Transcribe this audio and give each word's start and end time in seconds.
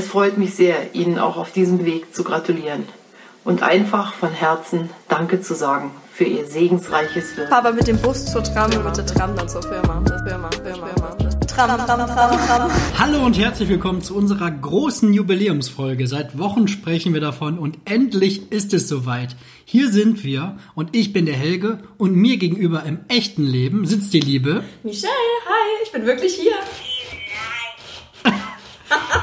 Es 0.00 0.06
freut 0.06 0.38
mich 0.38 0.54
sehr, 0.54 0.94
Ihnen 0.94 1.18
auch 1.18 1.36
auf 1.36 1.52
diesem 1.52 1.84
Weg 1.84 2.14
zu 2.14 2.24
gratulieren 2.24 2.84
und 3.44 3.62
einfach 3.62 4.14
von 4.14 4.30
Herzen 4.30 4.88
Danke 5.08 5.42
zu 5.42 5.54
sagen 5.54 5.90
für 6.10 6.24
Ihr 6.24 6.46
segensreiches 6.46 7.36
Wirken. 7.36 7.52
Aber 7.52 7.74
mit 7.74 7.86
dem 7.86 7.98
Bus 7.98 8.24
zur 8.24 8.42
Tram 8.42 8.72
und 8.72 8.82
mit 8.82 8.96
der 8.96 9.04
Tram 9.04 9.36
dann 9.36 9.46
zur 9.46 9.62
Firma. 9.62 10.02
Firma, 10.26 10.48
Firma, 10.52 10.86
Firma. 10.86 11.16
Tram, 11.46 11.86
Tram, 11.86 12.06
Tram, 12.06 12.46
Tram. 12.46 12.70
Hallo 12.98 13.26
und 13.26 13.38
herzlich 13.38 13.68
willkommen 13.68 14.00
zu 14.00 14.16
unserer 14.16 14.50
großen 14.50 15.12
Jubiläumsfolge. 15.12 16.06
Seit 16.06 16.38
Wochen 16.38 16.66
sprechen 16.66 17.12
wir 17.12 17.20
davon 17.20 17.58
und 17.58 17.76
endlich 17.84 18.50
ist 18.50 18.72
es 18.72 18.88
soweit. 18.88 19.36
Hier 19.66 19.90
sind 19.90 20.24
wir 20.24 20.56
und 20.74 20.96
ich 20.96 21.12
bin 21.12 21.26
der 21.26 21.36
Helge 21.36 21.80
und 21.98 22.14
mir 22.16 22.38
gegenüber 22.38 22.84
im 22.84 23.00
echten 23.08 23.44
Leben 23.44 23.84
sitzt 23.84 24.14
die 24.14 24.20
Liebe. 24.20 24.64
Michelle, 24.82 25.12
hi, 25.46 25.82
ich 25.84 25.92
bin 25.92 26.06
wirklich 26.06 26.36
hier. 26.36 26.54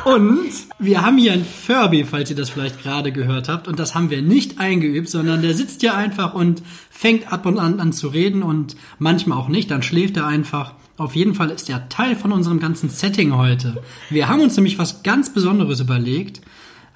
Und 0.05 0.51
wir 0.79 1.01
haben 1.01 1.17
hier 1.17 1.33
ein 1.33 1.45
Furby, 1.45 2.05
falls 2.05 2.29
ihr 2.29 2.35
das 2.35 2.49
vielleicht 2.49 2.81
gerade 2.81 3.11
gehört 3.11 3.49
habt. 3.49 3.67
Und 3.67 3.79
das 3.79 3.93
haben 3.93 4.09
wir 4.09 4.21
nicht 4.21 4.59
eingeübt, 4.59 5.09
sondern 5.09 5.41
der 5.41 5.53
sitzt 5.53 5.81
hier 5.81 5.95
einfach 5.95 6.33
und 6.33 6.61
fängt 6.89 7.31
ab 7.31 7.45
und 7.45 7.59
an 7.59 7.79
an 7.79 7.91
zu 7.91 8.07
reden 8.07 8.43
und 8.43 8.75
manchmal 8.99 9.37
auch 9.37 9.49
nicht. 9.49 9.69
Dann 9.69 9.83
schläft 9.83 10.17
er 10.17 10.27
einfach. 10.27 10.73
Auf 10.97 11.15
jeden 11.15 11.35
Fall 11.35 11.51
ist 11.51 11.69
er 11.69 11.89
Teil 11.89 12.15
von 12.15 12.31
unserem 12.31 12.59
ganzen 12.59 12.89
Setting 12.89 13.35
heute. 13.35 13.81
Wir 14.09 14.29
haben 14.29 14.41
uns 14.41 14.55
nämlich 14.55 14.79
was 14.79 15.03
ganz 15.03 15.33
Besonderes 15.33 15.79
überlegt 15.79 16.41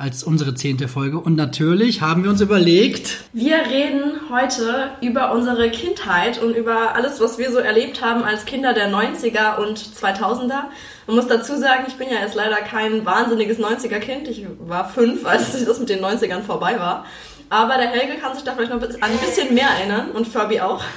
als 0.02 0.24
unsere 0.24 0.56
zehnte 0.56 0.88
Folge. 0.88 1.20
Und 1.20 1.36
natürlich 1.36 2.02
haben 2.02 2.24
wir 2.24 2.32
uns 2.32 2.42
überlegt. 2.42 3.24
Wir 3.34 3.58
reden 3.58 4.14
heute 4.32 4.90
über 5.02 5.32
unsere 5.32 5.70
Kindheit 5.70 6.42
und 6.42 6.56
über 6.56 6.96
alles, 6.96 7.22
was 7.22 7.38
wir 7.38 7.52
so 7.52 7.60
erlebt 7.60 8.04
haben 8.04 8.24
als 8.24 8.46
Kinder 8.46 8.74
der 8.74 8.90
90er 8.90 9.58
und 9.58 9.78
2000er. 9.78 10.64
Man 11.06 11.16
muss 11.16 11.28
dazu 11.28 11.56
sagen, 11.56 11.86
ich 11.88 11.96
bin 11.98 12.08
ja 12.10 12.20
jetzt 12.20 12.34
leider 12.34 12.56
kein 12.58 13.06
wahnsinniges 13.06 13.60
90er-Kind. 13.60 14.28
Ich 14.28 14.48
war 14.60 14.90
fünf, 14.90 15.24
als 15.24 15.64
das 15.64 15.80
mit 15.80 15.90
den 15.90 16.04
90ern 16.04 16.42
vorbei 16.42 16.80
war. 16.80 17.06
Aber 17.50 17.78
der 17.78 17.90
Helge 17.90 18.20
kann 18.20 18.34
sich 18.34 18.44
da 18.44 18.54
vielleicht 18.54 18.72
noch 18.72 18.82
ein 18.82 19.18
bisschen 19.20 19.54
mehr 19.54 19.68
erinnern 19.78 20.12
und 20.12 20.28
Furby 20.28 20.62
auch. 20.62 20.82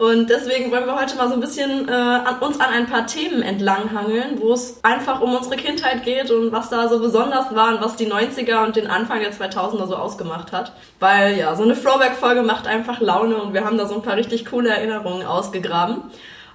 Und 0.00 0.30
deswegen 0.30 0.70
wollen 0.70 0.86
wir 0.86 0.98
heute 0.98 1.14
mal 1.16 1.28
so 1.28 1.34
ein 1.34 1.40
bisschen 1.40 1.86
äh, 1.86 1.92
an 1.92 2.38
uns 2.40 2.58
an 2.58 2.70
ein 2.70 2.86
paar 2.86 3.06
Themen 3.06 3.42
entlanghangeln, 3.42 4.40
wo 4.40 4.54
es 4.54 4.82
einfach 4.82 5.20
um 5.20 5.34
unsere 5.34 5.56
Kindheit 5.56 6.04
geht 6.04 6.30
und 6.30 6.52
was 6.52 6.70
da 6.70 6.88
so 6.88 7.00
besonders 7.00 7.54
war 7.54 7.74
und 7.74 7.82
was 7.82 7.96
die 7.96 8.06
90er 8.06 8.64
und 8.64 8.76
den 8.76 8.86
Anfang 8.86 9.20
der 9.20 9.30
2000er 9.30 9.86
so 9.86 9.96
ausgemacht 9.96 10.52
hat. 10.52 10.72
Weil 11.00 11.36
ja, 11.36 11.54
so 11.54 11.64
eine 11.64 11.78
Throwback-Folge 11.78 12.40
macht 12.40 12.66
einfach 12.66 13.02
Laune 13.02 13.36
und 13.36 13.52
wir 13.52 13.66
haben 13.66 13.76
da 13.76 13.86
so 13.86 13.96
ein 13.96 14.00
paar 14.00 14.16
richtig 14.16 14.46
coole 14.46 14.70
Erinnerungen 14.70 15.26
ausgegraben. 15.26 16.04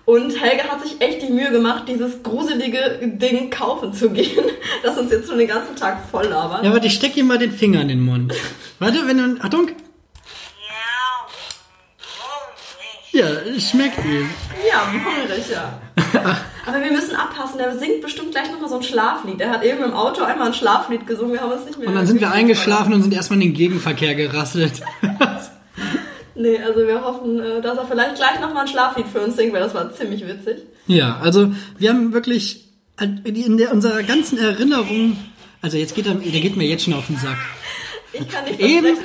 Und 0.05 0.41
Helge 0.41 0.63
hat 0.63 0.81
sich 0.81 0.99
echt 0.99 1.21
die 1.21 1.31
Mühe 1.31 1.51
gemacht, 1.51 1.83
dieses 1.87 2.23
gruselige 2.23 2.99
Ding 3.03 3.51
kaufen 3.51 3.93
zu 3.93 4.09
gehen, 4.09 4.43
das 4.83 4.97
uns 4.97 5.11
jetzt 5.11 5.29
schon 5.29 5.37
den 5.37 5.47
ganzen 5.47 5.75
Tag 5.75 5.99
voll 6.09 6.25
labert. 6.25 6.63
Ja, 6.63 6.73
warte, 6.73 6.87
ich 6.87 6.95
steck 6.95 7.15
ihm 7.15 7.27
mal 7.27 7.37
den 7.37 7.51
Finger 7.51 7.81
in 7.81 7.89
den 7.89 8.01
Mund. 8.03 8.33
Warte, 8.79 9.05
wenn 9.05 9.17
du. 9.19 9.43
Achtung! 9.43 9.69
Ja, 13.15 13.27
schmeckt 13.57 14.03
ihm. 14.03 14.29
Ja, 14.69 14.91
hungrig, 14.91 15.49
ja. 15.49 15.79
Aber 16.65 16.83
wir 16.83 16.91
müssen 16.91 17.15
abpassen, 17.15 17.57
der 17.57 17.77
singt 17.79 18.01
bestimmt 18.01 18.31
gleich 18.31 18.51
nochmal 18.51 18.67
so 18.67 18.75
ein 18.75 18.83
Schlaflied. 18.83 19.39
Der 19.39 19.51
hat 19.51 19.63
eben 19.63 19.81
im 19.85 19.93
Auto 19.93 20.23
einmal 20.23 20.47
ein 20.47 20.53
Schlaflied 20.53 21.07
gesungen, 21.07 21.31
wir 21.31 21.39
haben 21.39 21.53
es 21.53 21.65
nicht 21.65 21.79
mehr. 21.79 21.87
Und 21.87 21.95
dann 21.95 22.05
sind 22.07 22.19
wir 22.19 22.31
eingeschlafen 22.31 22.93
und 22.93 23.03
sind 23.03 23.13
erstmal 23.13 23.41
in 23.41 23.47
den 23.47 23.53
Gegenverkehr 23.53 24.15
gerasselt. 24.15 24.81
nee, 26.35 26.57
also 26.57 26.85
wir 26.85 27.05
hoffen, 27.05 27.39
äh, 27.39 27.61
dass 27.61 27.77
er 27.77 27.85
vielleicht 27.85 28.15
gleich 28.15 28.41
nochmal 28.41 28.63
ein 28.63 28.67
Schlaflied 28.67 29.07
für 29.07 29.21
uns 29.21 29.37
singt, 29.37 29.53
weil 29.53 29.61
das 29.61 29.73
war 29.73 29.93
ziemlich 29.93 30.27
witzig. 30.27 30.63
Ja, 30.87 31.17
also 31.21 31.53
wir 31.77 31.91
haben 31.91 32.11
wirklich 32.11 32.65
in 32.99 33.55
der, 33.55 33.71
unserer 33.71 34.03
ganzen 34.03 34.37
Erinnerung, 34.39 35.15
also 35.61 35.77
jetzt 35.77 35.95
geht 35.95 36.07
er, 36.07 36.15
der 36.15 36.41
geht 36.41 36.57
mir 36.57 36.67
jetzt 36.67 36.83
schon 36.83 36.93
auf 36.93 37.07
den 37.07 37.15
Sack. 37.15 37.37
Ich 38.11 38.27
kann 38.27 38.43
nicht 38.43 38.59
Eben, 38.59 38.97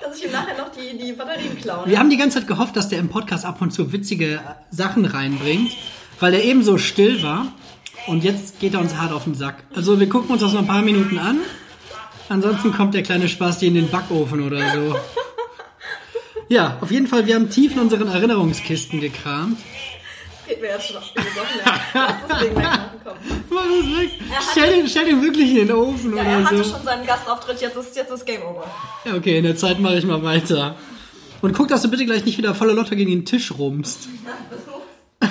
dass 0.00 0.18
ich 0.18 0.24
ihm 0.24 0.32
nachher 0.32 0.56
noch 0.56 0.70
die, 0.70 0.96
die 0.96 1.12
Batterien 1.12 1.58
klaue. 1.60 1.86
Wir 1.86 1.98
haben 1.98 2.10
die 2.10 2.16
ganze 2.16 2.38
Zeit 2.38 2.48
gehofft, 2.48 2.76
dass 2.76 2.88
der 2.88 2.98
im 2.98 3.08
Podcast 3.08 3.44
ab 3.44 3.60
und 3.60 3.72
zu 3.72 3.92
witzige 3.92 4.40
Sachen 4.70 5.04
reinbringt, 5.04 5.72
weil 6.18 6.34
er 6.34 6.44
eben 6.44 6.62
so 6.62 6.78
still 6.78 7.22
war. 7.22 7.52
Und 8.06 8.24
jetzt 8.24 8.60
geht 8.60 8.74
er 8.74 8.80
uns 8.80 8.96
hart 8.96 9.12
auf 9.12 9.24
den 9.24 9.34
Sack. 9.34 9.62
Also 9.74 10.00
wir 10.00 10.08
gucken 10.08 10.30
uns 10.30 10.40
das 10.40 10.52
noch 10.52 10.60
ein 10.60 10.66
paar 10.66 10.82
Minuten 10.82 11.18
an. 11.18 11.40
Ansonsten 12.28 12.72
kommt 12.72 12.94
der 12.94 13.02
kleine 13.02 13.28
Spasti 13.28 13.66
in 13.66 13.74
den 13.74 13.90
Backofen 13.90 14.40
oder 14.42 14.72
so. 14.72 14.96
Ja, 16.48 16.78
auf 16.80 16.90
jeden 16.90 17.06
Fall, 17.06 17.26
wir 17.26 17.36
haben 17.36 17.48
tief 17.48 17.74
in 17.74 17.78
unseren 17.78 18.08
Erinnerungskisten 18.08 19.00
gekramt 19.00 19.56
geht 20.50 20.60
mir 20.60 20.68
jetzt 20.68 20.88
schon 20.88 20.96
auf 20.96 21.04
die. 21.12 21.20
Lass 21.94 22.14
das 22.28 22.40
Ding. 22.40 22.54
Mach 23.50 23.64
weg. 23.64 24.10
Stell 24.50 24.76
den, 24.76 24.88
stell 24.88 25.06
den 25.06 25.22
wirklich 25.22 25.50
in 25.50 25.68
den 25.68 25.72
Ofen 25.72 26.16
ja, 26.16 26.22
oder 26.22 26.30
er 26.30 26.44
hatte 26.44 26.64
so. 26.64 26.74
schon 26.74 26.84
seinen 26.84 27.06
Gastauftritt, 27.06 27.60
jetzt 27.60 27.76
ist, 27.76 27.96
jetzt 27.96 28.10
ist 28.10 28.26
Game 28.26 28.42
Over. 28.42 28.64
Ja, 29.04 29.14
okay, 29.14 29.38
in 29.38 29.44
der 29.44 29.56
Zeit 29.56 29.80
mache 29.80 29.98
ich 29.98 30.04
mal 30.04 30.22
weiter. 30.22 30.76
Und 31.40 31.54
guck, 31.54 31.68
dass 31.68 31.82
du 31.82 31.90
bitte 31.90 32.04
gleich 32.04 32.24
nicht 32.24 32.38
wieder 32.38 32.54
voller 32.54 32.74
Lotter 32.74 32.96
gegen 32.96 33.10
den 33.10 33.24
Tisch 33.24 33.52
rumst. 33.56 34.08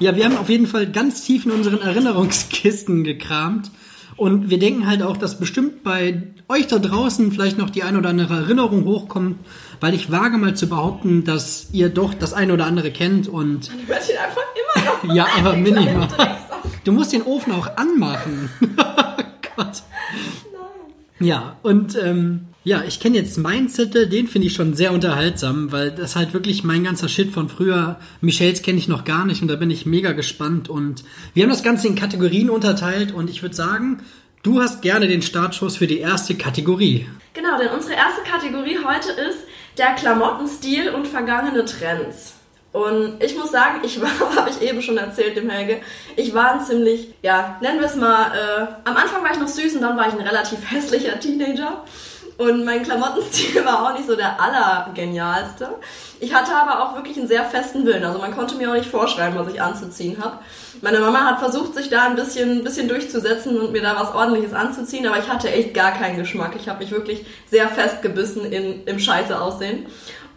Ja, 0.00 0.14
wir 0.14 0.24
haben 0.24 0.36
auf 0.36 0.48
jeden 0.48 0.68
Fall 0.68 0.86
ganz 0.86 1.24
tief 1.24 1.44
in 1.44 1.50
unseren 1.50 1.80
Erinnerungskisten 1.80 3.02
gekramt. 3.02 3.72
Und 4.16 4.48
wir 4.48 4.60
denken 4.60 4.86
halt 4.86 5.02
auch, 5.02 5.16
dass 5.16 5.40
bestimmt 5.40 5.82
bei 5.82 6.22
euch 6.48 6.68
da 6.68 6.78
draußen 6.78 7.32
vielleicht 7.32 7.58
noch 7.58 7.68
die 7.68 7.82
ein 7.82 7.96
oder 7.96 8.10
andere 8.10 8.34
Erinnerung 8.34 8.84
hochkommt, 8.84 9.38
weil 9.80 9.94
ich 9.94 10.10
wage 10.10 10.38
mal 10.38 10.54
zu 10.54 10.68
behaupten, 10.68 11.24
dass 11.24 11.68
ihr 11.72 11.88
doch 11.88 12.14
das 12.14 12.32
eine 12.32 12.52
oder 12.52 12.66
andere 12.66 12.90
kennt 12.90 13.28
und. 13.28 13.70
Ich 13.82 13.88
werde 13.88 14.12
ihn 14.12 14.18
einfach 14.18 14.42
immer 14.54 14.84
noch. 15.08 15.14
ja, 15.14 15.26
aber 15.38 15.56
minimal. 15.56 16.08
Du 16.84 16.92
musst 16.92 17.12
den 17.12 17.22
Ofen 17.22 17.52
auch 17.52 17.76
anmachen. 17.76 18.50
Gott. 19.56 19.82
Ja, 21.20 21.56
und 21.62 21.96
ähm, 21.96 22.46
ja, 22.64 22.84
ich 22.86 23.00
kenne 23.00 23.16
jetzt 23.16 23.38
meinen 23.38 23.68
Zettel, 23.68 24.08
den 24.08 24.28
finde 24.28 24.46
ich 24.46 24.54
schon 24.54 24.74
sehr 24.74 24.92
unterhaltsam, 24.92 25.72
weil 25.72 25.90
das 25.90 26.16
halt 26.16 26.34
wirklich 26.34 26.64
mein 26.64 26.84
ganzer 26.84 27.08
Shit 27.08 27.32
von 27.32 27.48
früher. 27.48 27.98
Michels 28.20 28.62
kenne 28.62 28.78
ich 28.78 28.88
noch 28.88 29.04
gar 29.04 29.24
nicht 29.24 29.42
und 29.42 29.48
da 29.48 29.56
bin 29.56 29.70
ich 29.70 29.86
mega 29.86 30.12
gespannt. 30.12 30.68
Und 30.68 31.02
wir 31.34 31.42
haben 31.42 31.50
das 31.50 31.62
Ganze 31.62 31.88
in 31.88 31.94
Kategorien 31.94 32.50
unterteilt 32.50 33.12
und 33.12 33.30
ich 33.30 33.42
würde 33.42 33.54
sagen, 33.56 34.02
du 34.42 34.60
hast 34.60 34.82
gerne 34.82 35.08
den 35.08 35.22
Startschuss 35.22 35.76
für 35.76 35.86
die 35.86 35.98
erste 35.98 36.34
Kategorie. 36.34 37.06
Genau, 37.32 37.58
denn 37.58 37.70
unsere 37.70 37.94
erste 37.94 38.22
Kategorie 38.22 38.78
heute 38.84 39.12
ist 39.12 39.47
der 39.78 39.94
Klamottenstil 39.94 40.90
und 40.90 41.06
vergangene 41.06 41.64
Trends. 41.64 42.34
Und 42.72 43.22
ich 43.22 43.36
muss 43.36 43.50
sagen, 43.50 43.80
ich 43.82 44.00
war, 44.00 44.10
habe 44.36 44.50
ich 44.50 44.60
eben 44.60 44.82
schon 44.82 44.98
erzählt 44.98 45.36
dem 45.36 45.48
Helge, 45.48 45.80
ich 46.16 46.34
war 46.34 46.52
ein 46.52 46.64
ziemlich, 46.64 47.14
ja, 47.22 47.56
nennen 47.60 47.80
wir 47.80 47.86
es 47.86 47.96
mal, 47.96 48.32
äh, 48.32 48.88
am 48.88 48.96
Anfang 48.96 49.22
war 49.22 49.32
ich 49.32 49.38
noch 49.38 49.48
süß 49.48 49.76
und 49.76 49.82
dann 49.82 49.96
war 49.96 50.08
ich 50.08 50.14
ein 50.14 50.26
relativ 50.26 50.58
hässlicher 50.70 51.18
Teenager. 51.18 51.84
Und 52.38 52.64
mein 52.64 52.84
Klamottenstil 52.84 53.64
war 53.64 53.84
auch 53.84 53.94
nicht 53.94 54.06
so 54.06 54.14
der 54.14 54.40
allergenialste. 54.40 55.70
Ich 56.20 56.32
hatte 56.32 56.54
aber 56.54 56.82
auch 56.82 56.94
wirklich 56.94 57.18
einen 57.18 57.26
sehr 57.26 57.44
festen 57.44 57.84
Willen. 57.84 58.04
Also 58.04 58.20
man 58.20 58.34
konnte 58.34 58.54
mir 58.54 58.70
auch 58.70 58.76
nicht 58.76 58.90
vorschreiben, 58.90 59.36
was 59.36 59.52
ich 59.52 59.60
anzuziehen 59.60 60.22
habe. 60.22 60.38
Meine 60.80 61.00
Mama 61.00 61.24
hat 61.24 61.40
versucht, 61.40 61.74
sich 61.74 61.90
da 61.90 62.04
ein 62.04 62.14
bisschen, 62.14 62.62
bisschen 62.62 62.88
durchzusetzen 62.88 63.60
und 63.60 63.72
mir 63.72 63.82
da 63.82 63.96
was 63.96 64.14
ordentliches 64.14 64.54
anzuziehen, 64.54 65.06
aber 65.08 65.18
ich 65.18 65.28
hatte 65.28 65.50
echt 65.50 65.74
gar 65.74 65.90
keinen 65.90 66.16
Geschmack. 66.16 66.52
Ich 66.56 66.68
habe 66.68 66.78
mich 66.78 66.92
wirklich 66.92 67.26
sehr 67.50 67.68
festgebissen 67.68 68.44
in, 68.44 68.84
im 68.84 69.00
Scheiße 69.00 69.38
aussehen. 69.40 69.86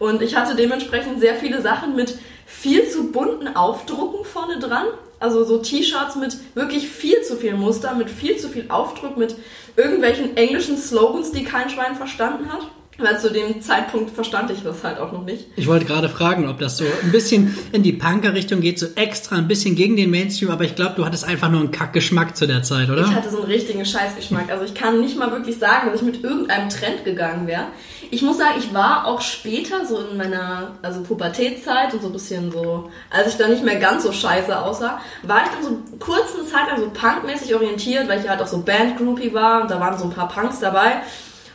Und 0.00 0.20
ich 0.22 0.34
hatte 0.34 0.56
dementsprechend 0.56 1.20
sehr 1.20 1.36
viele 1.36 1.62
Sachen 1.62 1.94
mit 1.94 2.18
viel 2.44 2.88
zu 2.88 3.12
bunten 3.12 3.54
Aufdrucken 3.54 4.24
vorne 4.24 4.58
dran. 4.58 4.86
Also 5.22 5.44
so 5.44 5.58
T-Shirts 5.58 6.16
mit 6.16 6.36
wirklich 6.54 6.88
viel 6.88 7.22
zu 7.22 7.36
viel 7.36 7.54
Muster, 7.54 7.94
mit 7.94 8.10
viel 8.10 8.38
zu 8.38 8.48
viel 8.48 8.66
Aufdruck, 8.68 9.16
mit 9.16 9.36
irgendwelchen 9.76 10.36
englischen 10.36 10.76
Slogans, 10.76 11.30
die 11.30 11.44
kein 11.44 11.70
Schwein 11.70 11.94
verstanden 11.94 12.52
hat. 12.52 12.66
Weil 13.02 13.18
zu 13.18 13.32
dem 13.32 13.60
Zeitpunkt 13.60 14.10
verstand 14.10 14.50
ich 14.50 14.62
das 14.62 14.84
halt 14.84 14.98
auch 14.98 15.12
noch 15.12 15.24
nicht. 15.24 15.46
Ich 15.56 15.66
wollte 15.66 15.84
gerade 15.84 16.08
fragen, 16.08 16.48
ob 16.48 16.58
das 16.58 16.76
so 16.76 16.84
ein 17.02 17.12
bisschen 17.12 17.56
in 17.72 17.82
die 17.82 17.92
Punker-Richtung 17.92 18.60
geht, 18.60 18.78
so 18.78 18.86
extra 18.94 19.36
ein 19.36 19.48
bisschen 19.48 19.74
gegen 19.74 19.96
den 19.96 20.10
Mainstream, 20.10 20.50
aber 20.50 20.64
ich 20.64 20.76
glaube, 20.76 20.94
du 20.96 21.04
hattest 21.04 21.24
einfach 21.24 21.50
nur 21.50 21.60
einen 21.60 21.70
Kackgeschmack 21.70 22.36
zu 22.36 22.46
der 22.46 22.62
Zeit, 22.62 22.90
oder? 22.90 23.02
Ich 23.02 23.14
hatte 23.14 23.30
so 23.30 23.38
einen 23.38 23.46
richtigen 23.46 23.84
Scheißgeschmack. 23.84 24.50
Also 24.50 24.64
ich 24.64 24.74
kann 24.74 25.00
nicht 25.00 25.18
mal 25.18 25.30
wirklich 25.32 25.58
sagen, 25.58 25.90
dass 25.90 26.00
ich 26.00 26.06
mit 26.06 26.22
irgendeinem 26.22 26.68
Trend 26.68 27.04
gegangen 27.04 27.46
wäre. 27.46 27.66
Ich 28.10 28.22
muss 28.22 28.38
sagen, 28.38 28.56
ich 28.58 28.74
war 28.74 29.06
auch 29.06 29.22
später, 29.22 29.86
so 29.86 29.98
in 29.98 30.18
meiner 30.18 30.72
also 30.82 31.00
Pubertätszeit 31.00 31.94
und 31.94 32.02
so 32.02 32.08
ein 32.08 32.12
bisschen 32.12 32.52
so, 32.52 32.90
als 33.10 33.28
ich 33.28 33.36
dann 33.36 33.50
nicht 33.50 33.64
mehr 33.64 33.76
ganz 33.76 34.02
so 34.02 34.12
scheiße 34.12 34.58
aussah, 34.58 35.00
war 35.22 35.42
ich 35.44 35.50
dann 35.50 35.64
so 35.64 35.78
kurz 35.98 36.34
eine 36.34 36.46
Zeit 36.46 36.68
lang 36.68 36.78
so 36.78 36.90
punkmäßig 36.90 37.54
orientiert, 37.54 38.08
weil 38.08 38.20
ich 38.20 38.28
halt 38.28 38.40
auch 38.40 38.46
so 38.46 38.58
Bandgroupie 38.58 39.32
war 39.32 39.62
und 39.62 39.70
da 39.70 39.80
waren 39.80 39.98
so 39.98 40.04
ein 40.04 40.10
paar 40.10 40.28
Punks 40.28 40.60
dabei. 40.60 41.02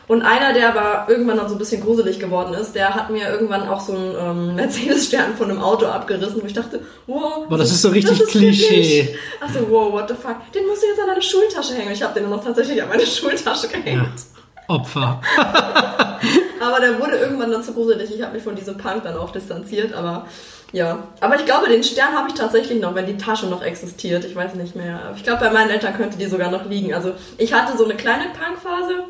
Und 0.07 0.21
einer, 0.21 0.54
der 0.54 0.69
aber 0.69 1.12
irgendwann 1.12 1.36
dann 1.36 1.50
so 1.50 1.56
ein 1.56 1.57
bisschen 1.57 1.81
gruselig 1.81 2.18
geworden 2.19 2.54
ist, 2.54 2.74
der 2.74 2.95
hat 2.95 3.09
mir 3.09 3.30
irgendwann 3.30 3.68
auch 3.68 3.81
so 3.81 3.94
einen 3.94 4.15
ähm, 4.18 4.56
Mercedes-Stern 4.56 5.36
von 5.36 5.51
einem 5.51 5.62
Auto 5.62 5.86
abgerissen, 5.86 6.42
wo 6.42 6.45
ich 6.45 6.54
dachte, 6.54 6.80
wow. 7.07 7.45
Boah, 7.50 7.57
das 7.57 7.71
ist 7.71 7.81
so 7.81 7.89
richtig 7.89 8.21
ist 8.21 8.30
Klischee. 8.30 9.18
Achso, 9.42 9.59
wow, 9.69 9.92
what 9.92 10.07
the 10.07 10.15
fuck. 10.15 10.51
Den 10.54 10.65
musst 10.65 10.83
du 10.83 10.88
jetzt 10.88 11.01
an 11.01 11.07
deine 11.07 11.21
Schultasche 11.21 11.74
hängen. 11.74 11.92
Ich 11.92 12.01
habe 12.01 12.13
den 12.13 12.24
dann 12.24 12.31
noch 12.31 12.44
tatsächlich 12.44 12.81
an 12.81 12.88
meine 12.88 13.06
Schultasche 13.06 13.68
gehängt. 13.68 14.01
Ja. 14.01 14.75
Opfer. 14.75 15.21
aber 16.60 16.80
der 16.80 17.00
wurde 17.00 17.18
irgendwann 17.18 17.51
dann 17.51 17.63
zu 17.63 17.74
gruselig. 17.74 18.13
Ich 18.13 18.21
habe 18.21 18.33
mich 18.33 18.44
von 18.44 18.56
diesem 18.56 18.77
Punk 18.77 19.03
dann 19.03 19.18
auch 19.18 19.31
distanziert, 19.31 19.94
aber 19.94 20.25
ja. 20.71 21.03
Aber 21.21 21.36
ich 21.36 21.45
glaube, 21.45 21.69
den 21.69 21.83
Stern 21.83 22.13
habe 22.13 22.30
ich 22.30 22.33
tatsächlich 22.33 22.81
noch, 22.81 22.94
wenn 22.95 23.06
die 23.06 23.18
Tasche 23.18 23.48
noch 23.48 23.63
existiert. 23.63 24.25
Ich 24.25 24.36
weiß 24.36 24.56
nicht 24.56 24.75
mehr. 24.75 25.13
Ich 25.15 25.24
glaube, 25.24 25.39
bei 25.39 25.51
meinen 25.51 25.69
Eltern 25.69 25.95
könnte 25.95 26.18
die 26.18 26.25
sogar 26.25 26.51
noch 26.51 26.65
liegen. 26.65 26.94
Also 26.94 27.13
ich 27.38 27.53
hatte 27.53 27.77
so 27.77 27.86
eine 27.86 27.95
kleine 27.95 28.25
Punkphase, 28.25 29.06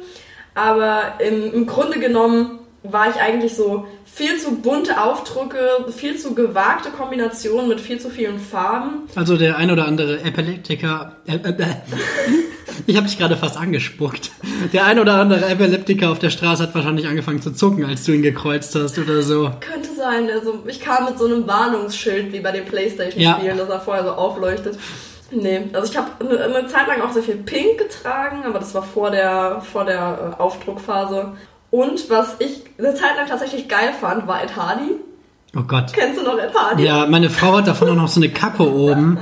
aber 0.57 1.19
im, 1.19 1.53
im 1.53 1.67
Grunde 1.67 1.99
genommen 1.99 2.59
war 2.83 3.09
ich 3.09 3.17
eigentlich 3.17 3.55
so 3.55 3.85
viel 4.05 4.37
zu 4.37 4.55
bunte 4.61 5.01
Aufdrücke, 5.01 5.59
viel 5.95 6.17
zu 6.17 6.33
gewagte 6.33 6.89
Kombinationen 6.89 7.67
mit 7.67 7.79
viel 7.79 7.99
zu 7.99 8.09
vielen 8.09 8.39
Farben. 8.39 9.07
Also 9.15 9.37
der 9.37 9.57
ein 9.57 9.69
oder 9.69 9.85
andere 9.85 10.21
Epileptiker. 10.21 11.17
Äh, 11.27 11.35
äh, 11.35 11.49
äh. 11.49 11.65
ich 12.87 12.95
habe 12.97 13.07
dich 13.07 13.17
gerade 13.17 13.37
fast 13.37 13.57
angespuckt. 13.57 14.31
Der 14.73 14.85
ein 14.85 14.99
oder 14.99 15.15
andere 15.15 15.47
Epileptiker 15.47 16.09
auf 16.09 16.19
der 16.19 16.29
Straße 16.29 16.63
hat 16.63 16.73
wahrscheinlich 16.73 17.07
angefangen 17.07 17.41
zu 17.41 17.51
zucken, 17.51 17.85
als 17.85 18.05
du 18.05 18.13
ihn 18.13 18.23
gekreuzt 18.23 18.73
hast 18.73 18.97
oder 18.97 19.21
so. 19.21 19.51
Könnte 19.59 19.93
sein. 19.95 20.29
Also 20.31 20.63
ich 20.65 20.79
kam 20.79 21.05
mit 21.05 21.19
so 21.19 21.25
einem 21.25 21.45
Warnungsschild 21.45 22.33
wie 22.33 22.39
bei 22.39 22.51
den 22.51 22.65
Playstation-Spielen, 22.65 23.57
ja. 23.57 23.63
das 23.63 23.69
er 23.69 23.79
vorher 23.81 24.03
so 24.03 24.11
aufleuchtet. 24.11 24.77
Nee, 25.31 25.69
also 25.73 25.91
ich 25.91 25.97
habe 25.97 26.09
eine, 26.19 26.67
Zeit 26.67 26.87
lang 26.87 27.01
auch 27.01 27.11
sehr 27.11 27.23
viel 27.23 27.37
Pink 27.37 27.77
getragen, 27.77 28.43
aber 28.45 28.59
das 28.59 28.73
war 28.73 28.83
vor 28.83 29.11
der, 29.11 29.61
vor 29.61 29.85
der 29.85 30.35
äh, 30.37 30.41
Aufdruckphase. 30.41 31.33
Und 31.69 32.09
was 32.09 32.35
ich 32.39 32.63
eine 32.77 32.93
Zeit 32.93 33.17
lang 33.17 33.27
tatsächlich 33.27 33.67
geil 33.67 33.93
fand, 33.99 34.27
war 34.27 34.41
Ed 34.41 34.55
Hardy. 34.55 34.91
Oh 35.55 35.63
Gott. 35.63 35.91
Kennst 35.93 36.19
du 36.19 36.23
noch 36.23 36.37
Ed 36.37 36.53
Hardy? 36.53 36.83
Ja, 36.83 37.07
meine 37.07 37.29
Frau 37.29 37.57
hat 37.57 37.67
davon 37.67 37.89
auch 37.89 37.95
noch 37.95 38.07
so 38.07 38.21
eine 38.21 38.29
Kappe 38.29 38.71
oben. 38.71 39.19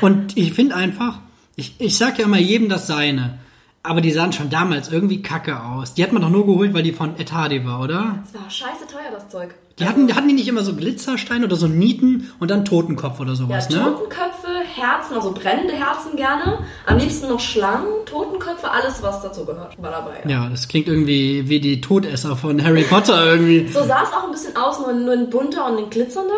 Und 0.00 0.36
ich 0.36 0.52
finde 0.52 0.74
einfach, 0.74 1.20
ich, 1.56 1.74
ich 1.78 1.96
sag 1.96 2.18
ja 2.18 2.26
immer 2.26 2.38
jedem 2.38 2.68
das 2.68 2.86
Seine. 2.86 3.38
Aber 3.82 4.00
die 4.00 4.12
sahen 4.12 4.32
schon 4.32 4.50
damals 4.50 4.90
irgendwie 4.90 5.22
kacke 5.22 5.62
aus. 5.62 5.94
Die 5.94 6.02
hat 6.02 6.12
man 6.12 6.20
doch 6.20 6.28
nur 6.28 6.44
geholt, 6.44 6.74
weil 6.74 6.82
die 6.82 6.92
von 6.92 7.18
Ed 7.18 7.32
Hardy 7.32 7.64
war, 7.64 7.80
oder? 7.80 8.18
Das 8.22 8.42
war 8.42 8.50
scheiße 8.50 8.86
teuer, 8.86 9.10
das 9.12 9.28
Zeug. 9.30 9.54
Die 9.78 9.86
hatten, 9.86 10.14
hatten 10.14 10.28
die 10.28 10.34
nicht 10.34 10.48
immer 10.48 10.62
so 10.62 10.74
Glitzersteine 10.74 11.46
oder 11.46 11.56
so 11.56 11.68
Nieten 11.68 12.32
und 12.40 12.50
dann 12.50 12.64
Totenkopf 12.64 13.20
oder 13.20 13.36
sowas, 13.36 13.68
ja, 13.70 13.78
ne? 13.78 13.84
Totenköpfe, 13.84 14.47
Herzen, 14.80 15.14
also 15.14 15.32
brennende 15.32 15.74
Herzen 15.74 16.16
gerne. 16.16 16.58
Am 16.86 16.98
liebsten 16.98 17.28
noch 17.28 17.40
Schlangen, 17.40 18.04
Totenköpfe, 18.06 18.70
alles, 18.70 19.02
was 19.02 19.22
dazu 19.22 19.44
gehört, 19.44 19.80
war 19.82 19.90
dabei. 19.90 20.20
Ja, 20.24 20.30
ja 20.30 20.48
das 20.48 20.68
klingt 20.68 20.88
irgendwie 20.88 21.48
wie 21.48 21.60
die 21.60 21.80
Todesser 21.80 22.36
von 22.36 22.62
Harry 22.62 22.84
Potter 22.84 23.26
irgendwie. 23.26 23.68
so 23.68 23.84
sah 23.84 24.02
es 24.02 24.12
auch 24.12 24.24
ein 24.24 24.32
bisschen 24.32 24.56
aus, 24.56 24.78
nur, 24.80 24.92
nur 24.92 25.14
ein 25.14 25.30
bunter 25.30 25.66
und 25.66 25.78
ein 25.78 25.90
glitzernder. 25.90 26.34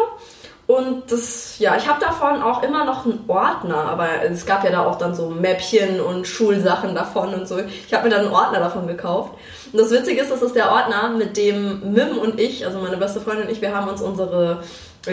Und 0.70 1.10
das, 1.10 1.58
ja, 1.58 1.76
ich 1.76 1.88
habe 1.88 1.98
davon 1.98 2.40
auch 2.42 2.62
immer 2.62 2.84
noch 2.84 3.04
einen 3.04 3.24
Ordner, 3.26 3.74
aber 3.74 4.06
es 4.22 4.46
gab 4.46 4.62
ja 4.62 4.70
da 4.70 4.86
auch 4.86 4.98
dann 4.98 5.16
so 5.16 5.28
Mäppchen 5.28 6.00
und 6.00 6.28
Schulsachen 6.28 6.94
davon 6.94 7.34
und 7.34 7.48
so. 7.48 7.58
Ich 7.58 7.92
habe 7.92 8.04
mir 8.04 8.10
dann 8.10 8.26
einen 8.26 8.32
Ordner 8.32 8.60
davon 8.60 8.86
gekauft. 8.86 9.32
Und 9.72 9.80
das 9.80 9.90
Witzige 9.90 10.20
ist, 10.20 10.30
das 10.30 10.42
ist 10.42 10.54
der 10.54 10.70
Ordner, 10.70 11.10
mit 11.18 11.36
dem 11.36 11.92
Mim 11.92 12.18
und 12.18 12.38
ich, 12.38 12.64
also 12.64 12.78
meine 12.78 12.98
beste 12.98 13.20
Freundin 13.20 13.46
und 13.46 13.52
ich, 13.52 13.60
wir 13.60 13.74
haben 13.74 13.88
uns 13.88 14.00
unsere 14.00 14.62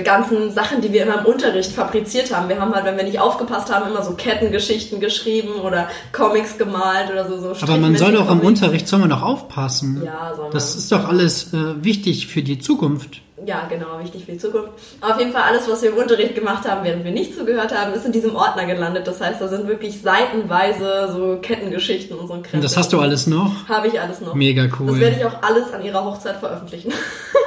ganzen 0.03 0.51
Sachen, 0.51 0.81
die 0.81 0.91
wir 0.91 1.03
immer 1.03 1.19
im 1.19 1.25
Unterricht 1.25 1.71
fabriziert 1.71 2.35
haben. 2.35 2.49
Wir 2.49 2.59
haben 2.59 2.73
halt, 2.73 2.85
wenn 2.85 2.97
wir 2.97 3.03
nicht 3.03 3.19
aufgepasst 3.19 3.73
haben, 3.73 3.89
immer 3.89 4.03
so 4.03 4.13
Kettengeschichten 4.13 4.99
geschrieben 4.99 5.61
oder 5.63 5.87
Comics 6.11 6.57
gemalt 6.57 7.09
oder 7.11 7.27
so. 7.27 7.53
so 7.53 7.53
Aber 7.61 7.77
man 7.77 7.95
soll 7.95 8.13
doch 8.13 8.29
im 8.29 8.41
Unterricht, 8.41 8.87
soll 8.87 8.99
man 8.99 9.09
doch 9.09 9.21
aufpassen. 9.21 10.01
Ja, 10.03 10.33
soll 10.35 10.45
man. 10.45 10.53
Das 10.53 10.75
ist 10.75 10.91
doch 10.91 11.07
alles 11.07 11.53
äh, 11.53 11.83
wichtig 11.83 12.27
für 12.27 12.41
die 12.41 12.59
Zukunft. 12.59 13.21
Ja, 13.45 13.67
genau, 13.69 13.99
wichtig 14.01 14.25
für 14.25 14.31
die 14.31 14.39
Zukunft. 14.39 14.69
Auf 14.99 15.19
jeden 15.19 15.31
Fall 15.31 15.43
alles, 15.43 15.69
was 15.69 15.81
wir 15.83 15.91
im 15.91 15.97
Unterricht 15.97 16.33
gemacht 16.33 16.67
haben, 16.67 16.83
während 16.83 17.05
wir 17.05 17.11
nicht 17.11 17.35
zugehört 17.35 17.73
haben, 17.73 17.93
ist 17.93 18.05
in 18.05 18.11
diesem 18.11 18.35
Ordner 18.35 18.65
gelandet. 18.65 19.07
Das 19.07 19.21
heißt, 19.21 19.39
da 19.39 19.47
sind 19.47 19.67
wirklich 19.67 20.01
seitenweise 20.01 21.09
so 21.13 21.37
Kettengeschichten 21.39 22.17
und 22.17 22.27
so 22.27 22.33
ein 22.33 22.41
Krempel. 22.41 22.57
Und 22.57 22.63
das 22.63 22.75
hast 22.75 22.91
du 22.91 22.99
alles 22.99 23.27
noch? 23.27 23.69
Habe 23.69 23.87
ich 23.87 24.01
alles 24.01 24.21
noch. 24.21 24.33
Mega 24.33 24.63
cool. 24.79 24.87
Das 24.87 24.99
werde 24.99 25.17
ich 25.17 25.25
auch 25.25 25.43
alles 25.43 25.71
an 25.71 25.83
ihrer 25.83 26.03
Hochzeit 26.03 26.37
veröffentlichen. 26.37 26.91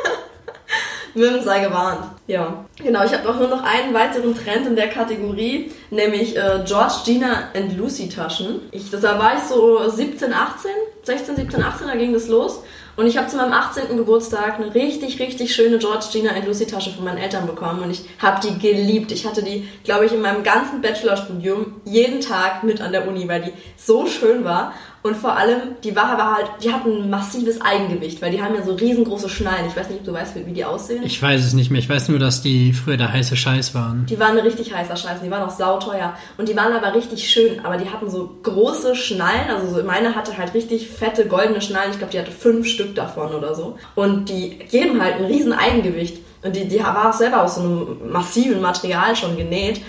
Mim 1.14 1.42
sei 1.42 1.60
gewarnt. 1.60 2.06
Ja, 2.26 2.64
genau. 2.76 3.04
Ich 3.04 3.12
habe 3.12 3.28
auch 3.28 3.38
nur 3.38 3.48
noch 3.48 3.62
einen 3.62 3.92
weiteren 3.94 4.34
Trend 4.34 4.66
in 4.66 4.76
der 4.76 4.88
Kategorie, 4.88 5.70
nämlich 5.90 6.36
äh, 6.36 6.62
George, 6.64 6.94
Gina 7.04 7.50
and 7.54 7.76
Lucy 7.76 8.08
Taschen. 8.08 8.60
Ich, 8.70 8.90
da 8.90 9.18
war 9.18 9.34
ich 9.36 9.42
so 9.42 9.88
17, 9.88 10.32
18, 10.32 10.70
16, 11.02 11.36
17, 11.36 11.62
18, 11.62 11.86
da 11.88 11.96
ging 11.96 12.12
das 12.12 12.28
los. 12.28 12.62
Und 12.96 13.06
ich 13.06 13.16
habe 13.16 13.28
zu 13.28 13.36
meinem 13.36 13.52
18. 13.52 13.96
Geburtstag 13.96 14.56
eine 14.56 14.74
richtig, 14.74 15.20
richtig 15.20 15.54
schöne 15.54 15.78
George, 15.78 16.06
Gina 16.12 16.32
and 16.32 16.46
Lucy 16.46 16.66
Tasche 16.66 16.90
von 16.90 17.04
meinen 17.04 17.18
Eltern 17.18 17.46
bekommen 17.46 17.82
und 17.82 17.90
ich 17.90 18.04
habe 18.18 18.46
die 18.46 18.58
geliebt. 18.58 19.10
Ich 19.10 19.26
hatte 19.26 19.42
die, 19.42 19.66
glaube 19.84 20.04
ich, 20.04 20.12
in 20.12 20.20
meinem 20.20 20.42
ganzen 20.42 20.82
Bachelorstudium 20.82 21.80
jeden 21.84 22.20
Tag 22.20 22.62
mit 22.62 22.82
an 22.82 22.92
der 22.92 23.08
Uni, 23.08 23.26
weil 23.26 23.42
die 23.42 23.52
so 23.76 24.06
schön 24.06 24.44
war. 24.44 24.74
Und 25.02 25.16
vor 25.16 25.34
allem, 25.34 25.76
die 25.82 25.96
war 25.96 26.10
aber 26.10 26.36
halt, 26.36 26.46
die 26.62 26.72
hatten 26.72 27.04
ein 27.04 27.10
massives 27.10 27.58
Eigengewicht, 27.62 28.20
weil 28.20 28.32
die 28.32 28.42
haben 28.42 28.54
ja 28.54 28.62
so 28.62 28.74
riesengroße 28.74 29.30
Schnallen. 29.30 29.66
Ich 29.66 29.74
weiß 29.74 29.88
nicht, 29.88 30.00
ob 30.00 30.04
du 30.04 30.12
weißt, 30.12 30.36
wie 30.36 30.52
die 30.52 30.64
aussehen. 30.64 31.02
Ich 31.04 31.22
weiß 31.22 31.42
es 31.42 31.54
nicht 31.54 31.70
mehr. 31.70 31.80
Ich 31.80 31.88
weiß 31.88 32.10
nur, 32.10 32.18
dass 32.18 32.42
die 32.42 32.74
früher 32.74 32.98
der 32.98 33.10
heiße 33.10 33.34
Scheiß 33.34 33.74
waren. 33.74 34.04
Die 34.06 34.20
waren 34.20 34.38
richtig 34.38 34.74
heißer 34.74 34.96
Scheiß. 34.96 35.22
Die 35.24 35.30
waren 35.30 35.42
auch 35.42 35.56
sauteuer. 35.56 36.14
Und 36.36 36.50
die 36.50 36.56
waren 36.56 36.74
aber 36.74 36.94
richtig 36.94 37.30
schön. 37.30 37.64
Aber 37.64 37.78
die 37.78 37.88
hatten 37.88 38.10
so 38.10 38.30
große 38.42 38.94
Schnallen. 38.94 39.48
Also 39.48 39.74
so 39.74 39.82
meine 39.84 40.14
hatte 40.14 40.36
halt 40.36 40.52
richtig 40.52 40.88
fette 40.88 41.26
goldene 41.26 41.62
Schnallen. 41.62 41.92
Ich 41.92 41.98
glaube, 41.98 42.12
die 42.12 42.18
hatte 42.18 42.32
fünf 42.32 42.66
Stück 42.66 42.94
davon 42.94 43.34
oder 43.34 43.54
so. 43.54 43.78
Und 43.94 44.28
die 44.28 44.58
geben 44.58 45.02
halt 45.02 45.16
ein 45.16 45.24
riesen 45.24 45.54
Eigengewicht. 45.54 46.18
Und 46.42 46.56
die, 46.56 46.68
die 46.68 46.78
war 46.78 47.08
auch 47.08 47.14
selber 47.14 47.42
aus 47.42 47.54
so 47.54 47.62
einem 47.62 48.12
massiven 48.12 48.60
Material 48.60 49.16
schon 49.16 49.38
genäht. 49.38 49.80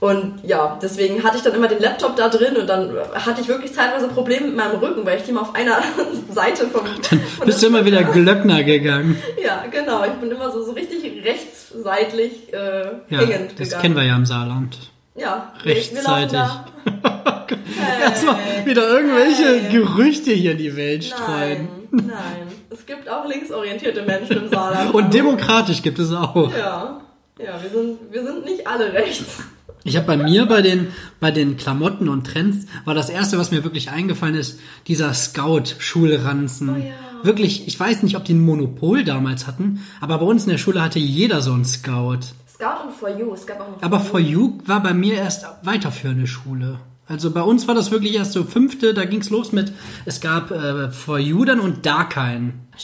Und 0.00 0.44
ja, 0.44 0.78
deswegen 0.80 1.24
hatte 1.24 1.38
ich 1.38 1.42
dann 1.42 1.54
immer 1.54 1.66
den 1.66 1.80
Laptop 1.80 2.14
da 2.14 2.28
drin 2.28 2.56
und 2.56 2.68
dann 2.68 2.92
hatte 3.14 3.40
ich 3.40 3.48
wirklich 3.48 3.72
teilweise 3.72 4.06
Probleme 4.06 4.46
mit 4.46 4.56
meinem 4.56 4.78
Rücken, 4.78 5.04
weil 5.04 5.18
ich 5.18 5.24
die 5.24 5.30
immer 5.30 5.42
auf 5.42 5.54
einer 5.56 5.82
Seite 6.30 6.68
vom. 6.68 6.82
Dann 7.10 7.20
bist 7.44 7.62
du 7.62 7.66
immer 7.66 7.84
wieder 7.84 8.04
Glöckner 8.04 8.62
gegangen. 8.62 9.20
Ja, 9.42 9.64
genau. 9.70 10.04
Ich 10.04 10.12
bin 10.12 10.30
immer 10.30 10.50
so, 10.50 10.62
so 10.62 10.72
richtig 10.72 11.24
rechtsseitlich 11.24 12.52
äh, 12.52 12.82
ja, 13.08 13.20
hängend. 13.20 13.52
Das 13.58 13.68
gegangen. 13.68 13.82
kennen 13.82 13.96
wir 13.96 14.04
ja 14.04 14.16
im 14.16 14.26
Saarland. 14.26 14.76
Ja, 15.16 15.52
rechtsseitig. 15.64 16.38
hey, 16.84 18.02
Erstmal 18.02 18.36
wieder 18.64 18.88
irgendwelche 18.88 19.60
hey. 19.60 19.72
Gerüchte 19.72 20.32
hier 20.32 20.52
in 20.52 20.58
die 20.58 20.76
Welt 20.76 21.04
streuen. 21.04 21.68
Nein, 21.90 22.06
nein. 22.08 22.48
Es 22.70 22.84
gibt 22.84 23.08
auch 23.08 23.26
linksorientierte 23.26 24.02
Menschen 24.02 24.44
im 24.44 24.48
Saarland. 24.48 24.94
und 24.94 25.14
demokratisch 25.14 25.82
gibt 25.82 25.98
es 25.98 26.12
auch. 26.12 26.52
Ja. 26.56 27.00
Ja, 27.38 27.62
wir 27.62 27.70
sind, 27.70 27.98
wir 28.12 28.22
sind 28.24 28.44
nicht 28.44 28.66
alle 28.66 28.92
rechts. 28.92 29.38
Ich 29.84 29.96
habe 29.96 30.06
bei 30.06 30.16
mir 30.16 30.46
bei 30.46 30.62
den, 30.62 30.88
bei 31.20 31.30
den 31.30 31.56
Klamotten 31.56 32.08
und 32.08 32.26
Trends 32.26 32.66
war 32.84 32.94
das 32.94 33.10
erste, 33.10 33.38
was 33.38 33.50
mir 33.50 33.64
wirklich 33.64 33.90
eingefallen 33.90 34.34
ist, 34.34 34.58
dieser 34.86 35.14
Scout-Schulranzen. 35.14 36.68
Oh 36.68 36.76
ja. 36.76 36.94
Wirklich, 37.24 37.66
ich 37.66 37.78
weiß 37.78 38.02
nicht, 38.02 38.16
ob 38.16 38.24
die 38.24 38.34
ein 38.34 38.44
Monopol 38.44 39.04
damals 39.04 39.46
hatten, 39.46 39.84
aber 40.00 40.18
bei 40.18 40.26
uns 40.26 40.44
in 40.44 40.50
der 40.50 40.58
Schule 40.58 40.82
hatte 40.82 40.98
jeder 40.98 41.40
so 41.42 41.52
einen 41.52 41.64
Scout. 41.64 42.20
Scout 42.52 42.86
und 42.86 42.94
For 42.94 43.08
You, 43.08 43.32
es 43.34 43.46
gab 43.46 43.60
auch 43.60 43.70
noch 43.70 43.82
Aber 43.82 44.00
For 44.00 44.20
You 44.20 44.58
war 44.66 44.82
bei 44.82 44.94
mir 44.94 45.14
erst 45.14 45.46
weiterführende 45.62 46.26
Schule. 46.26 46.78
Also 47.06 47.30
bei 47.30 47.40
uns 47.40 47.66
war 47.66 47.74
das 47.74 47.90
wirklich 47.90 48.14
erst 48.14 48.32
so 48.32 48.44
fünfte, 48.44 48.92
da 48.92 49.04
ging's 49.04 49.30
los 49.30 49.52
mit, 49.52 49.72
es 50.04 50.20
gab 50.20 50.50
äh, 50.50 50.90
For 50.90 51.18
You 51.18 51.44
dann 51.44 51.58
und 51.58 51.86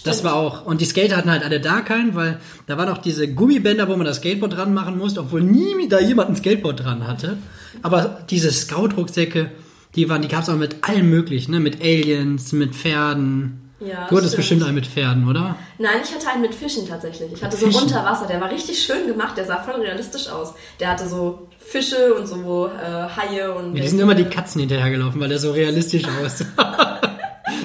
Darkine. 0.03 0.15
Das 0.15 0.25
war 0.25 0.35
auch, 0.35 0.67
und 0.67 0.81
die 0.81 0.85
Skater 0.85 1.17
hatten 1.17 1.31
halt 1.31 1.45
alle 1.45 1.61
Darkine, 1.61 2.15
weil 2.15 2.41
da 2.67 2.77
waren 2.79 2.89
auch 2.89 2.99
diese 2.99 3.33
Gummibänder, 3.33 3.89
wo 3.89 3.97
man 3.97 4.07
das 4.07 4.17
Skateboard 4.17 4.57
dran 4.57 4.75
machen 4.75 4.99
musste, 4.99 5.21
obwohl 5.21 5.43
nie 5.43 5.75
da 5.89 6.01
jemand 6.01 6.31
ein 6.31 6.37
Skateboard 6.37 6.85
dran 6.85 7.07
hatte. 7.07 7.37
Aber 7.83 8.19
diese 8.31 8.51
Scout-Rucksäcke, 8.51 9.51
die 9.95 10.09
waren, 10.09 10.23
die 10.23 10.29
gab's 10.29 10.49
auch 10.49 10.57
mit 10.57 10.83
allem 10.83 11.11
möglichen, 11.11 11.53
ne? 11.53 11.61
Mit 11.61 11.81
Aliens, 11.83 12.53
mit 12.53 12.75
Pferden. 12.75 13.61
Ja, 13.81 14.07
du 14.09 14.17
hattest 14.17 14.37
bestimmt 14.37 14.63
einen 14.63 14.77
mit 14.77 14.87
Pferden, 14.87 15.29
oder? 15.29 15.57
Nein, 15.79 15.97
ich 16.03 16.15
hatte 16.15 16.29
einen 16.31 16.43
mit 16.43 16.55
Fischen 16.55 16.89
tatsächlich. 16.89 17.33
Ich 17.33 17.45
hatte 17.45 17.57
so 17.57 17.67
unter 17.67 18.05
Wasser, 18.05 18.27
der 18.27 18.41
war 18.41 18.51
richtig 18.51 18.81
schön 18.83 19.07
gemacht, 19.07 19.37
der 19.37 19.45
sah 19.45 19.63
voll 19.63 19.81
realistisch 19.81 20.29
aus. 20.29 20.55
Der 20.81 20.89
hatte 20.89 21.07
so 21.07 21.49
Fische 21.59 22.15
und 22.15 22.27
so 22.27 22.69
äh, 22.69 22.83
Haie 22.83 23.53
und. 23.53 23.77
Ja, 23.77 23.83
die 23.83 23.89
sind 23.89 24.01
immer 24.01 24.15
die 24.15 24.25
Katzen 24.25 24.61
hinterhergelaufen, 24.61 25.21
weil 25.21 25.29
der 25.29 25.39
so 25.39 25.51
realistisch 25.53 26.05
aussah. 26.25 27.01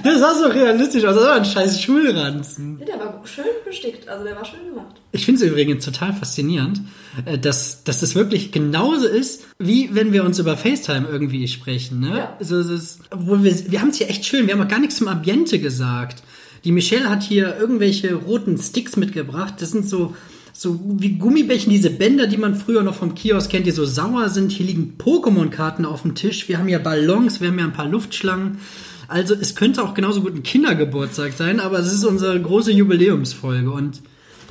Das 0.03 0.19
sah 0.19 0.35
so 0.35 0.47
realistisch 0.47 1.03
aus. 1.05 1.15
Das 1.15 1.23
war 1.23 1.35
ein 1.35 1.45
scheiß 1.45 1.81
Schulranzen. 1.81 2.77
Ja, 2.79 2.85
der 2.85 2.99
war 2.99 3.21
schön 3.25 3.45
bestickt. 3.65 4.07
Also 4.07 4.23
der 4.23 4.35
war 4.35 4.45
schön 4.45 4.65
gemacht. 4.69 4.95
Ich 5.11 5.25
finde 5.25 5.43
es 5.43 5.49
übrigens 5.49 5.85
total 5.85 6.13
faszinierend, 6.13 6.81
äh, 7.25 7.37
dass, 7.37 7.83
dass 7.83 7.99
das 7.99 8.15
wirklich 8.15 8.51
genauso 8.51 9.07
ist, 9.07 9.45
wie 9.57 9.93
wenn 9.93 10.13
wir 10.13 10.23
uns 10.23 10.39
über 10.39 10.57
FaceTime 10.57 11.07
irgendwie 11.09 11.47
sprechen. 11.47 11.99
Ne? 11.99 12.17
Ja. 12.17 12.37
Also, 12.39 12.59
ist, 12.59 12.99
obwohl 13.11 13.43
wir, 13.43 13.71
wir 13.71 13.81
haben 13.81 13.89
es 13.89 13.97
hier 13.97 14.09
echt 14.09 14.25
schön. 14.25 14.47
Wir 14.47 14.53
haben 14.53 14.61
auch 14.61 14.69
gar 14.69 14.79
nichts 14.79 14.97
zum 14.97 15.07
Ambiente 15.07 15.59
gesagt. 15.59 16.23
Die 16.63 16.71
Michelle 16.71 17.09
hat 17.09 17.23
hier 17.23 17.57
irgendwelche 17.57 18.13
roten 18.13 18.57
Sticks 18.57 18.97
mitgebracht. 18.97 19.55
Das 19.59 19.71
sind 19.71 19.87
so 19.87 20.13
so 20.59 20.77
wie 20.83 21.17
Gummibärchen, 21.17 21.71
diese 21.71 21.89
Bänder, 21.89 22.27
die 22.27 22.35
man 22.35 22.53
früher 22.53 22.83
noch 22.83 22.95
vom 22.95 23.15
Kiosk 23.15 23.49
kennt, 23.49 23.65
die 23.65 23.71
so 23.71 23.85
sauer 23.85 24.27
sind. 24.27 24.51
Hier 24.51 24.65
liegen 24.65 24.95
Pokémon-Karten 24.97 25.85
auf 25.85 26.01
dem 26.01 26.15
Tisch. 26.15 26.49
Wir 26.49 26.57
haben 26.57 26.67
hier 26.67 26.79
Ballons, 26.79 27.39
wir 27.39 27.47
haben 27.47 27.57
hier 27.57 27.63
ein 27.63 27.71
paar 27.71 27.87
Luftschlangen. 27.87 28.57
Also 29.09 29.33
es 29.33 29.55
könnte 29.55 29.83
auch 29.83 29.93
genauso 29.93 30.21
gut 30.21 30.35
ein 30.35 30.43
Kindergeburtstag 30.43 31.33
sein, 31.33 31.59
aber 31.59 31.79
es 31.79 31.91
ist 31.91 32.05
unsere 32.05 32.39
große 32.39 32.71
Jubiläumsfolge 32.71 33.71
und 33.71 34.01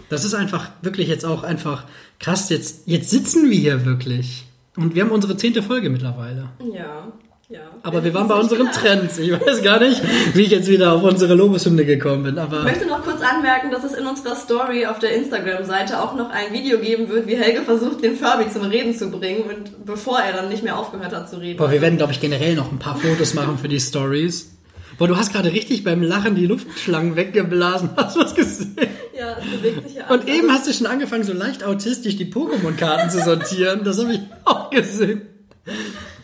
das 0.08 0.24
ist 0.24 0.34
einfach 0.34 0.70
wirklich 0.82 1.08
jetzt 1.08 1.24
auch 1.24 1.42
einfach 1.42 1.84
krass. 2.18 2.48
Jetzt, 2.48 2.82
jetzt 2.86 3.10
sitzen 3.10 3.50
wir 3.50 3.58
hier 3.58 3.84
wirklich. 3.84 4.44
Und 4.76 4.94
wir 4.94 5.02
haben 5.02 5.10
unsere 5.10 5.36
zehnte 5.36 5.62
Folge 5.62 5.90
mittlerweile. 5.90 6.50
Ja. 6.74 7.12
Ja. 7.50 7.60
Aber 7.82 8.04
wir 8.04 8.12
waren 8.12 8.28
bei 8.28 8.34
unseren 8.34 8.70
Trends. 8.72 9.16
Ich 9.18 9.32
weiß 9.32 9.62
gar 9.62 9.80
nicht, 9.80 10.02
wie 10.34 10.42
ich 10.42 10.50
jetzt 10.50 10.68
wieder 10.68 10.92
auf 10.92 11.02
unsere 11.02 11.34
Lobeshymne 11.34 11.86
gekommen 11.86 12.24
bin. 12.24 12.38
Aber 12.38 12.58
ich 12.58 12.64
möchte 12.64 12.86
noch 12.86 13.02
kurz 13.02 13.22
anmerken, 13.22 13.70
dass 13.70 13.84
es 13.84 13.94
in 13.94 14.06
unserer 14.06 14.36
Story 14.36 14.84
auf 14.84 14.98
der 14.98 15.14
Instagram-Seite 15.14 16.02
auch 16.02 16.14
noch 16.14 16.28
ein 16.28 16.52
Video 16.52 16.78
geben 16.78 17.08
wird, 17.08 17.26
wie 17.26 17.36
Helge 17.36 17.62
versucht, 17.62 18.04
den 18.04 18.16
Furby 18.16 18.50
zum 18.50 18.64
Reden 18.64 18.94
zu 18.94 19.10
bringen 19.10 19.44
und 19.44 19.86
bevor 19.86 20.18
er 20.20 20.34
dann 20.34 20.50
nicht 20.50 20.62
mehr 20.62 20.78
aufgehört 20.78 21.14
hat 21.14 21.30
zu 21.30 21.36
reden. 21.36 21.56
Boah, 21.56 21.70
wir 21.70 21.80
werden, 21.80 21.96
glaube 21.96 22.12
ich, 22.12 22.20
generell 22.20 22.54
noch 22.54 22.70
ein 22.70 22.78
paar 22.78 22.96
Fotos 22.96 23.32
machen 23.32 23.56
für 23.56 23.68
die 23.68 23.80
Stories. 23.80 24.50
Boah, 24.98 25.08
du 25.08 25.16
hast 25.16 25.32
gerade 25.32 25.50
richtig 25.50 25.84
beim 25.84 26.02
Lachen 26.02 26.34
die 26.34 26.44
Luftschlangen 26.44 27.16
weggeblasen. 27.16 27.90
Hast 27.96 28.16
du 28.16 28.20
was 28.20 28.34
gesehen? 28.34 28.76
Ja, 29.18 29.38
es 29.38 29.46
bewegt 29.46 29.88
sich 29.88 29.96
ja 29.96 30.04
alles. 30.04 30.20
Und 30.20 30.28
eben 30.28 30.52
hast 30.52 30.68
du 30.68 30.72
schon 30.74 30.86
angefangen, 30.86 31.24
so 31.24 31.32
leicht 31.32 31.64
autistisch 31.64 32.16
die 32.16 32.26
Pokémon-Karten 32.26 33.08
zu 33.08 33.22
sortieren. 33.22 33.84
Das 33.84 33.98
habe 33.98 34.12
ich 34.12 34.20
auch 34.44 34.68
gesehen. 34.68 35.22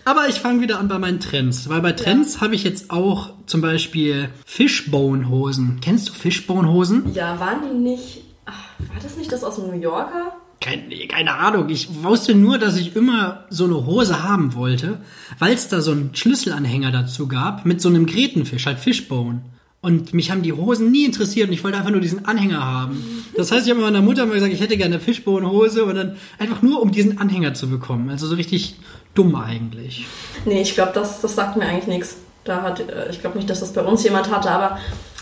Aber 0.05 0.29
ich 0.29 0.37
fange 0.37 0.61
wieder 0.61 0.79
an 0.79 0.89
bei 0.89 0.99
meinen 0.99 1.21
Trends, 1.21 1.69
weil 1.69 1.81
bei 1.81 1.93
Trends 1.93 2.35
ja. 2.35 2.41
habe 2.43 2.55
ich 2.55 2.63
jetzt 2.63 2.91
auch 2.91 3.33
zum 3.47 3.61
Beispiel 3.61 4.29
Fishbone-Hosen. 4.45 5.79
Kennst 5.81 6.09
du 6.09 6.13
Fishbone-Hosen? 6.13 7.15
Ja, 7.15 7.41
waren 7.41 7.61
die 7.71 7.79
nicht. 7.79 8.21
Ach, 8.45 8.53
war 8.93 9.03
das 9.03 9.17
nicht 9.17 9.33
das 9.33 9.43
aus 9.43 9.57
dem 9.57 9.69
New 9.69 9.81
Yorker? 9.81 10.37
Keine, 10.61 11.07
keine 11.09 11.35
Ahnung. 11.35 11.69
Ich 11.69 12.03
wusste 12.03 12.35
nur, 12.35 12.59
dass 12.59 12.77
ich 12.77 12.97
immer 12.97 13.45
so 13.51 13.65
eine 13.65 13.87
Hose 13.87 14.23
haben 14.23 14.55
wollte, 14.55 15.01
weil 15.39 15.55
es 15.55 15.69
da 15.69 15.81
so 15.81 15.93
einen 15.93 16.15
Schlüsselanhänger 16.15 16.91
dazu 16.91 17.27
gab 17.27 17.65
mit 17.65 17.81
so 17.81 17.89
einem 17.89 18.07
Gretenfisch, 18.07 18.67
halt 18.67 18.79
Fishbone. 18.79 19.43
Und 19.81 20.15
mich 20.15 20.31
haben 20.31 20.41
die 20.41 20.55
Hosen 20.55 20.91
nie 20.91 21.05
interessiert 21.05 21.49
und 21.49 21.53
ich 21.53 21.63
wollte 21.63 21.77
einfach 21.77 21.91
nur 21.91 22.01
diesen 22.01 22.25
Anhänger 22.25 22.65
haben. 22.65 23.27
Das 23.37 23.53
heißt, 23.53 23.67
ich 23.67 23.71
habe 23.71 23.83
meiner 23.83 24.01
Mutter 24.01 24.25
mal 24.25 24.33
gesagt, 24.33 24.55
ich 24.55 24.61
hätte 24.61 24.79
gerne 24.79 24.95
eine 24.95 25.05
Fishbone-Hose 25.05 25.85
und 25.85 25.95
dann 25.95 26.17
einfach 26.39 26.63
nur, 26.63 26.81
um 26.81 26.91
diesen 26.91 27.19
Anhänger 27.19 27.53
zu 27.53 27.69
bekommen. 27.69 28.09
Also 28.09 28.27
so 28.27 28.35
richtig 28.35 28.77
dumm 29.14 29.35
eigentlich. 29.37 30.06
Nee, 30.44 30.62
ich 30.62 30.75
glaube, 30.75 30.92
das, 30.94 31.21
das 31.21 31.35
sagt 31.35 31.56
mir 31.56 31.64
eigentlich 31.64 31.87
nichts. 31.87 32.16
Da 32.44 32.62
hat, 32.62 32.80
äh, 32.80 33.11
ich 33.11 33.21
glaube 33.21 33.37
nicht, 33.38 33.49
dass 33.49 33.61
das 33.61 33.73
bei 33.73 33.83
uns 33.83 34.04
jemand 34.04 34.30
hatte, 34.30 34.50
aber 34.50 34.78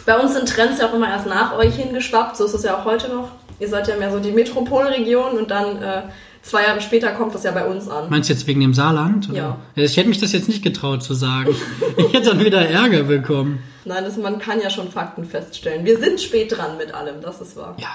bei 0.06 0.18
uns 0.18 0.34
sind 0.34 0.48
Trends 0.48 0.80
ja 0.80 0.88
auch 0.88 0.94
immer 0.94 1.08
erst 1.08 1.26
nach 1.26 1.56
euch 1.56 1.76
hingeschwappt. 1.76 2.36
So 2.36 2.44
ist 2.44 2.54
es 2.54 2.64
ja 2.64 2.76
auch 2.76 2.84
heute 2.84 3.08
noch. 3.08 3.28
Ihr 3.60 3.68
seid 3.68 3.86
ja 3.86 3.96
mehr 3.96 4.10
so 4.10 4.18
die 4.18 4.32
Metropolregion 4.32 5.38
und 5.38 5.50
dann 5.50 5.80
äh, 5.80 6.02
zwei 6.42 6.64
Jahre 6.64 6.80
später 6.80 7.12
kommt 7.12 7.34
das 7.34 7.44
ja 7.44 7.52
bei 7.52 7.64
uns 7.64 7.88
an. 7.88 8.10
Meinst 8.10 8.28
du 8.28 8.32
jetzt 8.32 8.46
wegen 8.46 8.60
dem 8.60 8.74
Saarland? 8.74 9.30
Oder? 9.30 9.38
Ja. 9.38 9.58
Ich 9.76 9.96
hätte 9.96 10.08
mich 10.08 10.18
das 10.18 10.32
jetzt 10.32 10.48
nicht 10.48 10.62
getraut 10.62 11.02
zu 11.02 11.14
sagen. 11.14 11.54
ich 11.96 12.12
hätte 12.12 12.30
dann 12.30 12.44
wieder 12.44 12.68
Ärger 12.68 13.04
bekommen. 13.04 13.62
Nein, 13.84 14.04
das, 14.04 14.16
man 14.16 14.38
kann 14.38 14.60
ja 14.60 14.70
schon 14.70 14.90
Fakten 14.90 15.24
feststellen. 15.24 15.84
Wir 15.84 15.98
sind 15.98 16.20
spät 16.20 16.56
dran 16.56 16.76
mit 16.76 16.94
allem, 16.94 17.20
das 17.20 17.40
ist 17.40 17.56
wahr. 17.56 17.76
Ja, 17.78 17.88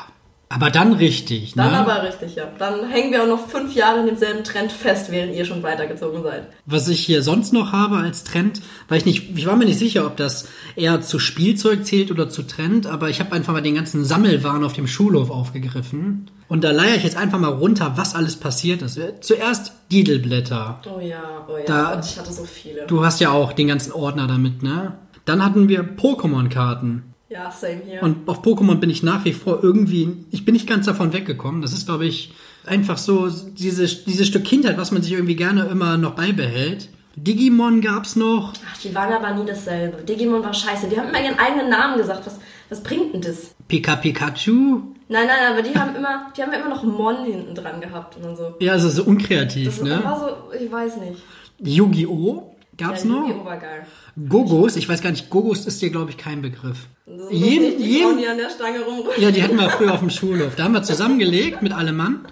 aber 0.50 0.70
dann 0.70 0.94
richtig, 0.94 1.56
ne? 1.56 1.64
Dann 1.64 1.74
aber 1.74 2.04
richtig, 2.04 2.36
ja. 2.36 2.46
Dann 2.58 2.88
hängen 2.90 3.12
wir 3.12 3.24
auch 3.24 3.28
noch 3.28 3.48
fünf 3.48 3.76
Jahre 3.76 4.00
in 4.00 4.06
demselben 4.06 4.46
Trend 4.46 4.72
fest, 4.72 5.12
während 5.12 5.34
ihr 5.34 5.44
schon 5.44 5.62
weitergezogen 5.62 6.24
seid. 6.24 6.48
Was 6.66 6.88
ich 6.88 7.02
hier 7.06 7.22
sonst 7.22 7.52
noch 7.52 7.74
habe 7.74 7.98
als 7.98 8.24
Trend, 8.24 8.62
weil 8.88 9.00
ich 9.00 9.06
nicht, 9.06 9.38
ich 9.38 9.46
war 9.46 9.58
mir 9.58 9.66
nicht 9.66 9.80
sicher, 9.80 10.06
ob 10.06 10.16
das 10.16 10.48
eher 10.78 11.02
zu 11.02 11.20
Spielzeug 11.20 11.86
zählt 11.86 12.12
oder 12.12 12.30
zu 12.30 12.44
Trend, 12.44 12.88
aber 12.88 13.10
ich 13.10 13.20
habe 13.20 13.34
einfach 13.34 13.52
mal 13.52 13.62
den 13.62 13.76
ganzen 13.76 14.06
Sammelwahn 14.06 14.64
auf 14.64 14.74
dem 14.74 14.88
Schulhof 14.88 15.32
aufgegriffen. 15.32 16.32
Und 16.48 16.64
da 16.64 16.72
leier 16.72 16.96
ich 16.96 17.04
jetzt 17.04 17.18
einfach 17.18 17.40
mal 17.40 17.50
runter, 17.52 17.94
was 17.98 18.16
alles 18.16 18.38
passiert 18.38 18.82
ist. 18.82 18.98
Zuerst 19.20 19.74
Didelblätter. 19.92 20.80
Oh 20.86 21.02
ja, 21.02 21.46
oh 21.50 21.58
ja. 21.58 21.66
Da, 21.66 22.00
ich 22.00 22.18
hatte 22.18 22.32
so 22.32 22.46
viele. 22.46 22.86
Du 22.88 23.04
hast 23.04 23.20
ja 23.20 23.32
auch 23.32 23.52
den 23.52 23.68
ganzen 23.68 23.92
Ordner 23.92 24.28
damit, 24.28 24.64
ne? 24.64 24.98
Dann 25.26 25.44
hatten 25.44 25.68
wir 25.68 25.82
Pokémon-Karten. 25.84 27.14
Ja, 27.30 27.52
same 27.52 27.82
hier. 27.86 28.04
Und 28.04 28.28
auf 28.28 28.42
Pokémon 28.42 28.76
bin 28.76 28.90
ich 28.90 29.04
nach 29.04 29.26
wie 29.26 29.34
vor 29.34 29.64
irgendwie, 29.64 30.26
ich 30.32 30.46
bin 30.46 30.54
nicht 30.54 30.68
ganz 30.68 30.86
davon 30.86 31.12
weggekommen. 31.12 31.62
Das 31.62 31.74
ist, 31.74 31.86
glaube 31.86 32.06
ich, 32.06 32.34
einfach 32.66 32.98
so 32.98 33.30
dieses, 33.30 34.06
dieses 34.06 34.28
Stück 34.28 34.46
Kindheit, 34.46 34.78
was 34.78 34.92
man 34.92 35.02
sich 35.02 35.12
irgendwie 35.12 35.36
gerne 35.36 35.66
immer 35.66 35.98
noch 35.98 36.16
beibehält. 36.16 36.90
Digimon 37.18 37.82
gab's 37.82 38.16
noch. 38.16 38.54
Ach, 38.72 38.78
die 38.82 38.94
waren 38.94 39.12
aber 39.12 39.34
nie 39.34 39.46
dasselbe. 39.46 40.04
Digimon 40.04 40.44
war 40.44 40.54
scheiße. 40.54 40.88
Die 40.88 40.98
haben 40.98 41.10
immer 41.10 41.22
ihren 41.22 41.40
eigenen 41.40 41.70
Namen 41.70 41.98
gesagt. 41.98 42.26
Was, 42.26 42.40
was 42.70 42.84
bringt 42.84 43.14
denn 43.14 43.22
das? 43.22 43.56
Pika 43.68 43.96
Pikachu? 43.96 44.82
Nein, 45.10 45.28
nein, 45.28 45.52
aber 45.52 45.62
die 45.62 45.74
haben 45.74 45.96
immer, 45.96 46.32
die 46.36 46.44
haben 46.44 46.54
immer 46.54 46.70
noch 46.70 46.84
Mon 46.84 47.26
hinten 47.26 47.56
dran 47.56 47.82
gehabt 47.82 48.18
und 48.18 48.36
so. 48.36 48.56
Ja, 48.60 48.74
also 48.74 48.90
so 48.90 49.04
unkreativ, 49.04 49.78
das 49.78 49.82
ne? 49.82 50.02
war 50.04 50.20
so, 50.20 50.58
ich 50.58 50.72
weiß 50.72 50.98
nicht. 50.98 51.22
Yu-Gi-Oh! 51.60 52.57
Gab's 52.78 53.04
ja, 53.04 53.10
noch? 53.10 53.28
Yu-Gi-Oh! 53.28 53.46
war 53.46 53.58
geil. 53.58 53.86
Gogos, 54.30 54.76
ich 54.76 54.88
weiß 54.88 55.02
gar 55.02 55.12
nicht, 55.12 55.30
Gogos 55.30 55.66
ist 55.66 55.82
dir, 55.82 55.90
glaube 55.90 56.12
ich, 56.12 56.18
kein 56.18 56.42
Begriff. 56.42 56.88
Das 57.06 57.32
jeden, 57.32 57.78
die 57.78 57.86
jeden, 57.86 58.18
die 58.18 58.28
an 58.28 58.38
der 58.38 58.50
Stange 58.50 58.82
rumrücken. 58.82 59.22
Ja, 59.22 59.32
die 59.32 59.44
hatten 59.44 59.58
wir 59.58 59.70
früher 59.70 59.94
auf 59.94 60.00
dem 60.00 60.10
Schulhof. 60.10 60.56
Da 60.56 60.64
haben 60.64 60.74
wir 60.74 60.84
zusammengelegt 60.84 61.62
mit 61.62 61.74
allem 61.74 61.98
Mann, 61.98 62.26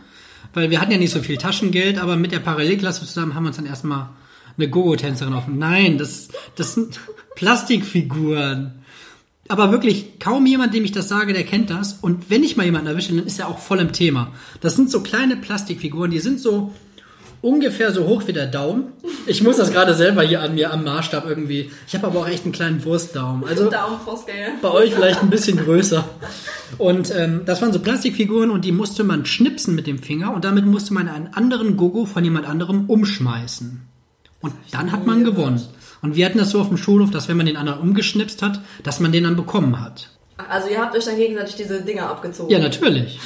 weil 0.54 0.70
wir 0.70 0.82
hatten 0.82 0.92
ja 0.92 0.98
nicht 0.98 1.12
so 1.12 1.22
viel 1.22 1.38
Taschengeld, 1.38 1.98
aber 1.98 2.16
mit 2.16 2.32
der 2.32 2.40
Parallelklasse 2.40 3.06
zusammen 3.06 3.34
haben 3.34 3.44
wir 3.44 3.50
uns 3.50 3.58
dann 3.58 3.66
erstmal 3.66 4.10
eine 4.58 4.70
Gogo-Tänzerin 4.70 5.34
auf. 5.34 5.48
Nein, 5.48 5.98
das, 5.98 6.30
das 6.56 6.74
sind 6.74 7.00
Plastikfiguren. 7.36 8.74
Aber 9.48 9.72
wirklich, 9.72 10.20
kaum 10.20 10.46
jemand, 10.46 10.74
dem 10.74 10.86
ich 10.86 10.92
das 10.92 11.08
sage, 11.08 11.34
der 11.34 11.44
kennt 11.44 11.70
das. 11.70 11.94
Und 11.94 12.30
wenn 12.30 12.44
ich 12.44 12.58
mal 12.58 12.66
jemanden 12.66 12.88
erwische, 12.88 13.14
dann 13.14 13.28
ist 13.28 13.40
er 13.40 13.48
auch 13.48 13.60
voll 13.60 13.80
im 13.80 13.92
Thema. 13.92 14.34
Das 14.62 14.75
sind 14.75 14.90
so 14.90 15.02
kleine 15.02 15.36
Plastikfiguren, 15.36 16.10
die 16.10 16.20
sind 16.20 16.40
so 16.40 16.74
ungefähr 17.42 17.92
so 17.92 18.06
hoch 18.08 18.24
wie 18.27 18.34
der 18.34 18.48
Daumen. 18.48 18.94
Ich 19.25 19.44
muss 19.44 19.58
das 19.58 19.72
gerade 19.72 19.94
selber 19.94 20.24
hier 20.24 20.42
an 20.42 20.56
mir 20.56 20.72
am 20.72 20.84
Maßstab 20.84 21.25
irgendwie. 21.27 21.72
Ich 21.88 21.94
habe 21.96 22.08
aber 22.08 22.20
auch 22.20 22.27
echt 22.27 22.44
einen 22.44 22.54
kleinen 22.54 22.84
Wurstdaumen. 22.84 23.48
Also 23.48 23.70
bei 24.62 24.72
euch 24.72 24.94
vielleicht 24.94 25.22
ein 25.22 25.30
bisschen 25.30 25.58
größer. 25.58 26.04
Und 26.77 27.13
ähm, 27.15 27.42
das 27.46 27.62
waren 27.62 27.74
so 27.74 27.80
Plastikfiguren 27.80 28.51
und 28.51 28.65
die 28.65 28.72
musste 28.72 29.04
man 29.04 29.25
schnipsen 29.25 29.75
mit 29.75 29.88
dem 29.88 30.00
Finger 30.00 30.34
und 30.34 30.46
damit 30.46 30.65
musste 30.65 30.94
man 30.94 31.08
einen 31.08 31.34
anderen 31.34 31.77
Gogo 31.77 32.06
von 32.06 32.24
jemand 32.24 32.48
anderem 32.48 32.86
umschmeißen. 32.89 33.82
Und 34.42 34.54
dann 34.72 34.92
hat 34.92 35.06
man 35.06 35.24
gewonnen. 35.24 35.62
Und 36.01 36.15
wir 36.15 36.25
hatten 36.25 36.38
das 36.38 36.51
so 36.51 36.60
auf 36.60 36.68
dem 36.68 36.77
Schulhof, 36.77 37.10
dass 37.10 37.27
wenn 37.27 37.38
man 37.38 37.48
den 37.48 37.58
anderen 37.58 37.80
umgeschnipst 37.80 38.42
hat, 38.42 38.62
dass 38.84 39.00
man 39.00 39.12
den 39.12 39.24
dann 39.24 39.36
bekommen 39.36 39.82
hat. 39.82 40.10
Also 40.50 40.70
ihr 40.70 40.80
habt 40.80 40.96
euch 40.96 41.06
dann 41.06 41.15
gegenseitig 41.15 41.56
diese 41.56 41.82
Dinger 41.82 42.10
abgezogen? 42.10 42.51
Ja, 42.51 42.60
natürlich. 42.60 43.20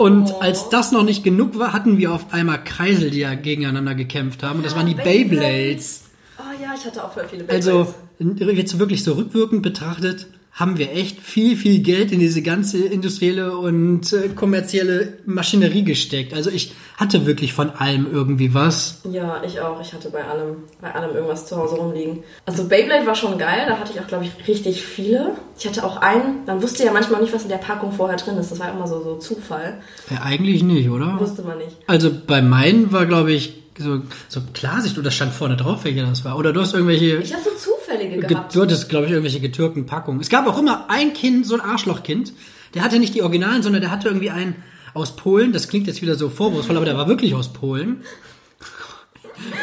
Und 0.00 0.32
oh. 0.32 0.40
als 0.40 0.70
das 0.70 0.92
noch 0.92 1.02
nicht 1.02 1.24
genug 1.24 1.58
war, 1.58 1.74
hatten 1.74 1.98
wir 1.98 2.12
auf 2.12 2.32
einmal 2.32 2.64
Kreisel, 2.64 3.10
die 3.10 3.18
ja 3.18 3.34
gegeneinander 3.34 3.94
gekämpft 3.94 4.42
haben. 4.42 4.60
Und 4.60 4.64
das 4.64 4.74
waren 4.74 4.86
die 4.86 4.94
Beyblades. 4.94 6.04
Oh 6.38 6.42
ja, 6.58 6.72
ich 6.74 6.86
hatte 6.86 7.04
auch 7.04 7.12
voll 7.12 7.26
viele 7.28 7.44
Beyblades. 7.44 7.68
Also, 7.68 7.94
jetzt 8.18 8.78
wirklich 8.78 9.04
so 9.04 9.12
rückwirkend 9.12 9.60
betrachtet, 9.60 10.28
haben 10.52 10.78
wir 10.78 10.92
echt 10.92 11.20
viel, 11.20 11.56
viel 11.56 11.80
Geld 11.80 12.12
in 12.12 12.20
diese 12.20 12.42
ganze 12.42 12.84
industrielle 12.84 13.56
und 13.56 14.12
äh, 14.12 14.28
kommerzielle 14.28 15.18
Maschinerie 15.24 15.84
gesteckt. 15.84 16.34
Also 16.34 16.50
ich 16.50 16.72
hatte 16.96 17.24
wirklich 17.24 17.54
von 17.54 17.70
allem 17.70 18.06
irgendwie 18.12 18.52
was. 18.52 19.00
Ja, 19.10 19.42
ich 19.42 19.60
auch. 19.60 19.80
Ich 19.80 19.92
hatte 19.92 20.10
bei 20.10 20.22
allem, 20.22 20.56
bei 20.80 20.94
allem 20.94 21.14
irgendwas 21.14 21.46
zu 21.46 21.56
Hause 21.56 21.76
rumliegen. 21.76 22.22
Also 22.44 22.68
Beyblade 22.68 23.06
war 23.06 23.14
schon 23.14 23.38
geil. 23.38 23.64
Da 23.68 23.78
hatte 23.78 23.92
ich 23.94 24.00
auch, 24.00 24.06
glaube 24.06 24.24
ich, 24.26 24.48
richtig 24.48 24.82
viele. 24.82 25.36
Ich 25.58 25.66
hatte 25.66 25.84
auch 25.84 25.96
einen, 25.98 26.44
man 26.46 26.62
wusste 26.62 26.84
ja 26.84 26.92
manchmal 26.92 27.22
nicht, 27.22 27.32
was 27.32 27.44
in 27.44 27.48
der 27.48 27.56
Packung 27.56 27.92
vorher 27.92 28.18
drin 28.18 28.36
ist. 28.36 28.50
Das 28.50 28.58
war 28.58 28.70
immer 28.70 28.86
so, 28.86 29.02
so 29.02 29.16
Zufall. 29.16 29.80
Ja, 30.10 30.22
eigentlich 30.22 30.62
nicht, 30.62 30.90
oder? 30.90 31.18
Wusste 31.18 31.42
man 31.42 31.58
nicht. 31.58 31.76
Also 31.86 32.10
bei 32.26 32.42
meinen 32.42 32.92
war, 32.92 33.06
glaube 33.06 33.32
ich, 33.32 33.54
so, 33.82 34.02
so 34.28 34.40
Klarsicht 34.52 34.98
oder 34.98 35.10
stand 35.10 35.32
vorne 35.32 35.56
drauf, 35.56 35.84
welcher 35.84 36.06
das 36.06 36.24
war. 36.24 36.36
Oder 36.38 36.52
du 36.52 36.60
hast 36.60 36.74
irgendwelche. 36.74 37.18
Ich 37.18 37.32
habe 37.32 37.42
so 37.42 37.72
zufällige 37.72 38.18
gehabt. 38.18 38.54
Du 38.54 38.62
hattest, 38.62 38.88
glaube 38.88 39.06
ich, 39.06 39.12
irgendwelche 39.12 39.40
getürkten 39.40 39.86
Packungen. 39.86 40.20
Es 40.20 40.28
gab 40.28 40.46
auch 40.46 40.58
immer 40.58 40.88
ein 40.88 41.12
Kind, 41.12 41.46
so 41.46 41.54
ein 41.54 41.60
Arschlochkind, 41.60 42.32
der 42.74 42.82
hatte 42.82 42.98
nicht 42.98 43.14
die 43.14 43.22
Originalen, 43.22 43.62
sondern 43.62 43.82
der 43.82 43.90
hatte 43.90 44.08
irgendwie 44.08 44.30
einen 44.30 44.56
aus 44.94 45.16
Polen. 45.16 45.52
Das 45.52 45.68
klingt 45.68 45.86
jetzt 45.86 46.02
wieder 46.02 46.14
so 46.14 46.30
vorwurfsvoll, 46.30 46.76
aber 46.76 46.86
der 46.86 46.96
war 46.96 47.08
wirklich 47.08 47.34
aus 47.34 47.52
Polen. 47.52 48.02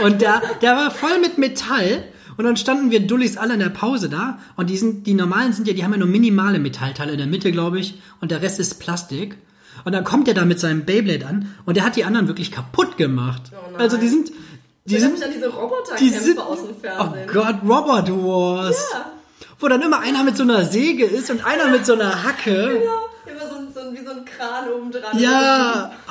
Und 0.04 0.22
der, 0.22 0.42
der 0.62 0.76
war 0.76 0.92
voll 0.92 1.20
mit 1.22 1.38
Metall. 1.38 2.04
Und 2.38 2.46
dann 2.46 2.58
standen 2.58 2.92
wir 2.92 3.00
Dullis 3.00 3.38
alle 3.38 3.54
in 3.54 3.60
der 3.60 3.70
Pause 3.70 4.10
da. 4.10 4.40
Und 4.56 4.70
die 4.70 4.78
sind, 4.78 5.08
die 5.08 5.14
normalen 5.14 5.54
sind 5.54 5.68
ja, 5.68 5.74
die 5.74 5.84
haben 5.84 5.92
ja 5.92 5.98
nur 5.98 6.08
minimale 6.08 6.60
Metallteile 6.60 7.14
in 7.14 7.18
der 7.18 7.28
Mitte, 7.28 7.52
glaube 7.52 7.80
ich. 7.80 8.00
Und 8.22 8.32
der 8.32 8.42
Rest 8.42 8.60
ist 8.60 8.80
Plastik. 8.80 9.38
Und 9.86 9.94
dann 9.94 10.04
kommt 10.04 10.28
er 10.28 10.34
da 10.34 10.46
mit 10.46 10.60
seinem 10.60 10.86
Beyblade 10.86 11.26
an 11.26 11.54
und 11.66 11.78
der 11.78 11.86
hat 11.86 11.96
die 11.96 12.04
anderen 12.04 12.28
wirklich 12.28 12.52
kaputt 12.52 12.98
gemacht. 12.98 13.42
Oh 13.52 13.78
also 13.78 13.98
die 13.98 14.08
sind. 14.08 14.32
Die 14.86 14.96
ich 14.96 15.02
sind 15.02 15.14
mich 15.14 15.24
an 15.24 15.32
diese 15.34 15.50
Roboterkämpfe 15.50 16.44
aus 16.44 16.66
dem 16.66 16.76
Fernsehen. 16.80 17.28
Oh 17.28 17.34
Gott, 17.34 17.56
Robot 17.64 18.10
Wars. 18.10 18.78
Ja. 18.94 19.12
Wo 19.60 19.68
dann 19.68 19.82
immer 19.82 20.00
einer 20.00 20.24
mit 20.24 20.38
so 20.38 20.44
einer 20.44 20.66
Säge 20.66 21.06
ist 21.06 21.30
und 21.30 21.46
einer 21.46 21.68
mit 21.68 21.86
so 21.86 21.94
einer 21.94 22.24
Hacke. 22.24 22.82
Ja, 22.86 23.32
immer 23.32 23.42
so, 23.50 23.56
so 23.74 23.94
wie 23.94 24.06
so 24.06 24.12
ein 24.12 24.24
Kran 24.24 24.70
oben 24.72 24.92
dran. 24.92 25.20
Ja. 25.20 25.92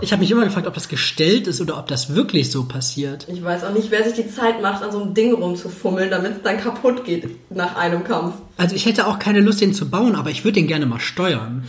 Ich 0.00 0.12
habe 0.12 0.20
mich 0.20 0.30
immer 0.30 0.44
gefragt, 0.44 0.66
ob 0.66 0.74
das 0.74 0.88
gestellt 0.88 1.46
ist 1.46 1.60
oder 1.60 1.78
ob 1.78 1.86
das 1.86 2.14
wirklich 2.14 2.50
so 2.50 2.64
passiert. 2.64 3.26
Ich 3.28 3.42
weiß 3.42 3.64
auch 3.64 3.72
nicht, 3.72 3.90
wer 3.90 4.04
sich 4.04 4.14
die 4.14 4.28
Zeit 4.28 4.60
macht, 4.60 4.82
an 4.82 4.90
so 4.92 5.00
einem 5.00 5.14
Ding 5.14 5.32
rumzufummeln, 5.32 6.10
damit 6.10 6.32
es 6.32 6.42
dann 6.42 6.58
kaputt 6.58 7.04
geht 7.04 7.28
nach 7.50 7.76
einem 7.76 8.04
Kampf. 8.04 8.34
Also 8.56 8.74
ich 8.74 8.86
hätte 8.86 9.06
auch 9.06 9.18
keine 9.18 9.40
Lust, 9.40 9.60
den 9.60 9.72
zu 9.72 9.88
bauen, 9.88 10.14
aber 10.16 10.30
ich 10.30 10.44
würde 10.44 10.54
den 10.54 10.66
gerne 10.66 10.86
mal 10.86 11.00
steuern. 11.00 11.64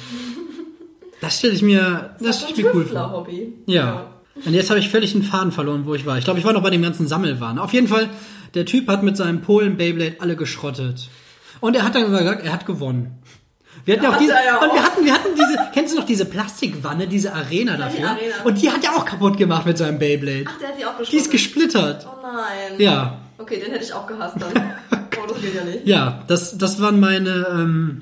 Das 1.26 1.40
stelle 1.40 1.54
ich 1.54 1.64
mir, 1.64 2.16
das, 2.20 2.28
das 2.28 2.38
stelle 2.38 2.52
ich 2.52 2.64
mir 2.66 2.76
cool 2.76 2.86
vor. 2.86 3.12
Hobby. 3.12 3.54
Ja. 3.66 3.76
ja. 3.84 4.08
Und 4.46 4.54
jetzt 4.54 4.70
habe 4.70 4.80
ich 4.80 4.90
völlig 4.90 5.14
den 5.14 5.24
Faden 5.24 5.52
verloren, 5.52 5.88
wo 5.88 5.96
ich 5.96 6.06
war. 6.06 6.20
Ich 6.20 6.24
glaube, 6.24 6.38
ich 6.40 6.46
war 6.46 6.54
noch 6.54 6.62
bei 6.62 6.70
dem 6.70 6.84
ganzen 6.84 7.08
Sammelwahn. 7.08 7.58
Auf 7.58 7.74
jeden 7.74 7.88
Fall, 7.88 8.10
der 8.54 8.66
Typ 8.66 8.88
hat 8.88 9.02
mit 9.02 9.18
seinem 9.18 9.42
Polen 9.42 9.76
Beyblade 9.76 10.18
alle 10.20 10.36
geschrottet. 10.36 11.10
Und 11.62 11.76
er 11.76 11.84
hat 11.84 11.96
dann 11.96 12.12
gesagt, 12.12 12.46
er 12.46 12.54
hat 12.54 12.68
gewonnen. 12.68 13.24
Wir 13.86 13.96
hatten 13.96 14.04
ja 14.04 14.12
auch 14.12 14.20
diese, 14.20 14.34
ja 14.34 14.62
und 14.62 14.72
wir 14.72 14.84
hatten, 14.84 15.04
wir 15.04 15.14
hatten 15.14 15.30
diese, 15.34 15.60
kennst 15.74 15.96
du 15.96 16.00
noch 16.00 16.06
diese 16.06 16.26
Plastikwanne, 16.26 17.08
diese 17.08 17.34
Arena 17.34 17.76
dafür? 17.76 18.10
Arena. 18.12 18.36
Und 18.44 18.62
die 18.62 18.70
hat 18.70 18.84
er 18.84 18.96
auch 18.96 19.06
kaputt 19.06 19.38
gemacht 19.38 19.66
mit 19.66 19.80
seinem 19.80 19.98
Beyblade. 19.98 20.46
Ach, 20.48 20.60
der 20.60 20.68
hat 20.68 20.80
die 20.80 20.86
auch 20.86 21.10
Die 21.10 21.18
ist 21.18 21.32
gesplittert. 21.32 22.06
Oh 22.08 22.22
nein. 22.22 22.80
Ja. 22.80 23.20
Okay, 23.38 23.60
den 23.60 23.72
hätte 23.72 23.84
ich 23.84 23.94
auch 23.94 24.08
gehasst 24.08 24.38
dann. 24.40 24.52
oh, 25.22 25.28
das 25.28 25.42
geht 25.42 25.56
ja 25.56 25.64
nicht. 25.64 25.86
Ja, 25.86 26.24
das, 26.28 26.58
das 26.58 26.82
waren 26.82 27.00
meine, 27.00 27.46
ähm, 27.52 28.02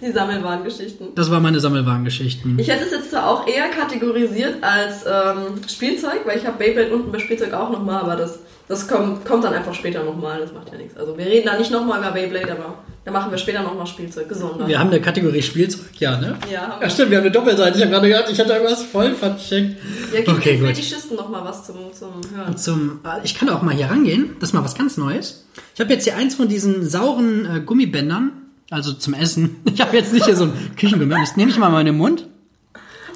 Die 0.00 0.12
Sammelwarengeschichten. 0.12 1.14
das 1.14 1.30
waren 1.30 1.42
meine 1.42 1.60
Sammelwarengeschichten. 1.60 2.58
Ich 2.58 2.68
hätte 2.68 2.84
es 2.84 2.90
jetzt 2.90 3.10
zwar 3.10 3.28
auch 3.28 3.46
eher 3.46 3.68
kategorisiert 3.70 4.62
als 4.62 5.04
ähm, 5.06 5.62
Spielzeug, 5.68 6.20
weil 6.26 6.38
ich 6.38 6.46
habe 6.46 6.58
Beyblade 6.58 6.94
unten 6.94 7.10
bei 7.10 7.18
Spielzeug 7.18 7.54
auch 7.54 7.70
nochmal, 7.70 8.02
aber 8.02 8.16
das, 8.16 8.40
das 8.68 8.86
kommt, 8.86 9.24
kommt 9.24 9.44
dann 9.44 9.54
einfach 9.54 9.74
später 9.74 10.04
nochmal, 10.04 10.40
das 10.40 10.52
macht 10.52 10.70
ja 10.70 10.76
nichts. 10.78 10.96
Also 10.96 11.16
wir 11.16 11.24
reden 11.26 11.46
da 11.46 11.56
nicht 11.58 11.70
nochmal 11.70 12.00
über 12.00 12.10
Beyblade, 12.12 12.52
aber 12.52 12.74
da 13.04 13.10
machen 13.10 13.30
wir 13.30 13.38
später 13.38 13.62
nochmal 13.62 13.86
Spielzeug, 13.86 14.28
gesondert. 14.28 14.66
Wir 14.66 14.78
haben 14.78 14.88
eine 14.88 15.00
Kategorie 15.00 15.42
Spielzeug, 15.42 15.90
ja, 15.98 16.18
ne? 16.18 16.38
Ja, 16.50 16.78
Ja, 16.80 16.88
stimmt, 16.88 17.10
wir 17.10 17.18
haben 17.18 17.24
eine 17.24 17.32
Doppelseite. 17.32 17.76
Ich 17.76 17.82
habe 17.82 17.92
gerade 17.92 18.08
gedacht, 18.08 18.30
ich 18.30 18.40
hatte 18.40 18.52
irgendwas 18.54 18.82
voll 18.82 19.14
vercheckt. 19.14 19.76
Ja, 20.12 20.20
gib 20.20 20.28
okay, 20.28 20.52
den 20.52 20.60
gut. 20.60 20.68
Fetischisten 20.68 21.16
nochmal 21.16 21.44
was 21.44 21.66
zum, 21.66 21.92
zum 21.92 22.20
Hören. 22.34 22.56
Zum, 22.56 23.00
äh, 23.04 23.22
ich 23.22 23.34
kann 23.34 23.50
auch 23.50 23.60
mal 23.60 23.74
hier 23.74 23.86
rangehen. 23.86 24.36
Das 24.40 24.50
ist 24.50 24.52
mal 24.54 24.64
was 24.64 24.74
ganz 24.74 24.96
Neues. 24.96 25.46
Ich 25.74 25.80
habe 25.80 25.92
jetzt 25.92 26.04
hier 26.04 26.16
eins 26.16 26.34
von 26.34 26.48
diesen 26.48 26.88
sauren 26.88 27.44
äh, 27.44 27.60
Gummibändern. 27.60 28.32
Also 28.70 28.94
zum 28.94 29.12
Essen. 29.12 29.56
Ich 29.74 29.80
habe 29.80 29.96
jetzt 29.96 30.12
nicht 30.12 30.24
hier 30.24 30.36
so 30.36 30.44
ein 30.44 30.52
Küchengummi. 30.76 31.14
Das 31.14 31.36
nehme 31.36 31.50
ich 31.50 31.58
mal 31.58 31.78
in 31.80 31.86
den 31.86 31.96
Mund. 31.96 32.26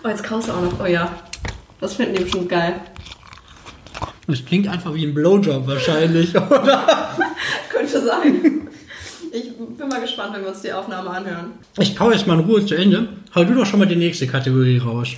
Oh, 0.04 0.08
jetzt 0.08 0.22
kaufst 0.22 0.48
du 0.48 0.52
auch 0.52 0.60
noch. 0.60 0.80
Oh 0.80 0.86
ja. 0.86 1.10
Das 1.80 1.94
finden 1.94 2.14
die 2.16 2.24
bestimmt 2.24 2.48
geil. 2.48 2.74
Das 4.26 4.44
klingt 4.44 4.68
einfach 4.68 4.92
wie 4.92 5.06
ein 5.06 5.14
Blowjob 5.14 5.66
wahrscheinlich, 5.66 6.36
oder? 6.36 7.16
Könnte 7.70 8.04
sein. 8.04 8.67
Ich 9.32 9.56
bin 9.56 9.88
mal 9.88 10.00
gespannt, 10.00 10.34
wenn 10.34 10.42
wir 10.42 10.50
uns 10.50 10.62
die 10.62 10.72
Aufnahme 10.72 11.10
anhören. 11.10 11.52
Ich 11.78 11.94
kaue 11.96 12.12
jetzt 12.12 12.26
mal 12.26 12.38
in 12.38 12.46
Ruhe 12.46 12.64
zu 12.64 12.74
Ende. 12.74 13.08
Hau 13.34 13.44
du 13.44 13.54
doch 13.54 13.66
schon 13.66 13.78
mal 13.78 13.86
die 13.86 13.96
nächste 13.96 14.26
Kategorie 14.26 14.78
raus. 14.78 15.08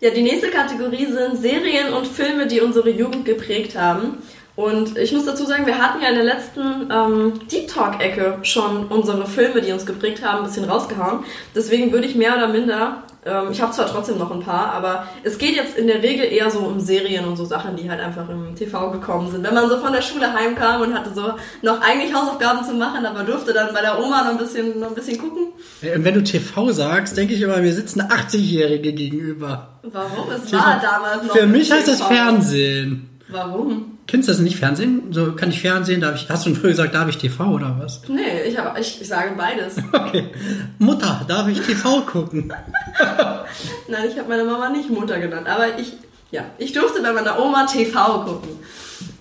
Ja, 0.00 0.10
die 0.10 0.22
nächste 0.22 0.48
Kategorie 0.48 1.06
sind 1.06 1.40
Serien 1.40 1.92
und 1.92 2.06
Filme, 2.06 2.46
die 2.46 2.60
unsere 2.60 2.90
Jugend 2.90 3.24
geprägt 3.24 3.78
haben. 3.78 4.18
Und 4.54 4.98
ich 4.98 5.12
muss 5.12 5.24
dazu 5.24 5.46
sagen, 5.46 5.64
wir 5.66 5.78
hatten 5.78 6.02
ja 6.02 6.08
in 6.08 6.16
der 6.16 6.24
letzten 6.24 6.60
ähm, 6.90 7.40
Deep 7.50 7.68
Talk-Ecke 7.68 8.38
schon 8.42 8.86
unsere 8.88 9.26
Filme, 9.26 9.62
die 9.62 9.72
uns 9.72 9.86
geprägt 9.86 10.22
haben, 10.22 10.40
ein 10.40 10.46
bisschen 10.46 10.64
rausgehauen. 10.64 11.24
Deswegen 11.54 11.92
würde 11.92 12.06
ich 12.06 12.16
mehr 12.16 12.36
oder 12.36 12.48
minder, 12.48 13.04
ich 13.52 13.62
habe 13.62 13.72
zwar 13.72 13.86
trotzdem 13.86 14.18
noch 14.18 14.32
ein 14.32 14.40
paar, 14.40 14.72
aber 14.72 15.06
es 15.22 15.38
geht 15.38 15.54
jetzt 15.54 15.78
in 15.78 15.86
der 15.86 16.02
Regel 16.02 16.24
eher 16.26 16.50
so 16.50 16.58
um 16.58 16.80
Serien 16.80 17.24
und 17.24 17.36
so 17.36 17.44
Sachen, 17.44 17.76
die 17.76 17.88
halt 17.88 18.00
einfach 18.00 18.28
im 18.28 18.56
TV 18.56 18.90
gekommen 18.90 19.30
sind. 19.30 19.44
Wenn 19.44 19.54
man 19.54 19.68
so 19.68 19.78
von 19.78 19.92
der 19.92 20.02
Schule 20.02 20.32
heimkam 20.32 20.80
und 20.82 20.92
hatte 20.92 21.10
so 21.14 21.34
noch 21.62 21.80
eigentlich 21.80 22.12
Hausaufgaben 22.12 22.64
zu 22.64 22.74
machen, 22.74 23.06
aber 23.06 23.22
durfte 23.22 23.52
dann 23.52 23.72
bei 23.72 23.80
der 23.80 23.98
Oma 23.98 24.24
noch 24.24 24.30
ein 24.32 24.38
bisschen, 24.38 24.80
noch 24.80 24.88
ein 24.88 24.94
bisschen 24.96 25.18
gucken. 25.18 25.48
Äh, 25.82 25.94
Und 25.96 26.04
wenn 26.04 26.14
du 26.14 26.24
TV 26.24 26.72
sagst, 26.72 27.16
denke 27.16 27.34
ich 27.34 27.40
immer, 27.42 27.58
mir 27.58 27.72
sitzen 27.72 28.02
80-Jährige 28.02 28.92
gegenüber. 28.92 29.68
Warum? 29.84 30.30
Es 30.32 30.52
war 30.52 30.80
damals 30.82 31.22
noch 31.24 31.36
Für 31.36 31.46
mich 31.46 31.70
ein 31.72 31.78
heißt 31.78 31.88
das 31.88 31.98
TV. 31.98 32.08
Fernsehen. 32.08 33.08
Warum? 33.28 33.91
Kennst 34.06 34.28
du 34.28 34.32
das 34.32 34.40
nicht 34.40 34.56
Fernsehen? 34.56 35.12
So 35.12 35.32
kann 35.32 35.50
ich 35.50 35.60
Fernsehen, 35.60 36.00
darf 36.00 36.16
ich. 36.16 36.28
Hast 36.28 36.44
du 36.46 36.54
früher 36.54 36.70
gesagt, 36.70 36.94
darf 36.94 37.08
ich 37.08 37.18
TV 37.18 37.44
oder 37.44 37.76
was? 37.80 38.02
Nee, 38.08 38.42
ich, 38.46 38.58
hab, 38.58 38.78
ich, 38.78 39.00
ich 39.00 39.08
sage 39.08 39.32
beides. 39.36 39.76
Okay. 39.92 40.30
Mutter, 40.78 41.24
darf 41.28 41.48
ich 41.48 41.60
TV 41.60 42.02
gucken? 42.02 42.52
Nein, 43.88 44.04
ich 44.08 44.18
habe 44.18 44.28
meine 44.28 44.44
Mama 44.44 44.68
nicht 44.68 44.90
Mutter 44.90 45.18
genannt, 45.18 45.48
aber 45.48 45.78
ich, 45.78 45.94
ja, 46.30 46.44
ich 46.58 46.72
durfte 46.72 47.00
bei 47.00 47.12
meiner 47.12 47.38
Oma 47.38 47.64
TV 47.66 48.24
gucken. 48.24 48.50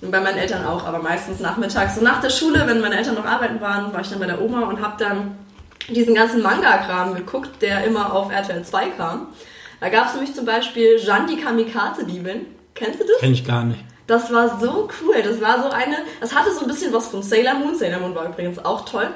Und 0.01 0.11
bei 0.11 0.19
meinen 0.19 0.38
Eltern 0.38 0.65
auch, 0.65 0.85
aber 0.85 1.00
meistens 1.00 1.39
nachmittags. 1.39 1.95
So 1.95 2.01
nach 2.01 2.19
der 2.19 2.29
Schule, 2.29 2.63
wenn 2.65 2.81
meine 2.81 2.97
Eltern 2.97 3.15
noch 3.15 3.25
arbeiten 3.25 3.61
waren, 3.61 3.93
war 3.93 4.01
ich 4.01 4.09
dann 4.09 4.19
bei 4.19 4.25
der 4.25 4.41
Oma 4.41 4.61
und 4.61 4.81
habe 4.81 4.95
dann 4.97 5.35
diesen 5.89 6.15
ganzen 6.15 6.41
Manga-Kram 6.41 7.15
geguckt, 7.15 7.61
der 7.61 7.83
immer 7.85 8.13
auf 8.13 8.31
RTL 8.31 8.63
2 8.63 8.89
kam. 8.97 9.27
Da 9.79 9.89
gab 9.89 10.07
es 10.07 10.13
nämlich 10.13 10.33
zum 10.33 10.45
Beispiel 10.45 10.97
Jeanne 10.97 11.27
die 11.27 11.38
Kamikaze-Diebin. 11.38 12.45
Kennst 12.75 13.00
du 13.00 13.05
das? 13.05 13.19
Kenn 13.19 13.33
ich 13.33 13.45
gar 13.45 13.63
nicht. 13.63 13.79
Das 14.08 14.31
war 14.31 14.60
so 14.60 14.89
cool. 15.01 15.22
Das 15.24 15.39
war 15.41 15.62
so 15.62 15.70
eine. 15.70 15.98
Das 16.20 16.36
hatte 16.36 16.53
so 16.53 16.62
ein 16.62 16.67
bisschen 16.67 16.93
was 16.93 17.08
von 17.08 17.24
Sailor 17.24 17.55
Moon. 17.55 17.75
Sailor 17.75 18.00
Moon 18.00 18.15
war 18.15 18.25
übrigens 18.27 18.60
auch 18.63 18.86
toll. 18.86 19.08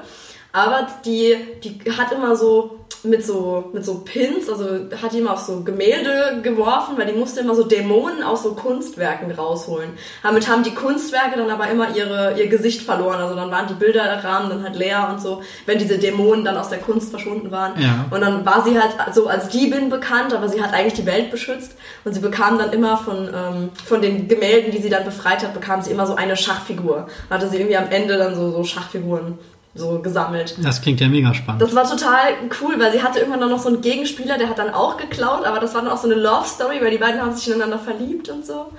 Aber 0.51 0.87
die, 1.03 1.35
die 1.63 1.91
hat 1.91 2.11
immer 2.13 2.35
so 2.35 2.84
mit 3.05 3.25
so 3.25 3.69
mit 3.73 3.85
so 3.85 3.99
Pins, 3.99 4.49
also 4.49 4.65
hat 5.01 5.13
die 5.13 5.19
immer 5.19 5.33
auf 5.33 5.39
so 5.39 5.61
Gemälde 5.61 6.41
geworfen, 6.41 6.97
weil 6.97 7.07
die 7.07 7.17
musste 7.17 7.41
immer 7.41 7.55
so 7.55 7.63
Dämonen 7.63 8.23
aus 8.23 8.43
so 8.43 8.53
Kunstwerken 8.53 9.31
rausholen. 9.31 9.91
Damit 10.23 10.47
haben 10.47 10.63
die 10.63 10.73
Kunstwerke 10.73 11.37
dann 11.37 11.49
aber 11.49 11.69
immer 11.69 11.95
ihre, 11.95 12.35
ihr 12.37 12.47
Gesicht 12.47 12.81
verloren. 12.81 13.19
Also 13.19 13.35
dann 13.35 13.51
waren 13.51 13.67
die 13.67 13.73
Bilderrahmen 13.73 14.49
dann 14.49 14.63
halt 14.63 14.75
leer 14.75 15.09
und 15.11 15.21
so, 15.21 15.41
wenn 15.65 15.77
diese 15.77 15.97
Dämonen 15.97 16.43
dann 16.45 16.57
aus 16.57 16.69
der 16.69 16.79
Kunst 16.79 17.09
verschwunden 17.09 17.51
waren. 17.51 17.79
Ja. 17.81 18.05
Und 18.11 18.21
dann 18.21 18.45
war 18.45 18.63
sie 18.63 18.79
halt 18.79 18.95
so 19.13 19.27
als 19.27 19.49
Diebin 19.49 19.89
bekannt, 19.89 20.33
aber 20.33 20.49
sie 20.49 20.61
hat 20.61 20.73
eigentlich 20.73 20.93
die 20.93 21.05
Welt 21.05 21.31
beschützt. 21.31 21.75
Und 22.03 22.13
sie 22.13 22.21
bekam 22.21 22.57
dann 22.57 22.71
immer 22.71 22.97
von, 22.97 23.27
ähm, 23.27 23.69
von 23.85 24.01
den 24.01 24.27
Gemälden, 24.27 24.71
die 24.71 24.81
sie 24.81 24.89
dann 24.89 25.05
befreit 25.05 25.43
hat, 25.43 25.53
bekam 25.53 25.81
sie 25.81 25.91
immer 25.91 26.05
so 26.05 26.15
eine 26.15 26.35
Schachfigur. 26.35 27.07
Hatte 27.29 27.47
sie 27.47 27.57
irgendwie 27.57 27.77
am 27.77 27.89
Ende 27.89 28.17
dann 28.17 28.35
so, 28.35 28.51
so 28.51 28.63
Schachfiguren 28.63 29.39
so 29.75 29.99
gesammelt. 29.99 30.55
Das 30.63 30.81
klingt 30.81 31.01
ja 31.01 31.09
mega 31.09 31.33
spannend. 31.33 31.61
Das 31.61 31.75
war 31.75 31.87
total 31.87 32.33
cool, 32.61 32.79
weil 32.79 32.93
sie 32.93 33.03
hatte 33.03 33.19
irgendwann 33.19 33.41
dann 33.41 33.49
noch 33.49 33.59
so 33.59 33.67
einen 33.67 33.81
Gegenspieler, 33.81 34.37
der 34.37 34.49
hat 34.49 34.57
dann 34.57 34.73
auch 34.73 34.95
geklaut, 34.97 35.45
aber 35.45 35.59
das 35.59 35.75
war 35.75 35.81
dann 35.81 35.91
auch 35.91 35.97
so 35.97 36.09
eine 36.09 36.19
Love 36.19 36.47
Story, 36.47 36.79
weil 36.81 36.91
die 36.91 36.97
beiden 36.97 37.21
haben 37.21 37.35
sich 37.35 37.47
ineinander 37.47 37.77
verliebt 37.77 38.29
und 38.29 38.45
so. 38.45 38.71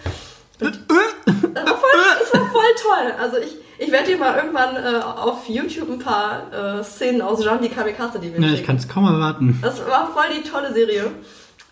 Und 0.59 0.81
das, 1.55 1.65
war 1.65 1.77
voll, 1.77 1.91
das 2.19 2.41
war 2.41 2.51
voll 2.51 2.63
toll. 2.83 3.13
Also 3.21 3.37
ich, 3.37 3.57
ich 3.79 3.93
werde 3.93 4.07
dir 4.07 4.17
mal 4.17 4.37
irgendwann 4.37 4.75
äh, 4.77 4.99
auf 4.99 5.47
YouTube 5.49 5.91
ein 5.91 5.99
paar 5.99 6.79
äh, 6.81 6.83
Szenen 6.83 7.21
aus 7.21 7.43
Jean 7.43 7.61
die 7.61 7.69
Kamikaze, 7.69 8.19
die 8.19 8.33
wir 8.33 8.41
ja, 8.41 8.55
ich 8.55 8.65
kann 8.65 8.77
es 8.77 8.89
kaum 8.89 9.05
erwarten. 9.05 9.59
Das 9.63 9.79
war 9.87 10.11
voll 10.13 10.25
die 10.35 10.49
tolle 10.49 10.73
Serie. 10.73 11.13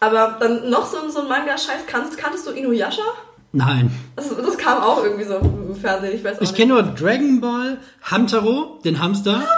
Aber 0.01 0.37
dann 0.39 0.69
noch 0.69 0.85
so, 0.85 1.09
so 1.09 1.23
ein 1.23 1.29
Manga-Scheiß. 1.29 1.87
Kanntest, 1.87 2.19
kanntest 2.19 2.47
du 2.47 2.51
Inuyasha? 2.51 3.03
Nein. 3.55 3.90
Das, 4.17 4.29
das 4.37 4.59
kam 4.59 4.83
auch 4.83 5.05
irgendwie 5.05 5.25
so 5.25 5.37
im 5.37 5.77
Fernsehen, 5.77 6.17
ich 6.17 6.25
weiß 6.25 6.38
auch 6.38 6.43
Ich 6.43 6.55
kenne 6.55 6.75
nur 6.75 6.83
Dragon 6.83 7.40
Ball, 7.40 7.79
Hamtaro, 8.03 8.81
den 8.85 9.01
Hamster. 9.01 9.43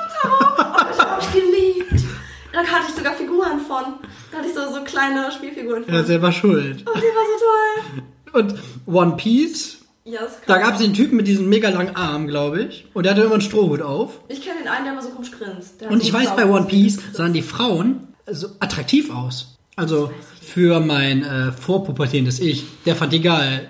Ich 0.93 0.99
hab 1.03 1.19
mich 1.19 1.33
geliebt. 1.33 2.05
Da 2.53 2.61
hatte 2.61 2.87
ich 2.89 2.95
sogar 2.95 3.13
Figuren 3.15 3.61
von. 3.61 3.85
Da 4.33 4.39
hatte 4.39 4.49
ich 4.49 4.55
so, 4.55 4.73
so 4.73 4.83
kleine 4.83 5.31
Spielfiguren 5.31 5.85
von. 5.85 5.95
Ja, 5.95 6.03
selber 6.05 6.33
schuld. 6.33 6.85
Oh, 6.87 6.93
die 6.95 7.03
war 7.03 8.03
so 8.33 8.33
toll. 8.33 8.43
Und 8.43 8.55
One 8.87 9.17
Piece, 9.17 9.79
Ja, 10.05 10.21
das 10.21 10.39
da 10.47 10.59
gab 10.59 10.75
es 10.75 10.81
den 10.81 10.95
Typen 10.95 11.17
mit 11.17 11.27
diesen 11.27 11.49
mega 11.49 11.69
langen 11.69 11.95
Armen, 11.97 12.27
glaube 12.27 12.63
ich. 12.63 12.87
Und 12.95 13.05
der 13.05 13.13
hatte 13.13 13.23
immer 13.23 13.35
einen 13.35 13.43
Strohhut 13.43 13.83
auf. 13.83 14.21
Ich 14.29 14.43
kenne 14.43 14.61
den 14.61 14.69
einen, 14.69 14.85
der 14.85 14.93
immer 14.95 15.03
so 15.03 15.11
komisch 15.11 15.31
grinst. 15.33 15.83
Und 15.83 16.01
so 16.01 16.07
ich 16.07 16.13
weiß, 16.13 16.35
bei 16.35 16.47
One 16.47 16.67
Piece 16.67 16.99
sahen 17.13 17.33
die 17.35 17.43
Frauen 17.43 18.09
so 18.31 18.49
attraktiv 18.61 19.11
aus. 19.15 19.56
Also 19.79 20.11
für 20.41 20.81
mein 20.81 21.23
äh, 21.23 21.53
vorpubertierendes 21.53 22.41
Ich. 22.41 22.65
Der 22.87 22.97
fand 22.97 23.12
die 23.12 23.21
geil. 23.21 23.69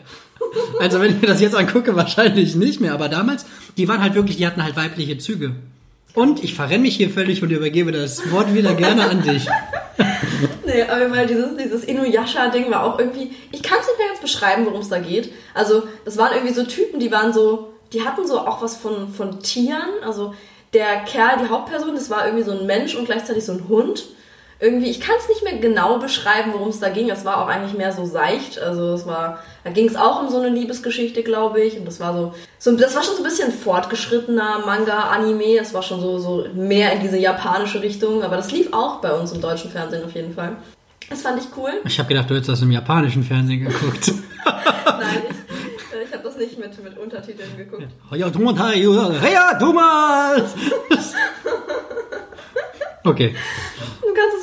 Also 0.79 1.01
wenn 1.01 1.11
ich 1.11 1.21
mir 1.21 1.27
das 1.27 1.40
jetzt 1.40 1.57
angucke, 1.57 1.97
wahrscheinlich 1.97 2.55
nicht 2.55 2.81
mehr. 2.81 2.95
Aber 2.95 3.09
damals, 3.09 3.45
die 3.77 3.88
waren 3.88 4.01
halt 4.01 4.14
wirklich, 4.14 4.37
die 4.37 4.47
hatten 4.47 4.62
halt 4.62 4.77
weibliche 4.77 5.19
Züge. 5.19 5.57
Und 6.14 6.45
ich 6.45 6.55
verrenne 6.55 6.83
mich 6.83 6.97
hier 6.97 7.11
völlig 7.11 7.42
und 7.42 7.51
übergebe 7.51 7.90
das 7.90 8.31
Wort 8.31 8.55
wieder 8.55 8.75
gerne 8.75 9.11
an 9.11 9.23
dich. 9.23 9.47
Nee, 10.66 10.83
aber 10.83 11.11
weil 11.12 11.27
dieses, 11.27 11.57
dieses 11.57 11.85
Inuyasha-Ding 11.85 12.71
war 12.71 12.83
auch 12.83 12.99
irgendwie. 12.99 13.31
Ich 13.53 13.62
kann 13.62 13.79
es 13.81 13.87
nicht 13.87 13.99
mehr 13.99 14.09
ganz 14.09 14.21
beschreiben, 14.21 14.66
worum 14.66 14.81
es 14.81 14.88
da 14.88 14.99
geht. 14.99 15.33
Also, 15.55 15.85
das 16.05 16.19
waren 16.19 16.35
irgendwie 16.35 16.53
so 16.53 16.64
Typen, 16.64 17.01
die 17.01 17.11
waren 17.11 17.33
so. 17.33 17.73
Die 17.92 18.03
hatten 18.03 18.27
so 18.27 18.40
auch 18.40 18.61
was 18.61 18.77
von, 18.77 19.09
von 19.09 19.40
Tieren. 19.40 19.88
Also, 20.05 20.35
der 20.75 20.97
Kerl, 21.05 21.38
die 21.42 21.49
Hauptperson, 21.49 21.95
das 21.95 22.11
war 22.11 22.27
irgendwie 22.27 22.45
so 22.45 22.51
ein 22.51 22.66
Mensch 22.66 22.97
und 22.97 23.07
gleichzeitig 23.07 23.45
so 23.45 23.53
ein 23.53 23.69
Hund. 23.69 24.07
Irgendwie, 24.59 24.88
ich 24.88 25.01
kann 25.01 25.16
es 25.19 25.29
nicht 25.29 25.42
mehr 25.42 25.59
genau 25.59 25.99
beschreiben, 25.99 26.53
worum 26.55 26.69
es 26.69 26.81
da 26.81 26.88
ging. 26.88 27.11
Es 27.11 27.27
war 27.27 27.42
auch 27.42 27.49
eigentlich 27.49 27.77
mehr 27.77 27.92
so 27.92 28.07
seicht. 28.07 28.59
Also, 28.59 28.95
es 28.95 29.07
war. 29.07 29.40
Da 29.64 29.71
ging 29.71 29.87
es 29.87 29.97
auch 29.97 30.23
um 30.23 30.31
so 30.31 30.40
eine 30.40 30.49
Liebesgeschichte, 30.49 31.23
glaube 31.23 31.61
ich. 31.61 31.79
Und 31.79 31.85
das 31.85 32.01
war 32.01 32.14
so, 32.14 32.35
so. 32.59 32.75
Das 32.75 32.95
war 32.95 33.03
schon 33.03 33.16
so 33.16 33.21
ein 33.21 33.25
bisschen 33.29 33.53
fortgeschrittener 33.53 34.61
Manga, 34.64 35.11
Anime. 35.11 35.59
Es 35.59 35.75
war 35.75 35.83
schon 35.83 36.01
so, 36.01 36.19
so 36.19 36.47
mehr 36.55 36.92
in 36.92 37.01
diese 37.01 37.19
japanische 37.19 37.83
Richtung. 37.83 38.23
Aber 38.23 38.37
das 38.37 38.51
lief 38.51 38.73
auch 38.73 39.03
bei 39.03 39.12
uns 39.12 39.33
im 39.33 39.42
deutschen 39.42 39.71
Fernsehen 39.71 40.05
auf 40.05 40.12
jeden 40.12 40.33
Fall. 40.33 40.57
Das 41.11 41.21
fand 41.21 41.38
ich 41.38 41.49
cool. 41.57 41.71
Ich 41.85 41.99
habe 41.99 42.09
gedacht, 42.09 42.31
du 42.31 42.35
hättest 42.35 42.49
das 42.49 42.62
im 42.62 42.73
japanischen 42.73 43.23
Fernsehen 43.23 43.62
geguckt. 43.64 44.11
Nein, 44.47 45.23
ich, 45.29 45.97
äh, 45.97 46.03
ich 46.03 46.12
habe 46.12 46.23
das 46.25 46.37
nicht 46.37 46.59
mit, 46.59 46.83
mit 46.83 46.97
Untertiteln 46.99 47.57
geguckt. 47.59 47.83
Thomas, 48.31 49.23
Heya 49.23 49.59
Thomas! 49.59 50.55
Okay, 53.05 53.37
Du 54.03 54.12
kannst. 54.12 54.36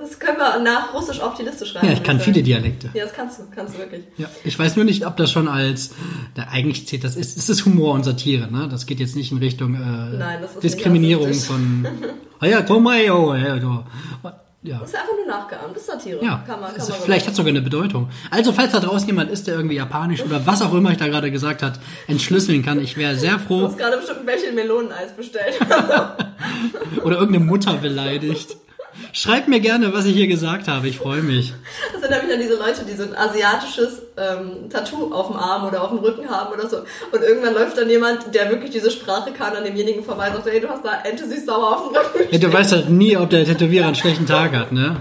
Das 0.00 0.18
können 0.18 0.38
wir 0.38 0.58
nach 0.60 0.92
Russisch 0.94 1.20
auf 1.20 1.34
die 1.34 1.42
Liste 1.42 1.66
schreiben. 1.66 1.86
ja, 1.86 1.92
ich 1.92 2.02
kann 2.02 2.18
sagen. 2.18 2.32
viele 2.32 2.42
Dialekte. 2.44 2.90
Ja, 2.94 3.04
das 3.04 3.12
kannst 3.12 3.38
du, 3.38 3.44
kannst 3.54 3.74
du 3.74 3.78
wirklich. 3.78 4.02
Ja, 4.16 4.28
ich 4.44 4.58
weiß 4.58 4.76
nur 4.76 4.84
nicht, 4.84 5.06
ob 5.06 5.16
das 5.16 5.30
schon 5.30 5.48
als, 5.48 5.90
da 6.34 6.44
eigentlich 6.50 6.86
zählt, 6.86 7.04
das 7.04 7.16
ist, 7.16 7.36
es 7.36 7.48
ist 7.48 7.64
Humor 7.64 7.94
und 7.94 8.04
Satire, 8.04 8.50
ne? 8.50 8.68
Das 8.70 8.86
geht 8.86 9.00
jetzt 9.00 9.16
nicht 9.16 9.32
in 9.32 9.38
Richtung 9.38 9.74
äh, 9.74 9.78
Nein, 9.78 10.38
das 10.42 10.54
ist 10.54 10.62
Diskriminierung 10.64 11.32
von. 11.34 11.86
Heya 12.40 12.62
Thomas, 12.62 12.94
oh, 13.10 13.34
heya, 13.34 13.58
Thomas. 13.58 13.84
Ja. 14.62 14.78
Das 14.80 14.88
ist 14.90 14.96
einfach 14.96 15.14
nur 15.16 15.26
nachgeahmt. 15.26 15.70
Das 15.74 15.82
ist 15.82 15.86
Satire. 15.86 16.22
Ja, 16.22 16.42
kann 16.46 16.60
man, 16.60 16.70
kann 16.70 16.80
es 16.80 16.88
man 16.88 16.98
ist, 16.98 17.04
vielleicht 17.04 17.26
hat 17.26 17.30
es 17.30 17.36
sogar 17.36 17.50
eine 17.50 17.62
Bedeutung. 17.62 18.08
Also, 18.30 18.52
falls 18.52 18.72
da 18.72 18.80
draußen 18.80 19.06
jemand 19.06 19.30
ist, 19.30 19.46
der 19.46 19.54
irgendwie 19.54 19.76
japanisch 19.76 20.20
oder 20.22 20.44
was 20.46 20.62
auch 20.62 20.74
immer 20.74 20.90
ich 20.90 20.96
da 20.98 21.06
gerade 21.06 21.30
gesagt 21.30 21.62
hat, 21.62 21.78
entschlüsseln 22.08 22.64
kann, 22.64 22.80
ich 22.80 22.96
wäre 22.96 23.16
sehr 23.16 23.34
Du 23.34 23.38
froh. 23.38 23.62
hast 23.66 23.78
gerade 23.78 23.96
bestimmt 23.96 24.20
ein 24.20 24.26
Bällchen 24.26 24.54
Meloneneis 24.56 25.12
bestellt. 25.16 25.54
Oder 27.04 27.18
irgendeine 27.18 27.44
Mutter 27.44 27.74
beleidigt. 27.74 28.56
Schreibt 29.12 29.48
mir 29.48 29.60
gerne, 29.60 29.92
was 29.92 30.06
ich 30.06 30.14
hier 30.14 30.26
gesagt 30.26 30.68
habe. 30.68 30.88
Ich 30.88 30.98
freue 30.98 31.22
mich. 31.22 31.54
Das 31.92 32.00
sind 32.02 32.10
nämlich 32.10 32.30
dann 32.30 32.40
diese 32.40 32.54
Leute, 32.54 32.84
die 32.84 32.94
so 32.94 33.04
ein 33.04 33.16
asiatisches 33.16 34.02
ähm, 34.16 34.68
Tattoo 34.70 35.12
auf 35.12 35.28
dem 35.28 35.36
Arm 35.36 35.66
oder 35.66 35.82
auf 35.82 35.90
dem 35.90 35.98
Rücken 35.98 36.28
haben 36.28 36.52
oder 36.52 36.68
so. 36.68 36.78
Und 37.12 37.22
irgendwann 37.22 37.54
läuft 37.54 37.78
dann 37.78 37.88
jemand, 37.88 38.34
der 38.34 38.50
wirklich 38.50 38.70
diese 38.70 38.90
Sprache 38.90 39.32
kann, 39.32 39.56
an 39.56 39.64
demjenigen 39.64 40.04
vorbei 40.04 40.28
und 40.28 40.36
sagt, 40.36 40.50
hey, 40.50 40.60
du 40.60 40.68
hast 40.68 40.84
da 40.84 41.00
Ente 41.04 41.28
süß 41.28 41.46
sauer 41.46 41.76
auf 41.76 41.88
dem 41.88 41.96
Rücken. 41.96 42.28
Ja, 42.32 42.38
du 42.38 42.52
weißt 42.52 42.72
halt 42.72 42.90
nie, 42.90 43.16
ob 43.16 43.30
der 43.30 43.44
Tätowierer 43.44 43.86
einen 43.86 43.94
schlechten 43.94 44.26
Tag 44.26 44.54
hat, 44.54 44.72
ne? 44.72 44.96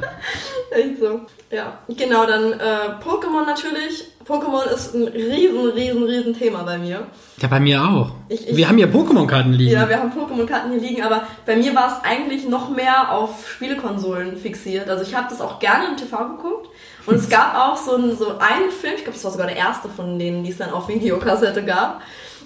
Echt 0.71 0.99
so. 0.99 1.21
Ja, 1.51 1.79
genau, 1.87 2.25
dann 2.25 2.53
äh, 2.53 3.03
Pokémon 3.03 3.45
natürlich. 3.45 4.05
Pokémon 4.27 4.65
ist 4.73 4.93
ein 4.93 5.07
riesen, 5.07 5.69
riesen, 5.69 6.03
riesen 6.03 6.33
Thema 6.37 6.63
bei 6.63 6.77
mir. 6.77 7.07
Ja, 7.41 7.47
bei 7.47 7.59
mir 7.59 7.81
auch. 7.81 8.11
Ich- 8.27 8.47
ich- 8.49 8.57
wir 8.57 8.67
haben 8.67 8.77
ja 8.77 8.87
Pokémon-Karten 8.87 9.53
liegen. 9.53 9.71
Ja, 9.71 9.87
wir 9.87 9.99
haben 9.99 10.11
Pokémon-Karten 10.11 10.71
hier 10.71 10.81
liegen, 10.81 11.01
aber 11.03 11.21
bei 11.45 11.55
mir 11.55 11.73
war 11.75 11.87
es 11.87 12.09
eigentlich 12.09 12.47
noch 12.47 12.69
mehr 12.69 13.13
auf 13.13 13.47
Spielekonsolen 13.49 14.35
fixiert. 14.37 14.89
Also 14.89 15.03
ich 15.03 15.15
habe 15.15 15.27
das 15.29 15.39
auch 15.39 15.59
gerne 15.59 15.87
im 15.89 15.97
TV 15.97 16.17
geguckt. 16.35 16.67
Und 17.05 17.15
es 17.15 17.29
gab 17.29 17.55
auch 17.55 17.77
so 17.77 17.95
einen, 17.95 18.17
so 18.17 18.31
einen 18.37 18.69
Film, 18.69 18.95
ich 18.97 19.03
glaube, 19.03 19.13
das 19.13 19.23
war 19.23 19.31
sogar 19.31 19.47
der 19.47 19.55
erste 19.55 19.87
von 19.87 20.19
denen, 20.19 20.43
die 20.43 20.49
es 20.51 20.57
dann 20.57 20.71
auf 20.71 20.89
Videokassette 20.89 21.63
gab. 21.63 22.01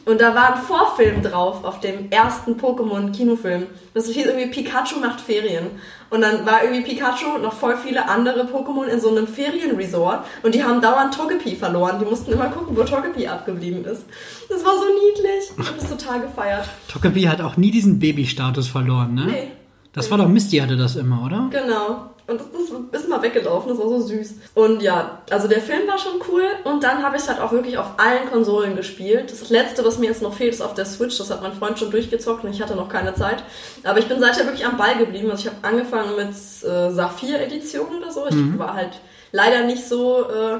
Und 0.06 0.20
da 0.20 0.34
war 0.34 0.56
ein 0.56 0.62
Vorfilm 0.62 1.22
drauf 1.22 1.64
auf 1.64 1.80
dem 1.80 2.10
ersten 2.10 2.54
Pokémon-Kinofilm. 2.54 3.68
Das 3.94 4.08
hieß 4.08 4.26
irgendwie 4.26 4.48
Pikachu 4.48 5.00
macht 5.00 5.22
Ferien. 5.22 5.68
Und 6.10 6.22
dann 6.22 6.46
war 6.46 6.64
irgendwie 6.64 6.82
Pikachu 6.82 7.36
und 7.36 7.44
noch 7.44 7.54
voll 7.54 7.78
viele 7.78 8.10
andere 8.10 8.46
Pokémon 8.46 8.86
in 8.86 9.00
so 9.00 9.10
einem 9.10 9.28
Ferienresort. 9.28 10.26
Und 10.44 10.56
die 10.56 10.64
haben 10.64 10.82
dauernd 10.82 11.14
Togepi 11.14 11.56
verloren. 11.56 12.00
Die 12.00 12.06
mussten 12.06 12.32
immer 12.32 12.50
gucken, 12.50 12.76
wo 12.76 12.84
Togepi 12.84 13.28
abgeblieben 13.28 13.86
ist. 13.86 14.06
Das 14.50 14.66
war 14.66 14.74
so 14.74 14.86
niedlich. 14.86 15.52
Ich 15.58 15.68
habe 15.68 15.80
das 15.80 15.90
total 15.90 16.22
gefeiert. 16.22 16.68
Togepi 16.88 17.24
hat 17.24 17.42
auch 17.42 17.56
nie 17.56 17.72
diesen 17.72 18.00
Baby-Status 18.00 18.68
verloren, 18.68 19.14
ne? 19.14 19.26
Nee. 19.28 19.52
Das 19.94 20.10
war 20.10 20.18
doch 20.18 20.28
Misty 20.28 20.58
hatte 20.58 20.78
das 20.78 20.96
immer, 20.96 21.26
oder? 21.26 21.50
Genau. 21.52 22.12
Und 22.28 22.40
das, 22.40 22.48
das 22.92 23.02
ist 23.02 23.10
mal 23.10 23.22
weggelaufen, 23.22 23.70
das 23.70 23.78
war 23.78 23.90
so 23.90 24.00
süß. 24.00 24.36
Und 24.54 24.82
ja, 24.82 25.22
also 25.30 25.50
der 25.50 25.60
Film 25.60 25.86
war 25.88 25.98
schon 25.98 26.22
cool 26.30 26.44
und 26.64 26.82
dann 26.82 27.04
habe 27.04 27.18
ich 27.18 27.28
halt 27.28 27.42
auch 27.42 27.52
wirklich 27.52 27.78
auf 27.78 27.88
allen 27.98 28.30
Konsolen 28.30 28.76
gespielt. 28.78 29.30
Das 29.32 29.50
letzte, 29.50 29.84
was 29.84 29.98
mir 29.98 30.08
jetzt 30.08 30.22
noch 30.22 30.34
fehlt, 30.34 30.54
ist 30.54 30.62
auf 30.62 30.74
der 30.74 30.86
Switch. 30.86 31.18
Das 31.18 31.30
hat 31.30 31.42
mein 31.42 31.54
Freund 31.54 31.78
schon 31.78 31.92
durchgezockt 31.92 32.46
und 32.46 32.52
ich 32.52 32.62
hatte 32.62 32.76
noch 32.76 32.88
keine 32.88 33.14
Zeit. 33.16 33.44
Aber 33.84 34.00
ich 34.00 34.08
bin 34.08 34.20
seither 34.22 34.46
wirklich 34.46 34.66
am 34.66 34.78
Ball 34.78 34.98
geblieben. 34.98 35.30
Also 35.30 35.48
ich 35.48 35.54
habe 35.54 35.68
angefangen 35.68 36.16
mit 36.16 36.30
äh, 36.30 36.92
Saphir-Edition 36.92 37.98
oder 37.98 38.12
so. 38.12 38.26
Ich 38.30 38.58
war 38.58 38.76
halt 38.76 39.02
leider 39.34 39.66
nicht 39.66 39.86
so 39.86 40.30
äh, 40.30 40.60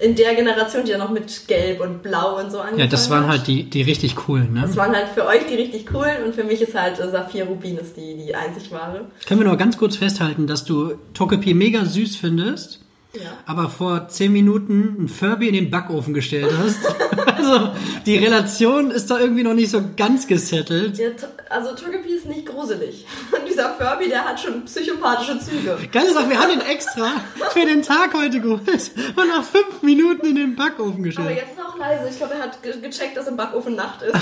in 0.00 0.14
der 0.16 0.34
Generation, 0.34 0.84
die 0.84 0.92
ja 0.92 0.98
noch 0.98 1.10
mit 1.10 1.46
Gelb 1.46 1.80
und 1.80 2.02
Blau 2.02 2.38
und 2.40 2.50
so 2.50 2.58
angefangen 2.58 2.80
Ja, 2.80 2.86
das 2.86 3.10
waren 3.10 3.24
hat. 3.24 3.30
halt 3.30 3.46
die, 3.46 3.64
die 3.64 3.82
richtig 3.82 4.16
coolen, 4.16 4.54
ne? 4.54 4.62
Das 4.62 4.76
waren 4.76 4.94
halt 4.94 5.08
für 5.14 5.26
euch 5.26 5.46
die 5.46 5.54
richtig 5.56 5.86
coolen 5.86 6.24
und 6.24 6.34
für 6.34 6.44
mich 6.44 6.60
ist 6.62 6.74
halt 6.74 6.98
äh, 6.98 7.08
Saphir 7.10 7.44
Rubin 7.44 7.76
ist 7.76 7.96
die, 7.96 8.16
die 8.16 8.34
einzig 8.34 8.72
wahre. 8.72 9.06
Können 9.26 9.40
wir 9.40 9.46
noch 9.46 9.58
ganz 9.58 9.76
kurz 9.76 9.96
festhalten, 9.96 10.46
dass 10.46 10.64
du 10.64 10.94
Togepi 11.14 11.52
mega 11.54 11.84
süß 11.84 12.16
findest, 12.16 12.79
Ja. 13.12 13.32
aber 13.44 13.68
vor 13.68 14.06
10 14.08 14.32
Minuten 14.32 14.96
ein 15.04 15.08
Furby 15.08 15.48
in 15.48 15.54
den 15.54 15.70
Backofen 15.70 16.14
gestellt 16.14 16.52
hast. 16.56 16.78
also, 17.36 17.70
die 18.06 18.16
Relation 18.16 18.92
ist 18.92 19.10
da 19.10 19.18
irgendwie 19.18 19.42
noch 19.42 19.54
nicht 19.54 19.70
so 19.70 19.82
ganz 19.96 20.28
gesettelt. 20.28 20.96
Der, 20.96 21.12
also 21.48 21.74
Togepi 21.74 22.12
ist 22.12 22.26
nicht 22.26 22.46
gruselig. 22.46 23.04
Und 23.32 23.48
dieser 23.48 23.70
Furby, 23.74 24.08
der 24.08 24.24
hat 24.24 24.38
schon 24.38 24.64
psychopathische 24.64 25.40
Züge. 25.40 25.76
Geile 25.90 26.12
Sache, 26.12 26.30
wir 26.30 26.38
haben 26.38 26.50
den 26.50 26.60
extra 26.60 27.10
für 27.52 27.66
den 27.66 27.82
Tag 27.82 28.14
heute 28.14 28.40
geholt 28.40 28.60
und 28.68 29.28
nach 29.28 29.42
5 29.42 29.82
Minuten 29.82 30.26
in 30.26 30.36
den 30.36 30.54
Backofen 30.54 30.94
Aber 30.94 31.02
gestellt. 31.02 31.30
jetzt 31.30 31.52
ist 31.52 31.58
er 31.58 31.68
auch 31.68 31.78
leise. 31.78 32.08
Ich 32.08 32.16
glaube, 32.16 32.34
er 32.34 32.42
hat 32.42 32.62
ge 32.62 32.80
gecheckt, 32.80 33.16
dass 33.16 33.26
im 33.26 33.36
Backofen 33.36 33.74
Nacht 33.74 34.02
ist. 34.02 34.14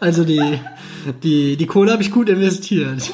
Also, 0.00 0.24
die, 0.24 0.58
die, 1.22 1.56
die 1.56 1.66
Kohle 1.66 1.92
habe 1.92 2.02
ich 2.02 2.10
gut 2.10 2.28
investiert. 2.28 3.10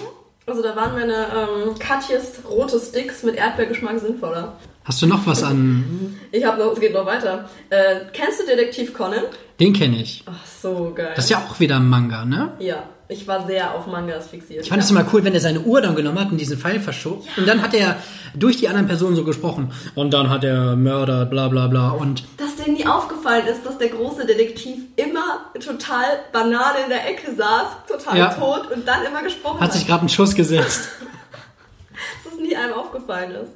Also 0.47 0.63
da 0.63 0.77
waren 0.77 0.95
meine 0.95 1.27
ähm, 1.27 1.77
Katjes 1.79 2.41
rote 2.49 2.79
Sticks 2.79 3.25
mit 3.25 3.35
Erdbeergeschmack 3.35 3.99
sinnvoller. 3.99 4.57
Hast 4.85 5.03
du 5.03 5.07
noch 5.09 5.27
was 5.27 5.43
an... 5.43 6.17
Ich 6.31 6.45
habe 6.45 6.63
noch, 6.63 6.73
es 6.73 6.79
geht 6.79 6.95
noch 6.95 7.05
weiter. 7.05 7.51
Äh, 7.71 8.03
kennst 8.13 8.41
du 8.41 8.47
Detektiv 8.47 8.95
Conan? 8.95 9.25
Den 9.59 9.73
kenne 9.73 10.01
ich. 10.01 10.23
Ach, 10.27 10.47
so 10.47 10.93
geil. 10.95 11.13
Das 11.17 11.25
ist 11.25 11.31
ja 11.31 11.39
auch 11.39 11.59
wieder 11.59 11.77
ein 11.77 11.89
Manga, 11.89 12.25
ne? 12.25 12.53
ja, 12.61 12.85
ich 13.09 13.27
war 13.29 13.47
sehr 13.47 13.75
auf 13.75 13.87
Mangas 13.87 14.27
fixiert. 14.29 14.63
Ich 14.65 14.69
fand 14.69 14.83
es 14.83 14.91
immer 14.91 15.07
cool, 15.13 15.23
wenn 15.25 15.35
er 15.35 15.41
seine 15.41 15.61
Uhr 15.61 15.81
dann 15.81 15.95
genommen 15.95 16.19
hat 16.19 16.31
und 16.33 16.39
diesen 16.39 16.59
Pfeil 16.59 16.81
verschob. 16.81 17.25
Und 17.37 17.47
dann 17.47 17.63
hat 17.63 17.73
er 17.75 17.97
durch 18.35 18.57
die 18.57 18.69
anderen 18.69 18.87
Personen 18.89 19.15
so 19.17 19.25
gesprochen. 19.25 19.73
Und 19.95 20.13
dann 20.13 20.29
hat 20.31 20.43
er 20.45 20.77
Mörder, 20.77 21.25
bla 21.27 21.49
bla 21.49 21.69
bla. 21.69 21.91
Und 21.91 22.25
dass 22.37 22.57
denen 22.57 22.77
nie 22.77 22.87
aufgefallen 22.87 23.47
ist, 23.47 23.65
dass 23.65 23.79
der 23.79 23.89
große 23.89 24.27
Detektiv 24.27 24.79
immer 24.97 25.47
total 25.65 26.05
Banane 26.33 26.79
in 26.85 26.89
der 26.91 27.09
Ecke 27.09 27.35
saß, 27.35 27.69
total 27.89 28.19
Ja. 28.19 28.35
tot 28.35 28.71
und 28.73 28.87
dann 28.87 29.05
immer 29.05 29.23
gesprochen 29.23 29.61
hat 29.61 29.73
sich 29.73 29.87
gerade 29.87 30.01
einen 30.01 30.09
Schuss 30.09 30.35
gesetzt. 30.35 30.89
dass 32.25 32.33
es 32.35 32.41
nie 32.41 32.57
einem 32.57 32.75
aufgefallen 32.75 33.31
ist. 33.33 33.53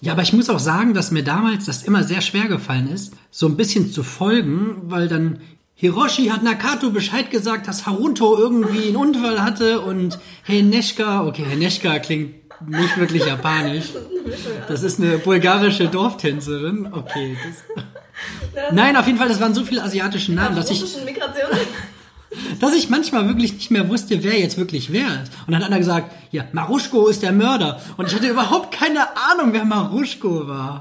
Ja, 0.00 0.12
aber 0.12 0.22
ich 0.22 0.32
muss 0.32 0.50
auch 0.50 0.58
sagen, 0.58 0.92
dass 0.92 1.10
mir 1.10 1.24
damals 1.24 1.64
das 1.64 1.82
immer 1.82 2.02
sehr 2.04 2.20
schwer 2.20 2.44
gefallen 2.46 2.90
ist, 2.92 3.14
so 3.30 3.46
ein 3.46 3.56
bisschen 3.56 3.90
zu 3.90 4.02
folgen, 4.02 4.82
weil 4.84 5.08
dann 5.08 5.40
Hiroshi 5.84 6.28
hat 6.28 6.42
Nakato 6.42 6.88
Bescheid 6.88 7.30
gesagt, 7.30 7.68
dass 7.68 7.84
Haruto 7.84 8.38
irgendwie 8.38 8.86
einen 8.86 8.96
Unfall 8.96 9.42
hatte 9.42 9.82
und 9.82 10.18
Heneshka, 10.44 11.26
okay, 11.26 11.44
Heneshka 11.46 11.98
klingt 11.98 12.36
nicht 12.66 12.96
wirklich 12.96 13.26
japanisch. 13.26 13.90
Das 14.66 14.82
ist 14.82 14.98
eine 14.98 15.18
bulgarische 15.18 15.88
Dorftänzerin. 15.88 16.88
Okay. 16.90 17.36
Das 18.54 18.72
Nein, 18.72 18.96
auf 18.96 19.06
jeden 19.06 19.18
Fall, 19.18 19.28
das 19.28 19.40
waren 19.40 19.52
so 19.52 19.62
viele 19.62 19.82
asiatische 19.82 20.32
Namen, 20.32 20.56
dass 20.56 20.70
ich, 20.70 20.82
dass 22.60 22.74
ich 22.74 22.88
manchmal 22.88 23.28
wirklich 23.28 23.52
nicht 23.52 23.70
mehr 23.70 23.86
wusste, 23.90 24.24
wer 24.24 24.40
jetzt 24.40 24.56
wirklich 24.56 24.90
wer 24.90 25.22
ist. 25.22 25.32
Und 25.46 25.52
dann 25.52 25.56
hat 25.56 25.66
einer 25.66 25.78
gesagt, 25.78 26.12
ja, 26.30 26.44
Maruschko 26.52 27.08
ist 27.08 27.22
der 27.22 27.32
Mörder. 27.32 27.78
Und 27.98 28.08
ich 28.08 28.14
hatte 28.14 28.28
überhaupt 28.28 28.72
keine 28.72 29.00
Ahnung, 29.30 29.52
wer 29.52 29.66
Maruschko 29.66 30.48
war. 30.48 30.80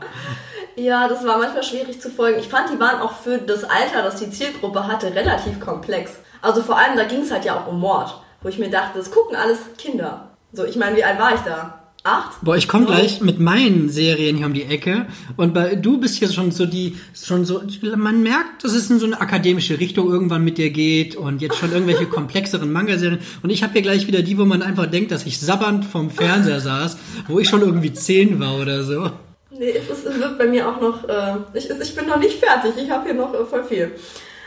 Ja, 0.75 1.07
das 1.07 1.25
war 1.25 1.37
manchmal 1.37 1.63
schwierig 1.63 2.01
zu 2.01 2.09
folgen. 2.09 2.39
Ich 2.39 2.47
fand, 2.47 2.71
die 2.71 2.79
waren 2.79 2.99
auch 2.99 3.13
für 3.13 3.37
das 3.37 3.63
Alter, 3.63 4.01
das 4.03 4.19
die 4.19 4.29
Zielgruppe 4.29 4.87
hatte, 4.87 5.13
relativ 5.13 5.59
komplex. 5.59 6.13
Also 6.41 6.61
vor 6.61 6.77
allem, 6.77 6.97
da 6.97 7.03
ging 7.03 7.21
es 7.21 7.31
halt 7.31 7.45
ja 7.45 7.57
auch 7.57 7.67
um 7.67 7.79
Mord. 7.79 8.13
Wo 8.41 8.49
ich 8.49 8.59
mir 8.59 8.69
dachte, 8.69 8.97
das 8.97 9.11
gucken 9.11 9.35
alles 9.35 9.59
Kinder. 9.77 10.31
So, 10.51 10.65
ich 10.65 10.75
meine, 10.75 10.97
wie 10.97 11.03
alt 11.03 11.19
war 11.19 11.33
ich 11.33 11.41
da? 11.41 11.79
Acht? 12.05 12.41
Boah, 12.41 12.57
ich 12.57 12.67
komme 12.67 12.85
gleich 12.85 13.21
mit 13.21 13.39
meinen 13.39 13.89
Serien 13.89 14.35
hier 14.35 14.45
um 14.45 14.53
die 14.53 14.63
Ecke 14.63 15.05
und 15.37 15.53
bei, 15.53 15.75
du 15.75 16.01
bist 16.01 16.17
hier 16.17 16.29
schon 16.29 16.51
so 16.51 16.65
die, 16.65 16.97
schon 17.13 17.45
so, 17.45 17.61
man 17.95 18.21
merkt, 18.21 18.65
dass 18.65 18.73
es 18.73 18.89
in 18.89 18.99
so 18.99 19.05
eine 19.05 19.21
akademische 19.21 19.79
Richtung 19.79 20.11
irgendwann 20.11 20.43
mit 20.43 20.57
dir 20.57 20.69
geht 20.69 21.15
und 21.15 21.41
jetzt 21.41 21.55
schon 21.55 21.71
irgendwelche 21.71 22.05
komplexeren 22.09 22.73
Manga-Serien 22.73 23.19
und 23.41 23.51
ich 23.51 23.63
habe 23.63 23.71
hier 23.71 23.83
gleich 23.83 24.05
wieder 24.05 24.21
die, 24.21 24.37
wo 24.37 24.43
man 24.43 24.61
einfach 24.61 24.87
denkt, 24.87 25.11
dass 25.11 25.25
ich 25.25 25.39
sabbernd 25.39 25.85
vom 25.85 26.09
Fernseher 26.09 26.59
saß, 26.59 26.97
wo 27.29 27.39
ich 27.39 27.47
schon 27.47 27.61
irgendwie 27.61 27.93
zehn 27.93 28.37
war 28.37 28.57
oder 28.59 28.83
so. 28.83 29.09
Nee, 29.57 29.71
es, 29.71 29.89
ist, 29.89 30.05
es 30.05 30.19
wird 30.19 30.37
bei 30.37 30.45
mir 30.45 30.67
auch 30.67 30.81
noch. 30.81 31.07
Äh, 31.07 31.37
ich, 31.53 31.69
ich 31.69 31.95
bin 31.95 32.07
noch 32.07 32.17
nicht 32.17 32.43
fertig. 32.43 32.73
Ich 32.77 32.89
habe 32.89 33.05
hier 33.05 33.13
noch 33.13 33.33
äh, 33.33 33.45
voll 33.45 33.63
viel. 33.63 33.95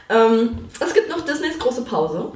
Ähm, 0.08 0.58
es 0.80 0.94
gibt 0.94 1.08
noch 1.08 1.24
Disneys 1.24 1.58
große 1.58 1.82
Pause. 1.82 2.32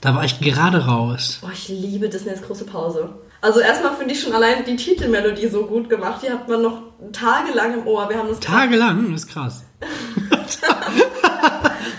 Da 0.00 0.14
war 0.14 0.24
ich 0.24 0.40
gerade 0.40 0.86
raus. 0.86 1.40
Oh, 1.42 1.50
ich 1.52 1.68
liebe 1.68 2.08
Disneys 2.08 2.42
große 2.42 2.64
Pause. 2.64 3.10
Also 3.40 3.60
erstmal 3.60 3.94
finde 3.94 4.14
ich 4.14 4.20
schon 4.20 4.32
allein 4.32 4.64
die 4.64 4.76
Titelmelodie 4.76 5.48
so 5.48 5.66
gut 5.66 5.88
gemacht. 5.88 6.22
Die 6.22 6.30
hat 6.30 6.48
man 6.48 6.62
noch 6.62 6.82
tagelang 7.12 7.74
im 7.74 7.86
Ohr. 7.86 8.08
Wir 8.08 8.18
haben 8.18 8.28
das 8.28 8.40
Tagelang, 8.40 9.12
das 9.12 9.22
ist 9.22 9.28
krass. 9.28 9.64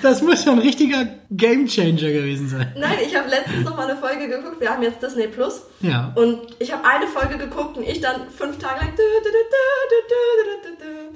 das 0.10 0.22
muss 0.22 0.46
ja 0.46 0.52
ein 0.54 0.60
richtiger 0.60 1.08
Gamechanger 1.32 2.12
gewesen 2.12 2.48
sein. 2.50 2.74
Nein, 2.78 2.98
ich 3.06 3.15
habe 3.15 3.30
letztens 3.30 3.63
noch 3.65 3.76
mal 3.76 3.88
eine 3.89 4.00
Folge 4.00 4.28
geguckt. 4.28 4.60
Wir 4.60 4.70
haben 4.70 4.82
jetzt 4.84 5.02
Disney 5.02 5.28
Plus. 5.28 5.62
Ja. 5.82 6.12
Und 6.15 6.39
ich 6.60 6.72
habe 6.72 6.84
eine 6.86 7.08
Folge 7.08 7.38
geguckt 7.38 7.78
und 7.78 7.84
ich 7.88 8.00
dann 8.02 8.22
fünf 8.36 8.58
Tage 8.58 8.80
lang. 8.82 8.93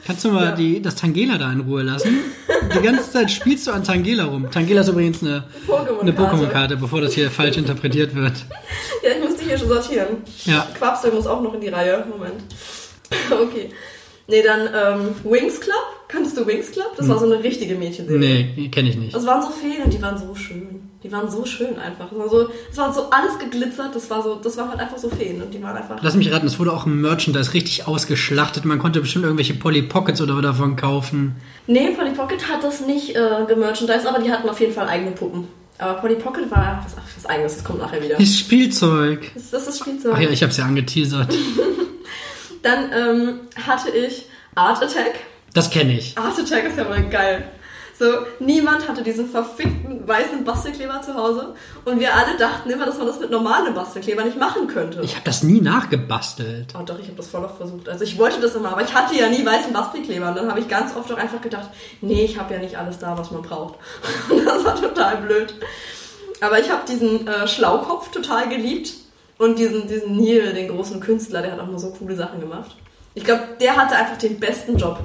Kannst 0.05 0.25
du 0.25 0.31
mal 0.31 0.45
Ja. 0.45 0.51
die, 0.55 0.81
das 0.81 0.95
Tangela 0.95 1.37
da 1.37 1.51
in 1.51 1.61
Ruhe 1.61 1.83
lassen? 1.83 2.19
Die 2.75 2.81
ganze 2.81 3.11
Zeit 3.11 3.29
spielst 3.31 3.67
du 3.67 3.71
an 3.71 3.83
Tangela 3.83 4.25
rum. 4.25 4.49
Tangela 4.51 4.81
ist 4.81 4.87
übrigens 4.89 5.21
eine 5.21 5.43
Pokémon-Karte. 5.67 6.13
Pokémon-Karte, 6.13 6.77
bevor 6.77 7.01
das 7.01 7.13
hier 7.13 7.29
falsch 7.29 7.57
interpretiert 7.57 8.15
wird. 8.15 8.33
Ja, 9.03 9.11
ich 9.17 9.23
muss 9.23 9.37
die 9.37 9.45
hier 9.45 9.57
schon 9.57 9.67
sortieren. 9.69 10.07
Ja. 10.45 10.67
Quapsel 10.77 11.11
muss 11.11 11.27
auch 11.27 11.41
noch 11.41 11.53
in 11.53 11.61
die 11.61 11.69
Reihe. 11.69 12.05
Moment. 12.09 12.43
Okay. 13.29 13.69
Nee, 14.27 14.41
dann 14.41 14.69
ähm, 14.73 15.15
Wings 15.25 15.59
Club. 15.59 15.75
Kannst 16.11 16.37
du 16.37 16.45
Wings 16.45 16.71
Club? 16.71 16.91
Das 16.97 17.07
war 17.07 17.17
so 17.17 17.25
eine 17.25 17.41
richtige 17.41 17.75
Mädchenserie. 17.75 18.19
Nee, 18.55 18.67
kenne 18.67 18.89
ich 18.89 18.97
nicht. 18.97 19.15
Das 19.15 19.25
waren 19.25 19.41
so 19.41 19.49
Feen 19.49 19.81
und 19.83 19.93
die 19.93 20.01
waren 20.01 20.17
so 20.17 20.35
schön. 20.35 20.89
Die 21.03 21.11
waren 21.11 21.31
so 21.31 21.45
schön 21.45 21.79
einfach. 21.79 22.09
Das 22.09 22.19
war 22.19 22.29
so, 22.29 22.49
das 22.67 22.77
war 22.77 22.93
so 22.93 23.09
alles 23.09 23.39
geglitzert. 23.39 23.95
Das 23.95 24.09
war 24.09 24.21
so, 24.21 24.35
das 24.35 24.57
waren 24.57 24.69
halt 24.69 24.81
einfach 24.81 24.97
so 24.97 25.09
Feen 25.09 25.41
und 25.41 25.53
die 25.53 25.63
waren 25.63 25.77
einfach. 25.77 25.97
Lass 26.01 26.15
mich 26.15 26.31
raten, 26.31 26.45
es 26.45 26.59
wurde 26.59 26.73
auch 26.73 26.85
im 26.85 26.99
Merchandise 26.99 27.53
richtig 27.53 27.87
ausgeschlachtet. 27.87 28.65
Man 28.65 28.77
konnte 28.77 28.99
bestimmt 28.99 29.23
irgendwelche 29.23 29.53
Polly 29.53 29.83
Pockets 29.83 30.21
oder 30.21 30.41
davon 30.41 30.75
kaufen. 30.75 31.37
Nee, 31.67 31.91
Polly 31.91 32.11
Pocket 32.11 32.45
hat 32.51 32.61
das 32.61 32.85
nicht 32.85 33.15
äh, 33.15 33.45
gemerchandised, 33.47 34.05
aber 34.05 34.21
die 34.21 34.29
hatten 34.29 34.49
auf 34.49 34.59
jeden 34.59 34.73
Fall 34.73 34.89
eigene 34.89 35.11
Puppen. 35.11 35.47
Aber 35.77 35.93
Polly 36.01 36.15
Pocket 36.15 36.51
war 36.51 36.85
was, 36.85 36.95
was 37.15 37.25
eigenes, 37.25 37.55
das 37.55 37.63
kommt 37.63 37.79
nachher 37.79 38.03
wieder. 38.03 38.19
Ist 38.19 38.37
Spielzeug. 38.37 39.31
Das, 39.33 39.49
das 39.49 39.67
ist 39.67 39.79
Spielzeug. 39.79 40.13
Ach 40.15 40.19
ja, 40.19 40.29
ich 40.29 40.43
hab's 40.43 40.57
ja 40.57 40.65
angeteasert. 40.65 41.33
Dann 42.63 42.91
ähm, 42.93 43.39
hatte 43.65 43.89
ich 43.89 44.25
Art 44.53 44.83
Attack. 44.83 45.15
Das 45.53 45.69
kenne 45.69 45.97
ich. 45.97 46.17
Art 46.17 46.39
Attack 46.39 46.65
ist 46.65 46.77
ja 46.77 46.85
mal 46.85 47.03
geil. 47.09 47.43
So, 48.01 48.07
niemand 48.39 48.87
hatte 48.87 49.03
diesen 49.03 49.29
verfickten 49.29 50.07
weißen 50.07 50.43
Bastelkleber 50.43 51.03
zu 51.03 51.13
Hause 51.13 51.53
und 51.85 51.99
wir 51.99 52.15
alle 52.15 52.35
dachten 52.35 52.71
immer, 52.71 52.87
dass 52.87 52.97
man 52.97 53.05
das 53.05 53.19
mit 53.19 53.29
normalen 53.29 53.75
Bastelkleber 53.75 54.23
nicht 54.23 54.39
machen 54.39 54.67
könnte. 54.67 55.01
Ich 55.03 55.13
habe 55.13 55.23
das 55.23 55.43
nie 55.43 55.61
nachgebastelt. 55.61 56.73
Oh 56.73 56.81
doch, 56.83 56.97
ich 56.97 57.05
habe 57.05 57.17
das 57.17 57.27
voll 57.27 57.43
oft 57.43 57.57
versucht. 57.57 57.87
Also 57.87 58.03
ich 58.03 58.17
wollte 58.17 58.41
das 58.41 58.55
immer, 58.55 58.71
aber 58.71 58.81
ich 58.81 58.91
hatte 58.95 59.15
ja 59.15 59.29
nie 59.29 59.45
weißen 59.45 59.71
Bastelkleber 59.71 60.29
und 60.29 60.35
dann 60.35 60.49
habe 60.49 60.59
ich 60.59 60.67
ganz 60.67 60.95
oft 60.95 61.11
auch 61.11 61.17
einfach 61.17 61.41
gedacht, 61.41 61.69
nee, 62.01 62.23
ich 62.25 62.39
habe 62.39 62.55
ja 62.55 62.59
nicht 62.59 62.75
alles 62.75 62.97
da, 62.97 63.15
was 63.15 63.29
man 63.29 63.43
braucht. 63.43 63.75
Und 64.29 64.45
das 64.45 64.65
war 64.65 64.75
total 64.75 65.17
blöd. 65.17 65.53
Aber 66.39 66.59
ich 66.59 66.71
habe 66.71 66.81
diesen 66.87 67.27
äh, 67.27 67.47
Schlaukopf 67.47 68.09
total 68.09 68.49
geliebt 68.49 68.93
und 69.37 69.59
diesen, 69.59 69.87
diesen 69.87 70.17
Neil, 70.17 70.53
den 70.53 70.69
großen 70.69 70.99
Künstler, 70.99 71.43
der 71.43 71.51
hat 71.51 71.59
auch 71.59 71.67
nur 71.67 71.77
so 71.77 71.91
coole 71.91 72.15
Sachen 72.15 72.39
gemacht. 72.39 72.75
Ich 73.13 73.23
glaube, 73.23 73.43
der 73.59 73.75
hatte 73.75 73.95
einfach 73.95 74.17
den 74.17 74.39
besten 74.39 74.75
Job. 74.77 74.99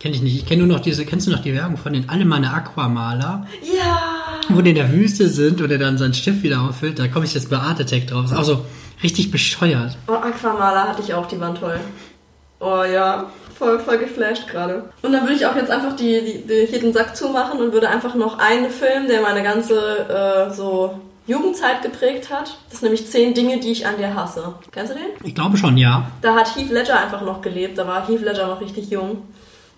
Kenn 0.00 0.12
ich 0.12 0.22
nicht. 0.22 0.36
Ich 0.36 0.46
kenne 0.46 0.64
nur 0.64 0.76
noch 0.76 0.82
diese, 0.82 1.04
kennst 1.04 1.26
du 1.26 1.32
noch 1.32 1.42
die 1.42 1.54
Werbung 1.54 1.76
von 1.76 1.92
den 1.92 2.08
alle 2.08 2.24
meine 2.24 2.52
Aquamaler? 2.52 3.46
Ja! 3.62 4.40
Wo 4.48 4.60
die 4.60 4.70
in 4.70 4.76
der 4.76 4.92
Wüste 4.92 5.28
sind 5.28 5.60
und 5.60 5.70
er 5.70 5.78
dann 5.78 5.98
sein 5.98 6.14
Stift 6.14 6.42
wieder 6.42 6.62
auffüllt. 6.62 6.98
Da 6.98 7.08
komme 7.08 7.24
ich 7.24 7.34
jetzt 7.34 7.50
bei 7.50 7.56
Art 7.56 7.80
Attack 7.80 8.06
drauf. 8.06 8.26
Ist 8.26 8.32
auch 8.32 8.44
so 8.44 8.64
richtig 9.02 9.32
bescheuert. 9.32 9.96
Oh, 10.06 10.12
Aquamaler 10.12 10.88
hatte 10.88 11.02
ich 11.02 11.14
auch, 11.14 11.26
die 11.26 11.40
waren 11.40 11.56
toll. 11.56 11.80
Oh 12.60 12.84
ja, 12.84 13.26
voll, 13.56 13.80
voll 13.80 13.98
geflasht 13.98 14.46
gerade. 14.48 14.84
Und 15.02 15.12
dann 15.12 15.22
würde 15.22 15.34
ich 15.34 15.46
auch 15.46 15.56
jetzt 15.56 15.70
einfach 15.70 15.96
die, 15.96 16.20
die, 16.20 16.46
die, 16.46 16.66
hier 16.66 16.80
den 16.80 16.92
Sack 16.92 17.16
zumachen 17.16 17.60
und 17.60 17.72
würde 17.72 17.88
einfach 17.88 18.14
noch 18.14 18.38
einen 18.38 18.70
Film, 18.70 19.08
der 19.08 19.20
meine 19.22 19.42
ganze 19.42 19.78
äh, 20.08 20.54
so 20.54 21.00
Jugendzeit 21.26 21.82
geprägt 21.82 22.30
hat. 22.30 22.56
Das 22.66 22.74
ist 22.74 22.82
nämlich 22.82 23.06
zehn 23.08 23.34
Dinge, 23.34 23.58
die 23.58 23.72
ich 23.72 23.86
an 23.86 23.96
dir 23.98 24.14
hasse. 24.14 24.54
Kennst 24.70 24.92
du 24.92 24.96
den? 24.96 25.08
Ich 25.24 25.34
glaube 25.34 25.56
schon, 25.56 25.76
ja. 25.76 26.10
Da 26.22 26.34
hat 26.34 26.56
Heath 26.56 26.70
Ledger 26.70 26.98
einfach 26.98 27.22
noch 27.22 27.42
gelebt. 27.42 27.76
Da 27.78 27.86
war 27.86 28.06
Heath 28.06 28.22
Ledger 28.22 28.46
noch 28.46 28.60
richtig 28.60 28.90
jung. 28.90 29.22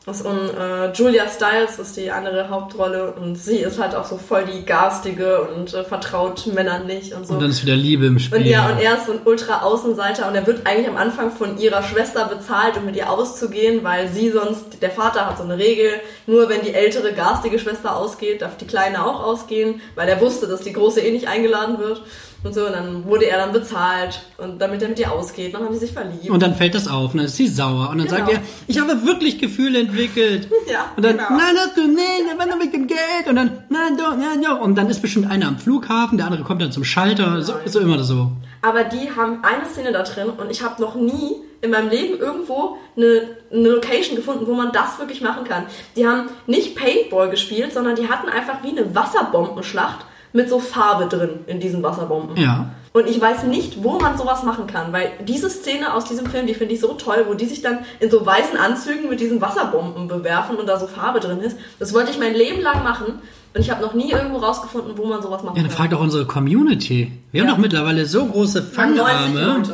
Das 0.06 0.22
und 0.22 0.34
äh, 0.58 0.90
Julia 0.92 1.24
Stiles 1.28 1.78
ist 1.78 1.94
die 1.98 2.10
andere 2.10 2.48
Hauptrolle 2.48 3.12
und 3.12 3.36
sie 3.36 3.58
ist 3.58 3.78
halt 3.78 3.94
auch 3.94 4.06
so 4.06 4.16
voll 4.16 4.46
die 4.46 4.64
garstige 4.64 5.42
und 5.42 5.74
äh, 5.74 5.84
vertraut 5.84 6.46
Männern 6.54 6.86
nicht 6.86 7.12
und 7.12 7.26
so. 7.26 7.34
Und 7.34 7.42
dann 7.42 7.50
ist 7.50 7.62
wieder 7.62 7.76
Liebe 7.76 8.06
im 8.06 8.18
Spiel. 8.18 8.38
Und 8.38 8.46
ja, 8.46 8.70
und 8.70 8.80
er 8.80 8.94
ist 8.94 9.04
so 9.06 9.12
ein 9.12 9.20
ultra 9.26 9.60
Außenseiter 9.60 10.26
und 10.26 10.34
er 10.34 10.46
wird 10.46 10.66
eigentlich 10.66 10.88
am 10.88 10.96
Anfang 10.96 11.30
von 11.30 11.58
ihrer 11.58 11.82
Schwester 11.82 12.24
bezahlt, 12.24 12.78
um 12.78 12.86
mit 12.86 12.96
ihr 12.96 13.10
auszugehen, 13.10 13.84
weil 13.84 14.08
sie 14.08 14.30
sonst, 14.30 14.80
der 14.80 14.90
Vater 14.90 15.26
hat 15.26 15.36
so 15.36 15.44
eine 15.44 15.58
Regel, 15.58 15.90
nur 16.26 16.48
wenn 16.48 16.62
die 16.62 16.72
ältere 16.72 17.12
garstige 17.12 17.58
Schwester 17.58 17.94
ausgeht, 17.94 18.40
darf 18.40 18.56
die 18.56 18.66
kleine 18.66 19.04
auch 19.04 19.22
ausgehen, 19.22 19.82
weil 19.96 20.08
er 20.08 20.18
wusste, 20.22 20.46
dass 20.46 20.62
die 20.62 20.72
große 20.72 21.00
eh 21.02 21.12
nicht 21.12 21.28
eingeladen 21.28 21.78
wird 21.78 22.00
und 22.42 22.54
so. 22.54 22.64
Und 22.66 22.72
dann 22.72 23.04
wurde 23.04 23.26
er 23.26 23.36
dann 23.36 23.52
bezahlt 23.52 24.22
und 24.38 24.58
damit 24.62 24.80
er 24.80 24.88
mit 24.88 24.98
ihr 24.98 25.12
ausgeht. 25.12 25.52
Dann 25.52 25.62
haben 25.62 25.74
sie 25.74 25.80
sich 25.80 25.92
verliebt. 25.92 26.30
Und 26.30 26.42
dann 26.42 26.54
fällt 26.54 26.74
das 26.74 26.88
auf 26.88 27.12
und 27.12 27.18
dann 27.18 27.26
ist 27.26 27.36
sie 27.36 27.48
sauer. 27.48 27.90
Und 27.90 27.98
dann 27.98 28.06
Genau. 28.06 28.18
sagt 28.20 28.32
er, 28.32 28.40
ich 28.66 28.80
habe 28.80 29.04
wirklich 29.04 29.38
Gefühle 29.38 29.89
entwickelt. 29.90 30.48
Ja, 30.70 30.92
Und 30.94 31.04
dann, 31.04 31.16
genau. 31.16 31.30
nein, 31.30 31.56
hast 31.56 31.76
du 31.76 31.86
nicht, 31.88 32.22
dann 32.28 32.38
war 32.38 32.46
nur 32.46 32.56
mit 32.56 32.72
dem 32.72 32.86
Geld. 32.86 33.26
Und 33.26 33.34
dann, 33.36 33.64
nein, 33.70 33.96
doch, 33.96 34.16
nein, 34.16 34.40
doch. 34.42 34.60
Und 34.60 34.76
dann 34.76 34.88
ist 34.88 35.02
bestimmt 35.02 35.28
einer 35.28 35.48
am 35.48 35.58
Flughafen, 35.58 36.16
der 36.16 36.26
andere 36.26 36.42
kommt 36.44 36.62
dann 36.62 36.70
zum 36.70 36.84
Schalter. 36.84 37.42
So, 37.42 37.54
so 37.66 37.80
immer 37.80 38.02
so. 38.04 38.30
Aber 38.62 38.84
die 38.84 39.10
haben 39.16 39.42
eine 39.42 39.64
Szene 39.66 39.90
da 39.90 40.02
drin 40.02 40.28
und 40.30 40.50
ich 40.50 40.62
habe 40.62 40.80
noch 40.80 40.94
nie 40.94 41.36
in 41.62 41.70
meinem 41.70 41.88
Leben 41.90 42.18
irgendwo 42.18 42.76
eine, 42.96 43.22
eine 43.52 43.68
Location 43.68 44.16
gefunden, 44.16 44.46
wo 44.46 44.54
man 44.54 44.70
das 44.72 44.98
wirklich 44.98 45.20
machen 45.22 45.44
kann. 45.44 45.64
Die 45.96 46.06
haben 46.06 46.28
nicht 46.46 46.76
Paintball 46.76 47.30
gespielt, 47.30 47.72
sondern 47.72 47.96
die 47.96 48.08
hatten 48.08 48.28
einfach 48.28 48.62
wie 48.62 48.70
eine 48.70 48.94
Wasserbombenschlacht 48.94 50.06
mit 50.32 50.48
so 50.48 50.60
Farbe 50.60 51.06
drin 51.06 51.40
in 51.46 51.58
diesen 51.60 51.82
Wasserbomben. 51.82 52.36
Ja. 52.36 52.70
Und 52.92 53.06
ich 53.08 53.20
weiß 53.20 53.44
nicht, 53.44 53.84
wo 53.84 54.00
man 54.00 54.18
sowas 54.18 54.42
machen 54.42 54.66
kann, 54.66 54.92
weil 54.92 55.12
diese 55.24 55.48
Szene 55.48 55.94
aus 55.94 56.06
diesem 56.06 56.26
Film, 56.26 56.48
die 56.48 56.54
finde 56.54 56.74
ich 56.74 56.80
so 56.80 56.94
toll, 56.94 57.24
wo 57.28 57.34
die 57.34 57.46
sich 57.46 57.62
dann 57.62 57.78
in 58.00 58.10
so 58.10 58.26
weißen 58.26 58.56
Anzügen 58.58 59.08
mit 59.08 59.20
diesen 59.20 59.40
Wasserbomben 59.40 60.08
bewerfen 60.08 60.56
und 60.56 60.66
da 60.68 60.76
so 60.78 60.88
Farbe 60.88 61.20
drin 61.20 61.40
ist. 61.40 61.56
Das 61.78 61.94
wollte 61.94 62.10
ich 62.10 62.18
mein 62.18 62.34
Leben 62.34 62.60
lang 62.62 62.82
machen 62.82 63.20
und 63.54 63.60
ich 63.60 63.70
habe 63.70 63.80
noch 63.80 63.94
nie 63.94 64.10
irgendwo 64.10 64.38
rausgefunden, 64.38 64.98
wo 64.98 65.04
man 65.06 65.22
sowas 65.22 65.44
machen 65.44 65.54
Ja, 65.56 65.62
dann 65.62 65.70
kann. 65.70 65.78
frag 65.82 65.90
doch 65.90 66.00
unsere 66.00 66.24
Community. 66.26 67.12
Wir 67.30 67.42
haben 67.42 67.48
Ja. 67.48 67.54
doch 67.54 67.60
mittlerweile 67.60 68.06
so 68.06 68.26
große 68.26 68.58
90 68.60 68.74
Fangarme. 68.74 69.62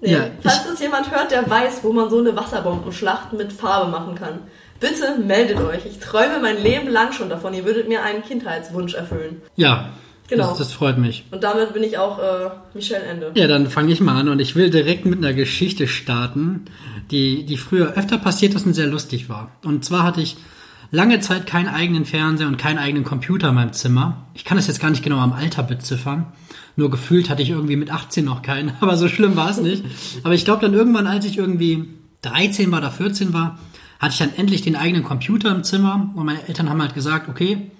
Nee, 0.00 0.12
Ja, 0.12 0.20
falls 0.42 0.64
das 0.68 0.80
jemand 0.80 1.10
hört, 1.10 1.30
der 1.32 1.48
weiß, 1.50 1.80
wo 1.82 1.92
man 1.92 2.08
so 2.08 2.18
eine 2.18 2.36
Wasserbombenschlacht 2.36 3.32
mit 3.32 3.52
Farbe 3.52 3.90
machen 3.90 4.14
kann, 4.14 4.40
bitte 4.80 5.18
meldet 5.24 5.58
euch. 5.58 5.86
Ich 5.86 5.98
träume 5.98 6.40
mein 6.40 6.62
Leben 6.62 6.88
lang 6.88 7.12
schon 7.12 7.28
davon. 7.28 7.54
Ihr 7.54 7.64
würdet 7.64 7.88
mir 7.88 8.02
einen 8.02 8.22
Kindheitswunsch 8.22 8.94
erfüllen. 8.94 9.42
Ja, 9.56 9.90
Genau. 10.28 10.50
das, 10.50 10.58
das 10.58 10.72
freut 10.72 10.98
mich. 10.98 11.24
Und 11.30 11.42
damit 11.42 11.72
bin 11.72 11.82
ich 11.82 11.96
auch 11.96 12.18
äh, 12.18 12.50
Michelle 12.74 13.02
Ende. 13.04 13.32
Ja, 13.34 13.46
dann 13.46 13.70
fange 13.70 13.90
ich 13.92 14.00
mal 14.00 14.20
an 14.20 14.28
und 14.28 14.40
ich 14.40 14.54
will 14.54 14.68
direkt 14.68 15.06
mit 15.06 15.18
einer 15.18 15.32
Geschichte 15.32 15.88
starten, 15.88 16.66
die, 17.10 17.44
die 17.46 17.56
früher 17.56 17.94
öfter 17.94 18.18
passiert 18.18 18.54
ist 18.54 18.66
und 18.66 18.74
sehr 18.74 18.86
lustig 18.88 19.30
war. 19.30 19.52
Und 19.64 19.86
zwar 19.86 20.02
hatte 20.02 20.20
ich 20.20 20.36
lange 20.90 21.20
Zeit 21.20 21.46
keinen 21.46 21.68
eigenen 21.68 22.04
Fernseher 22.04 22.46
und 22.46 22.58
keinen 22.58 22.76
eigenen 22.78 23.04
Computer 23.04 23.48
in 23.48 23.54
meinem 23.54 23.72
Zimmer. 23.72 24.26
Ich 24.34 24.44
kann 24.44 24.58
das 24.58 24.66
jetzt 24.66 24.80
gar 24.80 24.90
nicht 24.90 25.02
genau 25.02 25.16
am 25.18 25.32
Alter 25.32 25.62
beziffern. 25.62 26.26
Nur 26.76 26.90
gefühlt 26.90 27.30
hatte 27.30 27.40
ich 27.42 27.48
irgendwie 27.50 27.76
mit 27.76 27.90
18 27.90 28.22
noch 28.24 28.42
keinen, 28.42 28.72
aber 28.80 28.98
so 28.98 29.08
schlimm 29.08 29.34
war 29.34 29.48
es 29.48 29.58
nicht. 29.62 29.82
Aber 30.24 30.34
ich 30.34 30.44
glaube 30.44 30.60
dann 30.60 30.74
irgendwann, 30.74 31.06
als 31.06 31.24
ich 31.24 31.38
irgendwie 31.38 31.88
13 32.20 32.70
war 32.70 32.80
oder 32.80 32.90
14 32.90 33.32
war, 33.32 33.58
hatte 33.98 34.12
ich 34.12 34.18
dann 34.18 34.34
endlich 34.36 34.62
den 34.62 34.76
eigenen 34.76 35.04
Computer 35.04 35.50
im 35.50 35.64
Zimmer 35.64 36.10
und 36.14 36.24
meine 36.24 36.46
Eltern 36.46 36.70
haben 36.70 36.80
halt 36.80 36.94
gesagt, 36.94 37.28
okay, 37.28 37.70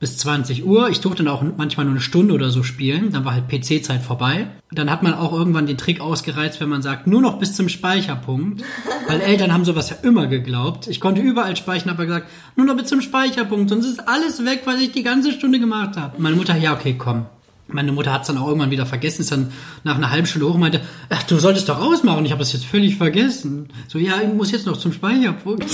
bis 0.00 0.16
20 0.18 0.64
Uhr. 0.64 0.90
Ich 0.90 1.00
durfte 1.00 1.24
dann 1.24 1.32
auch 1.32 1.42
manchmal 1.56 1.84
nur 1.84 1.94
eine 1.94 2.00
Stunde 2.00 2.32
oder 2.32 2.50
so 2.50 2.62
spielen. 2.62 3.10
Dann 3.10 3.24
war 3.24 3.32
halt 3.32 3.48
PC-Zeit 3.48 4.00
vorbei. 4.02 4.48
Dann 4.70 4.90
hat 4.90 5.02
man 5.02 5.14
auch 5.14 5.32
irgendwann 5.32 5.66
den 5.66 5.76
Trick 5.76 6.00
ausgereizt, 6.00 6.60
wenn 6.60 6.68
man 6.68 6.82
sagt, 6.82 7.06
nur 7.06 7.20
noch 7.20 7.38
bis 7.38 7.54
zum 7.54 7.68
Speicherpunkt. 7.68 8.62
Weil 9.08 9.20
Eltern 9.20 9.52
haben 9.52 9.64
sowas 9.64 9.90
ja 9.90 9.96
immer 10.02 10.28
geglaubt. 10.28 10.86
Ich 10.86 11.00
konnte 11.00 11.20
überall 11.20 11.56
speichern, 11.56 11.90
aber 11.90 12.06
gesagt, 12.06 12.28
nur 12.54 12.66
noch 12.66 12.76
bis 12.76 12.86
zum 12.88 13.00
Speicherpunkt. 13.00 13.70
Sonst 13.70 13.86
ist 13.86 14.08
alles 14.08 14.44
weg, 14.44 14.62
was 14.66 14.80
ich 14.80 14.92
die 14.92 15.02
ganze 15.02 15.32
Stunde 15.32 15.58
gemacht 15.58 15.96
habe. 15.96 16.20
Meine 16.22 16.36
Mutter, 16.36 16.56
ja, 16.56 16.74
okay, 16.74 16.94
komm. 16.96 17.26
Meine 17.68 17.92
Mutter 17.92 18.12
hat 18.12 18.22
es 18.22 18.28
dann 18.28 18.38
auch 18.38 18.48
irgendwann 18.48 18.70
wieder 18.70 18.86
vergessen, 18.86 19.20
ist 19.20 19.30
dann 19.30 19.52
nach 19.84 19.96
einer 19.96 20.10
halben 20.10 20.26
Stunde 20.26 20.48
hoch 20.48 20.54
und 20.54 20.60
meinte, 20.60 20.80
ach, 21.10 21.22
du 21.24 21.38
solltest 21.38 21.68
doch 21.68 21.78
ausmachen. 21.78 22.24
Ich 22.24 22.32
habe 22.32 22.40
das 22.40 22.54
jetzt 22.54 22.64
völlig 22.64 22.96
vergessen. 22.96 23.68
So, 23.88 23.98
ja, 23.98 24.20
ich 24.22 24.32
muss 24.32 24.50
jetzt 24.50 24.66
noch 24.66 24.78
zum 24.78 24.92
Speicherpunkt. 24.92 25.66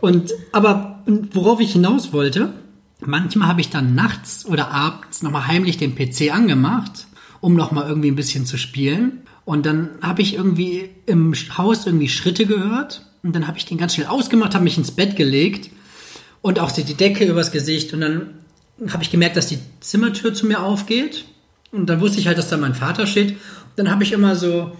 Und 0.00 0.32
aber 0.52 1.02
worauf 1.32 1.60
ich 1.60 1.72
hinaus 1.72 2.12
wollte, 2.12 2.52
manchmal 3.00 3.48
habe 3.48 3.60
ich 3.60 3.68
dann 3.68 3.94
nachts 3.94 4.46
oder 4.46 4.70
abends 4.70 5.22
nochmal 5.22 5.46
heimlich 5.46 5.76
den 5.76 5.94
PC 5.94 6.34
angemacht, 6.34 7.06
um 7.40 7.54
nochmal 7.54 7.88
irgendwie 7.88 8.10
ein 8.10 8.16
bisschen 8.16 8.46
zu 8.46 8.56
spielen. 8.56 9.20
Und 9.44 9.66
dann 9.66 9.90
habe 10.00 10.22
ich 10.22 10.34
irgendwie 10.34 10.90
im 11.04 11.34
Haus 11.56 11.86
irgendwie 11.86 12.08
Schritte 12.08 12.46
gehört. 12.46 13.06
Und 13.22 13.34
dann 13.34 13.46
habe 13.46 13.58
ich 13.58 13.66
den 13.66 13.78
ganz 13.78 13.94
schnell 13.94 14.06
ausgemacht, 14.06 14.54
habe 14.54 14.64
mich 14.64 14.78
ins 14.78 14.92
Bett 14.92 15.16
gelegt 15.16 15.70
und 16.42 16.58
auch 16.58 16.70
die 16.72 16.84
Decke 16.94 17.24
übers 17.24 17.52
Gesicht. 17.52 17.92
Und 17.92 18.00
dann 18.00 18.30
habe 18.90 19.02
ich 19.02 19.10
gemerkt, 19.10 19.36
dass 19.36 19.46
die 19.48 19.58
Zimmertür 19.80 20.34
zu 20.34 20.46
mir 20.46 20.62
aufgeht. 20.62 21.24
Und 21.72 21.86
dann 21.86 22.00
wusste 22.00 22.20
ich 22.20 22.26
halt, 22.26 22.38
dass 22.38 22.48
da 22.48 22.56
mein 22.56 22.74
Vater 22.74 23.06
steht. 23.06 23.36
Dann 23.76 23.90
habe 23.90 24.02
ich 24.04 24.12
immer 24.12 24.36
so, 24.36 24.72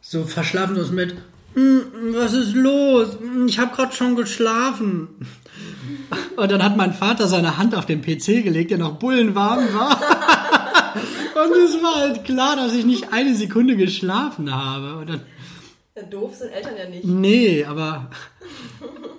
so 0.00 0.24
verschlafen 0.24 0.76
so 0.82 0.92
mit, 0.92 1.14
"Hm, 1.54 1.82
was 2.14 2.32
ist 2.32 2.54
los? 2.54 3.16
Ich 3.46 3.58
habe 3.58 3.74
gerade 3.74 3.94
schon 3.94 4.16
geschlafen. 4.16 5.08
Und 6.36 6.50
dann 6.50 6.62
hat 6.62 6.76
mein 6.76 6.94
Vater 6.94 7.26
seine 7.28 7.58
Hand 7.58 7.74
auf 7.74 7.86
den 7.86 8.00
PC 8.02 8.42
gelegt, 8.42 8.70
der 8.70 8.78
noch 8.78 8.94
bullenwarm 8.98 9.72
war. 9.74 10.00
Und 11.34 11.52
es 11.64 11.82
war 11.82 11.96
halt 12.00 12.24
klar, 12.24 12.56
dass 12.56 12.74
ich 12.74 12.84
nicht 12.84 13.12
eine 13.12 13.34
Sekunde 13.34 13.76
geschlafen 13.76 14.54
habe. 14.54 14.96
Und 14.96 15.08
dann, 15.10 15.20
Ja, 15.94 16.02
doof 16.04 16.34
sind 16.36 16.50
Eltern 16.52 16.72
ja 16.78 16.88
nicht. 16.88 17.04
nee, 17.04 17.66
aber, 17.66 18.08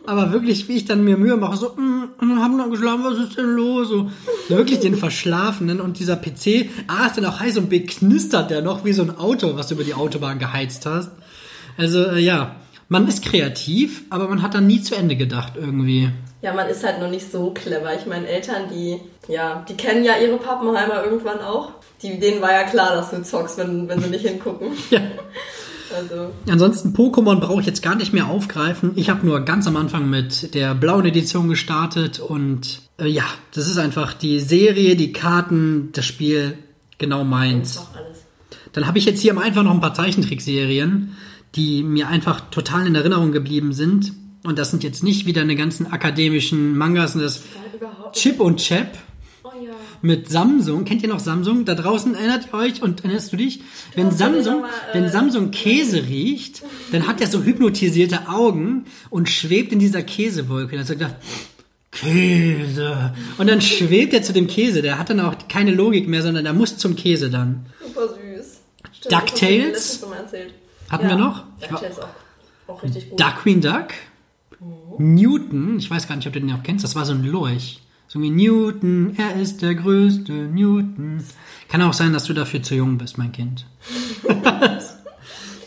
aber 0.08 0.34
wirklich, 0.34 0.68
wie 0.68 0.78
ich 0.78 0.86
dann 0.86 1.04
mir 1.04 1.18
Mühe 1.18 1.38
mache, 1.38 1.56
so, 1.56 1.70
mm, 1.70 2.40
haben 2.40 2.58
noch 2.58 2.72
geschlafen, 2.72 3.04
was 3.04 3.20
ist 3.20 3.38
denn 3.38 3.54
los? 3.54 3.90
So, 3.90 4.10
wirklich 4.48 4.80
den 4.80 4.96
Verschlafenen 4.96 5.80
und 5.80 6.00
dieser 6.00 6.16
PC, 6.16 6.72
A 6.88 7.06
ist 7.06 7.18
dann 7.18 7.26
auch 7.26 7.40
heiß 7.40 7.58
und 7.58 7.70
B 7.70 7.82
knistert 7.82 8.50
der 8.50 8.64
noch 8.64 8.86
wie 8.86 8.94
so 8.94 9.04
ein 9.04 9.16
Auto, 9.16 9.56
was 9.56 9.68
du 9.68 9.76
über 9.76 9.84
die 9.84 9.94
Autobahn 9.94 10.40
geheizt 10.40 10.88
hast. 10.88 11.12
Also, 11.78 12.08
äh, 12.08 12.20
ja, 12.20 12.56
man 12.90 13.08
ist 13.08 13.24
kreativ, 13.24 14.06
aber 14.10 14.28
man 14.28 14.42
hat 14.42 14.56
dann 14.56 14.66
nie 14.66 14.82
zu 14.82 14.96
Ende 14.96 15.16
gedacht 15.16 15.54
irgendwie. 15.56 16.10
Ja, 16.42 16.54
man 16.54 16.68
ist 16.70 16.84
halt 16.84 17.00
noch 17.00 17.10
nicht 17.12 17.32
so 17.32 17.52
clever. 17.52 17.96
Ich 17.96 18.08
meine, 18.08 18.28
Eltern, 18.28 18.64
die, 18.74 19.00
ja, 19.28 19.64
die 19.70 19.76
kennen 19.76 20.04
ja 20.04 20.14
ihre 20.18 20.38
Pappenheimer 20.38 21.04
irgendwann 21.04 21.40
auch. 21.40 21.70
Die, 22.02 22.20
denen 22.20 22.42
war 22.42 22.52
ja 22.52 22.64
klar, 22.64 22.96
dass 22.96 23.12
du 23.12 23.22
zockst, 23.22 23.60
wenn, 23.60 23.88
wenn 23.88 24.02
sie 24.02 24.10
nicht 24.10 24.28
hingucken. 24.28 24.70
Ja. 24.90 25.02
Also, 25.96 26.32
Ansonsten 26.50 26.94
Pokémon 26.94 27.40
brauche 27.40 27.62
ich 27.62 27.68
jetzt 27.68 27.82
gar 27.82 27.96
nicht 27.96 28.14
mehr 28.14 28.28
aufgreifen. 28.28 28.92
Ich 28.96 29.10
habe 29.10 29.26
nur 29.26 29.42
ganz 29.42 29.68
am 29.68 29.76
Anfang 29.76 30.10
mit 30.10 30.54
der 30.54 30.76
blauen 30.76 31.06
Edition 31.06 31.50
gestartet 31.50 32.20
und 32.20 32.82
äh, 32.98 33.08
ja, 33.08 33.26
das 33.54 33.68
ist 33.68 33.78
einfach 33.78 34.14
die 34.14 34.40
Serie, 34.40 34.96
die 34.96 35.14
Karten, 35.14 35.90
das 35.94 36.06
Spiel 36.06 36.58
genau 36.98 37.24
meins. 37.24 37.86
Dann 38.72 38.88
habe 38.88 38.98
ich 38.98 39.06
jetzt 39.06 39.22
hier 39.22 39.38
einfach 39.38 39.64
noch 39.64 39.74
ein 39.74 39.82
paar 39.82 39.94
Zeichentrickserien, 39.94 41.16
die 41.56 41.84
mir 41.84 42.08
einfach 42.08 42.50
total 42.50 42.88
in 42.88 42.96
Erinnerung 42.96 43.32
geblieben 43.32 43.74
sind. 43.74 44.14
Und 44.44 44.60
das 44.60 44.72
sind 44.72 44.84
jetzt 44.84 45.04
nicht 45.04 45.26
wieder 45.26 45.42
eine 45.42 45.56
ganzen 45.56 45.92
akademischen 45.92 46.78
Mangas, 46.78 47.16
und 47.16 47.22
das 47.22 47.44
Chip 48.14 48.40
und 48.40 48.58
Chap. 48.58 48.98
Ja. 50.04 50.08
mit 50.08 50.30
Samsung. 50.30 50.86
Kennt 50.86 51.02
ihr 51.02 51.10
noch 51.10 51.20
Samsung? 51.20 51.66
Da 51.66 51.76
draußen 51.76 52.14
erinnert 52.16 52.50
ihr 52.52 52.58
euch 52.58 52.82
und 52.82 53.04
erinnerst 53.04 53.34
du 53.34 53.38
dich? 53.38 53.62
Wenn 53.96 54.12
Samsung, 54.12 54.62
mal, 54.62 54.70
äh, 54.92 54.96
wenn 54.96 55.10
Samsung 55.10 55.52
Käse 55.52 56.04
riecht, 56.04 56.62
dann 56.92 57.08
hat 57.08 57.22
er 57.22 57.28
so 57.28 57.44
hypnotisierte 57.44 58.28
Augen 58.28 58.86
und 59.10 59.30
schwebt 59.30 59.72
in 59.72 59.80
dieser 59.80 60.04
Käsewolke. 60.04 60.76
Da 60.76 60.82
hat 60.82 60.90
er 60.90 60.96
gedacht, 60.96 61.16
Käse. 61.92 63.14
Und 63.38 63.48
dann 63.48 63.62
schwebt 63.62 64.14
er 64.14 64.24
zu 64.24 64.34
dem 64.34 64.48
Käse. 64.48 64.82
Der 64.82 65.00
hat 65.00 65.10
dann 65.10 65.20
auch 65.20 65.36
keine 65.48 65.72
Logik 65.72 66.08
mehr, 66.08 66.22
sondern 66.22 66.46
er 66.46 66.54
muss 66.54 66.78
zum 66.78 66.96
Käse 66.96 67.30
dann. 67.30 67.66
Super 67.82 68.10
süß. 68.10 68.62
Stimmt, 68.92 69.14
DuckTales? 69.14 70.06
Hatten 70.90 71.08
wir 71.08 71.16
noch? 71.16 71.44
DuckTales 71.62 72.00
auch, 72.00 72.08
auch 72.68 72.84
richtig 72.84 73.10
gut. 73.10 73.20
Duck 73.20 73.36
Queen 73.44 73.62
Duck. 73.62 73.90
Newton, 74.98 75.78
ich 75.78 75.90
weiß 75.90 76.08
gar 76.08 76.16
nicht, 76.16 76.28
ob 76.28 76.34
du 76.34 76.40
den 76.40 76.52
auch 76.54 76.64
kennst, 76.64 76.84
das 76.84 76.96
war 76.96 77.06
so 77.06 77.14
ein 77.14 77.24
Lurch. 77.24 77.83
So 78.08 78.22
wie 78.22 78.30
Newton, 78.30 79.16
er 79.18 79.42
ist 79.42 79.62
der 79.62 79.74
größte 79.76 80.32
Newton. 80.32 81.24
Kann 81.70 81.82
auch 81.82 81.94
sein, 81.94 82.14
dass 82.14 82.26
du 82.26 82.34
dafür 82.34 82.62
zu 82.62 82.76
jung 82.76 82.98
bist, 82.98 83.18
mein 83.18 83.32
Kind. 83.32 83.66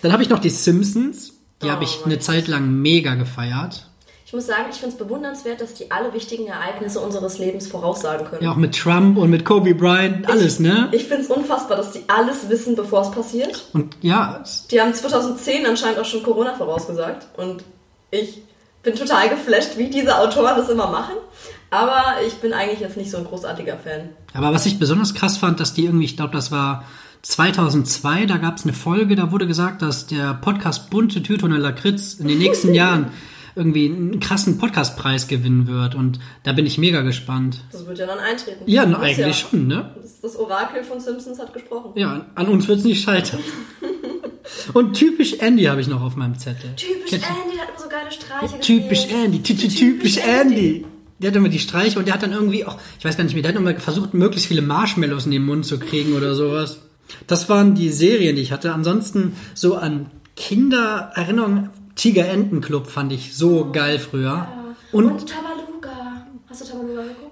Dann 0.03 0.13
habe 0.13 0.23
ich 0.23 0.29
noch 0.29 0.39
die 0.39 0.51
Simpsons. 0.51 1.33
Die 1.63 1.71
habe 1.71 1.85
ich 1.85 1.99
Oh, 2.03 2.05
eine 2.05 2.19
Zeit 2.19 2.49
lang 2.49 2.71
mega 2.83 3.15
gefeiert. 3.15 3.89
Ich 4.27 4.33
muss 4.33 4.47
sagen, 4.47 4.65
ich 4.71 4.77
finde 4.77 4.93
es 4.95 4.99
bewundernswert, 4.99 5.61
dass 5.61 5.75
die 5.75 5.91
alle 5.91 6.13
wichtigen 6.13 6.47
Ereignisse 6.49 7.01
unseres 7.01 7.39
Lebens 7.39 7.69
voraussagen 7.69 8.27
können. 8.27 8.43
Ja, 8.43 8.51
auch 8.53 8.57
mit 8.57 8.77
Trump 8.77 9.17
und 9.17 9.31
mit 9.31 9.45
Kobe 9.45 9.75
Bryant, 9.75 10.29
alles, 10.29 10.59
ne? 10.59 10.89
Ich 10.93 11.05
finde 11.05 11.23
es 11.23 11.31
unfassbar, 11.31 11.77
dass 11.77 11.93
die 11.93 12.03
alles 12.09 12.49
wissen, 12.49 12.75
bevor 12.75 13.03
es 13.03 13.11
passiert. 13.11 13.69
Und 13.73 13.97
ja, 14.03 14.43
Die 14.71 14.81
haben 14.81 14.93
2010 14.93 15.65
anscheinend 15.65 15.99
auch 16.01 16.05
schon 16.05 16.23
Corona 16.25 16.55
vorausgesagt. 16.55 17.27
Und 17.39 17.65
ich 18.11 18.43
bin 18.83 18.97
total 18.97 19.29
geflasht, 19.31 19.79
wie 19.79 19.89
diese 19.89 20.19
Autoren 20.19 20.57
das 20.57 20.69
immer 20.69 20.89
machen. 20.91 21.15
Aber 21.77 22.05
ich 22.27 22.35
bin 22.35 22.53
eigentlich 22.53 22.81
jetzt 22.81 22.97
nicht 22.97 23.11
so 23.11 23.19
ein 23.19 23.25
großartiger 23.25 23.77
Fan. 23.77 24.09
aber 24.35 24.53
was 24.53 24.67
ich 24.67 24.79
besonders 24.79 25.15
krass 25.15 25.37
fand, 25.37 25.61
dass 25.61 25.75
die 25.75 25.85
irgendwie, 25.85 26.05
ich 26.07 26.17
glaube, 26.17 26.33
das 26.33 26.51
war 26.51 26.85
2002, 27.23 28.27
da 28.27 28.37
gab 28.39 28.57
es 28.57 28.65
eine 28.65 28.73
Folge, 28.73 29.17
da 29.17 29.33
wurde 29.33 29.47
gesagt, 29.47 29.83
dass 29.83 30.07
der 30.07 30.35
Podcast 30.35 30.91
Bunte 30.91 31.23
Tüte 31.23 31.45
und 31.45 31.53
Lakritz 31.53 32.15
in 32.15 32.29
den 32.29 32.39
nächsten 32.39 32.73
Jahren 32.83 33.09
irgendwie 33.57 33.87
einen 33.87 34.21
krassen 34.21 34.59
Podcastpreis 34.59 35.29
gewinnen 35.29 35.67
wird. 35.67 35.95
Und 35.95 36.21
da 36.45 36.53
bin 36.53 36.67
ich 36.67 36.77
mega 36.79 37.01
gespannt. 37.01 37.63
Das 37.73 37.87
wird 37.87 37.99
ja 37.99 38.07
dann 38.07 38.19
eintreten. 38.19 38.63
Ja, 38.67 38.85
na, 38.87 38.99
eigentlich 39.01 39.19
ja. 39.43 39.49
schon, 39.49 39.67
ne? 39.67 39.95
Das, 40.01 40.21
das 40.21 40.37
Orakel 40.37 40.85
von 40.85 41.01
Simpsons 41.01 41.39
hat 41.39 41.53
gesprochen. 41.55 41.93
Ja, 41.95 42.27
an 42.35 42.49
uns 42.49 42.69
wird's 42.69 42.85
nicht 42.85 43.03
scheitern. 43.03 43.41
Und 44.75 44.95
typisch 44.95 45.35
Andy 45.41 45.65
habe 45.65 45.81
ich 45.81 45.89
noch 45.89 46.03
auf 46.03 46.17
meinem 46.17 46.39
Zettel. 46.39 46.71
Typisch 46.77 47.13
Andy, 47.15 47.25
der 47.55 47.63
hat 47.63 47.71
immer 47.71 47.79
so 47.83 47.89
geile 47.89 48.13
Streiche 48.13 48.61
Typisch. 48.61 49.07
Andy, 49.11 49.41
ty- 49.43 49.57
ty- 49.57 49.69
typisch 49.69 50.19
Andy. 50.19 50.85
Der 51.19 51.31
hat 51.31 51.37
immer 51.37 51.49
die 51.49 51.59
Streiche 51.59 51.99
und 51.99 52.07
der 52.07 52.15
hat 52.15 52.23
dann 52.23 52.33
irgendwie 52.33 52.65
auch, 52.67 52.79
ich 52.99 53.05
weiß 53.05 53.17
gar 53.17 53.25
nicht 53.25 53.33
mehr, 53.35 53.43
der 53.43 53.53
hat 53.55 53.59
immer 53.61 53.75
versucht, 53.81 54.13
möglichst 54.15 54.49
viele 54.49 54.63
Marshmallows 54.63 55.25
in 55.25 55.31
den 55.33 55.45
Mund 55.45 55.65
zu 55.65 55.79
kriegen 55.79 56.15
oder 56.15 56.35
sowas. 56.35 56.79
Das 57.27 57.49
waren 57.49 57.75
die 57.75 57.89
Serien, 57.91 58.37
die 58.37 58.43
ich 58.43 58.53
hatte. 58.53 58.73
Ansonsten 58.73 59.35
so 59.55 59.77
an 59.77 60.11
Kindererinnerungen, 60.35 61.71
Tiger-Enten-Club 61.95 62.89
fand 62.89 63.13
ich 63.13 63.35
so 63.37 63.71
geil 63.73 63.99
früher. 63.99 64.47
Und, 64.93 65.07
Und 65.07 65.27
Tabaluga. 65.29 66.27
Hast 66.49 66.61
du 66.63 66.65
Tabaluga 66.67 67.03
geguckt? 67.03 67.23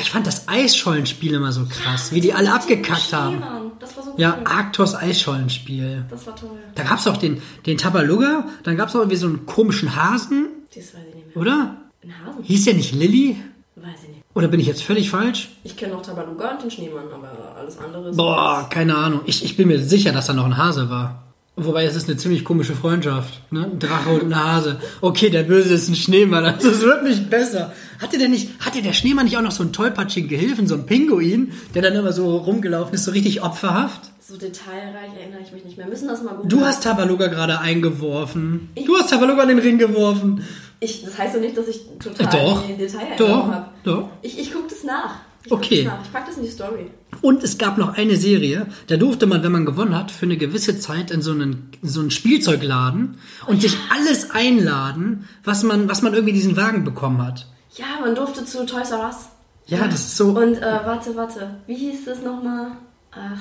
ich 0.00 0.10
fand 0.10 0.26
das 0.26 0.46
Eisschollenspiel 0.46 1.34
immer 1.34 1.50
so 1.50 1.64
krass, 1.68 2.12
wie 2.12 2.20
die 2.20 2.32
alle 2.32 2.52
abgekackt 2.52 3.12
haben. 3.12 3.42
Das 3.80 3.96
war 3.96 4.04
so 4.04 4.14
Ja, 4.16 4.36
cool. 4.38 4.46
Arctos 4.46 4.94
Eisschollenspiel. 4.94 6.04
Das 6.10 6.26
war 6.26 6.36
toll. 6.36 6.50
Da 6.76 6.84
gab's 6.84 7.06
auch 7.08 7.16
den, 7.16 7.42
den 7.66 7.76
Tabaluga, 7.78 8.46
dann 8.62 8.76
gab's 8.76 8.94
auch 8.94 9.00
irgendwie 9.00 9.16
so 9.16 9.26
einen 9.26 9.46
komischen 9.46 9.96
Hasen, 9.96 10.46
Das 10.74 10.94
weiß 10.94 11.00
ich 11.08 11.14
nicht 11.16 11.26
mehr. 11.28 11.36
oder? 11.36 11.76
Ein 12.04 12.26
Hasen? 12.26 12.42
Hieß 12.42 12.64
der 12.64 12.74
nicht 12.74 12.94
Lilly? 12.94 13.36
Weiß 13.76 14.02
ich 14.02 14.08
nicht. 14.08 14.22
Oder 14.34 14.48
bin 14.48 14.60
ich 14.60 14.66
jetzt 14.66 14.82
völlig 14.82 15.10
falsch? 15.10 15.50
Ich 15.64 15.76
kenne 15.76 15.94
noch 15.94 16.02
Tabaluga 16.02 16.52
und 16.52 16.62
den 16.62 16.70
Schneemann, 16.70 17.06
aber 17.12 17.56
alles 17.58 17.78
andere 17.78 18.10
ist... 18.10 18.16
Boah, 18.16 18.66
keine 18.68 18.96
Ahnung. 18.96 19.20
Ich, 19.26 19.44
ich 19.44 19.56
bin 19.56 19.68
mir 19.68 19.78
sicher, 19.78 20.12
dass 20.12 20.26
da 20.26 20.32
noch 20.32 20.44
ein 20.44 20.56
Hase 20.56 20.90
war. 20.90 21.24
Wobei 21.56 21.84
es 21.84 21.94
ist 21.94 22.08
eine 22.08 22.16
ziemlich 22.16 22.44
komische 22.44 22.74
Freundschaft. 22.74 23.40
Ne? 23.52 23.64
Ein 23.64 23.78
Drache 23.78 24.10
und 24.10 24.24
ein 24.24 24.36
Hase. 24.36 24.80
Okay, 25.00 25.30
der 25.30 25.44
Böse 25.44 25.74
ist 25.74 25.88
ein 25.88 25.94
Schneemann. 25.94 26.44
Also 26.44 26.68
es 26.68 26.80
wird 26.82 27.04
nicht 27.04 27.30
besser. 27.30 27.72
Hatte 28.00 28.18
der 28.18 28.28
nicht, 28.28 28.50
hatte 28.58 28.82
der 28.82 28.92
Schneemann 28.92 29.26
nicht 29.26 29.36
auch 29.36 29.42
noch 29.42 29.52
so 29.52 29.62
einen 29.62 29.72
tollpatschigen 29.72 30.28
Gehilfen, 30.28 30.66
so 30.66 30.74
einen 30.74 30.86
Pinguin, 30.86 31.52
der 31.74 31.82
dann 31.82 31.94
immer 31.94 32.12
so 32.12 32.36
rumgelaufen 32.38 32.94
ist, 32.94 33.04
so 33.04 33.12
richtig 33.12 33.44
opferhaft? 33.44 34.10
So 34.20 34.36
detailreich 34.36 35.14
erinnere 35.20 35.42
ich 35.44 35.52
mich 35.52 35.64
nicht 35.64 35.76
mehr. 35.76 35.86
Müssen 35.86 36.08
das 36.08 36.24
mal 36.24 36.34
gut 36.34 36.50
Du 36.50 36.62
hast 36.62 36.82
Tabaluga 36.82 37.28
gerade 37.28 37.60
eingeworfen. 37.60 38.70
Du 38.74 38.96
hast 38.96 39.10
Tabaluga 39.10 39.42
in 39.42 39.50
den 39.50 39.58
Ring 39.60 39.78
geworfen. 39.78 40.42
Ich, 40.84 41.02
das 41.02 41.16
heißt 41.16 41.34
doch 41.34 41.40
nicht, 41.40 41.56
dass 41.56 41.66
ich 41.66 41.80
total 41.98 42.28
Doch. 42.28 42.66
die 42.66 42.74
Detailerinnerung 42.74 43.54
habe. 43.54 43.66
Doch. 43.84 44.08
Ich, 44.20 44.38
ich 44.38 44.52
gucke 44.52 44.68
das 44.68 44.84
nach. 44.84 45.16
Ich 45.44 45.50
Okay. 45.50 45.84
Das 45.84 45.94
nach. 45.94 46.04
Ich 46.04 46.12
pack 46.12 46.26
das 46.26 46.36
in 46.36 46.42
die 46.42 46.50
Story. 46.50 46.90
Und 47.22 47.42
es 47.42 47.56
gab 47.56 47.78
noch 47.78 47.96
eine 47.96 48.16
Serie, 48.16 48.66
da 48.88 48.98
durfte 48.98 49.26
man, 49.26 49.42
wenn 49.42 49.52
man 49.52 49.64
gewonnen 49.64 49.96
hat, 49.96 50.10
für 50.10 50.26
eine 50.26 50.36
gewisse 50.36 50.78
Zeit 50.78 51.10
in 51.10 51.22
so 51.22 51.30
einen, 51.30 51.70
in 51.80 51.88
so 51.88 52.00
einen 52.00 52.10
Spielzeugladen 52.10 53.16
und 53.46 53.62
sich 53.62 53.78
alles 53.90 54.30
einladen, 54.30 55.26
was 55.42 55.62
man, 55.62 55.88
was 55.88 56.02
man 56.02 56.12
irgendwie 56.12 56.34
diesen 56.34 56.56
Wagen 56.58 56.84
bekommen 56.84 57.24
hat. 57.24 57.46
Ja, 57.76 57.86
man 58.02 58.14
durfte 58.14 58.44
zu 58.44 58.66
Toys 58.66 58.90
R 58.90 59.04
Us. 59.06 59.28
Ja, 59.66 59.86
das 59.86 60.00
ist 60.00 60.16
so. 60.18 60.28
Und 60.28 60.58
äh, 60.58 60.80
warte, 60.84 61.16
warte. 61.16 61.56
Wie 61.66 61.76
hieß 61.76 62.04
das 62.04 62.20
nochmal? 62.20 62.72
Ach. 63.12 63.40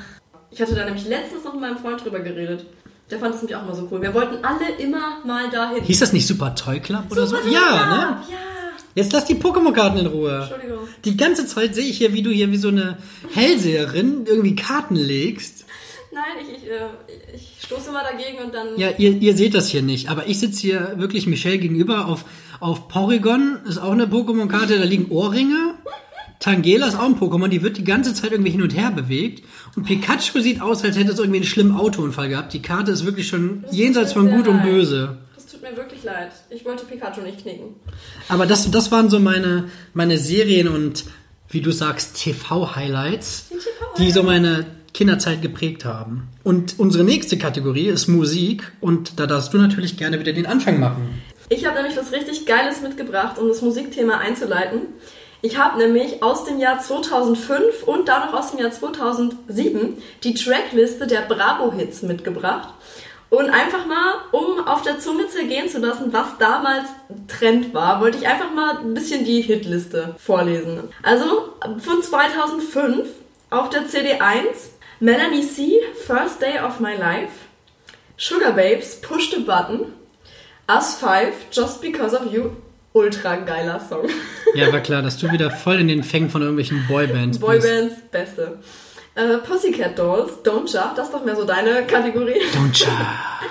Ich 0.49 0.61
hatte 0.61 0.75
da 0.75 0.85
nämlich 0.85 1.07
letztens 1.07 1.43
noch 1.43 1.53
mit 1.53 1.61
meinem 1.61 1.77
Freund 1.77 2.01
drüber 2.03 2.19
geredet. 2.19 2.65
Der 3.13 3.19
fand 3.19 3.35
es 3.35 3.41
nämlich 3.41 3.55
auch 3.55 3.61
immer 3.61 3.75
so 3.75 3.87
cool. 3.91 4.01
Wir 4.01 4.11
wollten 4.15 4.43
alle 4.43 4.71
immer 4.79 5.19
mal 5.23 5.47
dahin. 5.51 5.83
Hieß 5.83 5.99
das 5.99 6.13
nicht 6.13 6.25
Super 6.25 6.55
Toy 6.55 6.79
Club 6.79 7.03
oder 7.11 7.27
Super 7.27 7.43
so? 7.43 7.47
Toy 7.47 7.53
Ja, 7.53 7.59
Club, 7.59 7.89
ne? 7.89 8.17
Ja. 8.31 8.37
Jetzt 8.95 9.13
lass 9.13 9.25
die 9.25 9.35
Pokémon-Karten 9.35 9.99
in 9.99 10.07
Ruhe. 10.07 10.39
Entschuldigung. 10.49 10.87
Die 11.05 11.15
ganze 11.15 11.45
Zeit 11.45 11.75
sehe 11.75 11.85
ich 11.85 11.99
hier, 11.99 12.11
wie 12.13 12.23
du 12.23 12.31
hier 12.31 12.51
wie 12.51 12.57
so 12.57 12.69
eine 12.69 12.97
Hellseherin 13.31 14.25
irgendwie 14.25 14.55
Karten 14.55 14.95
legst. 14.95 15.65
Nein, 16.11 16.23
ich, 16.41 16.57
ich, 16.63 16.71
äh, 16.71 17.35
ich 17.35 17.57
stoße 17.63 17.91
mal 17.91 18.03
dagegen 18.03 18.43
und 18.43 18.51
dann. 18.51 18.69
Ja, 18.77 18.89
ihr, 18.97 19.11
ihr 19.11 19.35
seht 19.37 19.53
das 19.53 19.67
hier 19.67 19.83
nicht, 19.83 20.09
aber 20.09 20.25
ich 20.25 20.39
sitze 20.39 20.61
hier 20.61 20.93
wirklich 20.97 21.27
Michelle 21.27 21.59
gegenüber 21.59 22.07
auf, 22.07 22.25
auf 22.59 22.87
Porygon, 22.87 23.59
ist 23.67 23.77
auch 23.77 23.91
eine 23.91 24.07
Pokémon-Karte, 24.07 24.79
da 24.79 24.85
liegen 24.85 25.11
Ohrringe. 25.11 25.75
Tangela 26.43 26.87
ist 26.87 26.95
auch 26.99 27.05
ein 27.05 27.15
Pokémon, 27.17 27.47
die 27.47 27.61
wird 27.63 27.77
die 27.77 27.85
ganze 27.85 28.13
Zeit 28.13 28.33
irgendwie 28.33 28.51
hin 28.51 28.61
und 28.61 28.75
her 28.75 28.91
bewegt. 28.91 29.43
Und 29.77 29.85
Pikachu 29.85 30.41
sieht 30.41 30.59
aus, 30.61 30.83
als 30.83 30.97
hätte 30.97 31.13
es 31.13 31.19
irgendwie 31.19 31.37
einen 31.37 31.45
schlimmen 31.45 31.73
Autounfall 31.73 32.27
gehabt. 32.27 32.51
Die 32.51 32.61
Karte 32.61 32.91
ist 32.91 33.05
wirklich 33.05 33.29
schon 33.29 33.61
Das 33.61 33.73
jenseits 33.73 34.11
von 34.11 34.29
Gut 34.29 34.49
und 34.49 34.57
leid. 34.57 34.65
Böse. 34.65 35.17
Das 35.35 35.45
tut 35.45 35.61
mir 35.61 35.77
wirklich 35.77 36.03
leid. 36.03 36.31
Ich 36.49 36.65
wollte 36.65 36.83
Pikachu 36.83 37.21
nicht 37.21 37.41
knicken. 37.43 37.75
Aber 38.27 38.45
das, 38.45 38.69
das 38.69 38.91
waren 38.91 39.09
so 39.09 39.21
meine, 39.21 39.69
meine 39.93 40.17
Serien 40.17 40.67
und, 40.67 41.05
wie 41.47 41.61
du 41.61 41.71
sagst, 41.71 42.21
TV-Highlights, 42.21 43.47
Die 43.49 43.53
TV-Highlights. 43.53 43.99
die 43.99 44.11
so 44.11 44.23
meine 44.23 44.65
Kinderzeit 44.93 45.41
geprägt 45.41 45.85
haben. 45.85 46.27
Und 46.43 46.77
unsere 46.77 47.05
nächste 47.05 47.37
Kategorie 47.37 47.87
ist 47.87 48.09
Musik 48.09 48.69
und 48.81 49.17
da 49.17 49.27
darfst 49.27 49.53
du 49.53 49.57
natürlich 49.59 49.95
gerne 49.95 50.19
wieder 50.19 50.33
den 50.33 50.45
Anfang 50.45 50.81
machen. 50.81 51.21
Ich 51.47 51.65
habe 51.65 51.77
nämlich 51.77 51.95
was 51.95 52.11
richtig 52.11 52.45
Geiles 52.45 52.81
mitgebracht, 52.81 53.37
um 53.37 53.47
das 53.47 53.61
Musikthema 53.61 54.17
einzuleiten. 54.17 54.81
Ich 55.45 55.57
habe 55.57 55.77
nämlich 55.77 56.23
aus 56.23 56.45
dem 56.45 56.57
Jahr 56.57 56.79
2005 56.79 57.83
und 57.83 58.07
dann 58.07 58.27
noch 58.27 58.39
aus 58.39 58.51
dem 58.51 58.61
Jahr 58.61 58.71
2007 58.71 60.01
die 60.23 60.35
Trackliste 60.35 61.05
der 61.05 61.19
Bravo-Hits 61.23 62.01
mitgebracht. 62.03 62.69
Und 63.29 63.49
einfach 63.49 63.85
mal, 63.85 64.13
um 64.31 64.65
auf 64.65 64.83
der 64.83 64.99
Zunge 64.99 65.27
zergehen 65.27 65.67
zu 65.67 65.79
lassen, 65.79 66.13
was 66.13 66.37
damals 66.39 66.87
Trend 67.27 67.73
war, 67.73 67.99
wollte 67.99 68.19
ich 68.19 68.27
einfach 68.27 68.53
mal 68.53 68.77
ein 68.77 68.93
bisschen 68.93 69.25
die 69.25 69.41
Hitliste 69.41 70.15
vorlesen. 70.17 70.87
Also 71.01 71.49
von 71.79 72.01
2005 72.01 73.09
auf 73.49 73.69
der 73.69 73.81
CD1 73.81 74.45
Melanie 75.01 75.45
C. 75.45 75.81
First 76.07 76.41
Day 76.41 76.59
of 76.65 76.79
My 76.79 76.95
Life, 76.95 77.33
Sugar 78.15 78.53
Babes 78.53 79.01
Push 79.01 79.31
the 79.31 79.41
Button, 79.41 79.91
Us 80.69 80.95
5 80.95 81.33
Just 81.51 81.81
Because 81.81 82.15
of 82.15 82.31
You, 82.31 82.51
ultra 82.93 83.35
geiler 83.37 83.79
Song. 83.79 84.07
Ja, 84.55 84.71
war 84.71 84.81
klar, 84.81 85.01
dass 85.01 85.17
du 85.17 85.31
wieder 85.31 85.51
voll 85.51 85.79
in 85.79 85.87
den 85.87 86.03
Fängen 86.03 86.29
von 86.29 86.41
irgendwelchen 86.41 86.85
Boybands 86.87 87.39
bist. 87.39 87.41
Boybands, 87.41 87.95
beste. 88.11 88.59
Äh, 89.15 89.37
Pussycat 89.39 89.97
Dolls, 89.97 90.43
Don't 90.43 90.71
Jump, 90.71 90.95
das 90.95 91.07
ist 91.07 91.13
doch 91.13 91.23
mehr 91.23 91.35
so 91.35 91.43
deine 91.43 91.85
Kategorie. 91.85 92.41
Don't 92.55 92.71
cha. 92.71 93.41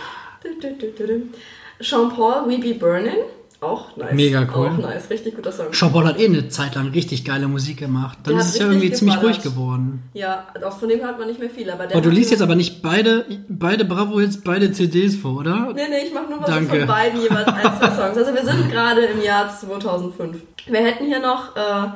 Sean 1.81 2.15
Paul, 2.15 2.49
We 2.49 2.59
Be 2.59 2.75
Burning, 2.75 3.25
auch 3.63 3.97
nice. 3.97 4.15
Mega 4.15 4.47
cool. 4.55 4.69
Auch 4.69 4.79
nice, 4.79 5.09
richtig 5.11 5.37
guter 5.37 5.53
Song. 5.53 5.67
Paul 5.93 6.07
hat 6.07 6.19
eh 6.19 6.27
eine 6.27 6.49
Zeit 6.49 6.75
lang 6.75 6.89
richtig 6.89 7.25
geile 7.25 7.49
Musik 7.49 7.79
gemacht. 7.79 8.19
Dann 8.25 8.35
Der 8.35 8.43
ist 8.43 8.51
es 8.51 8.59
ja 8.59 8.67
irgendwie 8.67 8.93
ziemlich 8.93 9.23
ruhig 9.23 9.43
geworden. 9.43 10.03
Ja, 10.15 10.47
auch 10.67 10.79
von 10.79 10.89
dem 10.89 11.01
hört 11.01 11.19
man 11.19 11.29
nicht 11.29 11.41
mehr 11.41 11.51
viel, 11.51 11.71
aber 11.71 11.85
Aber 11.85 12.01
du 12.01 12.11
liest 12.11 12.31
jetzt 12.31 12.43
aber 12.43 12.55
nicht 12.55 12.83
beide, 12.83 13.25
beide 13.49 13.85
Bravo-Hits, 13.85 14.43
beide 14.43 14.73
CDs 14.73 15.17
vor, 15.17 15.39
oder? 15.41 15.73
Nee, 15.75 15.83
nee, 15.89 16.07
ich 16.07 16.13
mach 16.15 16.29
nur 16.29 16.41
was 16.41 16.49
Danke. 16.49 16.79
von 16.81 16.87
beiden 16.89 17.21
jeweils 17.21 17.47
ein, 17.49 17.79
zwei 17.79 17.91
Songs. 17.91 18.17
Also 18.17 18.35
wir 18.35 18.45
sind 18.45 18.71
gerade 18.71 19.03
im 19.03 19.23
Jahr 19.23 19.49
2005. 19.49 20.37
Wir 20.67 20.81
hätten 20.81 21.07
hier 21.07 21.21
noch 21.21 21.57
äh, 21.57 21.89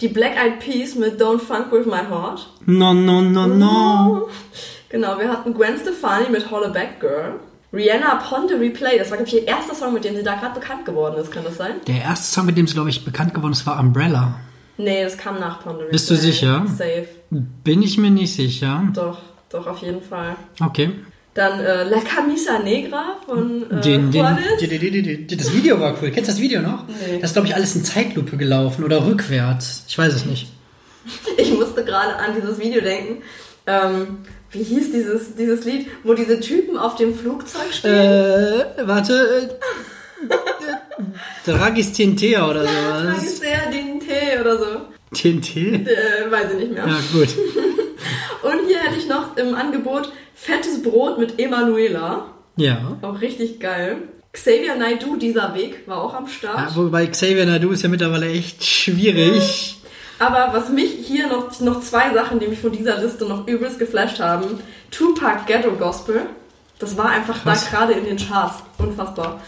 die 0.00 0.08
Black 0.08 0.36
Eyed 0.36 0.58
Peas 0.60 0.94
mit 0.94 1.20
Don't 1.20 1.38
Funk 1.40 1.72
With 1.72 1.86
My 1.86 2.02
Heart. 2.10 2.48
No, 2.66 2.92
no, 2.92 3.22
no, 3.22 3.46
no. 3.46 4.28
Genau, 4.88 5.18
wir 5.18 5.28
hatten 5.28 5.52
Gwen 5.54 5.76
Stefani 5.78 6.28
mit 6.30 6.50
Holla 6.50 6.68
Back 6.68 7.00
Girl. 7.00 7.40
Rihanna 7.76 8.18
Upon 8.18 8.48
the 8.48 8.54
Replay, 8.54 8.98
das 8.98 9.10
war, 9.10 9.18
glaube 9.18 9.28
ich, 9.28 9.34
ihr 9.34 9.46
erster 9.46 9.74
Song, 9.74 9.92
mit 9.92 10.04
dem 10.04 10.16
sie 10.16 10.22
da 10.22 10.34
gerade 10.34 10.58
bekannt 10.58 10.84
geworden 10.86 11.20
ist, 11.20 11.30
kann 11.30 11.44
das 11.44 11.56
sein? 11.56 11.74
Der 11.86 12.02
erste 12.02 12.26
Song, 12.34 12.46
mit 12.46 12.56
dem 12.56 12.66
sie, 12.66 12.74
glaube 12.74 12.90
ich, 12.90 13.04
bekannt 13.04 13.34
geworden 13.34 13.52
ist, 13.52 13.66
war 13.66 13.78
Umbrella. 13.78 14.40
Nee, 14.78 15.04
das 15.04 15.16
kam 15.16 15.38
nach 15.38 15.62
Pondering. 15.62 15.90
Bist 15.90 16.10
du 16.10 16.16
sicher? 16.16 16.64
Safe. 16.66 17.06
Bin 17.30 17.82
ich 17.82 17.98
mir 17.98 18.10
nicht 18.10 18.34
sicher. 18.34 18.82
Doch, 18.94 19.18
doch, 19.50 19.66
auf 19.66 19.78
jeden 19.82 20.02
Fall. 20.02 20.36
Okay. 20.60 20.90
Dann 21.34 21.60
äh, 21.60 21.84
La 21.84 22.00
Camisa 22.00 22.58
Negra 22.58 23.16
von 23.26 23.70
äh, 23.70 23.80
den, 23.82 24.10
den, 24.10 24.24
den, 25.28 25.38
das 25.38 25.52
Video 25.52 25.78
war 25.78 25.94
cool. 26.00 26.10
Kennst 26.10 26.30
du 26.30 26.32
das 26.32 26.40
Video 26.40 26.62
noch? 26.62 26.86
Nee. 26.88 27.18
Das 27.20 27.30
ist, 27.30 27.34
glaube 27.34 27.48
ich, 27.48 27.54
alles 27.54 27.76
in 27.76 27.84
Zeitlupe 27.84 28.38
gelaufen 28.38 28.84
oder 28.84 29.04
rückwärts. 29.06 29.84
Ich 29.86 29.98
weiß 29.98 30.14
es 30.14 30.24
nicht. 30.24 30.50
Ich 31.36 31.52
musste 31.52 31.84
gerade 31.84 32.16
an 32.16 32.34
dieses 32.34 32.58
Video 32.58 32.80
denken. 32.80 33.22
Ähm, 33.66 34.18
wie 34.50 34.62
hieß 34.62 34.92
dieses, 34.92 35.34
dieses 35.36 35.64
Lied, 35.64 35.88
wo 36.04 36.14
diese 36.14 36.40
Typen 36.40 36.76
auf 36.76 36.96
dem 36.96 37.14
Flugzeug 37.14 37.72
stehen? 37.72 37.92
Äh, 37.94 38.64
warte. 38.82 39.48
Äh, 39.50 40.30
Dragis 41.44 41.92
Tintea 41.92 42.48
oder 42.48 42.62
sowas. 42.62 43.40
Den 43.72 44.00
Tee 44.00 44.40
oder 44.40 44.58
so. 44.58 44.64
TNT? 45.14 45.56
Äh, 45.56 46.30
weiß 46.30 46.52
ich 46.52 46.58
nicht 46.58 46.72
mehr. 46.72 46.86
Ja, 46.86 46.98
gut. 47.12 47.28
Und 48.42 48.66
hier 48.66 48.78
hätte 48.80 48.98
ich 48.98 49.08
noch 49.08 49.36
im 49.36 49.54
Angebot 49.54 50.12
fettes 50.34 50.82
Brot 50.82 51.18
mit 51.18 51.38
Emanuela. 51.38 52.26
Ja. 52.56 52.98
Auch 53.02 53.20
richtig 53.20 53.60
geil. 53.60 53.98
Xavier 54.32 54.74
Naidoo, 54.74 55.16
dieser 55.16 55.54
Weg, 55.54 55.86
war 55.86 56.02
auch 56.02 56.14
am 56.14 56.24
ja. 56.24 56.30
Start. 56.30 56.76
Wobei 56.76 57.06
Xavier 57.06 57.46
Nadu 57.46 57.70
ist 57.70 57.82
ja 57.82 57.88
mittlerweile 57.88 58.28
echt 58.28 58.64
schwierig. 58.64 59.78
Aber 60.18 60.48
was 60.52 60.70
mich 60.70 60.90
hier 61.06 61.26
noch, 61.28 61.58
noch 61.60 61.80
zwei 61.80 62.12
Sachen, 62.14 62.40
die 62.40 62.48
mich 62.48 62.60
von 62.60 62.72
dieser 62.72 62.98
Liste 62.98 63.26
noch 63.26 63.46
übelst 63.46 63.78
geflasht 63.78 64.18
haben. 64.20 64.60
Tupac 64.90 65.46
Ghetto 65.46 65.72
Gospel. 65.72 66.22
Das 66.78 66.96
war 66.96 67.06
einfach 67.10 67.42
Krass. 67.42 67.68
da 67.70 67.76
gerade 67.78 67.92
in 67.94 68.04
den 68.04 68.16
Charts. 68.16 68.62
Unfassbar. 68.78 69.40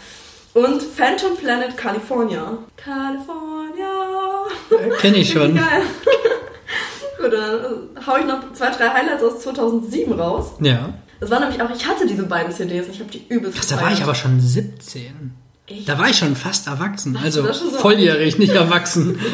Und 0.53 0.81
Phantom 0.81 1.35
Planet 1.37 1.75
California. 1.77 2.57
California. 2.75 4.45
Äh, 4.71 4.89
Kenn 4.99 5.15
ich 5.15 5.29
schon. 5.33 5.55
Geil. 5.55 5.81
Gut, 7.21 7.33
dann 7.33 7.55
äh, 7.55 8.05
hau 8.05 8.17
ich 8.17 8.25
noch 8.25 8.53
zwei, 8.53 8.69
drei 8.69 8.89
Highlights 8.89 9.23
aus 9.23 9.39
2007 9.41 10.13
raus. 10.13 10.51
Ja. 10.61 10.93
Das 11.19 11.29
war 11.29 11.39
nämlich 11.39 11.61
auch, 11.61 11.69
ich 11.75 11.85
hatte 11.85 12.07
diese 12.07 12.23
beiden 12.23 12.51
CDs 12.51 12.85
und 12.87 12.93
ich 12.93 12.99
habe 12.99 13.11
die 13.11 13.25
übelst 13.27 13.57
Krass, 13.57 13.67
da 13.67 13.81
war 13.81 13.91
ich 13.91 14.01
aber 14.01 14.15
schon 14.15 14.39
17. 14.39 15.33
Echt? 15.67 15.87
Da 15.89 15.99
war 15.99 16.09
ich 16.09 16.17
schon 16.17 16.35
fast 16.35 16.67
erwachsen. 16.67 17.13
Warst 17.15 17.25
Also 17.25 17.51
so 17.51 17.71
volljährig, 17.77 18.37
nicht 18.39 18.53
erwachsen. 18.53 19.19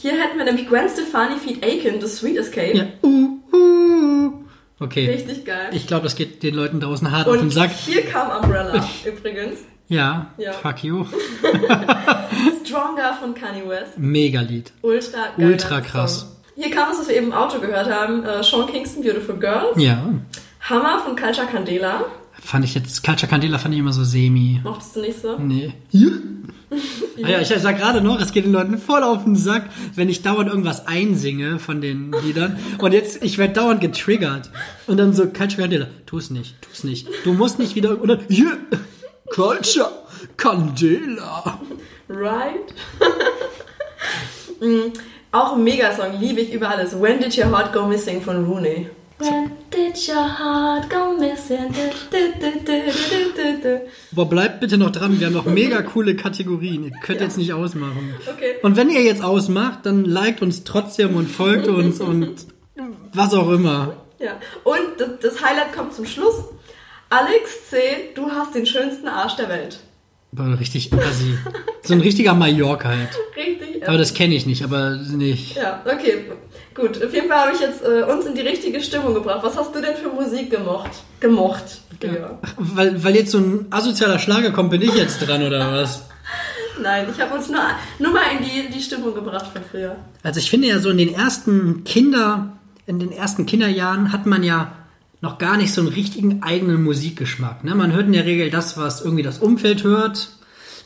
Hier 0.00 0.12
hätten 0.12 0.38
wir 0.38 0.44
nämlich 0.44 0.66
Gwen 0.68 0.88
Stefani 0.88 1.36
feat. 1.36 1.62
Aiken, 1.64 2.00
The 2.00 2.06
Sweet 2.08 2.36
Escape. 2.38 2.76
Ja. 2.76 2.84
Uh, 3.02 3.38
uh. 3.52 4.32
Okay. 4.80 5.10
Richtig 5.10 5.44
geil. 5.44 5.68
Ich 5.72 5.86
glaube, 5.86 6.04
das 6.04 6.16
geht 6.16 6.42
den 6.42 6.54
Leuten 6.54 6.80
draußen 6.80 7.10
hart 7.10 7.28
auf 7.28 7.34
den 7.34 7.42
und 7.44 7.50
Sack. 7.50 7.70
hier 7.70 8.02
kam 8.02 8.30
Umbrella 8.42 8.82
übrigens. 9.04 9.58
Ja, 9.88 10.30
Ja. 10.38 10.52
fuck 10.52 10.82
you. 10.84 11.04
Stronger 12.64 13.14
von 13.20 13.34
Kanye 13.34 13.68
West. 13.68 13.98
Mega 13.98 14.40
Lied. 14.40 14.72
Ultra 14.82 15.28
geiler 15.36 15.48
Ultra 15.50 15.80
krass. 15.80 16.20
Song. 16.20 16.28
Hier 16.56 16.70
kam 16.70 16.90
es, 16.92 16.98
was 17.00 17.08
wir 17.08 17.16
eben 17.16 17.26
im 17.28 17.32
Auto 17.32 17.58
gehört 17.58 17.90
haben. 17.90 18.24
Äh, 18.24 18.42
Sean 18.42 18.66
Kingston, 18.70 19.02
Beautiful 19.02 19.36
Girls. 19.36 19.76
Ja. 19.76 19.98
Hammer 20.68 21.00
von 21.04 21.16
Culture 21.16 21.46
Candela. 21.46 22.04
Fand 22.42 22.64
ich 22.64 22.74
jetzt, 22.74 23.04
Culture 23.04 23.28
Candela 23.30 23.58
fand 23.58 23.74
ich 23.74 23.80
immer 23.80 23.92
so 23.92 24.02
semi. 24.02 24.60
Mochtest 24.64 24.96
du 24.96 25.00
nicht 25.02 25.20
so? 25.20 25.38
Nee. 25.38 25.72
Ja. 25.90 26.08
Ah 27.22 27.28
ja, 27.28 27.40
ich 27.40 27.48
sag 27.48 27.78
gerade 27.78 28.00
noch, 28.00 28.20
es 28.20 28.32
geht 28.32 28.44
den 28.44 28.52
Leuten 28.52 28.78
voll 28.78 29.02
auf 29.02 29.24
den 29.24 29.36
Sack, 29.36 29.68
wenn 29.96 30.08
ich 30.08 30.22
dauernd 30.22 30.48
irgendwas 30.48 30.86
einsinge 30.86 31.58
von 31.58 31.80
den 31.80 32.12
Liedern. 32.24 32.58
Und 32.78 32.92
jetzt, 32.92 33.22
ich 33.22 33.38
werde 33.38 33.54
dauernd 33.54 33.80
getriggert. 33.80 34.50
Und 34.86 34.96
dann 34.96 35.12
so, 35.12 35.24
Culture 35.26 35.62
Candela, 35.62 35.86
tu's 36.06 36.30
nicht, 36.30 36.54
tu's 36.62 36.84
nicht. 36.84 37.08
Du 37.24 37.32
musst 37.34 37.58
nicht 37.58 37.74
wieder, 37.74 38.00
oder, 38.00 38.18
yeah, 38.30 38.56
Culture 39.34 39.90
Candela. 40.36 41.60
Right? 42.08 42.74
Mm, 44.60 44.92
Auch 45.32 45.54
ein 45.56 45.64
Megasong, 45.64 46.20
liebe 46.20 46.40
ich 46.42 46.52
über 46.52 46.68
alles. 46.68 46.98
When 47.00 47.18
Did 47.18 47.36
Your 47.38 47.46
Heart 47.50 47.72
Go 47.72 47.86
Missing 47.86 48.20
von 48.20 48.44
Rooney. 48.44 48.88
When 49.20 49.52
did 49.70 50.08
your 50.08 50.26
heart 50.38 50.88
go 50.88 51.12
missing? 51.12 51.68
Du, 51.68 51.90
du, 52.10 52.32
du, 52.40 52.58
du, 52.64 52.82
du, 52.90 53.32
du, 53.36 53.62
du. 53.62 53.80
Boah, 54.12 54.26
bleibt 54.26 54.60
bitte 54.60 54.78
noch 54.78 54.90
dran, 54.90 55.20
wir 55.20 55.26
haben 55.26 55.34
noch 55.34 55.44
mega 55.44 55.82
coole 55.82 56.16
Kategorien. 56.16 56.84
Ihr 56.84 56.92
könnt 57.02 57.20
jetzt 57.20 57.36
nicht 57.36 57.52
ausmachen. 57.52 58.14
Okay. 58.26 58.54
Und 58.62 58.78
wenn 58.78 58.88
ihr 58.88 59.02
jetzt 59.02 59.22
ausmacht, 59.22 59.80
dann 59.84 60.06
liked 60.06 60.40
uns 60.40 60.64
trotzdem 60.64 61.16
und 61.16 61.26
folgt 61.28 61.68
uns 61.68 62.00
und 62.00 62.46
was 63.12 63.34
auch 63.34 63.50
immer. 63.50 63.92
Ja. 64.18 64.40
Und 64.64 64.98
das, 64.98 65.10
das 65.20 65.44
Highlight 65.44 65.74
kommt 65.74 65.92
zum 65.92 66.06
Schluss. 66.06 66.44
Alex 67.10 67.68
C., 67.68 67.76
du 68.14 68.30
hast 68.30 68.54
den 68.54 68.64
schönsten 68.64 69.06
Arsch 69.06 69.36
der 69.36 69.50
Welt. 69.50 69.80
Richtig 70.38 70.92
assi. 70.92 71.36
So 71.82 71.94
ein 71.94 72.00
richtiger 72.00 72.34
Mallorca 72.34 72.88
halt. 72.88 73.08
Richtig? 73.36 73.86
Aber 73.88 73.98
das 73.98 74.14
kenne 74.14 74.34
ich 74.34 74.46
nicht, 74.46 74.62
aber 74.62 74.90
nicht. 74.96 75.56
Ja, 75.56 75.82
okay. 75.84 76.26
Gut, 76.74 77.02
auf 77.02 77.12
jeden 77.12 77.28
Fall 77.28 77.38
habe 77.38 77.52
ich 77.54 77.60
jetzt 77.60 77.82
äh, 77.82 78.02
uns 78.02 78.26
in 78.26 78.34
die 78.34 78.42
richtige 78.42 78.80
Stimmung 78.80 79.14
gebracht. 79.14 79.40
Was 79.42 79.56
hast 79.56 79.74
du 79.74 79.80
denn 79.80 79.96
für 79.96 80.08
Musik 80.08 80.50
gemocht? 80.50 80.90
Gemocht. 81.18 81.80
Ja. 82.02 82.38
Weil, 82.56 83.02
weil 83.02 83.16
jetzt 83.16 83.32
so 83.32 83.38
ein 83.38 83.66
asozialer 83.70 84.18
Schlager 84.18 84.52
kommt, 84.52 84.70
bin 84.70 84.82
ich 84.82 84.94
jetzt 84.94 85.18
dran 85.26 85.42
oder 85.42 85.72
was? 85.72 86.04
Nein, 86.82 87.06
ich 87.12 87.20
habe 87.20 87.34
uns 87.34 87.48
nur, 87.48 87.60
nur 87.98 88.12
mal 88.12 88.22
in 88.38 88.44
die, 88.44 88.72
die 88.72 88.80
Stimmung 88.80 89.14
gebracht 89.14 89.46
von 89.52 89.62
früher. 89.68 89.96
Also 90.22 90.38
ich 90.38 90.48
finde 90.48 90.68
ja 90.68 90.78
so 90.78 90.90
in 90.90 90.98
den 90.98 91.12
ersten 91.12 91.84
Kinder, 91.84 92.52
in 92.86 92.98
den 93.00 93.12
ersten 93.12 93.46
Kinderjahren 93.46 94.12
hat 94.12 94.26
man 94.26 94.42
ja 94.42 94.72
noch 95.20 95.38
gar 95.38 95.56
nicht 95.56 95.72
so 95.72 95.80
einen 95.80 95.90
richtigen 95.90 96.42
eigenen 96.42 96.82
Musikgeschmack. 96.82 97.64
Ne? 97.64 97.74
Man 97.74 97.92
hört 97.92 98.06
in 98.06 98.12
der 98.12 98.24
Regel 98.24 98.50
das, 98.50 98.76
was 98.76 99.02
irgendwie 99.02 99.22
das 99.22 99.38
Umfeld 99.38 99.84
hört. 99.84 100.30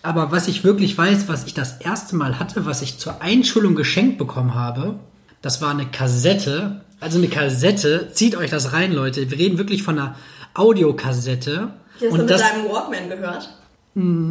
Aber 0.03 0.31
was 0.33 0.49
ich 0.49 0.65
wirklich 0.65 0.99
weiß, 0.99 1.29
was 1.29 1.47
ich 1.47 1.55
das 1.55 1.81
erste 1.81 2.17
Mal 2.17 2.39
hatte, 2.39 2.67
was 2.67 2.83
ich 2.83 2.99
zur 2.99 3.23
Einschulung 3.23 3.75
geschenkt 3.75 4.19
bekommen 4.19 4.55
habe, 4.55 4.97
das 5.41 5.63
war 5.63 5.71
eine 5.71 5.87
Kassette. 5.87 6.83
Also 7.01 7.19
eine 7.19 7.29
Kassette, 7.29 8.11
zieht 8.13 8.37
euch 8.37 8.51
das 8.51 8.73
rein, 8.73 8.93
Leute. 8.93 9.31
Wir 9.31 9.39
reden 9.39 9.57
wirklich 9.57 9.83
von 9.83 9.99
einer 9.99 10.17
Audiokassette. 10.55 11.71
Die 12.01 12.07
hast 12.07 12.13
du 12.13 12.19
mit 12.19 12.31
das, 12.31 12.41
deinem 12.41 12.69
Walkman 12.69 13.09
gehört? 13.09 13.51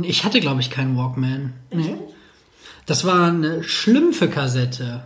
ich 0.04 0.26
hatte, 0.26 0.42
glaube 0.42 0.60
ich, 0.60 0.70
keinen 0.70 0.98
Walkman. 0.98 1.54
Nee. 1.72 1.96
Das 2.86 3.06
war 3.06 3.28
eine 3.28 3.64
Schlümpfe-Kassette. 3.64 5.04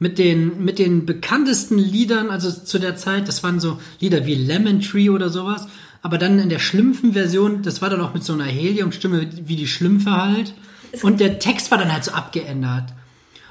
Mit 0.00 0.18
den, 0.18 0.64
mit 0.64 0.78
den 0.78 1.06
bekanntesten 1.06 1.78
Liedern, 1.78 2.30
also 2.30 2.50
zu 2.50 2.78
der 2.78 2.96
Zeit, 2.96 3.28
das 3.28 3.44
waren 3.44 3.60
so 3.60 3.78
Lieder 4.00 4.26
wie 4.26 4.34
Lemon 4.34 4.80
Tree 4.80 5.10
oder 5.10 5.28
sowas. 5.28 5.68
Aber 6.02 6.18
dann 6.18 6.38
in 6.38 6.48
der 6.48 6.58
Schlümpfen-Version, 6.58 7.62
das 7.62 7.82
war 7.82 7.90
dann 7.90 8.00
auch 8.00 8.14
mit 8.14 8.24
so 8.24 8.32
einer 8.32 8.46
Heliumstimme 8.46 9.28
wie 9.44 9.56
die 9.56 9.68
Schlümpfe 9.68 10.10
halt. 10.10 10.54
Und 11.02 11.20
der 11.20 11.38
Text 11.38 11.70
war 11.70 11.78
dann 11.78 11.92
halt 11.92 12.04
so 12.04 12.12
abgeändert. 12.12 12.92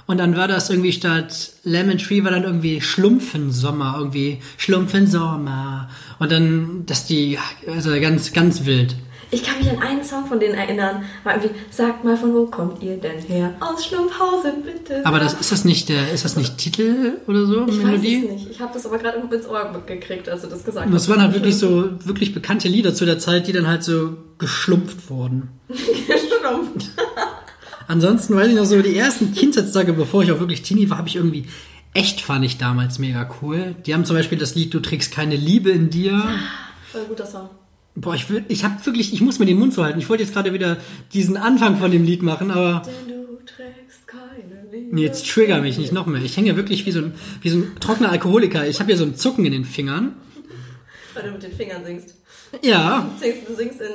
Und 0.08 0.18
dann 0.18 0.36
war 0.36 0.48
das 0.48 0.72
irgendwie 0.72 0.92
statt 0.92 1.52
Lemon 1.64 2.00
Tree 2.00 2.24
war 2.24 2.32
dann 2.32 2.44
irgendwie 2.44 2.82
Schlumpfensommer, 2.82 3.96
irgendwie 4.00 4.40
Schlumpfensommer. 4.58 5.88
Und 6.18 6.32
dann, 6.32 6.84
dass 6.88 7.06
die, 7.06 7.38
also 7.68 7.92
ganz, 8.02 8.34
ganz 8.34 8.66
wild. 8.66 8.96
Ich 9.32 9.44
kann 9.44 9.60
mich 9.60 9.70
an 9.70 9.80
einen 9.80 10.04
Song 10.04 10.26
von 10.26 10.40
denen 10.40 10.56
erinnern. 10.56 11.04
War 11.24 11.36
irgendwie, 11.36 11.60
sagt 11.70 12.04
mal, 12.04 12.18
von 12.18 12.34
wo 12.34 12.48
kommt 12.48 12.82
ihr 12.82 12.98
denn 12.98 13.20
her? 13.20 13.54
Aus 13.60 13.86
Schlumpfhausen, 13.86 14.64
bitte. 14.64 15.06
Aber 15.06 15.20
das 15.20 15.34
ist 15.34 15.52
das 15.52 15.66
nicht 15.66 15.90
der, 15.90 16.12
ist 16.12 16.26
das 16.26 16.36
nicht 16.36 16.58
Titel 16.58 17.20
oder 17.28 17.46
so? 17.46 17.68
ich 17.68 17.78
weiß 17.78 17.84
Melodie? 17.84 18.26
es 18.26 18.32
nicht. 18.32 18.50
Ich 18.50 18.60
habe 18.60 18.74
das 18.74 18.88
aber 18.88 18.98
gerade 18.98 19.20
ins 19.20 19.48
Ohr 19.48 19.84
gekriegt, 19.86 20.28
als 20.30 20.42
du 20.42 20.48
das 20.48 20.64
gesagt 20.64 20.88
hast. 20.88 20.94
das 20.94 21.10
waren 21.10 21.22
halt 21.22 21.34
wirklich 21.34 21.58
so 21.58 21.92
wirklich 22.06 22.34
bekannte 22.34 22.68
Lieder 22.68 22.94
zu 22.96 23.06
der 23.06 23.20
Zeit, 23.20 23.48
die 23.48 23.52
dann 23.54 23.68
halt 23.68 23.84
so 23.84 24.18
geschlumpft 24.40 25.10
wurden. 25.10 25.50
Geschlumpft. 25.68 26.90
Ansonsten 27.88 28.36
weiß 28.36 28.48
ich 28.48 28.56
noch 28.56 28.66
so, 28.66 28.82
die 28.82 28.98
ersten 28.98 29.34
Kindheitstage, 29.34 29.94
bevor 29.94 30.24
ich 30.24 30.32
auch 30.32 30.40
wirklich 30.40 30.64
Teenie 30.64 30.90
war, 30.90 30.98
habe 30.98 31.08
ich 31.08 31.16
irgendwie 31.16 31.46
echt 31.94 32.22
fand 32.22 32.46
ich 32.46 32.58
damals 32.58 33.00
mega 33.00 33.30
cool. 33.42 33.76
Die 33.86 33.94
haben 33.94 34.06
zum 34.06 34.16
Beispiel 34.16 34.38
das 34.38 34.56
Lied 34.56 34.74
Du 34.74 34.80
trägst 34.80 35.12
keine 35.12 35.36
Liebe 35.36 35.70
in 35.70 35.90
dir. 35.90 36.24
Voll 36.92 37.06
guter 37.06 37.26
Song. 37.26 37.50
Boah, 37.96 38.16
ich 38.16 38.30
will, 38.30 38.46
ich 38.48 38.64
habe 38.64 38.86
wirklich, 38.86 39.14
ich 39.14 39.22
muss 39.22 39.40
mir 39.40 39.46
den 39.46 39.60
Mund 39.60 39.74
so 39.74 39.84
halten. 39.84 40.00
Ich 40.00 40.08
wollte 40.10 40.24
jetzt 40.24 40.34
gerade 40.34 40.54
wieder 40.54 40.78
diesen 41.14 41.36
Anfang 41.38 41.78
von 41.78 41.92
dem 41.92 42.06
Lied 42.06 42.22
machen, 42.24 42.50
aber 42.52 42.84
Denn 42.86 43.14
du 43.14 43.38
trägst 43.46 44.08
keine 44.08 44.72
Liebe. 44.72 44.96
nee, 44.96 45.02
jetzt 45.04 45.28
trigger 45.28 45.60
mich 45.62 45.78
nicht 45.78 45.92
noch 45.92 46.06
mehr. 46.06 46.22
Ich 46.22 46.38
hänge 46.38 46.56
wirklich 46.56 46.86
wie 46.86 46.92
so 46.92 47.00
ein, 47.00 47.14
wie 47.42 47.50
so 47.50 47.58
ein 47.58 47.76
trockener 47.80 48.10
Alkoholiker. 48.12 48.66
Ich 48.68 48.80
habe 48.80 48.88
hier 48.88 48.98
so 48.98 49.04
ein 49.04 49.16
Zucken 49.16 49.46
in 49.46 49.52
den 49.52 49.66
Fingern. 49.66 50.16
Weil 51.14 51.24
du 51.24 51.32
mit 51.32 51.44
den 51.44 51.52
Fingern 51.54 51.84
singst. 51.84 52.16
Ja, 52.64 53.10
Du 53.20 53.26
singst, 53.26 53.50
du 53.50 53.56
singst 53.56 53.82
in... 53.82 53.88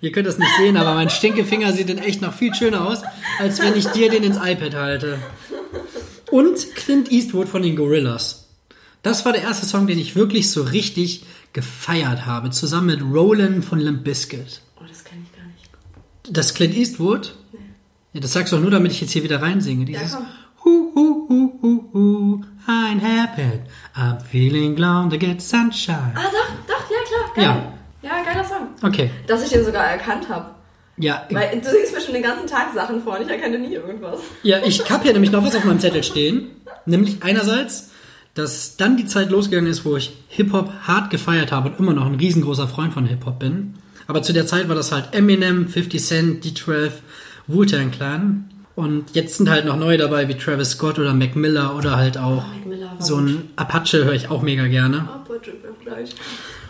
Ihr 0.00 0.12
könnt 0.12 0.28
das 0.28 0.38
nicht 0.38 0.50
sehen, 0.58 0.76
aber 0.76 0.94
mein 0.94 1.10
Stinkefinger 1.10 1.72
sieht 1.72 1.90
in 1.90 1.98
echt 1.98 2.22
noch 2.22 2.32
viel 2.32 2.54
schöner 2.54 2.86
aus, 2.86 3.02
als 3.40 3.60
wenn 3.60 3.76
ich 3.76 3.86
dir 3.86 4.08
den 4.10 4.22
ins 4.22 4.36
iPad 4.36 4.74
halte. 4.74 5.18
Und 6.30 6.74
Clint 6.76 7.10
Eastwood 7.10 7.48
von 7.48 7.62
den 7.62 7.74
Gorillas. 7.74 8.48
Das 9.02 9.24
war 9.24 9.32
der 9.32 9.42
erste 9.42 9.66
Song, 9.66 9.86
den 9.88 9.98
ich 9.98 10.14
wirklich 10.14 10.50
so 10.50 10.62
richtig 10.62 11.24
gefeiert 11.52 12.26
habe, 12.26 12.50
zusammen 12.50 12.86
mit 12.86 13.02
Roland 13.02 13.64
von 13.64 13.78
Limp 13.78 14.04
Bizkit. 14.04 14.60
Oh, 14.76 14.84
das 14.88 15.04
kenne 15.04 15.22
ich 15.24 15.36
gar 15.36 15.46
nicht. 15.46 15.70
Das 16.30 16.54
Clint 16.54 16.74
Eastwood? 16.74 17.34
Ja, 18.12 18.20
das 18.20 18.32
sagst 18.32 18.52
du 18.52 18.56
auch 18.56 18.60
nur, 18.60 18.70
damit 18.70 18.92
ich 18.92 19.00
jetzt 19.00 19.10
hier 19.12 19.22
wieder 19.22 19.42
reinsinge. 19.42 19.84
Dieses 19.84 20.14
komm. 20.14 20.26
Hu, 20.64 20.92
hu, 20.94 21.28
hu, 21.28 21.58
hu, 21.62 21.84
hu, 21.92 22.44
I'm 22.66 23.00
happy, 23.00 23.60
I'm 23.96 24.20
feeling 24.20 24.74
glad 24.74 25.10
to 25.10 25.18
get 25.18 25.40
sunshine. 25.40 26.12
Ah, 26.14 26.24
doch, 26.24 26.66
doch, 26.66 26.90
ja 26.90 26.98
klar. 27.06 27.34
Geil. 27.34 27.44
Ja. 27.44 27.72
Ja, 28.00 28.22
geiler 28.22 28.44
Song. 28.44 28.68
Okay. 28.82 29.10
Dass 29.26 29.42
ich 29.42 29.50
den 29.50 29.64
sogar 29.64 29.84
erkannt 29.84 30.28
habe. 30.28 30.54
Ja, 30.98 31.26
Weil 31.30 31.60
du 31.60 31.70
singst 31.70 31.94
mir 31.94 32.00
schon 32.00 32.14
den 32.14 32.22
ganzen 32.22 32.46
Tag 32.46 32.74
Sachen 32.74 33.02
vor 33.02 33.16
und 33.16 33.22
ich 33.22 33.28
erkenne 33.28 33.58
nie 33.58 33.74
irgendwas. 33.74 34.20
ja 34.42 34.58
ich 34.64 34.88
habe 34.90 35.04
hier 35.04 35.12
nämlich 35.12 35.30
noch 35.30 35.44
was 35.44 35.54
auf 35.54 35.64
meinem 35.64 35.78
Zettel 35.80 36.02
stehen. 36.02 36.50
Nämlich 36.86 37.22
einerseits, 37.22 37.90
dass 38.38 38.76
dann 38.76 38.96
die 38.96 39.06
Zeit 39.06 39.30
losgegangen 39.30 39.70
ist, 39.70 39.84
wo 39.84 39.96
ich 39.96 40.12
Hip-Hop 40.28 40.72
hart 40.82 41.10
gefeiert 41.10 41.52
habe 41.52 41.70
und 41.70 41.78
immer 41.78 41.92
noch 41.92 42.06
ein 42.06 42.14
riesengroßer 42.14 42.68
Freund 42.68 42.92
von 42.92 43.06
Hip-Hop 43.06 43.38
bin. 43.38 43.74
Aber 44.06 44.22
zu 44.22 44.32
der 44.32 44.46
Zeit 44.46 44.68
war 44.68 44.76
das 44.76 44.92
halt 44.92 45.12
Eminem, 45.12 45.68
50 45.68 46.02
Cent, 46.02 46.44
D12, 46.44 46.90
Wu-Tang 47.46 47.90
Clan. 47.90 48.50
Und 48.74 49.14
jetzt 49.14 49.36
sind 49.36 49.50
halt 49.50 49.64
noch 49.64 49.76
neue 49.76 49.98
dabei 49.98 50.28
wie 50.28 50.34
Travis 50.34 50.70
Scott 50.70 50.98
oder 50.98 51.12
Mac 51.12 51.34
Miller 51.34 51.74
oder 51.74 51.96
halt 51.96 52.16
auch 52.16 52.44
war 52.98 53.06
so 53.06 53.16
ein 53.16 53.50
Apache 53.56 54.04
höre 54.04 54.12
ich 54.12 54.30
auch 54.30 54.42
mega 54.42 54.66
gerne. 54.66 55.08
Oh, 55.08 55.32
bitte, 55.32 55.52
gleich. 55.84 56.14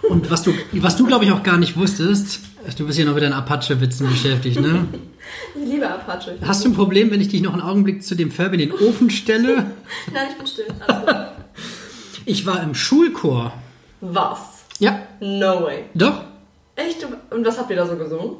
Und 0.09 0.31
was 0.31 0.43
du, 0.43 0.55
was 0.73 0.97
du 0.97 1.07
glaube 1.07 1.25
ich 1.25 1.33
auch 1.33 1.43
gar 1.43 1.59
nicht 1.59 1.77
wusstest, 1.77 2.41
du 2.77 2.87
bist 2.87 2.97
hier 2.97 3.07
noch 3.07 3.15
mit 3.15 3.23
deinen 3.23 3.33
Apache-Witzen 3.35 4.09
beschäftigt, 4.09 4.61
ne? 4.61 4.87
Ich 5.55 5.71
liebe 5.71 5.87
Apache. 5.87 6.39
Hast 6.41 6.65
du 6.65 6.71
ein 6.71 6.75
Problem, 6.75 7.11
wenn 7.11 7.21
ich 7.21 7.29
dich 7.29 7.43
noch 7.43 7.53
einen 7.53 7.61
Augenblick 7.61 8.03
zu 8.03 8.15
dem 8.15 8.31
Furby 8.31 8.63
in 8.63 8.71
den 8.71 8.73
Ofen 8.73 9.11
stelle? 9.11 9.57
Nein, 10.15 10.29
ich 10.31 10.39
bin 10.39 10.47
still. 10.47 10.65
Alles 10.87 11.05
gut. 11.05 11.38
Ich 12.29 12.45
war 12.45 12.63
im 12.63 12.75
Schulchor. 12.75 13.53
Was? 14.03 14.39
Ja, 14.79 15.01
No 15.21 15.63
way. 15.65 15.85
doch. 15.95 16.25
Echt? 16.77 16.99
Und 17.31 17.45
was 17.47 17.59
habt 17.59 17.71
ihr 17.71 17.77
da 17.77 17.87
so 17.87 17.97
gesungen? 17.97 18.37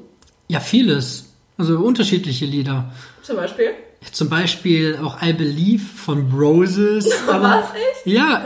Ja, 0.47 0.61
vieles. 0.61 1.33
Also 1.57 1.79
unterschiedliche 1.79 2.45
Lieder. 2.45 2.93
Zum 3.23 3.37
Beispiel? 3.37 3.71
Zum 4.13 4.29
Beispiel 4.29 4.99
auch 5.03 5.23
I 5.23 5.33
Believe 5.33 5.83
von 5.83 6.31
Roses. 6.31 7.07
Was? 7.27 7.65
Echt? 7.75 8.07
Ja, 8.07 8.45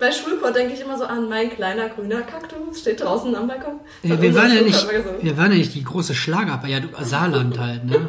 Bei 0.00 0.10
Schulchor 0.10 0.50
denke 0.50 0.72
ich 0.74 0.80
immer 0.80 0.96
so 0.98 1.04
an 1.04 1.28
mein 1.28 1.50
kleiner 1.50 1.90
grüner 1.90 2.22
Kaktus, 2.22 2.80
steht 2.80 3.00
draußen 3.02 3.36
am 3.36 3.46
Balkon. 3.46 3.74
Hat 4.08 4.20
wir 4.22 4.34
waren 4.34 4.52
ja 4.52 4.62
nicht, 4.62 4.84
wir 5.22 5.36
waren 5.36 5.52
ja 5.52 5.58
nicht 5.58 5.74
die 5.74 5.84
große 5.84 6.14
Schlager, 6.14 6.60
ja, 6.66 6.80
du, 6.80 6.88
Saarland 7.04 7.58
halt, 7.58 7.84
ne? 7.84 8.08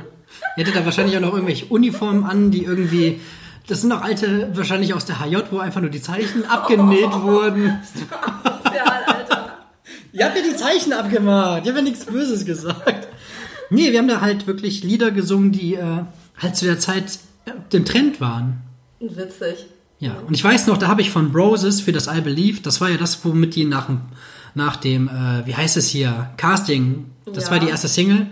Ihr 0.57 0.63
hattet 0.65 0.75
da 0.77 0.85
wahrscheinlich 0.85 1.15
auch 1.17 1.21
noch 1.21 1.33
irgendwelche 1.33 1.65
Uniformen 1.65 2.23
an, 2.23 2.49
die 2.49 2.63
irgendwie, 2.63 3.19
das 3.67 3.81
sind 3.81 3.89
noch 3.89 4.01
alte, 4.01 4.49
wahrscheinlich 4.53 4.93
aus 4.93 5.05
der 5.05 5.19
HJ, 5.19 5.37
wo 5.51 5.59
einfach 5.59 5.81
nur 5.81 5.89
die 5.89 6.01
Zeichen 6.01 6.45
abgenäht 6.45 7.11
wurden. 7.21 7.79
Ja, 8.75 8.83
Alter. 9.07 9.53
Ihr 10.13 10.25
habt 10.25 10.37
ja 10.37 10.43
die 10.43 10.55
Zeichen 10.55 10.93
abgemacht. 10.93 11.61
Ich 11.63 11.67
habe 11.69 11.79
ja 11.79 11.83
nichts 11.83 12.05
Böses 12.05 12.45
gesagt. 12.45 13.07
Nee, 13.69 13.91
wir 13.91 13.99
haben 13.99 14.07
da 14.07 14.21
halt 14.21 14.47
wirklich 14.47 14.83
Lieder 14.83 15.11
gesungen, 15.11 15.51
die 15.51 15.75
äh, 15.75 16.03
halt 16.37 16.55
zu 16.55 16.65
der 16.65 16.79
Zeit 16.79 17.19
äh, 17.45 17.51
dem 17.73 17.83
Trend 17.85 18.21
waren. 18.21 18.61
Witzig. 18.99 19.65
Ja, 19.99 20.13
und 20.27 20.33
ich 20.33 20.43
weiß 20.43 20.67
noch, 20.67 20.77
da 20.77 20.87
habe 20.87 21.01
ich 21.01 21.09
von 21.09 21.31
Roses 21.35 21.81
für 21.81 21.91
das 21.91 22.07
I 22.07 22.21
Believe, 22.21 22.61
das 22.61 22.81
war 22.81 22.89
ja 22.89 22.97
das, 22.97 23.23
womit 23.25 23.55
die 23.55 23.65
nach, 23.65 23.87
dem- 23.87 24.01
nach 24.53 24.75
dem, 24.75 25.07
äh, 25.07 25.45
wie 25.47 25.55
heißt 25.55 25.77
es 25.77 25.87
hier, 25.87 26.29
Casting, 26.37 27.05
das 27.25 27.45
Ja. 27.45 27.51
war 27.51 27.59
die 27.59 27.69
erste 27.69 27.87
Single. 27.87 28.27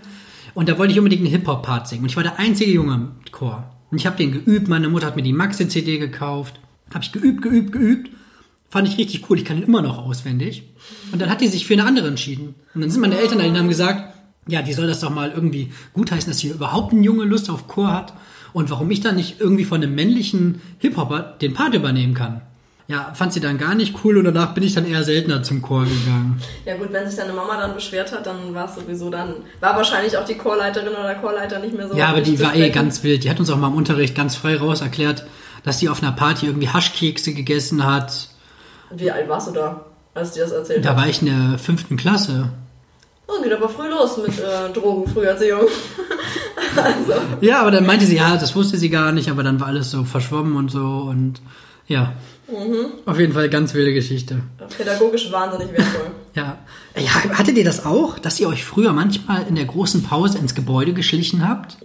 Und 0.53 0.69
da 0.69 0.77
wollte 0.77 0.93
ich 0.93 0.99
unbedingt 0.99 1.21
einen 1.23 1.31
Hip-Hop-Part 1.31 1.87
singen. 1.87 2.03
Und 2.03 2.09
ich 2.09 2.15
war 2.15 2.23
der 2.23 2.37
einzige 2.37 2.71
Junge 2.71 2.93
im 2.93 3.11
Chor. 3.31 3.63
Und 3.93 3.99
ich 3.99 4.07
habe 4.07 4.17
den 4.17 4.31
geübt, 4.31 4.67
meine 4.69 4.89
Mutter 4.89 5.05
hat 5.05 5.15
mir 5.15 5.21
die 5.21 5.33
Maxi-CD 5.33 5.99
gekauft. 5.99 6.59
Habe 6.95 7.03
ich 7.03 7.11
geübt, 7.11 7.43
geübt, 7.43 7.71
geübt. 7.71 8.09
Fand 8.67 8.87
ich 8.87 8.97
richtig 8.97 9.29
cool, 9.29 9.37
ich 9.37 9.45
kann 9.45 9.57
ihn 9.57 9.61
immer 9.61 9.83
noch 9.83 9.99
auswendig. 9.99 10.63
Und 11.11 11.21
dann 11.21 11.29
hat 11.29 11.41
die 11.41 11.47
sich 11.47 11.67
für 11.67 11.75
eine 11.75 11.85
andere 11.85 12.07
entschieden. 12.07 12.55
Und 12.73 12.81
dann 12.81 12.89
sind 12.89 13.01
meine 13.01 13.19
Eltern 13.19 13.37
dahin 13.37 13.53
und 13.53 13.59
haben 13.59 13.67
gesagt, 13.67 14.15
ja, 14.47 14.63
die 14.63 14.73
soll 14.73 14.87
das 14.87 15.01
doch 15.01 15.11
mal 15.11 15.29
irgendwie 15.29 15.71
gutheißen, 15.93 16.27
dass 16.27 16.39
hier 16.39 16.55
überhaupt 16.55 16.91
ein 16.91 17.03
Junge 17.03 17.25
Lust 17.25 17.51
auf 17.51 17.67
Chor 17.67 17.93
hat. 17.93 18.15
Und 18.51 18.71
warum 18.71 18.89
ich 18.89 19.01
dann 19.01 19.15
nicht 19.15 19.39
irgendwie 19.39 19.63
von 19.63 19.83
einem 19.83 19.93
männlichen 19.93 20.63
Hip-Hopper 20.79 21.37
den 21.39 21.53
Part 21.53 21.75
übernehmen 21.75 22.15
kann. 22.15 22.41
Ja, 22.87 23.13
fand 23.13 23.31
sie 23.31 23.39
dann 23.39 23.57
gar 23.57 23.75
nicht 23.75 23.95
cool 24.03 24.17
und 24.17 24.25
danach 24.25 24.53
bin 24.53 24.63
ich 24.63 24.73
dann 24.75 24.85
eher 24.85 25.03
seltener 25.03 25.41
zum 25.41 25.61
Chor 25.61 25.83
gegangen. 25.85 26.41
Ja 26.65 26.75
gut, 26.75 26.91
wenn 26.91 27.07
sich 27.07 27.17
deine 27.17 27.31
Mama 27.31 27.55
dann 27.57 27.73
beschwert 27.73 28.11
hat, 28.11 28.25
dann 28.25 28.53
war 28.53 28.65
es 28.65 28.75
sowieso 28.75 29.09
dann, 29.09 29.35
war 29.61 29.75
wahrscheinlich 29.77 30.17
auch 30.17 30.25
die 30.25 30.35
Chorleiterin 30.35 30.89
oder 30.89 31.03
der 31.07 31.15
Chorleiter 31.15 31.59
nicht 31.59 31.75
mehr 31.75 31.87
so. 31.87 31.95
Ja, 31.95 32.07
aber 32.09 32.19
die 32.21 32.39
war 32.41 32.53
eh 32.55 32.69
ganz 32.71 33.01
wild. 33.03 33.23
Die 33.23 33.29
hat 33.29 33.39
uns 33.39 33.49
auch 33.49 33.57
mal 33.57 33.67
im 33.67 33.75
Unterricht 33.75 34.15
ganz 34.15 34.35
frei 34.35 34.57
raus 34.57 34.81
erklärt, 34.81 35.25
dass 35.63 35.77
die 35.77 35.87
auf 35.87 36.03
einer 36.03 36.11
Party 36.11 36.45
irgendwie 36.47 36.67
Haschkekse 36.67 37.33
gegessen 37.33 37.85
hat. 37.85 38.27
Wie 38.91 39.09
alt 39.09 39.29
warst 39.29 39.47
du 39.47 39.51
da, 39.53 39.85
als 40.13 40.31
die 40.31 40.41
das 40.41 40.51
erzählt 40.51 40.83
Da 40.83 40.89
hat? 40.89 40.97
war 40.97 41.07
ich 41.07 41.21
in 41.21 41.27
der 41.27 41.57
fünften 41.57 41.95
Klasse. 41.95 42.49
Oh, 43.27 43.41
geht 43.41 43.53
aber 43.53 43.69
früh 43.69 43.87
los 43.87 44.17
mit 44.17 44.37
äh, 44.37 44.73
Drogenfrüherziehung. 44.73 45.61
also, 46.75 47.21
Ja, 47.39 47.61
aber 47.61 47.71
dann 47.71 47.85
meinte 47.85 48.05
sie, 48.05 48.17
ja, 48.17 48.35
das 48.35 48.55
wusste 48.55 48.75
sie 48.77 48.89
gar 48.89 49.13
nicht, 49.13 49.29
aber 49.29 49.41
dann 49.43 49.61
war 49.61 49.67
alles 49.67 49.89
so 49.89 50.03
verschwommen 50.03 50.57
und 50.57 50.69
so 50.69 51.07
und 51.09 51.41
ja. 51.87 52.13
Auf 53.05 53.19
jeden 53.19 53.33
Fall 53.33 53.49
ganz 53.49 53.73
wilde 53.73 53.93
Geschichte. 53.93 54.41
pädagogisch 54.77 55.31
wahnsinnig 55.31 55.71
wertvoll. 55.71 56.11
Ja. 56.35 56.57
ja. 56.95 57.37
Hattet 57.37 57.59
ihr 57.59 57.63
das 57.63 57.85
auch, 57.85 58.17
dass 58.17 58.39
ihr 58.39 58.47
euch 58.47 58.65
früher 58.65 58.91
manchmal 58.91 59.45
in 59.47 59.53
der 59.53 59.65
großen 59.65 60.01
Pause 60.01 60.39
ins 60.39 60.55
Gebäude 60.55 60.93
geschlichen 60.93 61.47
habt? 61.47 61.77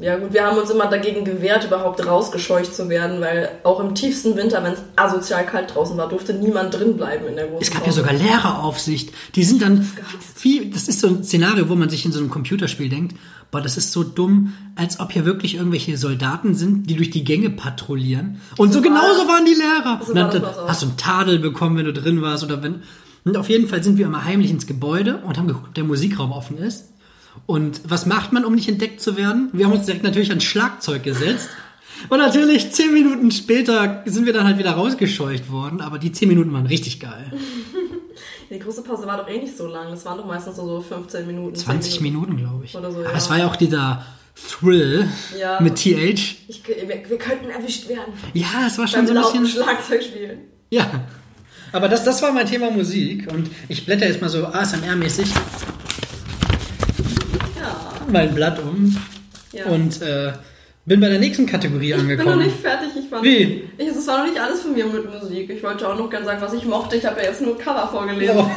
Ja 0.00 0.16
gut, 0.16 0.32
wir 0.32 0.44
haben 0.46 0.58
uns 0.58 0.70
immer 0.70 0.86
dagegen 0.86 1.24
gewehrt, 1.24 1.64
überhaupt 1.64 2.06
rausgescheucht 2.06 2.72
zu 2.74 2.88
werden, 2.88 3.20
weil 3.20 3.50
auch 3.64 3.80
im 3.80 3.94
tiefsten 3.94 4.36
Winter, 4.36 4.62
wenn 4.62 4.74
es 4.74 4.82
asozial 4.96 5.44
kalt 5.44 5.74
draußen 5.74 5.96
war, 5.96 6.08
durfte 6.08 6.34
niemand 6.34 6.78
drin 6.78 6.96
bleiben 6.96 7.26
in 7.26 7.34
der 7.36 7.46
großen 7.46 7.62
Es 7.62 7.70
gab 7.70 7.80
ja 7.80 7.86
Pause. 7.86 8.00
sogar 8.00 8.12
Lehreraufsicht. 8.14 9.12
Die 9.34 9.44
sind 9.44 9.60
dann 9.62 9.88
wie, 10.40 10.70
das 10.70 10.86
ist 10.88 11.00
so 11.00 11.08
ein 11.08 11.24
Szenario, 11.24 11.68
wo 11.68 11.74
man 11.74 11.90
sich 11.90 12.04
in 12.04 12.12
so 12.12 12.20
einem 12.20 12.30
Computerspiel 12.30 12.88
denkt, 12.88 13.16
boah, 13.50 13.60
das 13.60 13.76
ist 13.76 13.92
so 13.92 14.04
dumm, 14.04 14.52
als 14.76 15.00
ob 15.00 15.12
hier 15.12 15.24
wirklich 15.24 15.56
irgendwelche 15.56 15.96
Soldaten 15.96 16.54
sind, 16.54 16.88
die 16.88 16.94
durch 16.96 17.10
die 17.10 17.24
Gänge 17.24 17.50
patrouillieren. 17.50 18.40
Und 18.56 18.72
so, 18.72 18.78
So 18.78 18.82
genauso 18.82 19.26
waren 19.26 19.44
die 19.46 19.54
Lehrer. 19.54 20.00
So 20.02 20.10
Und 20.10 20.16
dann, 20.16 20.42
war 20.42 20.52
dann 20.52 20.68
hast 20.68 20.82
du 20.82 20.86
einen 20.86 20.96
Tadel 20.96 21.38
bekommen, 21.38 21.76
wenn 21.76 21.86
du 21.86 21.92
drin 21.92 22.22
warst 22.22 22.44
oder 22.44 22.62
wenn. 22.62 22.82
Und 23.24 23.36
auf 23.36 23.48
jeden 23.48 23.66
Fall 23.68 23.82
sind 23.82 23.98
wir 23.98 24.06
immer 24.06 24.24
heimlich 24.24 24.50
ins 24.50 24.66
Gebäude 24.66 25.18
und 25.26 25.38
haben 25.38 25.48
geguckt, 25.48 25.68
ob 25.68 25.74
der 25.74 25.84
Musikraum 25.84 26.32
offen 26.32 26.58
ist. 26.58 26.84
Und 27.48 27.80
was 27.88 28.04
macht 28.04 28.30
man, 28.34 28.44
um 28.44 28.54
nicht 28.54 28.68
entdeckt 28.68 29.00
zu 29.00 29.16
werden? 29.16 29.48
Wir 29.54 29.64
haben 29.64 29.72
uns 29.72 29.86
direkt 29.86 30.04
natürlich 30.04 30.28
ans 30.28 30.44
Schlagzeug 30.44 31.02
gesetzt. 31.02 31.48
Und 32.10 32.18
natürlich 32.18 32.72
zehn 32.72 32.92
Minuten 32.92 33.30
später 33.30 34.02
sind 34.04 34.26
wir 34.26 34.34
dann 34.34 34.44
halt 34.46 34.58
wieder 34.58 34.72
rausgescheucht 34.72 35.50
worden. 35.50 35.80
Aber 35.80 35.98
die 35.98 36.12
zehn 36.12 36.28
Minuten 36.28 36.52
waren 36.52 36.66
richtig 36.66 37.00
geil. 37.00 37.32
Die 38.50 38.58
große 38.58 38.82
Pause 38.82 39.06
war 39.06 39.16
doch 39.16 39.28
eh 39.28 39.38
nicht 39.38 39.56
so 39.56 39.66
lang. 39.66 39.90
Das 39.90 40.04
waren 40.04 40.18
doch 40.18 40.26
meistens 40.26 40.56
so 40.56 40.80
15 40.80 41.26
Minuten. 41.26 41.54
10 41.54 41.64
20 41.64 42.00
Minuten, 42.02 42.36
glaube 42.36 42.66
ich. 42.66 42.74
Oder 42.76 42.92
so, 42.92 42.98
Aber 42.98 43.10
ja. 43.10 43.16
es 43.16 43.30
war 43.30 43.38
ja 43.38 43.46
auch 43.46 43.56
dieser 43.56 44.04
Thrill 44.50 45.08
Ja. 45.38 45.58
mit 45.60 45.76
TH. 45.76 46.36
Ich, 46.48 46.62
wir, 46.66 47.18
könnten 47.18 47.48
erwischt 47.48 47.88
werden. 47.88 48.12
Ja, 48.34 48.66
es 48.66 48.76
war 48.76 48.86
schon 48.88 49.06
so 49.06 49.14
ein 49.14 49.22
bisschen. 49.22 49.46
Schlagzeug 49.46 50.02
spielen. 50.02 50.40
Ja. 50.70 50.86
Aber 51.72 51.88
das, 51.88 52.04
das 52.04 52.22
war 52.22 52.32
mein 52.32 52.46
Thema 52.46 52.70
Musik. 52.70 53.30
Und 53.32 53.50
ich 53.68 53.86
blätter 53.86 54.06
jetzt 54.06 54.20
mal 54.20 54.28
so 54.28 54.46
ASMR-mäßig. 54.46 55.28
Mein 58.10 58.34
Blatt 58.34 58.58
um. 58.60 58.96
ja. 59.52 59.66
Und 59.66 60.02
äh, 60.02 60.32
bin 60.88 61.00
bei 61.00 61.08
der 61.10 61.18
nächsten 61.18 61.44
Kategorie 61.44 61.90
ich 61.92 61.96
bin 61.96 62.06
noch 62.06 62.12
angekommen. 62.12 62.38
nicht 62.46 62.60
fertig. 62.60 62.88
Ich 62.98 63.08
fand, 63.10 63.22
Wie? 63.22 63.68
Ich, 63.76 63.88
das 63.88 64.06
war 64.06 64.18
noch 64.18 64.26
nicht 64.26 64.40
alles 64.40 64.62
von 64.62 64.72
mir 64.72 64.86
mit 64.86 65.04
Musik. 65.12 65.50
Ich 65.50 65.62
wollte 65.62 65.86
auch 65.86 65.98
noch 65.98 66.08
gerne 66.08 66.24
sagen, 66.24 66.40
was 66.40 66.54
ich 66.54 66.64
mochte. 66.64 66.96
Ich 66.96 67.04
habe 67.04 67.20
ja 67.20 67.26
jetzt 67.26 67.42
nur 67.42 67.58
Cover 67.58 67.88
vorgelesen. 67.88 68.36
Oh, 68.38 68.50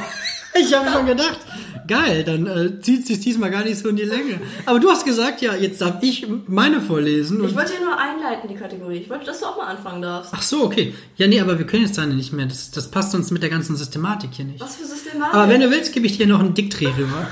ich 0.57 0.73
habe 0.73 0.89
schon 0.89 1.05
gedacht, 1.07 1.39
geil, 1.87 2.23
dann 2.23 2.47
äh, 2.47 2.79
zieht 2.79 3.05
sich 3.05 3.19
diesmal 3.19 3.51
gar 3.51 3.65
nicht 3.65 3.77
so 3.77 3.89
in 3.89 3.97
die 3.97 4.03
Länge. 4.03 4.39
Aber 4.65 4.79
du 4.79 4.89
hast 4.89 5.03
gesagt, 5.03 5.41
ja, 5.41 5.55
jetzt 5.55 5.81
darf 5.81 5.95
ich 6.01 6.25
meine 6.47 6.79
vorlesen. 6.79 7.43
Ich 7.43 7.53
wollte 7.53 7.73
ja 7.73 7.79
nur 7.81 7.97
einleiten, 7.99 8.47
die 8.47 8.55
Kategorie. 8.55 8.99
Ich 8.99 9.09
wollte, 9.09 9.25
dass 9.25 9.41
du 9.41 9.47
auch 9.47 9.57
mal 9.57 9.67
anfangen 9.67 10.01
darfst. 10.01 10.31
Ach 10.33 10.41
so, 10.41 10.63
okay. 10.63 10.93
Ja, 11.17 11.27
nee, 11.27 11.41
aber 11.41 11.59
wir 11.59 11.67
können 11.67 11.83
jetzt 11.83 11.97
dann 11.97 12.15
nicht 12.15 12.31
mehr. 12.31 12.45
Das, 12.45 12.71
das 12.71 12.89
passt 12.89 13.13
uns 13.13 13.31
mit 13.31 13.43
der 13.43 13.49
ganzen 13.49 13.75
Systematik 13.75 14.29
hier 14.33 14.45
nicht. 14.45 14.61
Was 14.61 14.77
für 14.77 14.85
Systematik? 14.85 15.33
Aber 15.35 15.49
wenn 15.49 15.59
du 15.59 15.69
willst, 15.69 15.91
gebe 15.91 16.05
ich 16.05 16.17
dir 16.17 16.27
noch 16.27 16.39
einen 16.39 16.53
Dickdreh 16.53 16.87
rüber. 16.97 17.27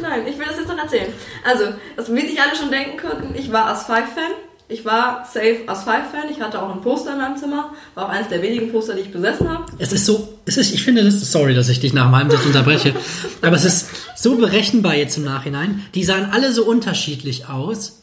Nein, 0.00 0.26
ich 0.26 0.38
will 0.38 0.46
das 0.46 0.56
jetzt 0.56 0.68
noch 0.68 0.78
erzählen. 0.78 1.12
Also, 1.44 1.64
das, 1.96 2.12
wie 2.14 2.26
sich 2.26 2.40
alle 2.40 2.54
schon 2.56 2.70
denken 2.70 2.96
könnten, 2.96 3.34
ich 3.34 3.52
war 3.52 3.66
As 3.66 3.86
5-Fan. 3.86 4.32
Ich 4.70 4.84
war 4.84 5.24
safe 5.24 5.62
As 5.66 5.86
5-Fan. 5.86 6.30
Ich 6.30 6.40
hatte 6.40 6.60
auch 6.60 6.74
ein 6.74 6.82
Poster 6.82 7.12
in 7.12 7.18
meinem 7.18 7.36
Zimmer. 7.36 7.72
War 7.94 8.06
auch 8.06 8.10
eines 8.10 8.28
der 8.28 8.42
wenigen 8.42 8.70
Poster, 8.70 8.94
die 8.94 9.00
ich 9.00 9.12
besessen 9.12 9.48
habe. 9.48 9.64
Es 9.78 9.92
ist 9.92 10.04
so, 10.04 10.38
es 10.44 10.58
ist, 10.58 10.74
ich 10.74 10.82
finde 10.82 11.04
das, 11.04 11.20
sorry, 11.32 11.54
dass 11.54 11.68
ich 11.68 11.80
dich 11.80 11.94
nach 11.94 12.10
meinem 12.10 12.30
Satz 12.30 12.44
unterbreche, 12.44 12.94
aber 13.42 13.56
es 13.56 13.64
ist 13.64 13.88
so 14.16 14.36
berechenbar 14.36 14.94
jetzt 14.94 15.16
im 15.16 15.24
Nachhinein. 15.24 15.84
Die 15.94 16.04
sahen 16.04 16.30
alle 16.30 16.52
so 16.52 16.64
unterschiedlich 16.64 17.48
aus. 17.48 18.02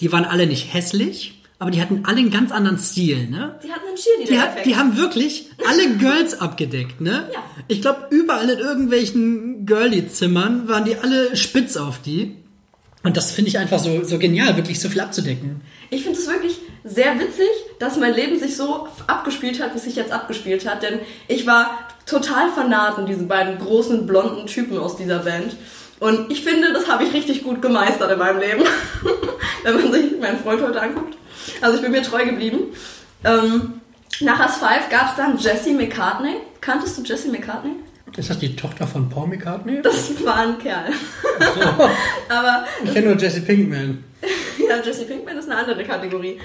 Die 0.00 0.10
waren 0.10 0.24
alle 0.24 0.46
nicht 0.46 0.72
hässlich, 0.72 1.39
aber 1.60 1.70
die 1.70 1.80
hatten 1.80 2.02
alle 2.06 2.18
einen 2.18 2.30
ganz 2.30 2.50
anderen 2.52 2.78
Stil, 2.78 3.28
ne? 3.28 3.58
Die 3.62 3.70
hatten 3.70 3.86
einen 3.86 3.94
Die, 3.96 4.02
Cheerleader-Effekt. 4.02 4.58
hat, 4.58 4.66
die 4.66 4.76
haben 4.76 4.96
wirklich 4.96 5.50
alle 5.68 5.90
Girls 5.98 6.40
abgedeckt, 6.40 7.00
ne? 7.02 7.28
Ja. 7.32 7.44
Ich 7.68 7.82
glaube, 7.82 8.06
überall 8.10 8.48
in 8.48 8.58
irgendwelchen 8.58 9.66
Girly-Zimmern 9.66 10.68
waren 10.68 10.86
die 10.86 10.96
alle 10.96 11.36
spitz 11.36 11.76
auf 11.76 12.00
die. 12.00 12.34
Und 13.02 13.16
das 13.16 13.30
finde 13.30 13.50
ich 13.50 13.58
einfach 13.58 13.78
so, 13.78 14.04
so 14.04 14.18
genial, 14.18 14.56
wirklich 14.56 14.80
so 14.80 14.88
viel 14.88 15.00
abzudecken. 15.00 15.60
Ich 15.90 16.02
finde 16.02 16.18
es 16.18 16.26
wirklich 16.26 16.58
sehr 16.82 17.18
witzig, 17.18 17.46
dass 17.78 17.98
mein 17.98 18.14
Leben 18.14 18.38
sich 18.38 18.56
so 18.56 18.88
abgespielt 19.06 19.62
hat, 19.62 19.74
wie 19.74 19.78
es 19.78 19.84
sich 19.84 19.96
jetzt 19.96 20.12
abgespielt 20.12 20.66
hat. 20.68 20.82
Denn 20.82 20.98
ich 21.28 21.46
war 21.46 21.88
total 22.06 22.50
vernarrt 22.52 22.98
in 22.98 23.06
diese 23.06 23.24
beiden 23.24 23.58
großen 23.58 24.06
blonden 24.06 24.46
Typen 24.46 24.78
aus 24.78 24.96
dieser 24.96 25.18
Band. 25.20 25.56
Und 25.98 26.30
ich 26.32 26.42
finde, 26.42 26.72
das 26.72 26.88
habe 26.88 27.04
ich 27.04 27.12
richtig 27.12 27.42
gut 27.42 27.60
gemeistert 27.60 28.10
in 28.12 28.18
meinem 28.18 28.40
Leben. 28.40 28.62
Wenn 29.62 29.74
man 29.74 29.92
sich 29.92 30.18
meinen 30.18 30.38
Freund 30.38 30.62
heute 30.62 30.80
anguckt. 30.80 31.16
Also 31.60 31.76
ich 31.76 31.82
bin 31.82 31.92
mir 31.92 32.02
treu 32.02 32.24
geblieben. 32.24 32.58
Ähm, 33.24 33.80
nach 34.20 34.40
As 34.40 34.56
5 34.58 34.88
gab 34.90 35.10
es 35.10 35.16
dann 35.16 35.38
Jesse 35.38 35.72
McCartney. 35.72 36.36
Kanntest 36.60 36.98
du 36.98 37.02
Jesse 37.02 37.28
McCartney? 37.30 37.72
Ist 38.16 38.28
das 38.28 38.38
die 38.38 38.56
Tochter 38.56 38.86
von 38.86 39.08
Paul 39.08 39.28
McCartney? 39.28 39.82
Das 39.82 40.24
war 40.24 40.36
ein 40.36 40.58
Kerl. 40.58 40.92
So. 41.38 41.60
Aber 42.28 42.64
Ich 42.84 42.92
kenne 42.92 43.08
nur 43.08 43.16
Jesse 43.16 43.40
Pinkman. 43.42 44.04
ja, 44.68 44.76
Jesse 44.84 45.04
Pinkman 45.04 45.38
ist 45.38 45.48
eine 45.48 45.60
andere 45.60 45.84
Kategorie. 45.84 46.38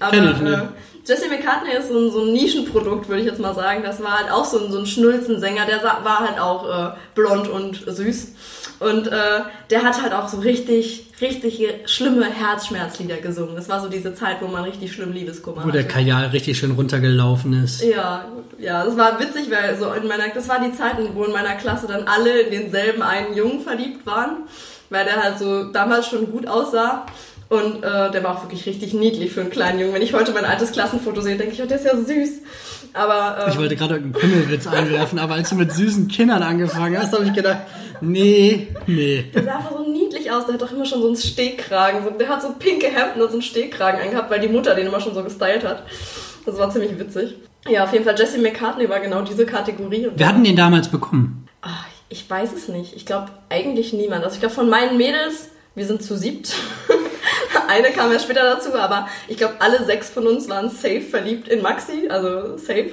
Aber 0.00 0.10
Kenn 0.10 0.30
ich 0.32 0.40
nicht. 0.40 0.62
Jesse 1.04 1.28
McCartney 1.28 1.72
ist 1.72 1.88
so 1.88 1.98
ein, 1.98 2.10
so 2.10 2.22
ein 2.22 2.32
Nischenprodukt, 2.32 3.08
würde 3.08 3.22
ich 3.22 3.26
jetzt 3.26 3.40
mal 3.40 3.54
sagen. 3.54 3.82
Das 3.82 4.02
war 4.02 4.18
halt 4.18 4.30
auch 4.30 4.44
so 4.44 4.64
ein, 4.64 4.70
so 4.70 4.78
ein 4.78 4.86
Schnulzensänger, 4.86 5.66
der 5.66 5.82
war 5.82 6.20
halt 6.20 6.38
auch 6.38 6.92
äh, 6.92 6.96
blond 7.14 7.48
und 7.48 7.82
süß. 7.86 8.28
Und 8.78 9.06
äh, 9.06 9.42
der 9.70 9.84
hat 9.84 10.02
halt 10.02 10.12
auch 10.12 10.28
so 10.28 10.40
richtig, 10.40 11.06
richtig 11.20 11.62
schlimme 11.86 12.24
Herzschmerzlieder 12.24 13.18
gesungen. 13.18 13.54
Das 13.54 13.68
war 13.68 13.80
so 13.80 13.88
diese 13.88 14.12
Zeit, 14.14 14.38
wo 14.40 14.48
man 14.48 14.64
richtig 14.64 14.92
schlimm 14.92 15.12
Liebeskummer 15.12 15.64
Wo 15.64 15.70
der 15.70 15.84
hatte. 15.84 15.94
Kajal 15.94 16.26
richtig 16.28 16.58
schön 16.58 16.72
runtergelaufen 16.72 17.62
ist. 17.62 17.82
Ja, 17.84 18.24
ja, 18.58 18.84
das 18.84 18.96
war 18.96 19.20
witzig, 19.20 19.50
weil 19.50 19.78
so 19.78 19.92
in 19.92 20.08
meiner, 20.08 20.28
das 20.34 20.48
war 20.48 20.60
die 20.60 20.76
Zeiten, 20.76 21.10
wo 21.14 21.24
in 21.24 21.32
meiner 21.32 21.54
Klasse 21.54 21.86
dann 21.86 22.08
alle 22.08 22.40
in 22.40 22.50
denselben 22.50 23.02
einen 23.02 23.36
Jungen 23.36 23.60
verliebt 23.60 24.04
waren, 24.04 24.48
weil 24.90 25.04
der 25.04 25.22
halt 25.22 25.38
so 25.38 25.64
damals 25.72 26.08
schon 26.08 26.30
gut 26.30 26.48
aussah. 26.48 27.06
Und 27.52 27.84
äh, 27.84 28.10
der 28.10 28.24
war 28.24 28.34
auch 28.34 28.44
wirklich 28.44 28.64
richtig 28.64 28.94
niedlich 28.94 29.30
für 29.30 29.42
einen 29.42 29.50
kleinen 29.50 29.78
Jungen. 29.78 29.92
Wenn 29.92 30.00
ich 30.00 30.14
heute 30.14 30.32
mein 30.32 30.46
altes 30.46 30.72
Klassenfoto 30.72 31.20
sehe, 31.20 31.36
denke 31.36 31.52
ich, 31.52 31.62
oh, 31.62 31.66
der 31.66 31.76
ist 31.76 31.84
ja 31.84 31.94
süß. 31.94 32.40
Aber 32.94 33.44
Ich 33.46 33.52
ähm, 33.52 33.60
wollte 33.60 33.76
gerade 33.76 33.96
irgendeinen 33.96 34.22
Pimmelwitz 34.22 34.66
einwerfen, 34.66 35.18
aber 35.18 35.34
als 35.34 35.50
du 35.50 35.56
mit 35.56 35.70
süßen 35.70 36.08
Kindern 36.08 36.42
angefangen 36.42 36.98
hast, 36.98 37.12
habe 37.12 37.26
ich 37.26 37.34
gedacht, 37.34 37.58
nee, 38.00 38.68
nee. 38.86 39.26
der 39.34 39.44
sah 39.44 39.56
einfach 39.56 39.72
so 39.76 39.86
niedlich 39.86 40.30
aus. 40.30 40.46
Der 40.46 40.54
hat 40.54 40.62
doch 40.62 40.72
immer 40.72 40.86
schon 40.86 41.02
so 41.02 41.08
einen 41.08 41.16
Stehkragen. 41.16 42.02
So, 42.02 42.10
der 42.12 42.26
hat 42.26 42.40
so 42.40 42.54
pinke 42.58 42.86
Hemden 42.86 43.20
und 43.20 43.28
so 43.28 43.34
einen 43.34 43.42
Stehkragen 43.42 44.00
angehabt, 44.00 44.30
weil 44.30 44.40
die 44.40 44.48
Mutter 44.48 44.74
den 44.74 44.86
immer 44.86 45.00
schon 45.00 45.12
so 45.12 45.22
gestylt 45.22 45.62
hat. 45.62 45.82
Das 46.46 46.56
war 46.56 46.70
ziemlich 46.70 46.98
witzig. 46.98 47.34
Ja, 47.68 47.84
auf 47.84 47.92
jeden 47.92 48.06
Fall, 48.06 48.18
Jesse 48.18 48.38
McCartney 48.38 48.88
war 48.88 49.00
genau 49.00 49.20
diese 49.20 49.44
Kategorie. 49.44 50.08
Wir 50.16 50.26
hatten 50.26 50.42
den 50.42 50.56
damals 50.56 50.88
bekommen. 50.88 51.46
Ach, 51.60 51.84
ich 52.08 52.28
weiß 52.30 52.54
es 52.54 52.68
nicht. 52.68 52.96
Ich 52.96 53.04
glaube 53.04 53.26
eigentlich 53.50 53.92
niemand. 53.92 54.24
Also 54.24 54.36
ich 54.36 54.40
glaube 54.40 54.54
von 54.54 54.70
meinen 54.70 54.96
Mädels, 54.96 55.50
wir 55.74 55.84
sind 55.84 56.02
zu 56.02 56.16
siebt. 56.16 56.54
Eine 57.68 57.90
kam 57.90 58.12
ja 58.12 58.18
später 58.18 58.42
dazu, 58.42 58.74
aber 58.74 59.08
ich 59.28 59.36
glaube 59.36 59.54
alle 59.58 59.84
sechs 59.84 60.10
von 60.10 60.26
uns 60.26 60.48
waren 60.48 60.70
safe 60.70 61.00
verliebt 61.00 61.48
in 61.48 61.62
Maxi, 61.62 62.08
also 62.08 62.56
safe. 62.56 62.90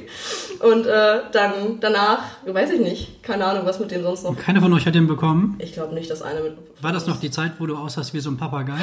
Und 0.60 0.86
äh, 0.86 1.20
dann 1.32 1.80
danach, 1.80 2.20
weiß 2.45 2.72
ich 2.72 2.80
nicht, 2.80 3.24
keine 3.24 3.45
Ahnung, 3.45 3.66
was 3.66 3.80
mit 3.80 3.91
denen 3.91 4.03
sonst 4.03 4.24
noch. 4.24 4.36
Keiner 4.38 4.62
von 4.62 4.74
euch 4.74 4.86
hat 4.86 4.95
den 4.95 5.07
bekommen. 5.07 5.55
Ich 5.60 5.74
glaube 5.74 5.93
nicht, 5.93 6.10
dass 6.10 6.22
eine 6.22 6.41
mit. 6.41 6.57
War 6.82 6.91
das 6.93 7.07
noch 7.07 7.20
die 7.20 7.32
Zeit, 7.32 7.53
wo 7.60 7.66
du 7.66 7.76
aussahst 7.76 8.14
wie 8.14 8.20
so 8.20 8.30
ein 8.30 8.38
Papagei? 8.38 8.74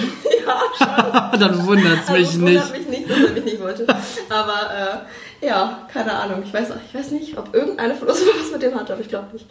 Ja, 0.46 0.60
schon. 0.78 1.40
Dann 1.40 1.66
wundert's 1.66 2.08
Also 2.08 2.12
mich 2.12 2.28
es 2.28 2.36
nicht. 2.36 2.62
wundert 2.62 2.78
mich 2.78 2.88
nicht, 2.88 3.10
dass 3.10 3.18
er 3.18 3.30
mich 3.32 3.44
nicht 3.44 3.60
wollte. 3.60 3.84
Aber 4.28 5.02
äh, 5.42 5.44
ja, 5.46 5.88
keine 5.92 6.12
Ahnung. 6.12 6.42
Ich 6.44 6.54
weiß, 6.54 6.68
ich 6.88 6.94
weiß 6.96 7.10
nicht, 7.10 7.36
ob 7.36 7.52
irgendeine 7.52 7.96
von 7.96 8.06
uns 8.06 8.20
was 8.20 8.52
mit 8.52 8.62
dem 8.62 8.78
hatte, 8.78 8.92
aber 8.92 9.02
ich 9.02 9.08
glaube 9.08 9.26
nicht. 9.32 9.46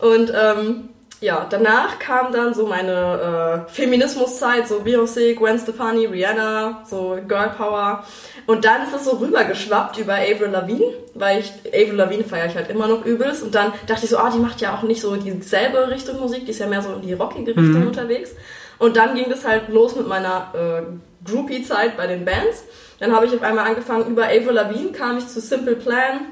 Und 0.00 0.32
ähm, 0.34 0.88
ja, 1.20 1.46
danach 1.48 1.98
kam 1.98 2.32
dann 2.32 2.54
so 2.54 2.66
meine 2.66 3.64
äh, 3.66 3.72
Feminismuszeit, 3.72 4.68
so 4.68 4.80
Beyoncé, 4.80 5.34
Gwen 5.34 5.58
Stefani, 5.58 6.06
Rihanna, 6.06 6.82
so 6.84 7.18
Girl 7.26 7.50
Power. 7.56 8.04
Und 8.46 8.64
dann 8.64 8.82
ist 8.82 8.94
es 8.94 9.04
so 9.04 9.12
rübergeschwappt 9.12 9.98
über 9.98 10.14
Avril 10.14 10.50
Lavigne, 10.50 10.86
weil 11.14 11.40
ich 11.40 11.52
Avril 11.68 11.96
Lavigne 11.96 12.24
feiere 12.24 12.46
ich 12.46 12.56
halt 12.56 12.68
immer 12.68 12.88
noch 12.88 13.06
übelst. 13.06 13.42
Und 13.42 13.54
dann 13.54 13.72
dachte 13.86 14.04
ich 14.04 14.10
so, 14.10 14.18
ah, 14.18 14.30
die 14.30 14.38
macht 14.38 14.60
ja 14.60 14.76
auch 14.76 14.82
nicht 14.82 15.00
so 15.00 15.16
dieselbe 15.16 15.88
Richtung 15.88 16.20
Musik, 16.20 16.44
die 16.44 16.50
ist 16.50 16.60
ja 16.60 16.66
mehr 16.66 16.82
so 16.82 16.92
in 16.92 17.02
die 17.02 17.14
rockige 17.14 17.56
Richtung 17.56 17.86
unterwegs. 17.86 18.32
Und 18.78 18.96
dann 18.96 19.14
ging 19.14 19.30
das 19.30 19.46
halt 19.46 19.68
los 19.68 19.96
mit 19.96 20.06
meiner 20.06 20.52
äh, 20.54 20.82
Groupie-Zeit 21.28 21.96
bei 21.96 22.06
den 22.06 22.24
Bands. 22.24 22.64
Dann 22.98 23.14
habe 23.14 23.26
ich 23.26 23.34
auf 23.34 23.42
einmal 23.42 23.66
angefangen, 23.66 24.10
über 24.10 24.24
Avril 24.24 24.52
Lavigne 24.52 24.92
kam 24.92 25.18
ich 25.18 25.26
zu 25.28 25.40
Simple 25.40 25.76
Plan. 25.76 26.26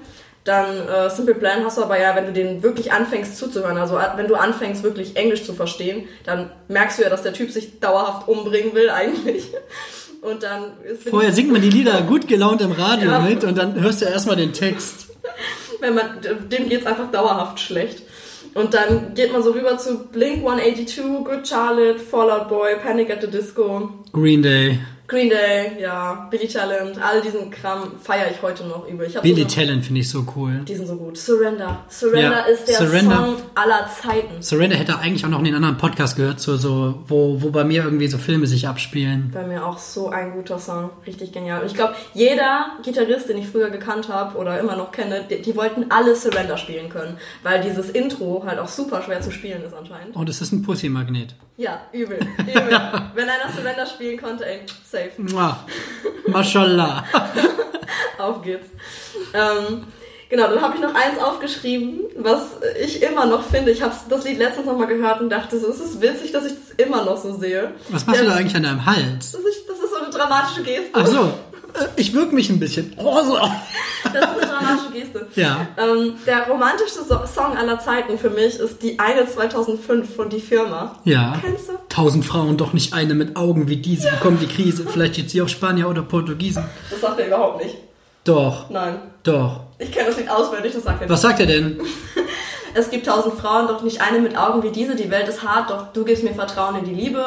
Dann 0.44 0.88
äh, 0.88 1.08
Simple 1.08 1.34
Plan 1.36 1.64
hast 1.64 1.78
du 1.78 1.82
aber 1.82 2.00
ja, 2.00 2.16
wenn 2.16 2.26
du 2.26 2.32
den 2.32 2.62
wirklich 2.62 2.92
anfängst 2.92 3.36
zuzuhören, 3.36 3.76
also 3.78 3.96
äh, 3.96 4.08
wenn 4.16 4.26
du 4.26 4.34
anfängst 4.34 4.82
wirklich 4.82 5.16
Englisch 5.16 5.44
zu 5.44 5.54
verstehen, 5.54 6.08
dann 6.24 6.50
merkst 6.68 6.98
du 6.98 7.02
ja, 7.04 7.10
dass 7.10 7.22
der 7.22 7.32
Typ 7.32 7.50
sich 7.52 7.78
dauerhaft 7.78 8.26
umbringen 8.28 8.74
will 8.74 8.90
eigentlich. 8.90 9.48
Und 10.22 10.44
dann 10.44 10.72
Vorher 11.10 11.32
singt 11.32 11.50
man 11.50 11.60
die 11.60 11.70
Lieder 11.70 12.00
gut 12.08 12.28
gelaunt 12.28 12.60
im 12.60 12.70
Radio 12.72 13.10
Ja. 13.10 13.18
mit 13.18 13.42
und 13.42 13.58
dann 13.58 13.74
hörst 13.80 14.02
du 14.02 14.04
erstmal 14.04 14.36
den 14.36 14.52
Text. 14.52 15.08
wenn 15.80 15.96
man, 15.96 16.20
dem 16.48 16.68
geht's 16.68 16.86
einfach 16.86 17.10
dauerhaft 17.10 17.58
schlecht. 17.58 18.02
Und 18.54 18.72
dann 18.72 19.14
geht 19.14 19.32
man 19.32 19.42
so 19.42 19.50
rüber 19.50 19.78
zu 19.78 20.06
Blink 20.12 20.46
182, 20.46 21.24
Good 21.24 21.48
Charlotte, 21.48 21.98
Fallout 21.98 22.48
Boy, 22.48 22.76
Panic 22.80 23.10
at 23.10 23.20
the 23.20 23.26
Disco, 23.26 23.90
Green 24.12 24.42
Day. 24.42 24.78
Green 25.12 25.28
Day, 25.28 25.72
ja, 25.78 26.26
Billy 26.30 26.48
Talent, 26.48 26.96
all 26.98 27.20
diesen 27.20 27.50
Kram 27.50 27.92
feiere 28.02 28.30
ich 28.30 28.40
heute 28.40 28.64
noch 28.64 28.86
hab 28.88 29.22
Billy 29.22 29.42
sogar- 29.42 29.48
Talent 29.48 29.84
finde 29.84 30.00
ich 30.00 30.08
so 30.08 30.24
cool. 30.34 30.62
Die 30.66 30.74
sind 30.74 30.88
so 30.88 30.96
gut. 30.96 31.18
Surrender. 31.18 31.84
Surrender 31.90 32.30
Ja, 32.30 32.40
ist 32.46 32.66
der 32.66 32.78
Surrender. 32.78 33.16
Song 33.16 33.36
aller 33.54 33.86
Zeiten. 33.88 34.40
Surrender 34.40 34.76
hätte 34.76 34.98
eigentlich 34.98 35.22
auch 35.26 35.28
noch 35.28 35.40
in 35.40 35.44
den 35.44 35.54
anderen 35.54 35.76
Podcast 35.76 36.16
gehört, 36.16 36.40
so, 36.40 36.56
so, 36.56 37.02
wo, 37.06 37.42
wo 37.42 37.50
bei 37.50 37.62
mir 37.62 37.84
irgendwie 37.84 38.08
so 38.08 38.16
Filme 38.16 38.46
sich 38.46 38.66
abspielen. 38.66 39.30
Bei 39.34 39.46
mir 39.46 39.66
auch 39.66 39.76
so 39.76 40.08
ein 40.08 40.32
guter 40.32 40.58
Song. 40.58 40.88
Richtig 41.06 41.30
genial. 41.30 41.60
Und 41.60 41.66
ich 41.66 41.74
glaube, 41.74 41.94
jeder 42.14 42.68
Gitarrist, 42.82 43.28
den 43.28 43.36
ich 43.36 43.48
früher 43.48 43.68
gekannt 43.68 44.08
habe 44.08 44.38
oder 44.38 44.58
immer 44.58 44.76
noch 44.76 44.92
kenne, 44.92 45.26
die, 45.28 45.42
die 45.42 45.54
wollten 45.56 45.90
alle 45.90 46.16
Surrender 46.16 46.56
spielen 46.56 46.88
können. 46.88 47.18
Weil 47.42 47.60
dieses 47.60 47.90
Intro 47.90 48.44
halt 48.46 48.58
auch 48.58 48.68
super 48.68 49.02
schwer 49.02 49.20
zu 49.20 49.30
spielen 49.30 49.62
ist 49.62 49.74
anscheinend. 49.74 50.16
Und 50.16 50.30
es 50.30 50.40
ist 50.40 50.52
ein 50.52 50.62
Pussy-Magnet. 50.62 51.34
Ja, 51.56 51.82
übel. 51.92 52.18
Übel. 52.38 52.80
Wenn 53.14 53.28
einer 53.28 53.52
Surrender 53.54 53.86
spielen 53.86 54.20
konnte, 54.20 54.46
ey, 54.46 54.60
safe. 54.90 55.10
Mua. 55.18 55.64
Mashallah. 56.26 57.04
Auf 58.18 58.42
geht's. 58.42 58.68
Ähm, 59.34 59.84
genau, 60.28 60.48
dann 60.48 60.60
habe 60.62 60.76
ich 60.76 60.80
noch 60.80 60.94
eins 60.94 61.18
aufgeschrieben, 61.20 62.00
was 62.16 62.42
ich 62.80 63.02
immer 63.02 63.26
noch 63.26 63.42
finde. 63.44 63.70
Ich 63.70 63.82
habe 63.82 63.94
das 64.08 64.24
Lied 64.24 64.38
letztens 64.38 64.66
nochmal 64.66 64.86
gehört 64.86 65.20
und 65.20 65.28
dachte 65.30 65.58
so, 65.58 65.68
es 65.68 65.80
ist 65.80 66.00
witzig, 66.00 66.32
dass 66.32 66.44
ich 66.46 66.54
das 66.54 66.70
immer 66.86 67.04
noch 67.04 67.16
so 67.18 67.34
sehe. 67.36 67.72
Was 67.90 68.06
machst 68.06 68.20
Der- 68.20 68.26
du 68.28 68.32
da 68.32 68.38
eigentlich 68.38 68.56
an 68.56 68.62
deinem 68.62 68.86
Hals? 68.86 69.32
Das 69.32 69.40
ist, 69.42 69.68
das 69.68 69.78
ist 69.78 69.90
so 69.90 69.96
eine 70.02 70.10
dramatische 70.10 70.62
Geste. 70.62 70.90
Ach 70.94 71.06
so. 71.06 71.32
Ich 71.96 72.14
wirke 72.14 72.34
mich 72.34 72.50
ein 72.50 72.58
bisschen. 72.58 72.92
Oh, 72.96 73.22
so. 73.22 73.38
Das 74.12 74.14
ist 74.14 74.14
eine 74.14 74.46
dramatische 74.46 74.92
Geste. 74.92 75.26
Ja. 75.36 75.66
Ähm, 75.76 76.14
der 76.26 76.46
romantischste 76.48 77.02
so 77.04 77.20
Song 77.26 77.56
aller 77.56 77.78
Zeiten 77.78 78.18
für 78.18 78.30
mich 78.30 78.56
ist 78.58 78.82
die 78.82 78.98
eine 78.98 79.26
2005 79.26 80.14
von 80.14 80.28
Die 80.28 80.40
Firma. 80.40 80.96
Ja. 81.04 81.38
Kennst 81.42 81.68
du? 81.68 81.72
Tausend 81.88 82.24
Frauen, 82.24 82.56
doch 82.56 82.72
nicht 82.72 82.94
eine 82.94 83.14
mit 83.14 83.36
Augen 83.36 83.68
wie 83.68 83.76
diese 83.76 84.10
bekommt 84.10 84.42
die 84.42 84.46
Krise. 84.46 84.86
Vielleicht 84.86 85.18
jetzt 85.18 85.30
sie 85.30 85.42
auch 85.42 85.48
Spanier 85.48 85.88
oder 85.88 86.02
Portugiesen. 86.02 86.64
Das 86.90 87.00
sagt 87.00 87.20
er 87.20 87.26
überhaupt 87.26 87.62
nicht. 87.64 87.76
Doch, 88.24 88.70
Nein. 88.70 88.98
doch. 89.24 89.60
Ich 89.78 89.90
kenne 89.90 90.08
das 90.08 90.16
Lied 90.16 90.30
auswendig, 90.30 90.72
das 90.72 90.84
sagt 90.84 91.00
er 91.00 91.06
nicht. 91.06 91.12
Was 91.12 91.22
sagt 91.22 91.40
er 91.40 91.46
denn? 91.46 91.80
Es 92.74 92.90
gibt 92.90 93.04
tausend 93.06 93.34
Frauen, 93.38 93.66
doch 93.68 93.82
nicht 93.82 94.00
eine 94.00 94.18
mit 94.18 94.34
Augen 94.36 94.62
wie 94.62 94.70
diese. 94.70 94.96
Die 94.96 95.10
Welt 95.10 95.28
ist 95.28 95.42
hart, 95.42 95.68
doch 95.68 95.92
du 95.92 96.04
gibst 96.04 96.24
mir 96.24 96.32
Vertrauen 96.32 96.76
in 96.76 96.84
die 96.86 96.94
Liebe. 96.94 97.22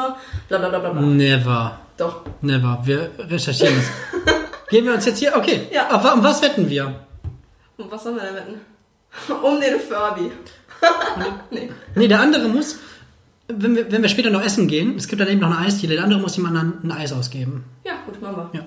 Bla 0.47 0.57
bla 0.57 0.69
bla 0.69 0.79
bla 0.79 0.89
bla. 0.89 1.01
Never. 1.01 1.79
Doch. 1.97 2.23
Never. 2.41 2.79
Wir 2.83 3.11
recherchieren 3.17 3.75
es. 3.77 3.85
Gehen 4.69 4.85
wir 4.85 4.93
uns 4.93 5.05
jetzt 5.05 5.19
hier. 5.19 5.35
Okay. 5.35 5.67
Ja. 5.71 5.89
Auf, 5.91 6.13
um 6.13 6.23
was 6.23 6.41
wetten 6.41 6.69
wir? 6.69 7.05
Und 7.77 7.91
was 7.91 8.03
sollen 8.03 8.15
wir 8.15 8.23
denn 8.23 8.35
wetten? 8.35 8.61
Um 9.43 9.61
den 9.61 9.79
Furby. 9.79 10.31
nee. 11.51 11.71
Nee, 11.95 12.07
der 12.07 12.19
andere 12.19 12.49
muss, 12.49 12.79
wenn 13.47 13.75
wir, 13.75 13.89
wenn 13.89 14.01
wir 14.01 14.09
später 14.09 14.29
noch 14.29 14.43
essen 14.43 14.67
gehen, 14.67 14.95
es 14.97 15.07
gibt 15.07 15.21
dann 15.21 15.29
eben 15.29 15.39
noch 15.39 15.55
eine 15.55 15.65
Eisdiele, 15.65 15.95
der 15.95 16.03
andere 16.03 16.19
muss 16.19 16.33
dem 16.33 16.45
anderen 16.45 16.79
ein 16.83 16.91
Eis 16.91 17.13
ausgeben. 17.13 17.63
Ja, 17.85 17.93
gut, 18.05 18.21
machen 18.21 18.49
wir. 18.51 18.59
Ja. 18.59 18.65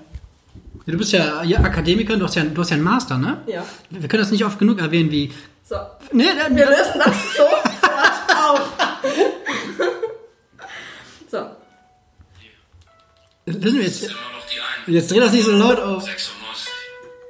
Du 0.86 0.96
bist 0.96 1.12
ja, 1.12 1.42
ja 1.42 1.58
Akademiker, 1.58 2.16
du 2.16 2.24
hast 2.24 2.34
ja, 2.36 2.44
du 2.44 2.62
hast 2.62 2.70
ja 2.70 2.76
einen 2.76 2.84
Master, 2.84 3.18
ne? 3.18 3.42
Ja. 3.46 3.62
Wir 3.90 4.08
können 4.08 4.22
das 4.22 4.30
nicht 4.30 4.44
oft 4.44 4.58
genug 4.58 4.80
erwähnen, 4.80 5.10
wie. 5.10 5.30
So. 5.64 5.76
Nee, 6.12 6.24
Wir 6.50 6.66
lösen 6.66 6.98
das 7.04 7.34
sofort 7.36 7.68
auf. 8.34 8.72
So. 11.30 11.46
Lösen 13.52 13.78
wir 13.78 13.86
jetzt. 13.86 14.08
Jetzt 14.86 15.10
dreh 15.10 15.20
das 15.20 15.32
nicht 15.32 15.44
so 15.44 15.52
laut 15.52 15.78
auf. 15.80 16.02
96. 16.02 16.72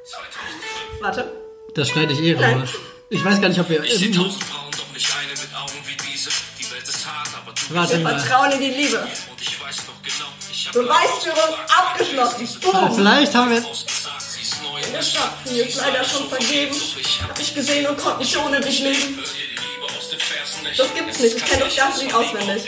2005. 0.04 1.00
Warte. 1.00 1.32
Das 1.74 1.88
schneide 1.88 2.12
ich 2.12 2.20
eh 2.20 2.34
Nein. 2.34 2.60
raus. 2.60 2.70
Ich 3.10 3.24
weiß 3.24 3.40
gar 3.40 3.48
nicht, 3.48 3.60
ob 3.60 3.68
wir. 3.68 3.82
Ich 3.84 3.94
seh 3.98 4.10
tausend 4.10 4.44
Frauen, 4.44 4.70
doch 4.72 4.92
nicht 4.92 5.08
eine 5.16 5.30
mit 5.30 5.48
Augen 5.56 5.72
wie 5.86 5.96
diese. 6.12 6.30
Die 6.58 6.70
Welt 6.70 6.82
ist 6.88 7.06
hart, 7.06 7.28
aber 7.42 7.52
du 7.52 7.74
Warte 7.74 7.98
mal. 7.98 8.18
Vertrauen 8.18 8.52
in 8.52 8.60
die 8.60 8.70
Liebe. 8.82 8.98
Und 8.98 9.40
ich 9.40 9.60
weiß 9.60 9.76
noch 9.86 10.02
genau, 10.02 10.28
ich 10.50 10.66
hab 10.66 10.72
Beweisführung 10.74 11.54
abgeschlossen. 11.68 12.60
Boom. 12.60 12.94
Vielleicht 12.94 13.34
haben 13.34 13.50
wir. 13.50 13.64
Der 14.92 15.02
Schatz, 15.02 15.50
mir 15.50 15.66
ist 15.66 15.76
leider 15.76 16.04
schon 16.04 16.28
vergeben. 16.28 16.74
Hab 17.22 17.34
dich 17.34 17.54
gesehen 17.54 17.86
und 17.86 17.98
konnte 17.98 18.18
nicht 18.20 18.36
ohne 18.36 18.60
dich 18.60 18.80
leben. 18.80 19.18
Das 20.76 20.94
gibt's 20.94 21.20
nicht. 21.20 21.36
Ich 21.36 21.44
kenn 21.44 21.60
das 21.60 21.76
ganze 21.76 22.04
Lied 22.04 22.14
auswendig. 22.14 22.62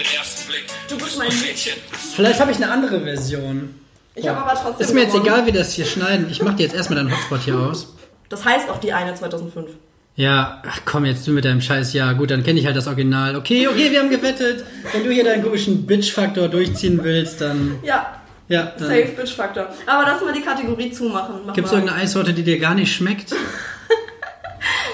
Du 0.88 0.99
bist 0.99 1.18
mein 1.18 1.28
Mädchen. 1.28 1.74
Vielleicht 2.16 2.41
habe 2.41 2.51
ich 2.51 2.57
eine 2.59 2.70
andere 2.70 3.01
Version. 3.01 3.74
Ich 4.14 4.26
habe 4.28 4.41
aber 4.41 4.61
trotzdem. 4.61 4.86
Ist 4.86 4.93
mir 4.95 5.03
jetzt 5.03 5.12
gewonnen. 5.12 5.26
egal, 5.26 5.47
wie 5.47 5.53
das 5.53 5.72
hier 5.72 5.86
schneiden. 5.86 6.28
Ich 6.30 6.43
mache 6.43 6.57
dir 6.57 6.64
jetzt 6.64 6.74
erstmal 6.74 6.99
deinen 6.99 7.12
Hotspot 7.16 7.41
hier 7.43 7.57
aus. 7.59 7.95
Das 8.28 8.45
heißt 8.45 8.68
auch 8.68 8.78
die 8.78 8.93
eine 8.93 9.14
2005. 9.14 9.70
Ja, 10.16 10.61
ach 10.68 10.80
komm 10.84 11.05
jetzt 11.05 11.26
du 11.26 11.30
mit 11.30 11.45
deinem 11.45 11.61
Scheiß. 11.61 11.93
Ja, 11.95 12.12
gut, 12.12 12.30
dann 12.30 12.43
kenne 12.43 12.59
ich 12.61 12.66
halt 12.66 12.76
das 12.76 12.86
Original. 12.88 13.36
Okay, 13.36 13.68
okay, 13.68 13.91
wir 13.91 14.01
haben 14.01 14.11
gewettet. 14.11 14.64
Wenn 14.93 15.05
du 15.05 15.11
hier 15.11 15.24
deinen 15.24 15.43
komischen 15.43 15.86
Bitch-Faktor 15.86 16.49
durchziehen 16.49 17.03
willst, 17.03 17.41
dann. 17.41 17.78
Ja, 17.82 18.20
Ja, 18.49 18.72
Safe 18.76 19.05
dann. 19.07 19.16
Bitch 19.16 19.34
Factor. 19.34 19.68
Aber 19.86 20.03
lass 20.11 20.20
mal 20.20 20.32
die 20.32 20.43
Kategorie 20.43 20.91
zumachen. 20.91 21.36
Mach 21.47 21.55
Gibt 21.55 21.66
es 21.68 21.72
mal. 21.72 21.78
irgendeine 21.78 22.03
Eissorte, 22.03 22.34
die 22.34 22.43
dir 22.43 22.59
gar 22.59 22.74
nicht 22.74 22.93
schmeckt? 22.95 23.32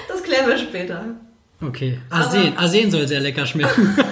Das 0.08 0.22
klären 0.22 0.48
wir 0.48 0.58
später. 0.58 1.04
Okay. 1.60 1.98
Arsen, 2.10 2.56
Arsen 2.56 2.90
soll 2.90 3.08
sehr 3.08 3.20
lecker 3.20 3.46
schmecken. 3.46 3.96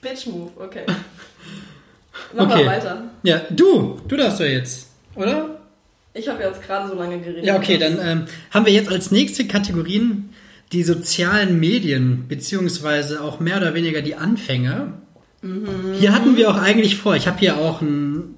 Bitch 0.00 0.26
Move, 0.26 0.50
okay. 0.56 0.84
Mach 2.34 2.46
Okay. 2.50 2.64
mal 2.64 2.76
weiter. 2.76 3.02
Ja, 3.22 3.42
du, 3.50 4.00
du 4.08 4.16
darfst 4.16 4.40
doch 4.40 4.44
jetzt, 4.46 4.88
oder? 5.14 5.58
Ich 6.14 6.28
habe 6.28 6.42
jetzt 6.42 6.62
gerade 6.62 6.88
so 6.88 6.94
lange 6.94 7.18
geredet. 7.20 7.44
Ja, 7.44 7.56
okay, 7.56 7.78
dann 7.78 7.98
ähm, 8.02 8.24
haben 8.50 8.66
wir 8.66 8.72
jetzt 8.72 8.90
als 8.90 9.10
nächste 9.10 9.46
Kategorien 9.46 10.30
die 10.72 10.82
sozialen 10.82 11.58
Medien, 11.60 12.26
beziehungsweise 12.28 13.22
auch 13.22 13.40
mehr 13.40 13.58
oder 13.58 13.74
weniger 13.74 14.00
die 14.02 14.14
Anfänge. 14.14 14.94
Hier 15.98 16.12
hatten 16.14 16.36
wir 16.36 16.50
auch 16.50 16.56
eigentlich 16.56 16.96
vor, 16.96 17.16
ich 17.16 17.26
habe 17.26 17.38
hier 17.40 17.58
auch 17.58 17.82
einen 17.82 18.36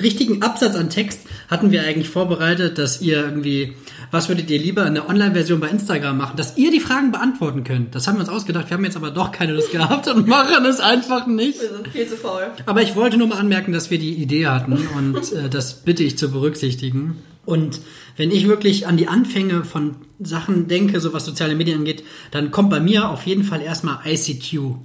richtigen 0.00 0.42
Absatz 0.42 0.76
an 0.76 0.90
Text, 0.90 1.20
hatten 1.48 1.70
wir 1.70 1.82
eigentlich 1.82 2.08
vorbereitet, 2.08 2.78
dass 2.78 3.00
ihr 3.00 3.24
irgendwie, 3.24 3.74
was 4.10 4.28
würdet 4.28 4.50
ihr 4.50 4.58
lieber 4.58 4.86
in 4.86 4.94
der 4.94 5.08
Online-Version 5.08 5.60
bei 5.60 5.68
Instagram 5.68 6.16
machen, 6.16 6.36
dass 6.36 6.56
ihr 6.56 6.70
die 6.70 6.80
Fragen 6.80 7.12
beantworten 7.12 7.64
könnt. 7.64 7.94
Das 7.94 8.06
haben 8.06 8.16
wir 8.16 8.20
uns 8.20 8.28
ausgedacht, 8.28 8.70
wir 8.70 8.76
haben 8.76 8.84
jetzt 8.84 8.96
aber 8.96 9.10
doch 9.10 9.32
keine 9.32 9.52
Lust 9.52 9.72
gehabt 9.72 10.08
und 10.08 10.26
machen 10.26 10.64
es 10.64 10.80
einfach 10.80 11.26
nicht. 11.26 11.60
Wir 11.60 11.68
sind 11.68 11.88
viel 11.88 12.06
zu 12.06 12.16
faul. 12.16 12.50
Aber 12.66 12.82
ich 12.82 12.96
wollte 12.96 13.16
nur 13.16 13.28
mal 13.28 13.38
anmerken, 13.38 13.72
dass 13.72 13.90
wir 13.90 13.98
die 13.98 14.14
Idee 14.14 14.46
hatten 14.46 14.78
und 14.96 15.32
äh, 15.32 15.48
das 15.48 15.82
bitte 15.82 16.02
ich 16.02 16.18
zu 16.18 16.30
berücksichtigen. 16.30 17.16
Und 17.46 17.80
wenn 18.16 18.30
ich 18.30 18.46
wirklich 18.46 18.86
an 18.86 18.96
die 18.96 19.08
Anfänge 19.08 19.64
von 19.64 19.96
Sachen 20.18 20.68
denke, 20.68 21.00
so 21.00 21.12
was 21.12 21.24
soziale 21.24 21.54
Medien 21.54 21.78
angeht, 21.78 22.04
dann 22.30 22.50
kommt 22.50 22.70
bei 22.70 22.80
mir 22.80 23.08
auf 23.08 23.26
jeden 23.26 23.44
Fall 23.44 23.62
erstmal 23.62 23.98
ICQ. 24.04 24.76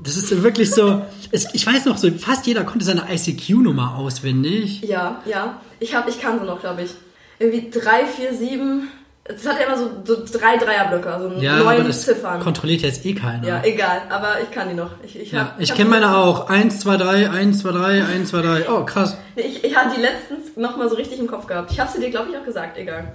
Das 0.00 0.16
ist 0.16 0.42
wirklich 0.42 0.70
so, 0.70 1.02
es, 1.32 1.52
ich 1.54 1.66
weiß 1.66 1.84
noch 1.86 1.96
so, 1.98 2.10
fast 2.12 2.46
jeder 2.46 2.64
konnte 2.64 2.84
seine 2.84 3.04
ICQ-Nummer 3.12 3.96
auswendig. 3.96 4.82
Ja, 4.82 5.20
ja. 5.26 5.60
Ich, 5.80 5.94
hab, 5.94 6.08
ich 6.08 6.20
kann 6.20 6.38
sie 6.38 6.46
noch, 6.46 6.60
glaube 6.60 6.82
ich. 6.82 6.90
Irgendwie 7.38 7.68
drei, 7.70 8.06
vier, 8.06 8.32
sieben. 8.34 8.88
Es 9.24 9.46
hat 9.46 9.58
ja 9.60 9.66
immer 9.66 9.76
so, 9.76 9.90
so 10.04 10.24
drei 10.38 10.56
Dreierblöcke, 10.56 11.12
also 11.12 11.28
Ja, 11.38 11.56
aber 11.60 11.74
neun 11.74 11.86
das 11.86 12.02
Ziffern. 12.02 12.40
kontrolliert 12.40 12.80
jetzt 12.80 13.04
eh 13.04 13.12
keiner. 13.14 13.46
Ja, 13.46 13.62
egal, 13.62 14.02
aber 14.08 14.36
ich 14.42 14.50
kann 14.50 14.68
die 14.70 14.74
noch. 14.74 14.90
Ich, 15.04 15.18
ich, 15.20 15.32
Ja, 15.32 15.54
ich 15.58 15.74
kenne 15.74 15.90
meine 15.90 16.16
auch. 16.16 16.48
1, 16.48 16.80
2, 16.80 16.96
3, 16.96 17.30
1, 17.30 17.58
2, 17.60 17.72
3, 17.72 18.04
1, 18.06 18.30
2, 18.30 18.40
3. 18.42 18.70
Oh, 18.70 18.84
krass. 18.86 19.18
Ich, 19.36 19.62
ich 19.64 19.76
hatte 19.76 19.96
die 19.96 20.00
letztens 20.00 20.56
nochmal 20.56 20.88
so 20.88 20.94
richtig 20.96 21.18
im 21.18 21.26
Kopf 21.26 21.46
gehabt. 21.46 21.70
Ich 21.72 21.78
habe 21.78 21.90
sie 21.92 22.00
dir, 22.00 22.10
glaube 22.10 22.30
ich, 22.30 22.36
auch 22.38 22.44
gesagt, 22.44 22.78
egal. 22.78 23.12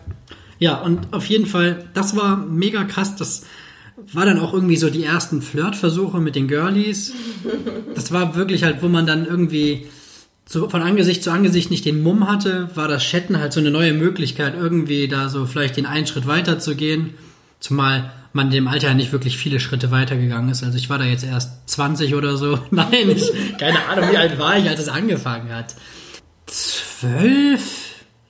Ja, 0.59 0.75
und 0.81 1.11
auf 1.13 1.25
jeden 1.25 1.47
Fall, 1.47 1.85
das 1.95 2.15
war 2.15 2.37
mega 2.37 2.83
krass. 2.83 3.15
Das 3.15 3.43
war 4.11 4.25
dann 4.25 4.39
auch 4.39 4.53
irgendwie 4.53 4.77
so 4.77 4.89
die 4.89 5.03
ersten 5.03 5.41
Flirtversuche 5.41 6.19
mit 6.19 6.35
den 6.35 6.47
Girlies. 6.47 7.13
Das 7.95 8.11
war 8.11 8.35
wirklich 8.35 8.63
halt, 8.63 8.81
wo 8.81 8.87
man 8.87 9.05
dann 9.05 9.25
irgendwie 9.25 9.87
so 10.45 10.69
von 10.69 10.81
Angesicht 10.81 11.23
zu 11.23 11.31
Angesicht 11.31 11.71
nicht 11.71 11.85
den 11.85 12.03
Mumm 12.03 12.27
hatte, 12.27 12.69
war 12.75 12.87
das 12.87 13.03
Chatten 13.03 13.39
halt 13.39 13.53
so 13.53 13.59
eine 13.59 13.71
neue 13.71 13.93
Möglichkeit, 13.93 14.55
irgendwie 14.55 15.07
da 15.07 15.29
so 15.29 15.45
vielleicht 15.45 15.77
den 15.77 15.85
einen 15.85 16.07
Schritt 16.07 16.27
weiter 16.27 16.59
zu 16.59 16.75
gehen. 16.75 17.13
Zumal 17.59 18.11
man 18.33 18.49
dem 18.49 18.67
Alter 18.67 18.87
ja 18.87 18.93
nicht 18.93 19.11
wirklich 19.11 19.37
viele 19.37 19.59
Schritte 19.59 19.91
weitergegangen 19.91 20.49
ist. 20.49 20.63
Also 20.63 20.77
ich 20.77 20.89
war 20.89 20.97
da 20.97 21.05
jetzt 21.05 21.23
erst 21.23 21.69
20 21.69 22.15
oder 22.15 22.35
so. 22.35 22.59
Nein, 22.71 23.09
ich, 23.09 23.31
keine 23.57 23.85
Ahnung, 23.85 24.11
wie 24.11 24.17
alt 24.17 24.37
war 24.39 24.57
ich, 24.57 24.67
als 24.67 24.79
es 24.79 24.89
angefangen 24.89 25.53
hat. 25.53 25.75
12? 26.47 27.61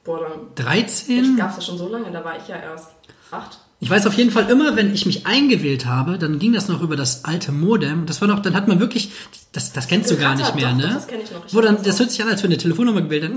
Boah, 0.03 0.19
dann 0.55 0.65
13? 0.65 1.37
gab's 1.37 1.55
das 1.55 1.65
schon 1.65 1.77
so 1.77 1.87
lange, 1.87 2.11
da 2.11 2.23
war 2.23 2.37
ich 2.37 2.47
ja 2.47 2.57
erst 2.57 2.89
acht. 3.31 3.59
Ich 3.83 3.89
weiß 3.89 4.07
auf 4.07 4.13
jeden 4.13 4.31
Fall 4.31 4.49
immer, 4.49 4.77
wenn 4.77 4.93
ich 4.93 5.05
mich 5.05 5.27
eingewählt 5.27 5.85
habe, 5.85 6.17
dann 6.17 6.39
ging 6.39 6.53
das 6.53 6.69
noch 6.69 6.81
über 6.81 6.95
das 6.95 7.25
alte 7.25 7.51
Modem. 7.51 8.05
Das 8.05 8.21
war 8.21 8.29
noch, 8.29 8.39
dann 8.39 8.55
hat 8.55 8.69
man 8.69 8.79
wirklich, 8.79 9.11
das, 9.51 9.73
das 9.73 9.89
kennst 9.89 10.09
du 10.09 10.15
gar 10.15 10.37
nicht 10.37 10.55
mehr, 10.55 10.73
ne? 10.73 10.91
das 10.93 11.05
kenn 11.05 11.19
ich 11.21 11.29
noch. 11.29 11.41
Wo 11.51 11.59
dann, 11.59 11.83
das 11.83 11.99
hört 11.99 12.09
sich 12.09 12.23
an, 12.23 12.29
als 12.29 12.41
wenn 12.43 12.51
eine 12.51 12.57
Telefonnummer 12.57 13.01
gewählt 13.01 13.25
hat. 13.25 13.31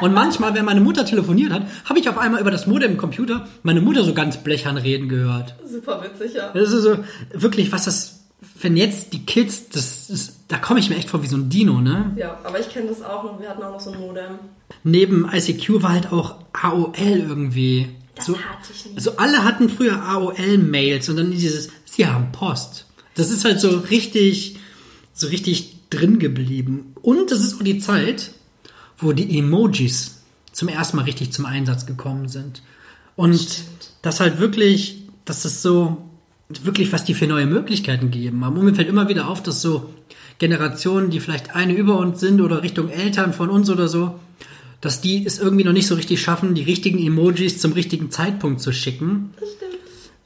Und 0.00 0.14
manchmal, 0.14 0.54
wenn 0.54 0.64
meine 0.64 0.80
Mutter 0.80 1.04
telefoniert 1.04 1.52
hat, 1.52 1.62
habe 1.86 1.98
ich 1.98 2.08
auf 2.08 2.16
einmal 2.16 2.40
über 2.40 2.52
das 2.52 2.68
Modem 2.68 2.92
im 2.92 2.98
Computer 2.98 3.48
meine 3.64 3.80
Mutter 3.80 4.04
so 4.04 4.14
ganz 4.14 4.36
blechern 4.36 4.76
reden 4.76 5.08
gehört. 5.08 5.56
Super 5.68 6.00
witzig, 6.04 6.34
ja. 6.34 6.52
Das 6.52 6.70
ist 6.70 6.84
so, 6.84 6.98
wirklich, 7.32 7.72
was 7.72 7.86
das, 7.86 8.20
wenn 8.60 8.76
jetzt 8.76 9.12
die 9.12 9.26
Kids, 9.26 9.70
das 9.70 10.08
ist, 10.08 10.36
da 10.46 10.58
komme 10.58 10.78
ich 10.78 10.88
mir 10.88 10.94
echt 10.94 11.10
vor 11.10 11.24
wie 11.24 11.26
so 11.26 11.36
ein 11.36 11.48
Dino, 11.48 11.80
ne? 11.80 12.12
Ja, 12.14 12.38
aber 12.44 12.60
ich 12.60 12.68
kenne 12.68 12.86
das 12.86 13.02
auch 13.02 13.24
noch. 13.24 13.40
Wir 13.40 13.48
hatten 13.48 13.64
auch 13.64 13.72
noch 13.72 13.80
so 13.80 13.90
ein 13.90 13.98
Modem. 13.98 14.38
Neben 14.84 15.28
ICQ 15.32 15.82
war 15.82 15.90
halt 15.90 16.12
auch 16.12 16.36
AOL 16.52 16.92
irgendwie. 16.96 17.88
Das 18.14 18.26
so, 18.26 18.38
hatte 18.38 18.72
ich 18.72 18.86
nicht. 18.86 18.96
Also 18.96 19.16
alle 19.16 19.44
hatten 19.44 19.68
früher 19.68 20.02
AOL-Mails 20.02 21.08
und 21.08 21.16
dann 21.16 21.30
dieses, 21.30 21.70
sie 21.84 22.06
haben 22.06 22.32
Post. 22.32 22.86
Das 23.14 23.30
ist 23.30 23.44
halt 23.44 23.60
so 23.60 23.78
richtig, 23.78 24.56
so 25.12 25.28
richtig 25.28 25.76
drin 25.90 26.18
geblieben. 26.18 26.94
Und 27.02 27.30
das 27.30 27.40
ist 27.40 27.54
auch 27.54 27.62
die 27.62 27.78
Zeit, 27.78 28.32
wo 28.98 29.12
die 29.12 29.38
Emojis 29.38 30.22
zum 30.52 30.68
ersten 30.68 30.96
Mal 30.96 31.04
richtig 31.04 31.32
zum 31.32 31.46
Einsatz 31.46 31.86
gekommen 31.86 32.28
sind. 32.28 32.62
Und 33.16 33.38
Stimmt. 33.38 33.68
das 34.02 34.20
halt 34.20 34.38
wirklich, 34.38 35.02
das 35.24 35.44
ist 35.44 35.62
so, 35.62 36.08
wirklich, 36.48 36.92
was 36.92 37.04
die 37.04 37.14
für 37.14 37.26
neue 37.26 37.46
Möglichkeiten 37.46 38.10
gegeben 38.10 38.44
haben. 38.44 38.56
Und 38.56 38.64
mir 38.64 38.74
fällt 38.74 38.88
immer 38.88 39.08
wieder 39.08 39.28
auf, 39.28 39.42
dass 39.42 39.62
so 39.62 39.90
Generationen, 40.38 41.10
die 41.10 41.20
vielleicht 41.20 41.54
eine 41.54 41.74
über 41.74 41.98
uns 41.98 42.20
sind 42.20 42.40
oder 42.40 42.62
Richtung 42.62 42.88
Eltern 42.88 43.32
von 43.32 43.50
uns 43.50 43.70
oder 43.70 43.88
so, 43.88 44.18
dass 44.84 45.00
die 45.00 45.24
es 45.24 45.38
irgendwie 45.38 45.64
noch 45.64 45.72
nicht 45.72 45.86
so 45.86 45.94
richtig 45.94 46.20
schaffen, 46.20 46.54
die 46.54 46.62
richtigen 46.62 46.98
Emojis 46.98 47.58
zum 47.58 47.72
richtigen 47.72 48.10
Zeitpunkt 48.10 48.60
zu 48.60 48.70
schicken. 48.70 49.30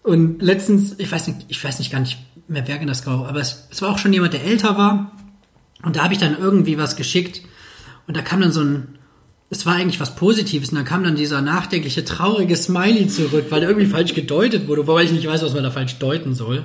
Und 0.03 0.43
letztens, 0.43 0.97
ich 0.99 1.13
weiß 1.13 1.29
nicht, 1.29 1.47
ich 1.47 1.63
weiß 1.63 1.79
nicht 1.79 1.93
gar 1.93 2.01
nicht 2.01 2.19
mehr, 2.49 2.67
wer 2.67 2.85
das 2.85 3.05
genau, 3.05 3.25
aber 3.25 3.41
es, 3.41 3.69
es 3.71 3.83
war 3.83 3.91
auch 3.91 3.99
schon 3.99 4.13
jemand, 4.13 4.33
der 4.33 4.43
älter 4.43 4.77
war. 4.77 5.13
Und 5.85 5.95
da 5.95 6.03
habe 6.03 6.13
ich 6.13 6.19
dann 6.19 6.37
irgendwie 6.37 6.77
was 6.77 6.97
geschickt. 6.97 7.43
Und 8.09 8.17
da 8.17 8.23
kam 8.23 8.41
dann 8.41 8.51
so 8.51 8.63
ein, 8.63 8.99
es 9.49 9.65
war 9.65 9.75
eigentlich 9.75 10.01
was 10.01 10.17
Positives. 10.17 10.71
Und 10.71 10.75
dann 10.75 10.85
kam 10.85 11.05
dann 11.05 11.15
dieser 11.15 11.41
nachdenkliche, 11.41 12.05
traurige 12.05 12.57
Smiley 12.57 13.07
zurück, 13.07 13.47
weil 13.51 13.61
der 13.61 13.69
irgendwie 13.69 13.89
falsch 13.89 14.15
gedeutet 14.15 14.67
wurde, 14.67 14.89
wobei 14.89 15.05
ich 15.05 15.13
nicht 15.13 15.27
weiß, 15.29 15.43
was 15.43 15.55
man 15.55 15.63
da 15.63 15.71
falsch 15.71 15.99
deuten 16.01 16.35
soll. 16.35 16.65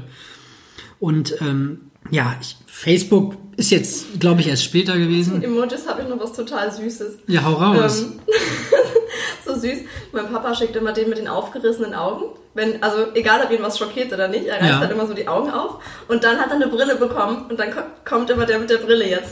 Und 1.00 1.36
ähm, 1.42 1.92
ja, 2.10 2.36
ich, 2.42 2.56
Facebook 2.66 3.38
ist 3.58 3.72
jetzt, 3.72 4.20
glaube 4.20 4.42
ich, 4.42 4.48
erst 4.48 4.64
später 4.64 4.98
gewesen. 4.98 5.44
Emojis 5.44 5.88
habe 5.88 6.02
ich 6.02 6.08
noch 6.10 6.20
was 6.20 6.34
total 6.34 6.72
Süßes. 6.72 7.20
Ja, 7.28 7.44
hau 7.44 7.54
raus. 7.54 8.02
Ähm, 8.04 8.20
so 9.46 9.54
süß. 9.60 9.80
Mein 10.12 10.32
Papa 10.32 10.54
schickt 10.56 10.76
immer 10.76 10.92
den 10.92 11.10
mit 11.10 11.18
den 11.18 11.28
aufgerissenen 11.28 11.94
Augen. 11.94 12.26
Wenn, 12.56 12.84
also 12.84 13.08
egal, 13.16 13.42
ob 13.44 13.52
ihn 13.52 13.64
was 13.64 13.80
schockiert 13.80 14.14
oder 14.14 14.28
nicht, 14.28 14.46
er 14.46 14.56
reißt 14.60 14.70
Ja. 14.70 14.80
halt 14.80 14.92
immer 14.92 15.08
so 15.08 15.14
die 15.16 15.28
Augen 15.28 15.50
auf. 15.50 15.80
Und 16.08 16.24
dann 16.24 16.38
hat 16.38 16.50
er 16.50 16.56
eine 16.56 16.68
Brille 16.68 16.96
bekommen 16.96 17.46
und 17.50 17.60
dann 17.60 17.72
ko 17.72 17.82
kommt 18.06 18.30
immer 18.30 18.46
der 18.46 18.60
mit 18.60 18.70
der 18.70 18.78
Brille 18.78 19.08
jetzt. 19.10 19.32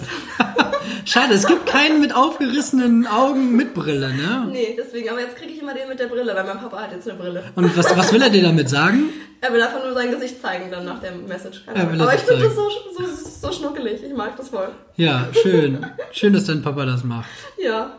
Schade, 1.06 1.34
es 1.36 1.46
gibt 1.46 1.68
keinen 1.68 2.02
mit 2.02 2.16
aufgerissenen 2.16 3.06
Augen 3.06 3.56
mit 3.56 3.74
Brille, 3.76 4.10
ne? 4.14 4.48
Nee, 4.52 4.76
deswegen, 4.78 5.10
aber 5.10 5.20
jetzt 5.20 5.36
kriege 5.36 5.52
ich 5.54 5.62
immer 5.62 5.74
den 5.76 5.88
mit 5.88 6.00
der 6.00 6.08
Brille, 6.08 6.34
weil 6.36 6.44
mein 6.46 6.60
Papa 6.60 6.82
hat 6.82 6.92
jetzt 6.94 7.08
eine 7.08 7.18
Brille. 7.20 7.44
Und 7.56 7.76
was, 7.78 7.96
was 7.96 8.12
will 8.14 8.22
er 8.22 8.30
dir 8.30 8.44
damit 8.44 8.70
sagen? 8.70 9.10
Er 9.44 9.52
will 9.52 9.62
einfach 9.62 9.84
nur 9.84 9.94
sein 9.96 10.12
Gesicht 10.12 10.40
zeigen 10.40 10.70
dann 10.70 10.86
nach 10.86 11.00
der 11.00 11.14
Message. 11.14 11.64
Er 11.66 11.76
aber 11.76 12.14
ich 12.14 12.22
finde 12.22 12.44
das 12.44 12.56
so, 12.56 12.70
so, 12.70 13.48
so 13.48 13.52
schnuckelig. 13.52 14.04
Ich 14.04 14.14
mag 14.16 14.38
das 14.38 14.50
voll. 14.50 14.70
Ja, 14.98 15.28
schön. 15.42 15.84
Schön, 16.12 16.34
dass 16.34 16.46
dein 16.46 16.62
Papa 16.62 16.86
das 16.86 17.04
macht. 17.04 17.30
Ja. 17.62 17.98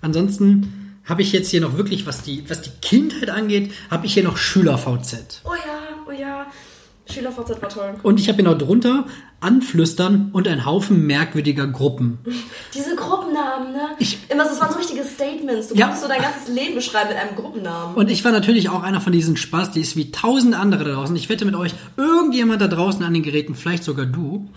Ansonsten 0.00 0.98
habe 1.04 1.22
ich 1.22 1.32
jetzt 1.32 1.50
hier 1.50 1.60
noch 1.60 1.76
wirklich, 1.76 2.06
was 2.06 2.22
die, 2.22 2.48
was 2.48 2.62
die 2.62 2.70
Kindheit 2.80 3.30
angeht, 3.30 3.72
habe 3.90 4.06
ich 4.06 4.14
hier 4.14 4.22
noch 4.22 4.36
Schüler-VZ. 4.36 5.42
Oh 5.44 5.54
ja, 5.54 6.04
oh 6.08 6.10
ja. 6.10 6.46
SchülerVZ 7.12 7.62
war 7.62 7.68
toll. 7.68 7.94
Und 8.02 8.18
ich 8.20 8.28
habe 8.28 8.36
hier 8.36 8.44
noch 8.44 8.58
drunter 8.58 9.06
Anflüstern 9.40 10.30
und 10.32 10.46
ein 10.48 10.64
Haufen 10.64 11.06
merkwürdiger 11.06 11.66
Gruppen. 11.66 12.18
Diese 12.74 12.94
Gruppennamen, 12.96 13.72
ne? 13.72 13.80
Ich- 13.98 14.18
Immer 14.30 14.44
so, 14.44 14.50
das 14.50 14.60
waren 14.60 14.72
so 14.72 14.78
richtige 14.78 15.04
Statements. 15.04 15.68
Du 15.68 15.74
Ja. 15.74 15.86
konntest 15.86 16.02
so 16.04 16.08
dein 16.08 16.22
ganzes 16.22 16.48
Leben 16.54 16.74
beschreiben 16.74 17.08
mit 17.10 17.18
einem 17.18 17.34
Gruppennamen. 17.36 17.94
Und 17.96 18.10
ich 18.10 18.24
war 18.24 18.32
natürlich 18.32 18.68
auch 18.68 18.82
einer 18.82 19.00
von 19.00 19.12
diesen 19.12 19.36
Spaß, 19.36 19.72
die 19.72 19.80
ist 19.80 19.96
wie 19.96 20.10
tausend 20.12 20.54
andere 20.54 20.84
da 20.84 20.92
draußen. 20.94 21.14
Ich 21.16 21.28
wette 21.28 21.44
mit 21.44 21.54
euch, 21.56 21.74
irgendjemand 21.96 22.60
da 22.62 22.68
draußen 22.68 23.02
an 23.04 23.12
den 23.14 23.22
Geräten, 23.22 23.54
vielleicht 23.54 23.84
sogar 23.84 24.06
du, 24.06 24.48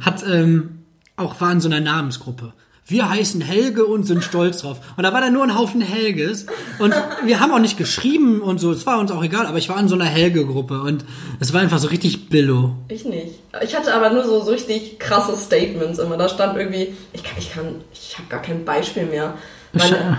hat 0.00 0.24
ähm, 0.28 0.80
auch 1.16 1.40
war 1.40 1.52
in 1.52 1.60
so 1.60 1.68
einer 1.68 1.80
Namensgruppe. 1.80 2.52
Wir 2.90 3.08
heißen 3.08 3.40
Helge 3.40 3.86
und 3.86 4.02
sind 4.02 4.24
stolz 4.24 4.62
drauf. 4.62 4.78
Und 4.96 5.04
da 5.04 5.12
war 5.12 5.20
dann 5.20 5.32
nur 5.32 5.44
ein 5.44 5.56
Haufen 5.56 5.80
Helges. 5.80 6.46
Und 6.80 6.92
wir 7.24 7.38
haben 7.38 7.52
auch 7.52 7.60
nicht 7.60 7.78
geschrieben 7.78 8.40
und 8.40 8.58
so. 8.58 8.72
Es 8.72 8.84
war 8.84 8.98
uns 8.98 9.12
auch 9.12 9.22
egal, 9.22 9.46
aber 9.46 9.58
ich 9.58 9.68
war 9.68 9.78
in 9.78 9.86
so 9.86 9.94
einer 9.94 10.06
Helge-Gruppe 10.06 10.80
und 10.82 11.04
es 11.38 11.52
war 11.52 11.60
einfach 11.60 11.78
so 11.78 11.88
richtig 11.88 12.28
Billo. 12.28 12.74
Ich 12.88 13.04
nicht. 13.04 13.38
Ich 13.62 13.76
hatte 13.76 13.94
aber 13.94 14.10
nur 14.10 14.24
so, 14.24 14.42
so 14.42 14.50
richtig 14.50 14.98
krasse 14.98 15.36
Statements 15.36 16.00
immer. 16.00 16.16
Da 16.16 16.28
stand 16.28 16.56
irgendwie, 16.56 16.94
ich 17.12 17.22
kann, 17.22 17.38
ich 17.38 17.52
kann, 17.52 17.76
ich 17.92 18.18
habe 18.18 18.28
gar 18.28 18.42
kein 18.42 18.64
Beispiel 18.64 19.06
mehr. 19.06 19.34
Meine, 19.72 20.18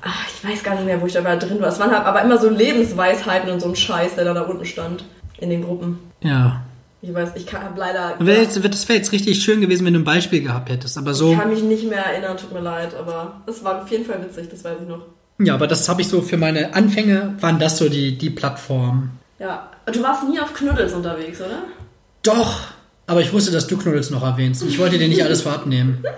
ach, 0.00 0.26
ich 0.26 0.48
weiß 0.48 0.62
gar 0.62 0.74
nicht 0.74 0.86
mehr, 0.86 1.00
wo 1.00 1.06
ich 1.06 1.12
dabei 1.12 1.36
drin 1.36 1.60
war. 1.60 1.68
Es 1.68 1.78
waren 1.78 1.90
halt 1.90 2.06
aber 2.06 2.22
immer 2.22 2.38
so 2.38 2.48
Lebensweisheiten 2.48 3.50
und 3.50 3.60
so 3.60 3.68
ein 3.68 3.76
Scheiß, 3.76 4.14
der 4.14 4.24
da, 4.24 4.32
da 4.32 4.42
unten 4.42 4.64
stand. 4.64 5.04
In 5.38 5.50
den 5.50 5.62
Gruppen. 5.64 5.98
Ja. 6.22 6.62
Ich 7.02 7.12
weiß, 7.12 7.30
ich 7.36 7.46
kann 7.46 7.62
hab 7.62 7.76
leider. 7.76 8.16
Wär 8.18 8.42
jetzt, 8.42 8.56
das 8.56 8.88
wäre 8.88 8.98
jetzt 8.98 9.12
richtig 9.12 9.42
schön 9.42 9.60
gewesen, 9.60 9.84
wenn 9.84 9.92
du 9.92 10.00
ein 10.00 10.04
Beispiel 10.04 10.42
gehabt 10.42 10.70
hättest. 10.70 10.96
Aber 10.98 11.14
so. 11.14 11.32
Ich 11.32 11.38
kann 11.38 11.50
mich 11.50 11.62
nicht 11.62 11.88
mehr 11.88 12.04
erinnern, 12.04 12.36
tut 12.36 12.52
mir 12.52 12.60
leid, 12.60 12.94
aber 12.94 13.42
es 13.46 13.62
war 13.62 13.82
auf 13.82 13.88
jeden 13.90 14.04
Fall 14.04 14.22
witzig, 14.22 14.48
das 14.50 14.64
weiß 14.64 14.78
ich 14.82 14.88
noch. 14.88 15.02
Ja, 15.38 15.54
aber 15.54 15.66
das 15.66 15.88
habe 15.88 16.00
ich 16.00 16.08
so 16.08 16.22
für 16.22 16.38
meine 16.38 16.74
Anfänge, 16.74 17.36
waren 17.40 17.58
das 17.58 17.76
so 17.78 17.88
die, 17.88 18.16
die 18.16 18.30
Plattformen. 18.30 19.18
Ja, 19.38 19.70
du 19.84 20.02
warst 20.02 20.26
nie 20.28 20.40
auf 20.40 20.54
Knuddels 20.54 20.94
unterwegs, 20.94 21.40
oder? 21.40 21.64
Doch, 22.22 22.62
Aber 23.06 23.20
ich 23.20 23.32
wusste, 23.32 23.52
dass 23.52 23.66
du 23.66 23.76
Knuddels 23.76 24.10
noch 24.10 24.24
erwähnst. 24.24 24.62
Ich 24.64 24.78
wollte 24.78 24.98
dir 24.98 25.08
nicht 25.08 25.22
alles 25.22 25.42
vorab 25.42 25.66
nehmen. 25.66 26.02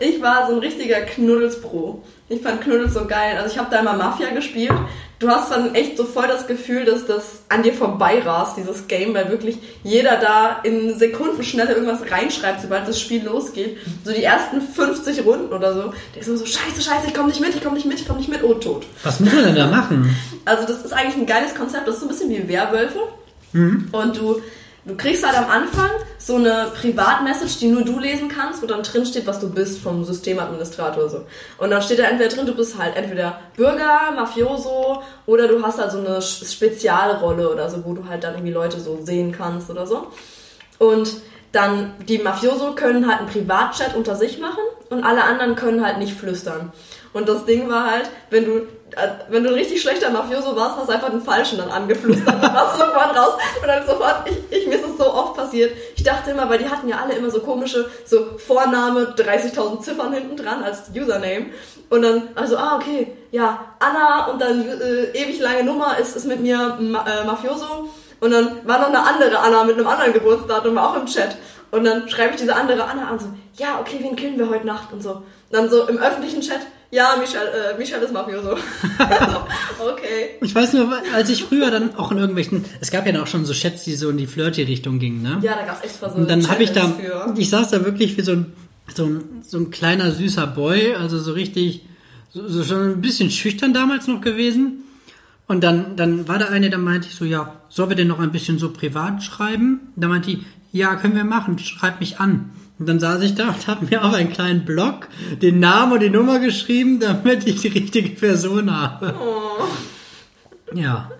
Ich 0.00 0.22
war 0.22 0.46
so 0.46 0.52
ein 0.52 0.60
richtiger 0.60 1.00
Knuddels-Pro. 1.00 2.04
Ich 2.28 2.40
fand 2.40 2.60
Knuddels 2.60 2.94
so 2.94 3.04
geil. 3.06 3.36
Also 3.36 3.52
ich 3.52 3.58
habe 3.58 3.68
da 3.68 3.80
immer 3.80 3.94
Mafia 3.94 4.30
gespielt. 4.30 4.72
Du 5.18 5.28
hast 5.28 5.50
dann 5.50 5.74
echt 5.74 5.96
so 5.96 6.04
voll 6.04 6.28
das 6.28 6.46
Gefühl, 6.46 6.84
dass 6.84 7.04
das 7.04 7.42
an 7.48 7.64
dir 7.64 7.72
vorbeirast, 7.72 8.56
dieses 8.56 8.86
Game, 8.86 9.12
weil 9.14 9.28
wirklich 9.28 9.58
jeder 9.82 10.18
da 10.18 10.60
in 10.62 10.96
Sekundenschnelle 10.96 11.72
irgendwas 11.72 12.08
reinschreibt, 12.12 12.60
sobald 12.60 12.86
das 12.86 13.00
Spiel 13.00 13.24
losgeht. 13.24 13.78
So 14.04 14.12
die 14.12 14.22
ersten 14.22 14.60
50 14.60 15.24
Runden 15.24 15.52
oder 15.52 15.74
so. 15.74 15.92
Der 16.14 16.20
ist 16.20 16.28
immer 16.28 16.38
so, 16.38 16.46
scheiße, 16.46 16.80
scheiße, 16.80 17.08
ich 17.08 17.14
komm 17.14 17.26
nicht 17.26 17.40
mit, 17.40 17.56
ich 17.56 17.64
komm 17.64 17.74
nicht 17.74 17.86
mit, 17.86 17.98
ich 17.98 18.06
komm 18.06 18.18
nicht 18.18 18.28
mit, 18.28 18.44
oh, 18.44 18.54
tot. 18.54 18.86
Was 19.02 19.18
muss 19.18 19.32
man 19.32 19.46
denn 19.46 19.56
da 19.56 19.66
machen? 19.66 20.14
Also 20.44 20.64
das 20.64 20.84
ist 20.84 20.92
eigentlich 20.92 21.16
ein 21.16 21.26
geiles 21.26 21.56
Konzept. 21.56 21.88
Das 21.88 21.96
ist 21.96 22.00
so 22.02 22.06
ein 22.06 22.10
bisschen 22.10 22.30
wie 22.30 22.46
Werwölfe. 22.46 23.00
Und 23.90 24.16
du, 24.16 24.40
du 24.88 24.96
kriegst 24.96 25.24
halt 25.24 25.36
am 25.38 25.48
Anfang 25.48 25.90
so 26.18 26.36
eine 26.36 26.72
Privatmessage, 26.74 27.58
die 27.60 27.68
nur 27.68 27.82
du 27.82 27.98
lesen 27.98 28.28
kannst, 28.28 28.62
wo 28.62 28.66
dann 28.66 28.82
drin 28.82 29.06
steht, 29.06 29.26
was 29.26 29.38
du 29.38 29.50
bist 29.50 29.80
vom 29.80 30.04
Systemadministrator 30.04 31.04
oder 31.04 31.10
so. 31.10 31.24
Und 31.58 31.70
dann 31.70 31.82
steht 31.82 31.98
da 31.98 32.04
entweder 32.04 32.30
drin, 32.30 32.46
du 32.46 32.54
bist 32.54 32.78
halt 32.78 32.96
entweder 32.96 33.38
Bürger, 33.56 34.12
Mafioso 34.16 35.02
oder 35.26 35.46
du 35.46 35.62
hast 35.62 35.78
halt 35.78 35.92
so 35.92 35.98
eine 35.98 36.20
Spezialrolle 36.20 37.52
oder 37.52 37.70
so, 37.70 37.84
wo 37.84 37.92
du 37.92 38.08
halt 38.08 38.24
dann 38.24 38.34
irgendwie 38.34 38.52
Leute 38.52 38.80
so 38.80 38.98
sehen 39.04 39.32
kannst 39.32 39.70
oder 39.70 39.86
so. 39.86 40.08
Und 40.78 41.12
dann 41.52 41.94
die 42.06 42.18
Mafioso 42.18 42.74
können 42.74 43.08
halt 43.08 43.20
einen 43.20 43.28
Privatchat 43.28 43.94
unter 43.94 44.16
sich 44.16 44.38
machen 44.38 44.62
und 44.90 45.04
alle 45.04 45.24
anderen 45.24 45.54
können 45.54 45.84
halt 45.84 45.98
nicht 45.98 46.18
flüstern. 46.18 46.72
Und 47.12 47.28
das 47.28 47.44
Ding 47.44 47.68
war 47.70 47.90
halt, 47.90 48.10
wenn 48.30 48.44
du 48.44 48.66
wenn 49.28 49.44
du 49.44 49.50
ein 49.50 49.54
richtig 49.54 49.80
schlechter 49.80 50.10
Mafioso 50.10 50.56
warst, 50.56 50.78
hast 50.78 50.88
du 50.88 50.92
einfach 50.92 51.10
den 51.10 51.20
Falschen 51.20 51.58
dann 51.58 51.70
angeflüstert 51.70 52.34
und 52.34 52.42
warst 52.42 52.78
sofort 52.78 53.16
raus 53.16 53.34
und 53.60 53.68
dann 53.68 53.86
sofort, 53.86 54.28
ich, 54.28 54.58
ich, 54.58 54.66
mir 54.66 54.76
ist 54.76 54.84
das 54.84 54.96
so 54.96 55.12
oft 55.12 55.34
passiert. 55.34 55.72
Ich 55.96 56.02
dachte 56.02 56.30
immer, 56.30 56.48
weil 56.48 56.58
die 56.58 56.68
hatten 56.68 56.88
ja 56.88 56.98
alle 56.98 57.14
immer 57.14 57.30
so 57.30 57.40
komische, 57.40 57.88
so 58.04 58.38
Vorname, 58.38 59.14
30.000 59.16 59.80
Ziffern 59.80 60.12
hinten 60.12 60.36
dran 60.36 60.62
als 60.62 60.90
Username 60.94 61.46
und 61.90 62.02
dann, 62.02 62.28
also, 62.34 62.56
ah, 62.56 62.76
okay, 62.76 63.12
ja, 63.30 63.74
Anna 63.78 64.26
und 64.26 64.40
dann 64.40 64.68
äh, 64.68 65.04
ewig 65.12 65.40
lange 65.40 65.64
Nummer 65.64 65.98
ist, 65.98 66.16
ist 66.16 66.26
mit 66.26 66.40
mir 66.40 66.76
Ma 66.80 67.04
äh, 67.06 67.24
Mafioso 67.24 67.88
und 68.20 68.30
dann 68.30 68.66
war 68.66 68.78
noch 68.78 68.88
eine 68.88 69.00
andere 69.00 69.38
Anna 69.38 69.64
mit 69.64 69.76
einem 69.76 69.86
anderen 69.86 70.12
Geburtsdatum, 70.12 70.76
auch 70.76 70.96
im 70.96 71.06
Chat. 71.06 71.36
Und 71.70 71.84
dann 71.84 72.08
schreibe 72.08 72.30
ich 72.30 72.40
diese 72.40 72.56
andere 72.56 72.84
Anna 72.84 73.08
an, 73.08 73.18
so, 73.18 73.26
ja, 73.54 73.78
okay, 73.80 73.98
wen 74.00 74.16
killen 74.16 74.38
wir 74.38 74.48
heute 74.48 74.66
Nacht 74.66 74.92
und 74.92 75.02
so. 75.02 75.10
Und 75.10 75.24
dann 75.50 75.68
so 75.70 75.86
im 75.86 75.98
öffentlichen 75.98 76.40
Chat, 76.40 76.60
ja, 76.90 77.16
Michel, 77.20 77.40
äh, 77.40 77.78
Michel 77.78 78.00
ist 78.00 78.12
Mafioso. 78.12 78.52
okay. 79.78 80.30
Ich 80.40 80.54
weiß 80.54 80.72
nur, 80.72 80.90
als 81.14 81.28
ich 81.28 81.44
früher 81.44 81.70
dann 81.70 81.94
auch 81.96 82.10
in 82.12 82.18
irgendwelchen, 82.18 82.64
es 82.80 82.90
gab 82.90 83.04
ja 83.04 83.12
dann 83.12 83.22
auch 83.22 83.26
schon 83.26 83.44
so 83.44 83.52
Chats, 83.52 83.84
die 83.84 83.94
so 83.94 84.08
in 84.08 84.16
die 84.16 84.26
Flirty-Richtung 84.26 84.98
gingen, 84.98 85.22
ne? 85.22 85.38
Ja, 85.42 85.54
da 85.54 85.66
gab's 85.66 85.82
extra 85.82 86.08
so 86.08 86.16
Und 86.16 86.30
dann 86.30 86.48
habe 86.48 86.62
ich 86.62 86.72
da, 86.72 86.88
für. 86.88 87.34
ich 87.36 87.50
saß 87.50 87.70
da 87.70 87.84
wirklich 87.84 88.16
wie 88.16 88.22
so 88.22 88.32
ein, 88.32 88.52
so 88.94 89.04
ein, 89.04 89.42
so 89.42 89.58
ein 89.58 89.70
kleiner 89.70 90.12
süßer 90.12 90.46
Boy, 90.46 90.94
also 90.94 91.18
so 91.18 91.32
richtig, 91.32 91.84
so, 92.30 92.48
so 92.48 92.64
schon 92.64 92.92
ein 92.92 93.00
bisschen 93.02 93.30
schüchtern 93.30 93.74
damals 93.74 94.06
noch 94.06 94.22
gewesen. 94.22 94.84
Und 95.46 95.64
dann, 95.64 95.96
dann 95.96 96.26
war 96.26 96.38
da 96.38 96.46
eine, 96.46 96.70
da 96.70 96.78
meinte 96.78 97.08
ich 97.08 97.14
so, 97.14 97.24
ja, 97.26 97.60
sollen 97.68 97.90
wir 97.90 97.96
denn 97.96 98.08
noch 98.08 98.18
ein 98.18 98.32
bisschen 98.32 98.58
so 98.58 98.70
privat 98.70 99.22
schreiben? 99.22 99.92
Da 99.96 100.08
meinte 100.08 100.30
die, 100.30 100.44
ja, 100.72 100.96
können 100.96 101.16
wir 101.16 101.24
machen, 101.24 101.58
schreib 101.58 102.00
mich 102.00 102.18
an. 102.20 102.50
Und 102.78 102.88
dann 102.88 103.00
saß 103.00 103.22
ich 103.22 103.34
da 103.34 103.48
und 103.48 103.66
habe 103.66 103.86
mir 103.86 104.04
auf 104.04 104.14
einen 104.14 104.32
kleinen 104.32 104.64
Blog 104.64 105.08
den 105.42 105.58
Namen 105.58 105.94
und 105.94 106.00
die 106.00 106.10
Nummer 106.10 106.38
geschrieben, 106.38 107.00
damit 107.00 107.46
ich 107.46 107.60
die 107.60 107.68
richtige 107.68 108.10
Person 108.10 108.74
habe. 108.74 109.14
Ja. 110.74 111.10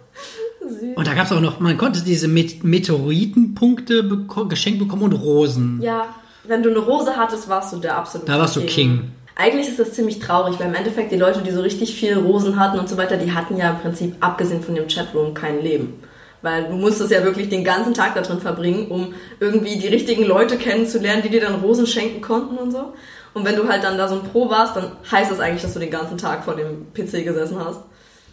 Und 0.94 1.06
da 1.06 1.14
gab 1.14 1.26
es 1.26 1.32
auch 1.32 1.40
noch, 1.40 1.60
man 1.60 1.76
konnte 1.76 2.02
diese 2.02 2.28
Met 2.28 2.62
Meteoritenpunkte 2.62 4.02
beko 4.02 4.46
geschenkt 4.46 4.78
bekommen 4.78 5.04
und 5.04 5.12
Rosen. 5.14 5.80
Ja, 5.82 6.06
wenn 6.44 6.62
du 6.62 6.70
eine 6.70 6.78
Rose 6.78 7.16
hattest, 7.16 7.48
warst 7.48 7.72
du 7.72 7.78
der 7.78 7.96
absolute 7.96 8.30
Da 8.30 8.38
warst 8.38 8.56
du 8.56 8.60
King. 8.60 9.12
Eigentlich 9.34 9.68
ist 9.68 9.78
das 9.78 9.92
ziemlich 9.92 10.18
traurig, 10.18 10.58
weil 10.58 10.66
im 10.66 10.74
Endeffekt 10.74 11.12
die 11.12 11.16
Leute, 11.16 11.40
die 11.42 11.52
so 11.52 11.60
richtig 11.60 11.94
viel 11.94 12.14
Rosen 12.18 12.58
hatten 12.58 12.78
und 12.78 12.88
so 12.88 12.96
weiter, 12.96 13.16
die 13.16 13.32
hatten 13.32 13.56
ja 13.56 13.70
im 13.70 13.78
Prinzip, 13.78 14.16
abgesehen 14.20 14.62
von 14.62 14.74
dem 14.74 14.88
Chatroom, 14.88 15.32
kein 15.32 15.62
Leben. 15.62 15.94
Weil 16.42 16.68
du 16.68 16.74
musstest 16.74 17.10
ja 17.10 17.24
wirklich 17.24 17.48
den 17.48 17.64
ganzen 17.64 17.94
Tag 17.94 18.14
da 18.14 18.20
drin 18.20 18.40
verbringen, 18.40 18.88
um 18.88 19.14
irgendwie 19.40 19.78
die 19.78 19.88
richtigen 19.88 20.24
Leute 20.24 20.56
kennenzulernen, 20.56 21.22
die 21.22 21.30
dir 21.30 21.40
dann 21.40 21.56
Rosen 21.56 21.86
schenken 21.86 22.20
konnten 22.20 22.56
und 22.56 22.70
so. 22.70 22.92
Und 23.34 23.44
wenn 23.44 23.56
du 23.56 23.68
halt 23.68 23.84
dann 23.84 23.98
da 23.98 24.08
so 24.08 24.16
ein 24.16 24.22
Pro 24.22 24.48
warst, 24.48 24.76
dann 24.76 24.92
heißt 25.10 25.30
das 25.30 25.40
eigentlich, 25.40 25.62
dass 25.62 25.74
du 25.74 25.80
den 25.80 25.90
ganzen 25.90 26.16
Tag 26.16 26.44
vor 26.44 26.54
dem 26.54 26.92
PC 26.92 27.24
gesessen 27.24 27.58
hast. 27.62 27.80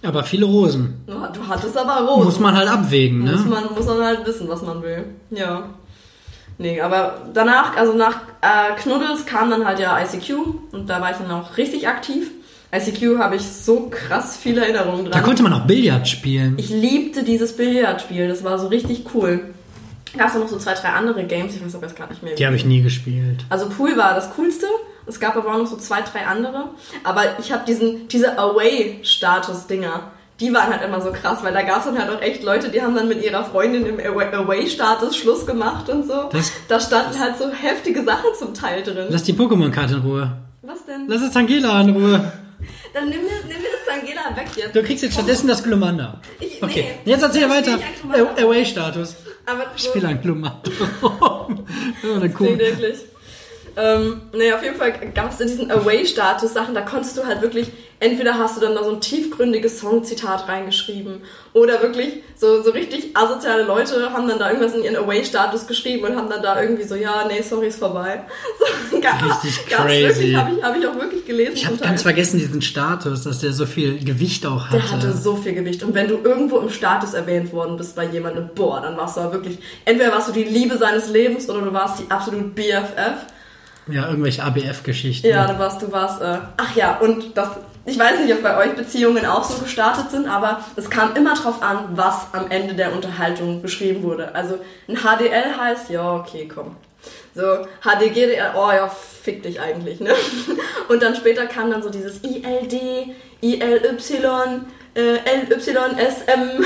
Aber 0.04 0.24
viele 0.24 0.46
Rosen. 0.46 1.04
Du 1.08 1.48
hattest 1.48 1.76
aber 1.78 2.08
Rosen. 2.08 2.26
Muss 2.26 2.40
man 2.40 2.56
halt 2.56 2.70
abwägen, 2.70 3.20
Muss 3.20 3.44
ne? 3.44 3.50
man, 3.50 3.64
muss 3.74 3.86
man 3.86 4.04
halt 4.04 4.26
wissen, 4.26 4.48
was 4.48 4.62
man 4.62 4.82
will. 4.84 5.06
Ja. 5.32 5.70
Nee, 6.58 6.80
aber 6.80 7.22
danach, 7.34 7.76
also 7.76 7.94
nach 7.94 8.22
äh, 8.42 8.76
Knuddels 8.80 9.26
kam 9.26 9.50
dann 9.50 9.66
halt 9.66 9.80
ja 9.80 10.00
ICQ 10.00 10.38
und 10.72 10.90
da 10.90 11.02
war 11.02 11.12
ich 11.12 11.18
dann 11.18 11.32
auch 11.32 11.58
richtig 11.58 11.88
aktiv. 11.88 12.32
ICQ 12.74 13.20
habe 13.20 13.36
ich 13.36 13.44
so 13.44 13.88
krass 13.90 14.38
viele 14.38 14.62
Erinnerungen 14.62 15.06
Da 15.06 15.12
dran. 15.12 15.24
konnte 15.24 15.44
man 15.44 15.54
auch 15.54 15.66
Billard 15.66 16.08
spielen. 16.08 16.56
ich 16.58 16.70
liebte 16.70 17.24
dieses 17.24 17.56
Billardspiel, 17.56 18.28
das 18.28 18.44
war 18.44 18.60
so 18.60 18.68
richtig 18.68 19.06
cool. 19.14 19.42
Gab 20.18 20.30
es 20.30 20.36
noch 20.36 20.48
so 20.48 20.58
zwei, 20.58 20.74
drei 20.74 20.90
andere 20.90 21.26
Games, 21.26 21.56
ich 21.56 21.66
weiß 21.66 21.76
aber 21.76 21.88
jetzt 21.88 21.98
gar 21.98 22.08
nicht 22.08 22.24
mehr. 22.24 22.36
Die 22.36 22.46
habe 22.46 22.56
ich 22.56 22.64
nie 22.66 22.82
gespielt. 22.82 23.44
Also 23.50 23.68
Pool 23.70 23.98
war 23.98 24.14
das 24.16 24.30
coolste. 24.38 24.66
Es 25.08 25.20
gab 25.20 25.36
aber 25.36 25.54
auch 25.54 25.58
noch 25.58 25.68
so 25.68 25.76
zwei, 25.78 26.02
drei 26.02 26.26
andere. 26.26 26.70
Aber 27.04 27.24
ich 27.40 27.52
habe 27.52 27.64
diesen, 27.68 28.08
diese 28.08 28.38
Away-Status-Dinger, 28.40 30.12
die 30.40 30.54
waren 30.54 30.70
halt 30.72 30.82
immer 30.84 31.02
so 31.02 31.12
krass, 31.12 31.40
weil 31.44 31.54
da 31.54 31.62
gab 31.62 31.80
es 31.80 31.86
dann 31.86 31.98
halt 31.98 32.10
auch 32.10 32.22
echt 32.22 32.44
Leute, 32.44 32.70
die 32.70 32.82
haben 32.82 32.96
dann 32.96 33.08
mit 33.08 33.24
ihrer 33.24 33.44
Freundin 33.46 33.86
im 33.86 34.00
Away- 34.00 34.34
Away-Status 34.34 35.16
Schluss 35.16 35.46
gemacht 35.46 35.90
und 35.90 36.08
so. 36.08 36.30
Das- 36.32 36.52
da 36.68 36.80
standen 36.80 37.20
halt 37.20 37.38
so 37.38 37.50
heftige 37.52 38.04
Sachen 38.04 38.30
zum 38.38 38.54
Teil 38.54 38.84
drin. 38.84 39.08
Lass 39.10 39.24
die 39.24 39.34
Pokémon-Karte 39.34 39.96
in 39.96 40.02
Ruhe. 40.02 40.32
Was 40.62 40.86
denn? 40.86 41.06
Lass 41.08 41.22
das 41.22 41.32
Tangela 41.34 41.80
in 41.82 41.90
Ruhe. 41.92 42.32
Dann 42.94 43.10
nimm 43.10 43.22
mir, 43.24 43.32
nimm 43.48 43.58
mir 43.62 43.70
das 43.72 43.86
Tangela 43.96 44.36
weg 44.36 44.48
jetzt. 44.56 44.76
Du 44.76 44.84
kriegst 44.84 45.04
jetzt 45.04 45.14
stattdessen 45.14 45.48
das 45.48 45.64
Glumanda. 45.64 46.22
Ich- 46.40 46.62
Okay, 46.64 46.86
nee, 47.06 47.12
jetzt 47.12 47.24
erzähl 47.24 47.42
das 47.48 47.52
weiter. 47.52 47.80
ich 48.38 48.44
Away-Status. 48.44 49.16
Aber 49.46 49.66
so, 49.76 49.90
Spiel 49.90 50.06
ein 50.06 50.22
Glumanda. 50.22 50.60
Nee, 52.04 52.30
Kuh. 52.30 52.58
wirklich. 52.58 53.00
Ähm, 53.78 54.22
nee, 54.34 54.54
auf 54.54 54.64
jeden 54.64 54.78
Fall 54.78 54.94
gab 55.14 55.34
es 55.34 55.40
in 55.42 55.48
diesen 55.48 55.70
Away-Status-Sachen, 55.70 56.74
da 56.74 56.82
konntest 56.82 57.18
du 57.18 57.26
halt 57.26 57.42
wirklich, 57.42 57.72
entweder 58.00 58.38
hast 58.38 58.56
du 58.56 58.62
dann 58.62 58.74
da 58.74 58.84
so 58.84 58.92
ein 58.92 59.02
tiefgründiges 59.02 59.80
Songzitat 59.80 60.48
reingeschrieben 60.48 61.22
oder 61.54 61.82
wirklich 61.82 62.22
so, 62.38 62.62
so 62.62 62.72
richtig 62.72 63.16
asoziale 63.16 63.64
Leute 63.64 64.12
haben 64.12 64.28
dann 64.28 64.40
da 64.40 64.50
irgendwas 64.50 64.76
in 64.76 64.84
ihren 64.84 64.96
Away-Status 64.96 65.68
geschrieben 65.68 66.06
und 66.06 66.16
haben 66.16 66.30
dann 66.30 66.42
da 66.42 66.62
irgendwie 66.62 66.84
so, 66.84 66.96
ja, 66.96 67.26
nee, 67.28 67.42
sorry, 67.42 67.68
ist 67.68 67.80
vorbei. 67.80 68.24
So, 68.92 69.02
gab, 69.02 69.44
Richtig 69.44 69.68
gab's 69.68 69.84
crazy. 69.84 70.04
Wirklich, 70.04 70.36
habe 70.36 70.56
ich, 70.56 70.64
hab 70.64 70.78
ich 70.78 70.88
auch 70.88 70.96
wirklich 70.96 71.26
gelesen. 71.26 71.54
Ich 71.56 71.66
habe 71.66 71.78
ganz 71.78 72.04
vergessen 72.04 72.38
diesen 72.38 72.62
Status, 72.62 73.24
dass 73.24 73.40
der 73.40 73.52
so 73.52 73.66
viel 73.66 74.04
Gewicht 74.04 74.46
auch 74.46 74.68
hatte. 74.68 74.78
Der 74.78 74.92
hatte 74.92 75.14
so 75.14 75.36
viel 75.36 75.54
Gewicht. 75.54 75.84
Und 75.84 75.96
wenn 75.96 76.08
du 76.08 76.20
irgendwo 76.24 76.60
im 76.60 76.70
Status 76.70 77.14
erwähnt 77.14 77.52
worden 77.52 77.78
bist 77.78 77.96
bei 77.96 78.06
jemandem, 78.06 78.50
boah, 78.54 78.82
dann 78.82 78.96
warst 78.96 79.18
du 79.18 79.22
aber 79.22 79.34
wirklich, 79.34 79.58
entweder 79.86 80.12
warst 80.12 80.30
du 80.30 80.34
die 80.34 80.44
Liebe 80.44 80.78
seines 80.78 81.10
Lebens 81.10 81.50
oder 81.50 81.62
du 81.62 81.74
warst 81.74 82.00
die 82.00 82.12
absolut 82.12 82.54
BFF. 82.54 83.26
Ja, 83.88 84.08
irgendwelche 84.10 84.44
ABF-Geschichten. 84.44 85.28
Ja, 85.28 85.46
du 85.48 85.60
warst, 85.60 85.82
du 85.82 85.92
warst, 85.92 86.22
äh, 86.22 86.38
ach 86.58 86.76
ja, 86.76 86.98
und 86.98 87.38
das, 87.38 87.50
ich 87.86 87.98
weiß 88.00 88.20
nicht, 88.22 88.34
ob 88.34 88.42
bei 88.42 88.58
euch 88.58 88.76
Beziehungen 88.76 89.26
auch 89.26 89.44
so 89.44 89.62
gestartet 89.62 90.10
sind, 90.12 90.28
aber 90.28 90.62
es 90.76 90.90
kam 90.90 91.16
immer 91.16 91.36
drauf 91.36 91.62
an, 91.62 91.90
was 91.96 92.28
am 92.34 92.50
Ende 92.50 92.74
der 92.74 92.94
Unterhaltung 92.94 93.62
beschrieben 93.62 94.04
wurde. 94.04 94.34
Also 94.34 94.60
ein 94.88 94.96
HDL 94.98 95.58
heißt, 95.60 95.90
ja, 95.90 96.16
okay, 96.16 96.48
komm. 96.54 96.76
So, 97.36 97.42
HDGDL, 97.82 98.54
oh 98.56 98.72
ja, 98.72 98.88
fick 98.90 99.44
dich 99.44 99.60
eigentlich, 99.60 100.00
ne? 100.00 100.12
Und 100.90 101.04
dann 101.04 101.16
später 101.16 101.46
kam 101.46 101.70
dann 101.70 101.84
so 101.84 101.90
dieses 101.90 102.24
ILD, 102.24 102.74
ILY, 103.42 104.62
äh, 104.96 105.18
LYSM. 105.26 106.64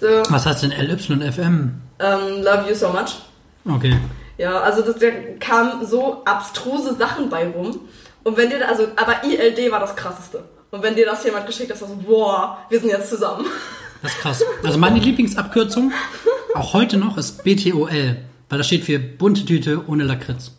So, 0.00 0.08
Was 0.30 0.46
heißt 0.46 0.64
denn 0.64 0.72
LYFM? 0.72 1.80
ähm, 2.00 2.42
love 2.42 2.68
you 2.68 2.74
so 2.74 2.88
much. 2.88 3.22
Okay. 3.64 3.96
Ja, 4.38 4.60
also 4.60 4.82
das, 4.82 4.96
da 4.96 5.08
kamen 5.40 5.86
so 5.86 6.22
abstruse 6.24 6.94
Sachen 6.94 7.28
bei 7.28 7.46
rum. 7.46 7.80
Und 8.24 8.36
wenn 8.36 8.50
dir 8.50 8.60
da, 8.60 8.66
also, 8.66 8.86
aber 8.96 9.24
ILD 9.24 9.70
war 9.70 9.80
das 9.80 9.96
krasseste. 9.96 10.44
Und 10.70 10.82
wenn 10.82 10.94
dir 10.94 11.04
das 11.04 11.22
jemand 11.24 11.46
geschickt 11.46 11.70
hat, 11.70 11.78
so, 11.78 11.86
boah, 11.86 12.58
wir 12.70 12.80
sind 12.80 12.90
jetzt 12.90 13.10
zusammen. 13.10 13.46
Das 14.02 14.12
ist 14.12 14.20
krass. 14.20 14.44
Also 14.64 14.78
meine 14.78 14.98
Lieblingsabkürzung, 14.98 15.92
auch 16.54 16.72
heute 16.72 16.96
noch, 16.96 17.18
ist 17.18 17.44
BTOL. 17.44 18.16
Weil 18.48 18.58
das 18.58 18.66
steht 18.66 18.84
für 18.84 18.98
bunte 18.98 19.44
Tüte 19.44 19.84
ohne 19.86 20.04
Lakritz. 20.04 20.50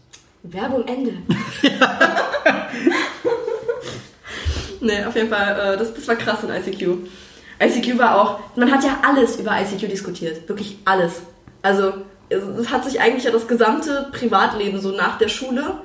Werbung 0.44 0.88
Ende. 0.88 1.12
nee, 4.82 5.06
auf 5.06 5.16
jeden 5.16 5.30
Fall, 5.30 5.74
äh, 5.74 5.78
das, 5.78 5.94
das 5.94 6.08
war 6.08 6.16
krass 6.16 6.40
in 6.44 6.50
ICQ. 6.50 7.08
ICQ 7.62 7.98
war 7.98 8.20
auch, 8.20 8.40
man 8.56 8.72
hat 8.72 8.84
ja 8.84 9.00
alles 9.06 9.38
über 9.38 9.52
ICQ 9.60 9.90
diskutiert. 9.90 10.48
Wirklich 10.50 10.78
alles. 10.86 11.22
Also, 11.62 11.94
es, 12.34 12.44
es 12.60 12.70
hat 12.70 12.86
sich 12.86 13.00
eigentlich 13.02 13.24
ja 13.24 13.32
das 13.32 13.48
gesamte 13.48 14.10
Privatleben 14.12 14.80
so 14.80 14.92
nach 14.92 15.18
der 15.18 15.30
Schule, 15.30 15.76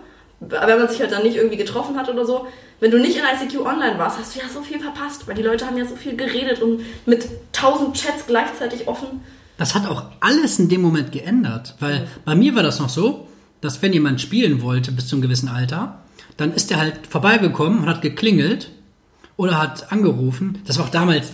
wenn 0.41 0.79
man 0.79 0.89
sich 0.89 1.01
halt 1.01 1.13
dann 1.13 1.23
nicht 1.23 1.37
irgendwie 1.37 1.57
getroffen 1.57 1.97
hat 1.97 2.09
oder 2.09 2.25
so, 2.25 2.47
wenn 2.81 2.91
du 2.91 2.99
nicht 2.99 3.17
in 3.17 3.25
ICQ 3.25 3.61
online 3.61 3.99
warst, 3.99 4.19
hast 4.19 4.37
du 4.37 4.41
ja 4.41 4.47
so 4.49 4.63
viel 4.63 4.79
verpasst, 4.79 5.27
weil 5.27 5.35
die 5.35 5.43
Leute 5.43 5.67
haben 5.67 5.77
ja 5.77 5.85
so 5.85 5.97
viel 5.97 6.17
geredet 6.17 6.63
und 6.63 6.83
mit 7.07 7.27
tausend 7.53 7.97
Chats 7.97 8.27
gleichzeitig 8.27 8.87
offen. 8.87 9.21
Das 9.57 9.75
hat 9.75 9.89
auch 9.89 10.05
alles 10.21 10.61
in 10.61 10.69
dem 10.69 10.83
Moment 10.83 11.11
geändert. 11.11 11.75
Weil 11.81 12.07
bei 12.25 12.37
mir 12.37 12.55
war 12.55 12.63
das 12.63 12.79
noch 12.79 12.89
so, 12.89 13.27
dass 13.61 13.83
wenn 13.83 13.93
jemand 13.93 14.21
spielen 14.21 14.63
wollte 14.63 14.93
bis 14.93 15.09
zum 15.09 15.21
gewissen 15.21 15.49
Alter, 15.49 15.99
dann 16.37 16.55
ist 16.55 16.71
er 16.71 16.79
halt 16.79 17.09
vorbeigekommen 17.09 17.81
und 17.81 17.89
hat 17.89 18.01
geklingelt 18.01 18.71
oder 19.37 19.61
hat 19.61 19.91
angerufen. 19.91 20.63
Das 20.65 20.79
war 20.79 20.85
auch 20.85 20.91
damals 20.91 21.33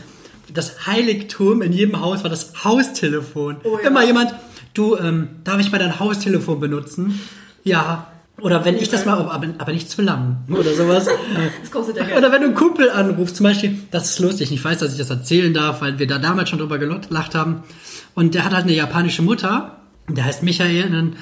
das 0.52 0.86
Heiligtum 0.86 1.62
in 1.62 1.72
jedem 1.72 2.00
Haus 2.00 2.22
war 2.22 2.30
das 2.30 2.64
Haustelefon. 2.64 3.56
Oh 3.64 3.78
ja. 3.82 3.88
Immer 3.88 4.04
jemand, 4.04 4.34
du, 4.74 4.96
ähm, 4.96 5.28
darf 5.44 5.60
ich 5.60 5.72
mal 5.72 5.78
dein 5.78 5.98
Haustelefon 5.98 6.60
benutzen? 6.60 7.20
Ja. 7.62 8.08
Oder 8.40 8.64
wenn 8.64 8.76
ich 8.76 8.88
das 8.88 9.06
mal, 9.06 9.16
aber, 9.16 9.46
aber 9.58 9.72
nicht 9.72 9.88
zu 9.88 10.02
lang 10.02 10.38
oder 10.50 10.74
sowas. 10.74 11.08
Das 11.60 11.70
kostet 11.70 11.96
ja 11.96 12.04
Geld. 12.04 12.18
Oder 12.18 12.32
wenn 12.32 12.40
du 12.40 12.48
einen 12.48 12.56
Kumpel 12.56 12.90
anrufst, 12.90 13.36
zum 13.36 13.44
Beispiel, 13.44 13.78
das 13.92 14.10
ist 14.10 14.18
lustig, 14.18 14.50
ich 14.50 14.62
weiß, 14.62 14.78
dass 14.78 14.92
ich 14.92 14.98
das 14.98 15.08
erzählen 15.08 15.54
darf, 15.54 15.80
weil 15.80 15.98
wir 15.98 16.06
da 16.06 16.18
damals 16.18 16.50
schon 16.50 16.58
drüber 16.58 16.78
gelacht 16.78 17.34
haben. 17.34 17.62
Und 18.14 18.34
der 18.34 18.44
hat 18.44 18.52
halt 18.52 18.64
eine 18.64 18.74
japanische 18.74 19.22
Mutter, 19.22 19.76
der 20.08 20.24
heißt 20.24 20.42
Michael, 20.42 20.86
und 20.86 20.92
dann 20.92 21.16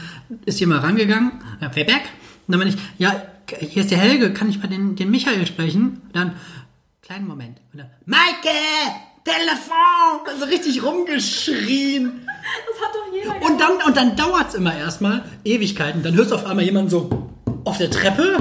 ist 0.47 0.59
jemand 0.61 0.83
rangegangen, 0.83 1.33
ja, 1.61 1.71
wer 1.75 1.85
back? 1.85 2.03
Und 2.47 2.53
dann 2.53 2.59
meine 2.59 2.71
ich, 2.71 2.77
ja, 2.99 3.23
hier 3.59 3.83
ist 3.83 3.91
der 3.91 3.99
Helge, 3.99 4.33
kann 4.33 4.49
ich 4.49 4.59
mal 4.59 4.69
den, 4.69 4.97
den 4.97 5.11
Michael 5.11 5.47
sprechen? 5.47 6.01
Und 6.07 6.17
dann, 6.17 6.33
kleinen 7.03 7.27
Moment. 7.27 7.59
Und 7.73 7.81
dann, 7.81 7.91
Maike, 8.07 8.49
Telefon! 9.25 10.27
Also 10.27 10.45
richtig 10.47 10.83
rumgeschrien. 10.83 12.27
Das 12.27 12.89
hat 12.89 12.95
doch 12.95 13.13
jeder 13.13 13.47
Und 13.47 13.61
dann, 13.61 13.87
und 13.87 13.97
dann 13.97 14.17
dauert's 14.17 14.55
immer 14.55 14.77
erstmal 14.77 15.25
Ewigkeiten. 15.45 16.03
Dann 16.03 16.15
hörst 16.15 16.31
du 16.31 16.35
auf 16.35 16.47
einmal 16.47 16.65
jemanden 16.65 16.91
so 16.91 17.29
auf 17.65 17.79
der 17.79 17.91
Treppe. 17.91 18.39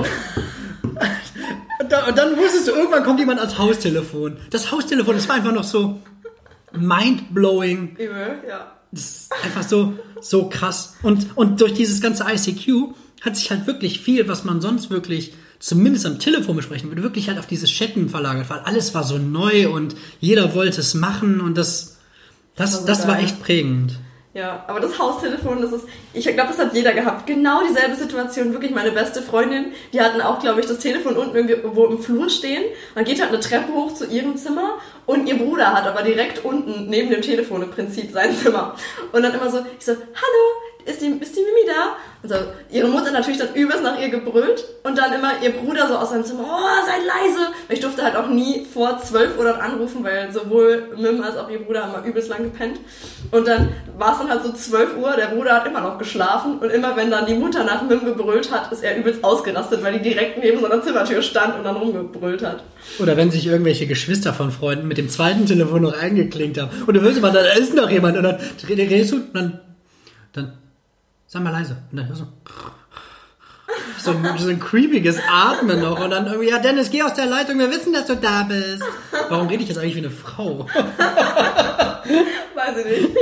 Und 1.80 1.92
dann, 1.92 2.10
und 2.10 2.18
dann 2.18 2.38
wusstest 2.38 2.68
du, 2.68 2.72
irgendwann 2.72 3.04
kommt 3.04 3.20
jemand 3.20 3.40
ans 3.40 3.58
Haustelefon. 3.58 4.38
Das 4.50 4.72
Haustelefon, 4.72 5.16
das 5.16 5.28
war 5.28 5.36
einfach 5.36 5.52
noch 5.54 5.64
so 5.64 6.00
mind-blowing. 6.74 7.96
Übel, 7.98 8.40
ja. 8.48 8.72
Das 8.92 9.04
ist 9.04 9.34
einfach 9.44 9.64
so, 9.64 9.94
so 10.20 10.50
krass. 10.50 10.96
Und, 11.02 11.38
und 11.38 11.62
durch 11.62 11.74
dieses 11.74 12.02
ganze 12.02 12.26
ICQ 12.26 12.94
hat 13.22 13.36
sich 13.36 13.52
halt 13.52 13.68
wirklich 13.68 14.02
viel, 14.02 14.28
was 14.28 14.44
man 14.44 14.62
sonst 14.62 14.90
wirklich 14.90 15.34
zumindest 15.62 16.06
am 16.06 16.20
Telefon 16.20 16.58
besprechen 16.58 16.90
würde, 16.90 17.04
wirklich 17.04 17.30
halt 17.30 17.40
auf 17.40 17.48
dieses 17.48 17.70
Chatten 17.70 18.10
verlagert, 18.10 18.50
weil 18.50 18.60
alles 18.60 18.94
war 18.94 19.04
so 19.04 19.18
neu 19.18 19.70
und 19.70 19.96
jeder 20.20 20.54
wollte 20.54 20.82
es 20.82 20.94
machen 20.94 21.40
und 21.40 21.58
das, 21.58 22.00
das, 22.56 22.72
Das 22.72 22.74
war 22.74 22.82
so 22.82 22.88
das 22.88 23.08
war 23.08 23.20
echt 23.20 23.42
prägend. 23.42 23.98
Ja, 24.34 24.64
aber 24.68 24.80
das 24.80 24.98
Haustelefon, 24.98 25.62
das 25.62 25.74
ist, 25.74 25.86
ich 26.14 26.24
glaube, 26.24 26.48
das 26.48 26.58
hat 26.58 26.74
jeder 26.74 26.94
gehabt. 26.94 27.28
Genau 27.28 27.64
dieselbe 27.68 27.96
Situation. 27.96 28.54
Wirklich 28.54 28.72
meine 28.72 28.92
beste 28.92 29.22
Freundin, 29.22 29.74
die 29.92 30.00
hatten 30.00 30.22
auch, 30.22 30.40
glaube 30.40 30.62
ich, 30.62 30.68
das 30.68 30.80
Telefon 30.80 31.18
unten 31.18 31.36
irgendwo 31.36 31.86
im 31.88 32.00
Flur 32.00 32.30
stehen. 32.30 32.64
Man 32.96 33.04
geht 33.04 33.20
halt 33.20 33.32
eine 33.32 33.42
Treppe 33.42 33.74
hoch 33.74 33.94
zu 33.94 34.08
ihrem 34.08 34.38
Zimmer 34.38 34.80
und 35.06 35.28
ihr 35.28 35.38
Bruder 35.38 35.74
hat 35.74 35.86
aber 35.86 36.04
direkt 36.04 36.44
unten 36.46 36.90
neben 36.90 37.10
dem 37.10 37.22
Telefon 37.22 37.64
im 37.64 37.72
Prinzip 37.72 38.12
sein 38.12 38.36
Zimmer. 38.36 38.76
Und 39.12 39.24
dann 39.24 39.34
immer 39.34 39.50
so, 39.50 39.60
ich 39.78 39.86
so, 39.86 39.94
hallo, 39.94 40.62
ist 40.86 41.02
die, 41.02 41.08
ist 41.08 41.36
die 41.36 41.42
Mimi 41.42 41.68
da? 41.68 41.96
Und 42.24 42.30
so, 42.30 42.36
ihre 42.72 42.88
Mutter 42.88 43.12
natürlich 43.12 43.40
dann 43.40 43.54
übelst 43.56 43.84
nach 43.84 44.00
ihr 44.00 44.10
gebrüllt 44.10 44.64
und 44.84 44.96
dann 44.96 45.12
immer 45.14 45.32
ihr 45.42 45.52
Bruder 45.52 45.88
so 45.88 45.96
aus 45.96 46.12
seinem 46.12 46.24
Zimmer, 46.24 46.44
oh, 46.44 46.86
sei 46.86 46.98
leise. 47.06 47.48
Ich 47.70 47.80
durfte 47.80 48.04
halt 48.04 48.16
auch 48.16 48.28
nie 48.28 48.66
vor 48.72 49.00
12 49.00 49.40
Uhr 49.40 49.46
dort 49.46 49.60
anrufen, 49.60 50.04
weil 50.04 50.32
sowohl 50.32 50.96
Mim 50.98 51.24
als 51.24 51.38
auch 51.38 51.50
ihr 51.50 51.60
Bruder 51.60 51.84
haben 51.84 51.94
mal 51.94 52.06
übelst 52.06 52.30
lang 52.30 52.44
gepennt. 52.44 52.80
Und 53.32 53.48
dann 53.48 53.70
war 53.98 54.14
es 54.14 54.20
dann 54.20 54.30
halt 54.30 54.44
so 54.44 54.52
12 54.52 54.98
Uhr, 54.98 55.14
der 55.14 55.28
Bruder 55.28 55.56
hat 55.56 55.68
immer 55.68 55.82
noch 55.82 55.98
geschlafen 55.98 56.60
und 56.60 56.70
immer 56.70 56.96
wenn 56.96 57.10
dann 57.10 57.26
die 57.26 57.34
Mutter 57.34 57.64
nach 57.64 57.82
Mim 57.82 58.06
gebrüllt 58.06 58.52
hat, 58.52 58.72
ist 58.72 58.84
er 58.84 58.98
übelst 58.98 59.24
ausgerastet, 59.24 59.84
weil 59.84 59.94
die 59.94 60.10
direkt 60.10 60.38
neben 60.44 60.60
so 60.60 60.68
einer 60.68 60.82
Zimmertür 60.84 61.24
stand 61.24 61.58
und 61.58 61.64
dann 61.64 61.76
rumgebrüllt 61.76 62.44
hat. 62.44 62.64
Oder 63.00 63.18
wenn 63.18 63.32
sich 63.32 63.48
irgendwelche 63.48 63.88
Geschwister 63.88 64.34
von 64.34 64.52
Freunden 64.52 64.88
mit 64.92 64.98
dem 64.98 65.08
zweiten 65.08 65.46
Telefon 65.46 65.84
noch 65.84 65.98
eingeklinkt 65.98 66.60
haben. 66.60 66.70
Und 66.86 66.94
du 66.94 67.00
hörst 67.00 67.18
immer, 67.18 67.32
da 67.32 67.40
ist 67.54 67.74
noch 67.74 67.90
jemand. 67.90 68.18
Und 68.18 68.24
dann 68.24 68.36
redest 68.68 69.14
du 69.14 69.16
und 69.16 69.34
dann, 69.34 69.62
dann, 70.34 70.58
sag 71.28 71.42
mal 71.42 71.52
leise. 71.52 71.78
Und 71.90 71.98
dann 71.98 72.10
hörst 72.10 72.24
du, 72.24 72.26
so 73.98 74.12
ein, 74.12 74.38
so 74.38 74.50
ein 74.50 74.60
creepiges 74.60 75.18
Atmen 75.32 75.80
noch. 75.80 76.04
Und 76.04 76.10
dann 76.10 76.28
irgendwie, 76.28 76.50
ja 76.50 76.60
Dennis, 76.60 76.92
geh 76.92 77.04
aus 77.04 77.14
der 77.14 77.26
Leitung, 77.26 77.58
wir 77.58 77.70
wissen, 77.70 77.94
dass 77.94 78.08
du 78.08 78.18
da 78.18 78.44
bist. 78.44 78.84
Warum 79.30 79.48
rede 79.48 79.64
ich 79.64 79.70
jetzt 79.70 79.78
eigentlich 79.78 79.96
wie 79.96 80.00
eine 80.00 80.10
Frau? 80.10 80.68
Weiß 82.54 82.78
ich 82.78 82.86
nicht. 82.86 83.16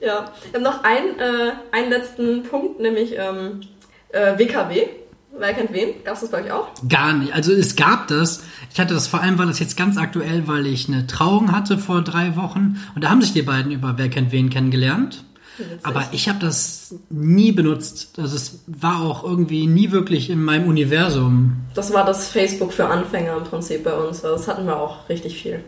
ja, 0.00 0.32
wir 0.50 0.54
haben 0.54 0.62
noch 0.62 0.82
einen, 0.82 1.18
äh, 1.18 1.52
einen 1.72 1.90
letzten 1.90 2.42
Punkt, 2.44 2.80
nämlich 2.80 3.18
ähm, 3.18 3.60
äh, 4.12 4.38
WKW. 4.38 4.86
Wer 5.38 5.54
kennt 5.54 5.72
wen? 5.72 6.02
Gab 6.04 6.14
es 6.14 6.20
das 6.20 6.30
bei 6.30 6.44
euch 6.44 6.52
auch? 6.52 6.68
Gar 6.88 7.14
nicht. 7.14 7.32
Also 7.32 7.52
es 7.52 7.76
gab 7.76 8.08
das. 8.08 8.42
Ich 8.72 8.80
hatte 8.80 8.94
das 8.94 9.06
vor 9.06 9.20
allem, 9.20 9.38
war 9.38 9.46
das 9.46 9.58
jetzt 9.58 9.76
ganz 9.76 9.96
aktuell, 9.96 10.48
weil 10.48 10.66
ich 10.66 10.88
eine 10.88 11.06
Trauung 11.06 11.52
hatte 11.52 11.78
vor 11.78 12.02
drei 12.02 12.36
Wochen. 12.36 12.80
Und 12.94 13.04
da 13.04 13.10
haben 13.10 13.22
sich 13.22 13.32
die 13.32 13.42
beiden 13.42 13.72
über 13.72 13.94
Wer 13.96 14.08
kennt 14.08 14.32
wen 14.32 14.50
kennengelernt. 14.50 15.24
Aber 15.82 16.04
ich 16.12 16.28
habe 16.28 16.38
das 16.38 16.94
nie 17.10 17.52
benutzt. 17.52 18.18
Also 18.18 18.36
es 18.36 18.60
war 18.66 19.02
auch 19.02 19.24
irgendwie 19.24 19.66
nie 19.66 19.90
wirklich 19.90 20.30
in 20.30 20.42
meinem 20.42 20.68
Universum. 20.68 21.56
Das 21.74 21.92
war 21.92 22.04
das 22.04 22.28
Facebook 22.28 22.72
für 22.72 22.86
Anfänger 22.86 23.36
im 23.36 23.44
Prinzip 23.44 23.84
bei 23.84 23.92
uns. 23.92 24.24
Also 24.24 24.36
Das 24.36 24.48
hatten 24.48 24.66
wir 24.66 24.76
auch 24.76 25.08
richtig 25.08 25.40
viel. 25.40 25.64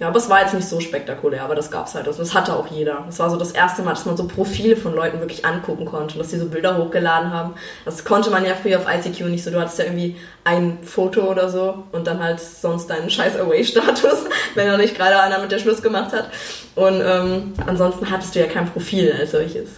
Ja, 0.00 0.08
aber 0.08 0.16
es 0.16 0.28
war 0.28 0.40
jetzt 0.40 0.54
nicht 0.54 0.68
so 0.68 0.80
spektakulär, 0.80 1.44
aber 1.44 1.54
das 1.54 1.70
gab's 1.70 1.94
halt. 1.94 2.08
Also 2.08 2.18
das 2.18 2.34
hatte 2.34 2.54
auch 2.56 2.66
jeder. 2.66 3.04
Das 3.06 3.20
war 3.20 3.30
so 3.30 3.36
das 3.36 3.52
erste 3.52 3.82
Mal, 3.82 3.90
dass 3.90 4.04
man 4.06 4.16
so 4.16 4.26
Profile 4.26 4.76
von 4.76 4.92
Leuten 4.92 5.20
wirklich 5.20 5.44
angucken 5.44 5.84
konnte, 5.84 6.18
dass 6.18 6.28
die 6.28 6.36
so 6.36 6.46
Bilder 6.46 6.76
hochgeladen 6.76 7.32
haben. 7.32 7.54
Das 7.84 8.04
konnte 8.04 8.30
man 8.30 8.44
ja 8.44 8.54
früher 8.54 8.78
auf 8.78 8.86
ICQ 8.92 9.26
nicht 9.26 9.44
so. 9.44 9.50
Du 9.50 9.60
hattest 9.60 9.78
ja 9.78 9.84
irgendwie 9.84 10.16
ein 10.42 10.78
Foto 10.82 11.30
oder 11.30 11.48
so 11.48 11.84
und 11.92 12.06
dann 12.08 12.20
halt 12.20 12.40
sonst 12.40 12.88
deinen 12.88 13.08
scheiß 13.08 13.38
Away-Status, 13.38 14.24
wenn 14.56 14.66
da 14.66 14.76
nicht 14.76 14.96
gerade 14.96 15.20
einer 15.20 15.38
mit 15.38 15.52
der 15.52 15.60
Schluss 15.60 15.80
gemacht 15.80 16.12
hat. 16.12 16.28
Und 16.74 17.00
ähm, 17.00 17.52
ansonsten 17.64 18.10
hattest 18.10 18.34
du 18.34 18.40
ja 18.40 18.46
kein 18.46 18.68
Profil 18.68 19.14
als 19.18 19.30
solches. 19.30 19.68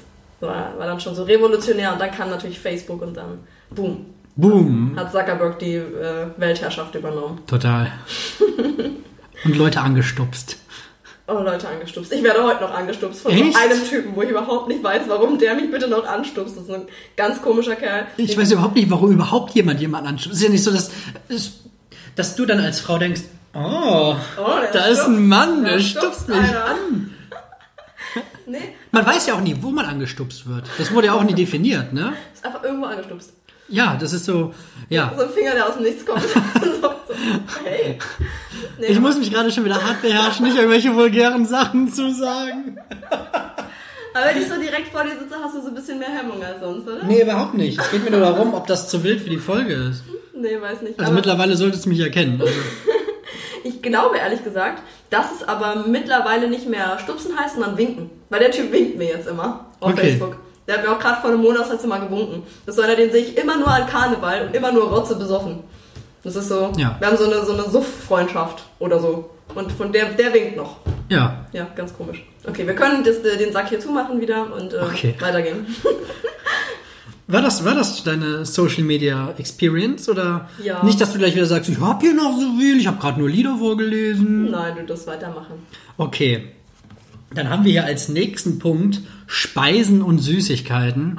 War, 0.41 0.79
war 0.79 0.87
dann 0.87 1.01
schon 1.01 1.15
so 1.15 1.25
revolutionär 1.25 1.93
und 1.93 2.01
dann 2.01 2.11
kam 2.11 2.31
natürlich 2.31 2.59
Facebook 2.59 3.01
und 3.03 3.17
dann 3.17 3.41
boom, 3.71 4.07
Boom. 4.35 4.95
hat 4.97 5.11
Zuckerberg 5.13 5.59
die 5.59 5.77
äh, 5.77 6.27
Weltherrschaft 6.37 6.95
übernommen. 6.95 7.41
Total. 7.47 7.91
Und 9.47 9.57
Leute 9.57 9.81
angestupst. 9.81 10.57
Oh, 11.29 11.41
Leute 11.41 11.69
angestupst. 11.69 12.13
Ich 12.13 12.23
werde 12.23 12.45
heute 12.45 12.61
noch 12.63 12.73
angestupst 12.73 13.21
von 13.23 13.33
Echt? 13.33 13.57
einem 13.57 13.85
Typen, 13.89 14.15
wo 14.15 14.23
ich 14.23 14.31
überhaupt 14.31 14.69
nicht 14.69 14.83
weiß, 14.83 15.03
warum 15.09 15.39
der 15.39 15.55
mich 15.57 15.71
bitte 15.71 15.89
noch 15.89 16.07
anstupst. 16.07 16.57
Das 16.57 16.65
ist 16.65 16.71
ein 16.71 16.87
ganz 17.17 17.43
komischer 17.43 17.75
Kerl. 17.75 18.07
Ich 18.17 18.39
weiß 18.39 18.53
überhaupt 18.53 18.77
nicht, 18.77 18.89
warum 18.91 19.11
überhaupt 19.11 19.53
jemand 19.55 19.81
jemanden 19.81 20.09
anstupst. 20.11 20.37
Es 20.37 20.41
ist 20.43 20.47
ja 20.47 20.53
nicht 20.53 20.63
so, 20.63 20.71
dass, 20.71 20.91
dass 22.15 22.37
du 22.37 22.47
dann 22.47 22.61
als 22.61 22.79
Frau 22.79 22.99
denkst, 22.99 23.23
oh, 23.55 24.15
Oh, 24.39 24.47
da 24.73 24.85
ist 24.87 24.99
stupst. 25.01 25.09
ein 25.09 25.27
Mann, 25.27 25.65
der, 25.65 25.73
Der 25.75 25.81
stupst 25.81 26.29
mich 26.29 26.39
einer. 26.39 26.65
an. 26.67 27.13
Nee, 28.49 28.59
Man 28.93 29.05
weiß 29.05 29.27
ja 29.27 29.35
auch 29.35 29.41
nie, 29.41 29.57
wo 29.61 29.71
man 29.71 29.85
angestupst 29.87 30.47
wird. 30.49 30.67
Das 30.79 30.93
wurde 30.93 31.09
ja 31.09 31.15
auch 31.15 31.25
nie 31.25 31.35
definiert, 31.45 31.93
ne? 31.93 32.13
ist 32.33 32.45
einfach 32.47 32.63
irgendwo 32.63 32.87
angestupst. 32.87 33.33
Ja, 33.69 33.97
das 34.01 34.13
ist 34.13 34.25
so, 34.27 34.55
ja. 34.89 35.13
So 35.17 35.25
ein 35.25 35.31
Finger, 35.31 35.51
der 35.55 35.67
aus 35.69 35.75
dem 35.75 35.83
Nichts 35.83 36.07
kommt. 36.07 36.23
so, 36.81 36.81
so. 36.83 36.91
Hey. 37.65 37.99
Nee, 38.79 38.87
Ich 38.87 39.01
muss 39.01 39.17
mich 39.19 39.33
gerade 39.33 39.51
schon 39.51 39.65
wieder 39.65 39.83
hart 39.83 40.03
beherrschen, 40.03 40.45
nicht 40.47 40.57
irgendwelche 40.57 40.95
vulgären 40.95 41.47
Sachen 41.47 41.93
zu 41.93 42.13
sagen. 42.13 42.79
aber 44.15 44.27
wenn 44.27 44.43
ich 44.43 44.49
so 44.49 44.55
direkt 44.61 44.89
vor 44.93 45.03
dir 45.05 45.11
sitze, 45.19 45.35
hast 45.43 45.55
du 45.55 45.61
so 45.63 45.69
ein 45.69 45.75
bisschen 45.75 45.99
mehr 45.99 46.09
Hemmung 46.11 46.43
als 46.43 46.61
sonst, 46.61 46.87
oder? 46.87 47.05
Nee, 47.05 47.23
überhaupt 47.23 47.55
nicht. 47.55 47.79
Es 47.81 47.91
geht 47.91 48.05
mir 48.05 48.11
nur 48.11 48.21
darum, 48.21 48.55
ob 48.55 48.67
das 48.67 48.89
zu 48.89 49.03
wild 49.05 49.21
für 49.23 49.31
die 49.31 49.39
Folge 49.39 49.75
ist. 49.75 50.03
Nee, 50.35 50.61
weiß 50.61 50.83
nicht. 50.83 50.99
Also 50.99 51.07
aber 51.11 51.15
mittlerweile 51.17 51.57
solltest 51.57 51.85
du 51.87 51.89
mich 51.91 52.01
erkennen. 52.01 52.41
Also, 52.41 52.53
ich 53.65 53.83
glaube 53.83 54.19
ehrlich 54.19 54.45
gesagt, 54.45 54.83
dass 55.11 55.27
es 55.35 55.47
aber 55.49 55.85
mittlerweile 55.87 56.49
nicht 56.49 56.69
mehr 56.69 56.99
stupsen 56.99 57.39
heißt, 57.39 57.55
sondern 57.55 57.77
winken. 57.79 58.11
Weil 58.29 58.41
der 58.41 58.51
Typ 58.51 58.73
winkt 58.73 58.99
mir 58.99 59.09
jetzt 59.09 59.29
immer 59.29 59.67
auf 59.81 59.93
Okay. 59.93 60.09
Facebook. 60.11 60.37
Der 60.67 60.79
hat 60.79 60.85
mir 60.85 60.91
auch 60.93 60.99
gerade 60.99 61.21
vor 61.21 61.31
einem 61.31 61.41
Monat 61.43 61.63
das 61.63 61.71
letzte 61.73 61.87
Mal 61.87 62.01
gewunken. 62.01 62.43
Das 62.67 62.75
ist 62.75 62.81
so 62.81 62.83
einer, 62.87 62.97
den 62.97 63.13
sehe 63.13 63.23
ich 63.23 63.39
immer 63.39 63.57
nur 63.57 63.69
an 63.69 63.87
Karneval 63.87 64.47
und 64.49 64.57
immer 64.57 64.73
nur 64.73 64.91
Rotze 64.91 65.15
besoffen. 65.15 65.61
Das 66.27 66.35
ist 66.37 66.49
so, 66.49 66.73
Ja. 66.77 66.97
wir 66.99 67.07
haben 67.07 67.17
so 67.17 67.25
eine, 67.25 67.45
so 67.45 67.53
eine 67.53 67.63
Suff-Freundschaft 67.71 68.65
oder 68.81 68.99
so. 69.01 69.31
Und 69.55 69.71
von 69.73 69.93
der, 69.93 70.07
der 70.13 70.35
winkt 70.35 70.57
noch. 70.57 70.79
ja. 71.09 71.47
Ja, 71.53 71.69
ganz 71.77 71.95
komisch. 71.97 72.25
Okay, 72.47 72.67
wir 72.67 72.75
können 72.75 73.05
das, 73.05 73.17
äh, 73.19 73.39
den 73.39 73.53
Sack 73.53 73.69
hier 73.69 73.79
zumachen 73.81 74.21
wieder 74.21 74.53
und 74.55 74.73
äh, 74.75 74.79
Okay. 74.79 75.15
weitergehen. 75.21 75.65
War 77.29 77.43
das, 77.43 77.65
war 77.65 77.75
das 77.75 78.05
deine 78.05 78.45
Social 78.47 78.85
Media 78.85 79.35
Experience? 79.37 80.09
Oder 80.09 80.49
Ja. 80.63 80.85
nicht, 80.85 81.01
dass 81.01 81.13
du 81.13 81.19
gleich 81.19 81.35
wieder 81.35 81.47
sagst, 81.47 81.69
ich 81.69 81.81
hab 81.81 82.01
hier 82.01 82.15
noch 82.15 82.39
so 82.39 82.57
viel, 82.57 82.79
ich 82.79 82.87
habe 82.87 82.99
gerade 83.01 83.19
nur 83.19 83.29
Lieder 83.29 83.57
vorgelesen? 83.59 84.51
Nein, 84.53 84.75
du 84.77 84.85
darfst 84.85 85.09
weitermachen. 85.09 85.55
Okay. 85.97 86.45
Dann 87.35 87.51
haben 87.51 87.65
wir 87.65 87.73
hier 87.73 87.85
als 87.85 88.09
nächsten 88.09 88.61
Punkt 88.61 89.01
Speisen 89.27 90.03
und 90.03 90.21
Süßigkeiten. 90.21 91.19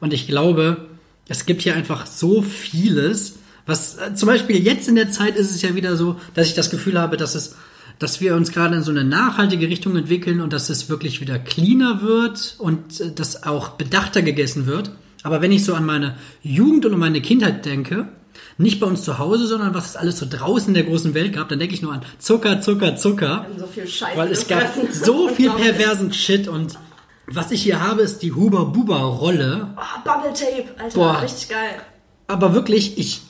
Und 0.00 0.12
ich 0.12 0.28
glaube, 0.28 0.86
es 1.28 1.44
gibt 1.44 1.62
hier 1.62 1.74
einfach 1.74 2.06
so 2.06 2.40
vieles. 2.42 3.37
Was 3.68 3.98
äh, 3.98 4.14
zum 4.14 4.28
Beispiel 4.28 4.56
jetzt 4.56 4.88
in 4.88 4.94
der 4.94 5.10
Zeit 5.10 5.36
ist 5.36 5.54
es 5.54 5.60
ja 5.60 5.74
wieder 5.74 5.94
so, 5.94 6.16
dass 6.32 6.48
ich 6.48 6.54
das 6.54 6.70
Gefühl 6.70 6.98
habe, 6.98 7.18
dass 7.18 7.34
es, 7.34 7.54
dass 7.98 8.20
wir 8.22 8.34
uns 8.34 8.50
gerade 8.50 8.74
in 8.76 8.82
so 8.82 8.90
eine 8.90 9.04
nachhaltige 9.04 9.68
Richtung 9.68 9.94
entwickeln 9.94 10.40
und 10.40 10.54
dass 10.54 10.70
es 10.70 10.88
wirklich 10.88 11.20
wieder 11.20 11.38
cleaner 11.38 12.00
wird 12.00 12.56
und 12.58 12.98
äh, 13.00 13.12
dass 13.12 13.44
auch 13.44 13.70
bedachter 13.70 14.22
gegessen 14.22 14.66
wird. 14.66 14.90
Aber 15.22 15.42
wenn 15.42 15.52
ich 15.52 15.64
so 15.64 15.74
an 15.74 15.84
meine 15.84 16.16
Jugend 16.42 16.86
und 16.86 16.94
an 16.94 16.98
meine 16.98 17.20
Kindheit 17.20 17.66
denke, 17.66 18.08
nicht 18.56 18.80
bei 18.80 18.86
uns 18.86 19.02
zu 19.02 19.18
Hause, 19.18 19.46
sondern 19.46 19.74
was 19.74 19.90
es 19.90 19.96
alles 19.96 20.18
so 20.18 20.26
draußen 20.28 20.68
in 20.68 20.74
der 20.74 20.84
großen 20.84 21.12
Welt 21.12 21.34
gab, 21.34 21.50
dann 21.50 21.58
denke 21.58 21.74
ich 21.74 21.82
nur 21.82 21.92
an 21.92 22.00
Zucker, 22.18 22.62
Zucker, 22.62 22.96
Zucker. 22.96 23.46
So 23.58 23.66
viel 23.66 23.86
Scheiße. 23.86 24.16
Weil 24.16 24.32
es 24.32 24.48
gab 24.48 24.72
so 24.90 25.28
viel 25.34 25.50
perversen 25.50 26.14
Shit 26.14 26.48
und 26.48 26.78
was 27.26 27.50
ich 27.50 27.62
hier 27.62 27.82
habe, 27.82 28.00
ist 28.00 28.22
die 28.22 28.32
Huber 28.32 28.64
Buba 28.64 28.96
Rolle. 28.98 29.74
Oh, 29.76 30.00
Bubble 30.02 30.32
Tape, 30.32 30.64
Alter, 30.78 30.98
Boah. 30.98 31.20
richtig 31.20 31.50
geil. 31.50 31.82
Aber 32.26 32.54
wirklich, 32.54 32.96
ich, 32.96 33.20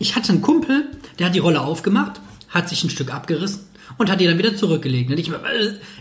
ich 0.00 0.16
hatte 0.16 0.32
einen 0.32 0.42
Kumpel, 0.42 0.86
der 1.18 1.26
hat 1.26 1.34
die 1.34 1.40
Rolle 1.40 1.60
aufgemacht, 1.60 2.20
hat 2.48 2.68
sich 2.68 2.82
ein 2.82 2.90
Stück 2.90 3.14
abgerissen 3.14 3.60
und 3.98 4.10
hat 4.10 4.18
die 4.18 4.26
dann 4.26 4.38
wieder 4.38 4.56
zurückgelegt. 4.56 5.10
Und 5.10 5.18
ich, 5.18 5.30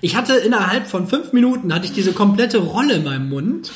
ich 0.02 0.16
hatte 0.16 0.36
innerhalb 0.36 0.88
von 0.88 1.08
fünf 1.08 1.34
Minuten 1.34 1.74
hatte 1.74 1.86
ich 1.86 1.92
diese 1.92 2.14
komplette 2.14 2.60
Rolle 2.60 2.96
in 2.96 3.04
meinem 3.04 3.30
Mund. 3.30 3.72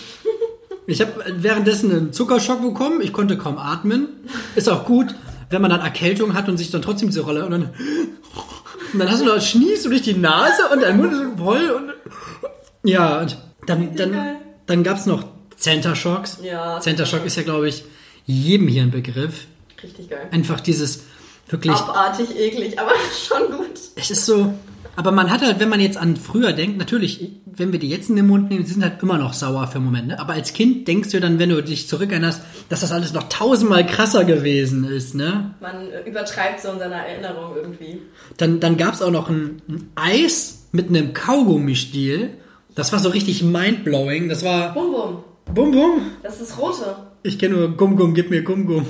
Ich 0.88 1.02
habe 1.02 1.12
währenddessen 1.38 1.92
einen 1.92 2.14
Zuckerschock 2.14 2.62
bekommen, 2.62 3.02
ich 3.02 3.12
konnte 3.12 3.38
kaum 3.38 3.58
atmen. 3.58 4.08
Ist 4.56 4.70
auch 4.70 4.86
gut, 4.86 5.14
wenn 5.50 5.62
man 5.62 5.70
dann 5.70 5.82
Erkältung 5.82 6.34
hat 6.34 6.48
und 6.48 6.58
sich 6.58 6.72
dann 6.72 6.82
trotzdem 6.82 7.10
diese 7.10 7.22
Rolle 7.22 7.46
und 7.46 7.52
dann, 7.52 7.70
und 8.94 9.00
dann 9.00 9.12
hast 9.12 9.22
du 9.22 9.26
noch 9.26 9.42
schniefst 9.42 9.86
du 9.86 9.90
durch 9.90 10.04
die 10.04 10.14
Nase 10.14 10.70
und 10.72 10.82
dein 10.82 10.98
Mund 10.98 11.12
ist 11.12 11.20
so 11.20 11.38
voll 11.38 11.70
und 11.70 12.90
ja, 12.90 13.20
und 13.20 13.38
dann, 13.68 13.96
dann, 13.96 14.38
dann 14.68 14.84
gab's 14.84 15.06
noch 15.06 15.26
Center 15.58 15.96
Shocks. 15.96 16.40
Ja. 16.42 16.80
Center 16.80 17.06
Shock 17.06 17.26
ist 17.26 17.36
ja, 17.36 17.44
glaube 17.44 17.68
ich, 17.68 17.84
jedem 18.26 18.70
hier 18.70 18.84
ein 18.84 18.92
Begriff. 18.92 19.48
Richtig 19.84 20.10
geil. 20.10 20.28
Einfach 20.32 20.60
dieses 20.60 21.04
wirklich, 21.48 21.76
Abartig 21.76 22.36
eklig, 22.38 22.80
aber 22.80 22.92
schon 23.28 23.58
gut. 23.58 23.80
es 23.96 24.12
ist 24.12 24.26
so, 24.26 24.54
aber 24.96 25.12
man 25.12 25.32
hat 25.32 25.42
halt, 25.42 25.60
wenn 25.60 25.70
man 25.70 25.80
jetzt 25.80 25.98
an 25.98 26.16
früher 26.18 26.54
denkt, 26.54 26.78
natürlich, 26.78 27.32
wenn 27.46 27.72
wir 27.72 27.80
die 27.80 27.90
jetzt 27.90 28.10
in 28.10 28.16
den 28.16 28.28
Mund 28.28 28.50
nehmen, 28.50 28.66
sie 28.66 28.74
sind 28.74 28.84
halt 28.84 29.02
immer 29.02 29.18
noch 29.18 29.34
sauer 29.34 29.68
für 29.68 29.80
Momente. 29.80 30.10
Ne? 30.10 30.20
Aber 30.20 30.34
als 30.34 30.54
Kind 30.54 30.88
denkst 30.88 31.10
du 31.10 31.20
dann, 31.20 31.40
wenn 31.40 31.50
du 31.50 31.64
dich 31.64 31.88
zurückerinnerst, 31.88 32.42
dass 32.70 32.82
das 32.82 32.92
alles 32.92 33.12
noch 33.14 33.28
tausendmal 33.28 33.86
krasser 33.88 34.24
gewesen 34.24 34.84
ist, 34.86 35.16
ne? 35.16 35.56
Man 35.60 35.90
äh, 35.92 36.08
übertreibt 36.08 36.62
so 36.62 36.70
in 36.70 36.80
seiner 36.80 36.98
Erinnerung 36.98 37.56
irgendwie. 37.56 38.02
Dann, 38.38 38.60
dann 38.60 38.78
gab's 38.78 39.02
auch 39.02 39.12
noch 39.12 39.30
ein, 39.30 39.62
ein 39.68 39.90
Eis 39.96 40.68
mit 40.72 40.90
einem 40.90 41.14
Kaugummi-Stiel. 41.14 42.38
Das 42.76 42.92
war 42.92 43.00
so 43.00 43.10
richtig 43.10 43.44
mindblowing. 43.44 44.30
Das 44.30 44.44
war 44.44 44.74
Bum 44.74 44.92
Bum. 44.92 45.24
Bum 45.54 45.72
Bum. 45.72 46.02
Das 46.22 46.40
ist 46.40 46.52
das 46.52 46.60
Rote. 46.60 46.96
Ich 47.24 47.40
kenne 47.40 47.56
nur 47.56 47.78
Gum 47.78 47.96
Gum, 47.96 48.14
gib 48.14 48.30
mir 48.30 48.44
Gum 48.44 48.68
Gum. 48.68 48.86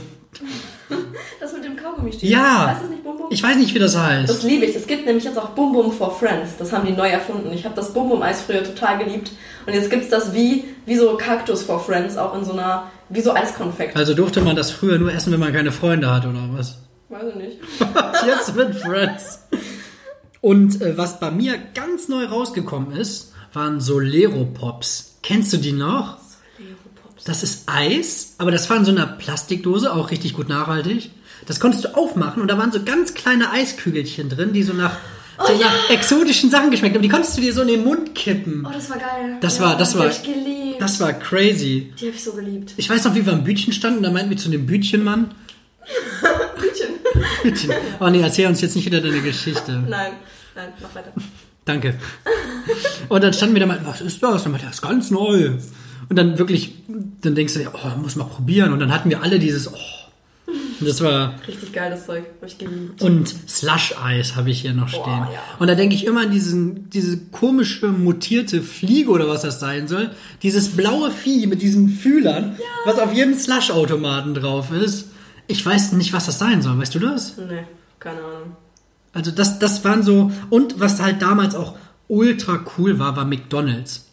Kaugummi-Stiel. 2.04 2.30
Ja. 2.30 2.68
Heißt 2.68 2.84
das 2.84 2.90
nicht 2.90 3.04
Bum 3.04 3.18
Bum? 3.18 3.28
Ich 3.30 3.42
weiß 3.42 3.58
nicht, 3.58 3.74
wie 3.74 3.80
das 3.80 3.98
heißt. 3.98 4.30
Das 4.30 4.44
liebe 4.44 4.66
ich. 4.66 4.76
Es 4.76 4.88
gibt 4.88 5.06
nämlich 5.06 5.24
jetzt 5.24 5.38
auch 5.38 5.50
Bum 5.50 5.74
Bum 5.74 5.92
for 5.92 6.12
Friends. 6.18 6.52
Das 6.58 6.72
haben 6.72 6.86
die 6.86 6.94
neu 6.94 7.08
erfunden. 7.08 7.52
Ich 7.54 7.66
habe 7.66 7.76
das 7.76 7.94
Bum 7.94 8.10
Bum 8.10 8.22
Eis 8.22 8.42
früher 8.42 8.64
total 8.64 8.98
geliebt. 8.98 9.32
Und 9.66 9.74
jetzt 9.74 9.90
gibt's 9.90 10.10
das 10.10 10.34
wie, 10.34 10.66
wie 10.86 10.96
so 10.96 11.16
Kaktus 11.18 11.64
for 11.64 11.80
Friends, 11.80 12.18
auch 12.18 12.36
in 12.38 12.44
so 12.44 12.54
einer, 12.54 12.92
wie 13.10 13.22
so 13.22 13.34
Eiskonfekt. 13.34 13.96
Also 13.96 14.14
durfte 14.14 14.42
man 14.42 14.56
das 14.56 14.72
früher 14.72 14.98
nur 14.98 15.14
essen, 15.14 15.32
wenn 15.34 15.40
man 15.40 15.54
keine 15.54 15.72
Freunde 15.72 16.12
hat 16.12 16.26
oder 16.26 16.50
was? 16.52 16.78
Weiß 17.10 17.24
ich 17.30 17.36
nicht. 17.36 17.58
Jetzt 18.26 18.56
mit 18.56 18.76
Friends. 18.76 19.40
Und 20.42 20.82
äh, 20.82 20.98
was 20.98 21.20
bei 21.20 21.32
mir 21.32 21.58
ganz 21.74 22.10
neu 22.10 22.26
rausgekommen 22.26 22.96
ist, 22.96 23.32
waren 23.54 23.80
Solero 23.80 24.46
Pops. 24.46 25.20
Kennst 25.22 25.54
du 25.54 25.58
die 25.58 25.72
noch? 25.72 26.18
Das 27.26 27.42
ist 27.42 27.64
Eis, 27.68 28.36
aber 28.38 28.52
das 28.52 28.70
war 28.70 28.76
in 28.76 28.84
so 28.84 28.92
einer 28.92 29.06
Plastikdose, 29.06 29.94
auch 29.94 30.12
richtig 30.12 30.34
gut 30.34 30.50
nachhaltig. 30.50 31.12
Das 31.46 31.60
konntest 31.60 31.86
du 31.86 31.96
aufmachen 31.96 32.42
und 32.42 32.48
da 32.48 32.58
waren 32.58 32.72
so 32.72 32.82
ganz 32.84 33.14
kleine 33.14 33.52
Eiskügelchen 33.52 34.30
drin, 34.30 34.54
die 34.54 34.64
so 34.64 34.74
nach, 34.74 34.98
so 35.46 35.54
nach 35.58 35.90
exotischen 35.90 36.50
Sachen 36.50 36.72
geschmeckt 36.72 36.96
haben. 36.96 37.02
Die 37.02 37.10
konntest 37.10 37.38
du 37.38 37.42
dir 37.42 37.54
so 37.54 37.62
in 37.62 37.68
den 37.68 37.84
Mund 37.84 38.16
kippen. 38.16 38.66
Oh, 38.68 38.72
das 38.74 38.90
war 38.90 38.98
geil. 38.98 39.38
Das 39.42 39.60
war- 39.60 39.78
das 39.78 39.92
die 39.94 39.98
war- 40.00 40.06
hab 40.06 40.12
ich 40.12 40.24
geliebt. 40.24 40.82
Das 40.82 41.00
war 41.00 41.14
crazy. 41.14 41.92
die 42.00 42.06
habe 42.08 42.16
ich 42.16 42.24
so 42.24 42.34
geliebt. 42.34 42.74
Ich 42.78 42.90
weiß 42.90 43.04
noch, 43.06 43.16
wie 43.16 43.26
wir 43.26 43.34
am 43.34 43.44
Bütchen 43.44 43.74
standen, 43.74 44.04
da 44.04 44.12
meinten 44.12 44.30
wir 44.30 44.38
zu 44.38 44.50
dem 44.50 44.66
Bütchenmann. 44.66 45.32
Bütchen. 46.60 46.90
Bütchen. 47.44 47.72
Oh 48.00 48.10
nee, 48.10 48.22
erzähl 48.22 48.48
uns 48.48 48.62
jetzt 48.62 48.76
nicht 48.76 48.86
wieder 48.86 49.02
deine 49.02 49.22
Geschichte. 49.22 49.72
Nein, 49.90 50.14
nein, 50.56 50.70
mach 50.82 50.96
weiter. 50.96 51.12
Danke. 51.66 51.96
Und 53.10 53.24
dann 53.24 53.34
standen 53.34 53.56
wir 53.56 53.60
da 53.62 53.66
mal, 53.66 53.80
was 53.86 54.02
ist 54.02 54.22
das? 54.24 54.32
Und 54.32 54.44
dann 54.46 54.52
meinte 54.54 54.68
das 54.68 54.76
ist 54.76 54.82
ganz 54.82 55.12
neu. 55.12 55.52
Und 56.10 56.16
dann 56.18 56.38
wirklich, 56.38 56.74
dann 57.22 57.36
denkst 57.36 57.54
du, 57.54 57.62
ja, 57.62 57.72
oh, 57.74 58.00
muss 58.02 58.16
mal 58.16 58.26
probieren. 58.26 58.74
Und 58.74 58.80
dann 58.80 58.94
hatten 58.94 59.10
wir 59.10 59.22
alle 59.24 59.40
dieses, 59.40 59.72
oh. 59.72 59.78
Das 60.80 61.02
war, 61.02 61.36
Richtig 61.48 61.72
geil, 61.74 61.90
das 61.92 62.06
Zeug. 62.06 62.24
Hab 62.42 62.48
ich 62.48 62.58
geliebt. 62.58 63.02
und 63.02 63.28
Slush-Eis 63.50 64.36
habe 64.36 64.50
ich 64.52 64.62
hier 64.62 64.74
noch 64.74 64.90
stehen. 64.90 65.04
Boah, 65.04 65.30
ja. 65.34 65.40
Und 65.60 65.68
da 65.68 65.76
denke 65.76 65.96
ich 65.96 66.06
immer 66.06 66.22
an 66.22 66.32
diesen, 66.32 66.90
diese 66.90 67.18
komische, 67.32 67.88
mutierte 67.88 68.62
Fliege 68.62 69.10
oder 69.10 69.28
was 69.28 69.42
das 69.42 69.60
sein 69.60 69.88
soll. 69.88 70.12
Dieses 70.42 70.70
blaue 70.70 71.12
Vieh 71.12 71.48
mit 71.48 71.62
diesen 71.62 71.90
Fühlern, 71.90 72.58
was 72.86 73.00
auf 73.00 73.14
jedem 73.14 73.34
Slush-Automaten 73.36 74.34
drauf 74.34 74.72
ist. 74.72 75.10
Ich 75.48 75.66
weiß 75.66 75.94
nicht, 75.94 76.14
was 76.14 76.26
das 76.26 76.40
sein 76.40 76.62
soll. 76.62 76.78
Weißt 76.78 76.96
du 76.96 77.00
das? 77.00 77.38
Nee, 77.38 77.66
keine 78.00 78.20
Ahnung. 78.20 78.56
Also 79.14 79.32
das, 79.32 79.60
das 79.60 79.84
waren 79.86 80.04
so, 80.04 80.32
und 80.50 80.80
was 80.80 81.02
halt 81.02 81.22
damals 81.22 81.56
auch 81.56 81.76
ultra 82.08 82.66
cool 82.78 83.00
war, 83.00 83.16
war 83.16 83.26
McDonalds. 83.26 84.10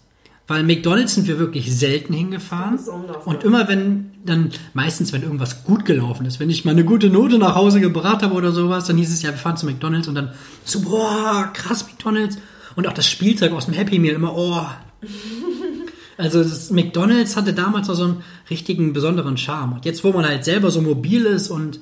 Weil 0.50 0.64
McDonalds 0.64 1.14
sind 1.14 1.28
wir 1.28 1.38
wirklich 1.38 1.72
selten 1.72 2.12
hingefahren. 2.12 2.76
Und 3.24 3.44
immer 3.44 3.68
wenn, 3.68 4.10
dann, 4.26 4.50
meistens 4.74 5.12
wenn 5.12 5.22
irgendwas 5.22 5.62
gut 5.62 5.84
gelaufen 5.84 6.26
ist, 6.26 6.40
wenn 6.40 6.50
ich 6.50 6.64
mal 6.64 6.72
eine 6.72 6.84
gute 6.84 7.08
Note 7.08 7.38
nach 7.38 7.54
Hause 7.54 7.80
gebracht 7.80 8.24
habe 8.24 8.34
oder 8.34 8.50
sowas, 8.50 8.84
dann 8.88 8.96
hieß 8.96 9.12
es 9.12 9.22
ja, 9.22 9.30
wir 9.30 9.36
fahren 9.36 9.56
zu 9.56 9.64
McDonalds 9.64 10.08
und 10.08 10.16
dann 10.16 10.32
so, 10.64 10.80
boah, 10.80 11.50
krass 11.52 11.86
McDonalds. 11.86 12.38
Und 12.74 12.88
auch 12.88 12.92
das 12.92 13.06
Spielzeug 13.06 13.52
aus 13.52 13.66
dem 13.66 13.74
Happy 13.74 14.00
Meal 14.00 14.16
immer, 14.16 14.36
oh. 14.36 14.66
Also 16.18 16.42
das 16.42 16.72
McDonalds 16.72 17.36
hatte 17.36 17.54
damals 17.54 17.86
noch 17.86 17.94
so 17.94 18.02
einen 18.02 18.22
richtigen 18.50 18.92
besonderen 18.92 19.36
Charme. 19.36 19.74
Und 19.74 19.84
jetzt, 19.84 20.02
wo 20.02 20.10
man 20.10 20.26
halt 20.26 20.44
selber 20.44 20.72
so 20.72 20.82
mobil 20.82 21.26
ist 21.26 21.50
und 21.50 21.78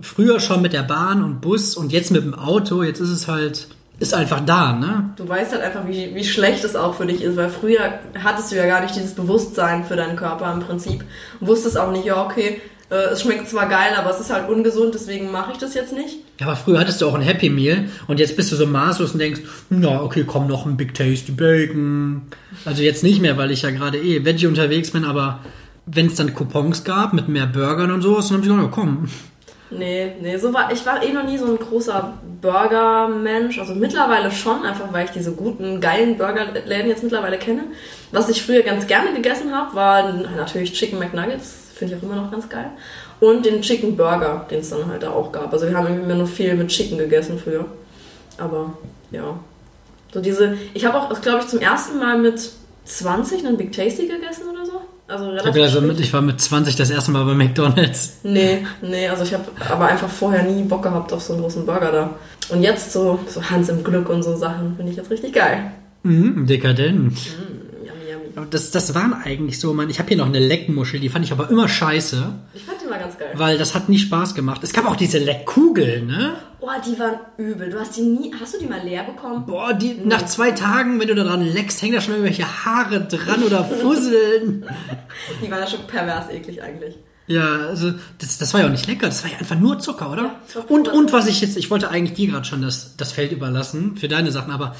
früher 0.00 0.40
schon 0.40 0.62
mit 0.62 0.72
der 0.72 0.82
Bahn 0.82 1.22
und 1.22 1.42
Bus 1.42 1.76
und 1.76 1.92
jetzt 1.92 2.10
mit 2.10 2.24
dem 2.24 2.34
Auto, 2.34 2.82
jetzt 2.82 3.00
ist 3.00 3.10
es 3.10 3.28
halt, 3.28 3.68
ist 4.00 4.14
einfach 4.14 4.40
da, 4.40 4.72
ne? 4.72 5.10
Du 5.16 5.28
weißt 5.28 5.52
halt 5.52 5.62
einfach, 5.62 5.88
wie, 5.88 6.14
wie 6.14 6.24
schlecht 6.24 6.62
es 6.64 6.76
auch 6.76 6.94
für 6.94 7.06
dich 7.06 7.22
ist, 7.22 7.36
weil 7.36 7.48
früher 7.48 7.98
hattest 8.22 8.52
du 8.52 8.56
ja 8.56 8.66
gar 8.66 8.80
nicht 8.80 8.94
dieses 8.94 9.14
Bewusstsein 9.14 9.84
für 9.84 9.96
deinen 9.96 10.16
Körper 10.16 10.52
im 10.52 10.60
Prinzip. 10.60 11.04
Und 11.40 11.48
wusstest 11.48 11.78
auch 11.78 11.90
nicht, 11.90 12.04
ja, 12.04 12.24
okay, 12.24 12.60
äh, 12.90 13.12
es 13.12 13.22
schmeckt 13.22 13.48
zwar 13.48 13.68
geil, 13.68 13.92
aber 13.96 14.10
es 14.10 14.20
ist 14.20 14.32
halt 14.32 14.48
ungesund, 14.48 14.94
deswegen 14.94 15.30
mache 15.32 15.52
ich 15.52 15.58
das 15.58 15.74
jetzt 15.74 15.92
nicht. 15.92 16.18
Ja, 16.38 16.46
aber 16.46 16.56
früher 16.56 16.78
hattest 16.78 17.00
du 17.00 17.08
auch 17.08 17.14
ein 17.14 17.22
Happy 17.22 17.50
Meal 17.50 17.88
und 18.06 18.20
jetzt 18.20 18.36
bist 18.36 18.52
du 18.52 18.56
so 18.56 18.66
maßlos 18.66 19.12
und 19.12 19.18
denkst, 19.18 19.40
na, 19.68 20.00
okay, 20.00 20.24
komm, 20.24 20.46
noch 20.46 20.64
ein 20.64 20.76
Big 20.76 20.94
Tasty 20.94 21.32
Bacon. 21.32 22.22
Also 22.64 22.82
jetzt 22.82 23.02
nicht 23.02 23.20
mehr, 23.20 23.36
weil 23.36 23.50
ich 23.50 23.62
ja 23.62 23.70
gerade 23.70 23.98
eh 23.98 24.24
Veggie 24.24 24.46
unterwegs 24.46 24.92
bin, 24.92 25.04
aber 25.04 25.40
wenn 25.86 26.06
es 26.06 26.14
dann 26.14 26.34
Coupons 26.34 26.84
gab 26.84 27.12
mit 27.14 27.28
mehr 27.28 27.46
Burgern 27.46 27.90
und 27.90 28.02
sowas, 28.02 28.28
dann 28.28 28.38
hab 28.38 28.44
ich 28.44 28.50
gedacht, 28.50 28.64
ja, 28.66 28.70
komm. 28.70 29.08
Nee, 29.70 30.12
nee, 30.20 30.38
so 30.38 30.54
war, 30.54 30.72
ich 30.72 30.84
war 30.86 31.02
eh 31.02 31.12
noch 31.12 31.24
nie 31.24 31.36
so 31.36 31.46
ein 31.46 31.58
großer 31.58 32.14
Burger-Mensch. 32.40 33.58
Also 33.58 33.74
mittlerweile 33.74 34.30
schon, 34.30 34.64
einfach 34.64 34.92
weil 34.92 35.04
ich 35.04 35.10
diese 35.10 35.32
guten, 35.32 35.80
geilen 35.80 36.16
Burgerläden 36.16 36.88
jetzt 36.88 37.02
mittlerweile 37.02 37.38
kenne. 37.38 37.64
Was 38.10 38.28
ich 38.30 38.42
früher 38.42 38.62
ganz 38.62 38.86
gerne 38.86 39.12
gegessen 39.12 39.54
habe, 39.54 39.74
waren 39.74 40.26
natürlich 40.36 40.72
Chicken 40.72 40.98
McNuggets. 40.98 41.54
Finde 41.74 41.94
ich 41.94 42.00
auch 42.00 42.02
immer 42.04 42.16
noch 42.16 42.30
ganz 42.30 42.48
geil. 42.48 42.70
Und 43.20 43.44
den 43.44 43.60
Chicken 43.60 43.96
Burger, 43.96 44.46
den 44.50 44.60
es 44.60 44.70
dann 44.70 44.86
halt 44.86 45.02
da 45.02 45.10
auch 45.10 45.32
gab. 45.32 45.52
Also 45.52 45.68
wir 45.68 45.76
haben 45.76 45.86
irgendwie 45.86 46.04
immer 46.04 46.14
nur 46.14 46.26
viel 46.26 46.54
mit 46.54 46.68
Chicken 46.68 46.98
gegessen 46.98 47.38
früher. 47.38 47.66
Aber 48.38 48.72
ja. 49.10 49.38
So 50.14 50.20
diese, 50.20 50.56
ich 50.72 50.86
habe 50.86 50.98
auch, 50.98 51.20
glaube 51.20 51.40
ich, 51.40 51.48
zum 51.48 51.60
ersten 51.60 51.98
Mal 51.98 52.18
mit 52.18 52.50
20 52.84 53.44
einen 53.44 53.58
Big 53.58 53.72
Tasty 53.72 54.06
gegessen 54.06 54.44
oder. 54.50 54.57
Also 55.08 55.24
Ich, 55.24 55.30
relativ 55.30 55.46
hab 55.46 55.54
gedacht, 55.54 55.70
so 55.72 55.78
spät. 55.78 55.88
mit, 55.88 56.00
ich 56.00 56.12
war 56.12 56.20
mit 56.20 56.40
20 56.40 56.76
das 56.76 56.90
erste 56.90 57.10
Mal 57.10 57.24
bei 57.24 57.34
McDonalds. 57.34 58.18
Nee, 58.22 58.66
nee, 58.82 59.08
also 59.08 59.24
ich 59.24 59.32
habe 59.32 59.44
aber 59.68 59.86
einfach 59.86 60.08
vorher 60.08 60.42
nie 60.42 60.62
Bock 60.62 60.82
gehabt 60.82 61.12
auf 61.12 61.22
so 61.22 61.32
einen 61.32 61.42
großen 61.42 61.64
Burger 61.66 61.90
da. 61.90 62.10
Und 62.54 62.62
jetzt 62.62 62.92
so, 62.92 63.18
so 63.26 63.42
Hans 63.42 63.68
im 63.70 63.82
Glück 63.82 64.08
und 64.08 64.22
so 64.22 64.36
Sachen 64.36 64.76
finde 64.76 64.92
ich 64.92 64.98
jetzt 64.98 65.10
richtig 65.10 65.32
geil. 65.32 65.72
Mhm, 66.02 66.46
dekadent. 66.46 67.16
Aber 67.16 67.67
Das, 68.44 68.70
das 68.70 68.94
waren 68.94 69.12
eigentlich 69.12 69.58
so, 69.60 69.72
man, 69.74 69.90
ich 69.90 69.98
habe 69.98 70.08
hier 70.08 70.16
noch 70.16 70.26
eine 70.26 70.38
Leckmuschel, 70.38 71.00
die 71.00 71.08
fand 71.08 71.24
ich 71.24 71.32
aber 71.32 71.50
immer 71.50 71.68
scheiße, 71.68 72.32
Ich 72.54 72.64
fand 72.64 72.80
die 72.82 72.86
mal 72.86 72.98
ganz 72.98 73.16
geil. 73.18 73.30
weil 73.34 73.58
das 73.58 73.74
hat 73.74 73.88
nie 73.88 73.98
Spaß 73.98 74.34
gemacht. 74.34 74.62
Es 74.64 74.72
gab 74.72 74.86
auch 74.86 74.96
diese 74.96 75.18
Leckkugeln, 75.18 76.06
ne? 76.06 76.34
Oh, 76.60 76.68
die 76.84 76.98
waren 76.98 77.20
übel. 77.36 77.70
Du 77.70 77.78
hast 77.78 77.96
die 77.96 78.02
nie, 78.02 78.32
hast 78.40 78.54
du 78.54 78.58
die 78.58 78.66
mal 78.66 78.80
leer 78.82 79.04
bekommen? 79.04 79.46
Boah, 79.46 79.72
die, 79.72 79.94
nach 80.04 80.24
zwei 80.26 80.50
Tagen, 80.50 80.98
wenn 81.00 81.08
du 81.08 81.14
da 81.14 81.24
dran 81.24 81.46
leckst, 81.46 81.80
hängen 81.82 81.94
da 81.94 82.00
schon 82.00 82.14
irgendwelche 82.14 82.64
Haare 82.64 83.00
dran 83.06 83.42
oder 83.44 83.64
Fusseln. 83.64 84.64
Die 85.42 85.50
waren 85.50 85.66
schon 85.68 85.86
pervers 85.86 86.30
eklig 86.30 86.62
eigentlich. 86.62 86.96
Ja, 87.28 87.66
also 87.68 87.92
das, 88.18 88.38
das 88.38 88.54
war 88.54 88.62
ja 88.62 88.66
auch 88.66 88.70
nicht 88.70 88.86
lecker, 88.86 89.06
das 89.06 89.22
war 89.22 89.30
ja 89.30 89.36
einfach 89.38 89.58
nur 89.58 89.78
Zucker, 89.78 90.10
oder? 90.10 90.36
Ja, 90.54 90.62
und, 90.68 90.88
und 90.88 91.12
was 91.12 91.26
ich 91.26 91.42
jetzt, 91.42 91.58
ich 91.58 91.70
wollte 91.70 91.90
eigentlich 91.90 92.14
dir 92.16 92.28
gerade 92.28 92.46
schon 92.46 92.62
das, 92.62 92.96
das 92.96 93.12
Feld 93.12 93.32
überlassen 93.32 93.96
für 93.98 94.08
deine 94.08 94.32
Sachen, 94.32 94.50
aber 94.50 94.74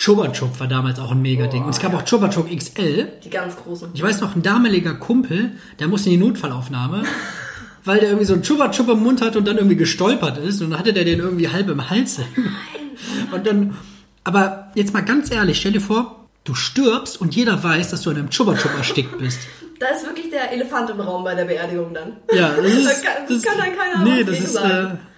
Chupa 0.00 0.28
Chup 0.32 0.58
war 0.58 0.66
damals 0.66 0.98
auch 0.98 1.10
ein 1.10 1.20
Mega-Ding. 1.20 1.62
Und 1.62 1.70
es 1.70 1.78
gab 1.78 1.92
auch 1.92 2.02
Chupa 2.06 2.30
Chup 2.30 2.48
XL. 2.50 3.06
Die 3.22 3.28
ganz 3.28 3.54
großen. 3.54 3.90
Ich 3.92 4.02
weiß 4.02 4.22
noch, 4.22 4.34
ein 4.34 4.42
damaliger 4.42 4.94
Kumpel, 4.94 5.52
der 5.78 5.88
musste 5.88 6.08
in 6.08 6.18
die 6.18 6.26
Notfallaufnahme, 6.26 7.02
weil 7.84 8.00
der 8.00 8.08
irgendwie 8.08 8.24
so 8.26 8.32
ein 8.32 8.42
Chupa 8.42 8.70
Chup 8.70 8.88
im 8.88 9.02
Mund 9.02 9.20
hatte 9.20 9.36
und 9.36 9.46
dann 9.46 9.56
irgendwie 9.58 9.76
gestolpert 9.76 10.38
ist 10.38 10.62
und 10.62 10.70
dann 10.70 10.78
hatte 10.80 10.94
der 10.94 11.04
den 11.04 11.18
irgendwie 11.20 11.48
halb 11.50 11.68
im 11.68 11.90
Hals. 11.90 12.18
Und 13.32 13.46
dann, 13.46 13.76
aber 14.24 14.70
jetzt 14.74 14.92
mal 14.92 15.00
ganz 15.02 15.30
ehrlich, 15.30 15.58
stell 15.58 15.72
dir 15.72 15.80
vor, 15.80 16.28
du 16.44 16.54
stirbst 16.54 17.18
und 17.20 17.34
jeder 17.34 17.62
weiß, 17.64 17.90
dass 17.90 18.02
du 18.02 18.10
an 18.10 18.16
einem 18.16 18.28
Chupa 18.30 18.54
Chup 18.56 18.72
erstickt 18.76 19.16
bist. 19.18 19.38
da 19.80 19.86
ist 19.88 20.04
wirklich 20.04 20.28
der 20.30 20.52
Elefant 20.52 20.90
im 20.90 21.00
Raum 21.00 21.24
bei 21.24 21.34
der 21.34 21.44
Beerdigung 21.46 21.94
dann. 21.94 22.16
Ja, 22.34 22.50
das 22.56 22.66
ist. 22.66 22.86
Das 22.86 23.02
kann- 23.02 23.12
das 23.28 23.42
kann 23.42 23.56
dann 23.58 23.76
keiner 23.76 24.04
Nee, 24.04 24.24
das 24.24 24.38
ist. 24.38 24.52
sagen. 24.52 24.98
Äh, 24.98 25.09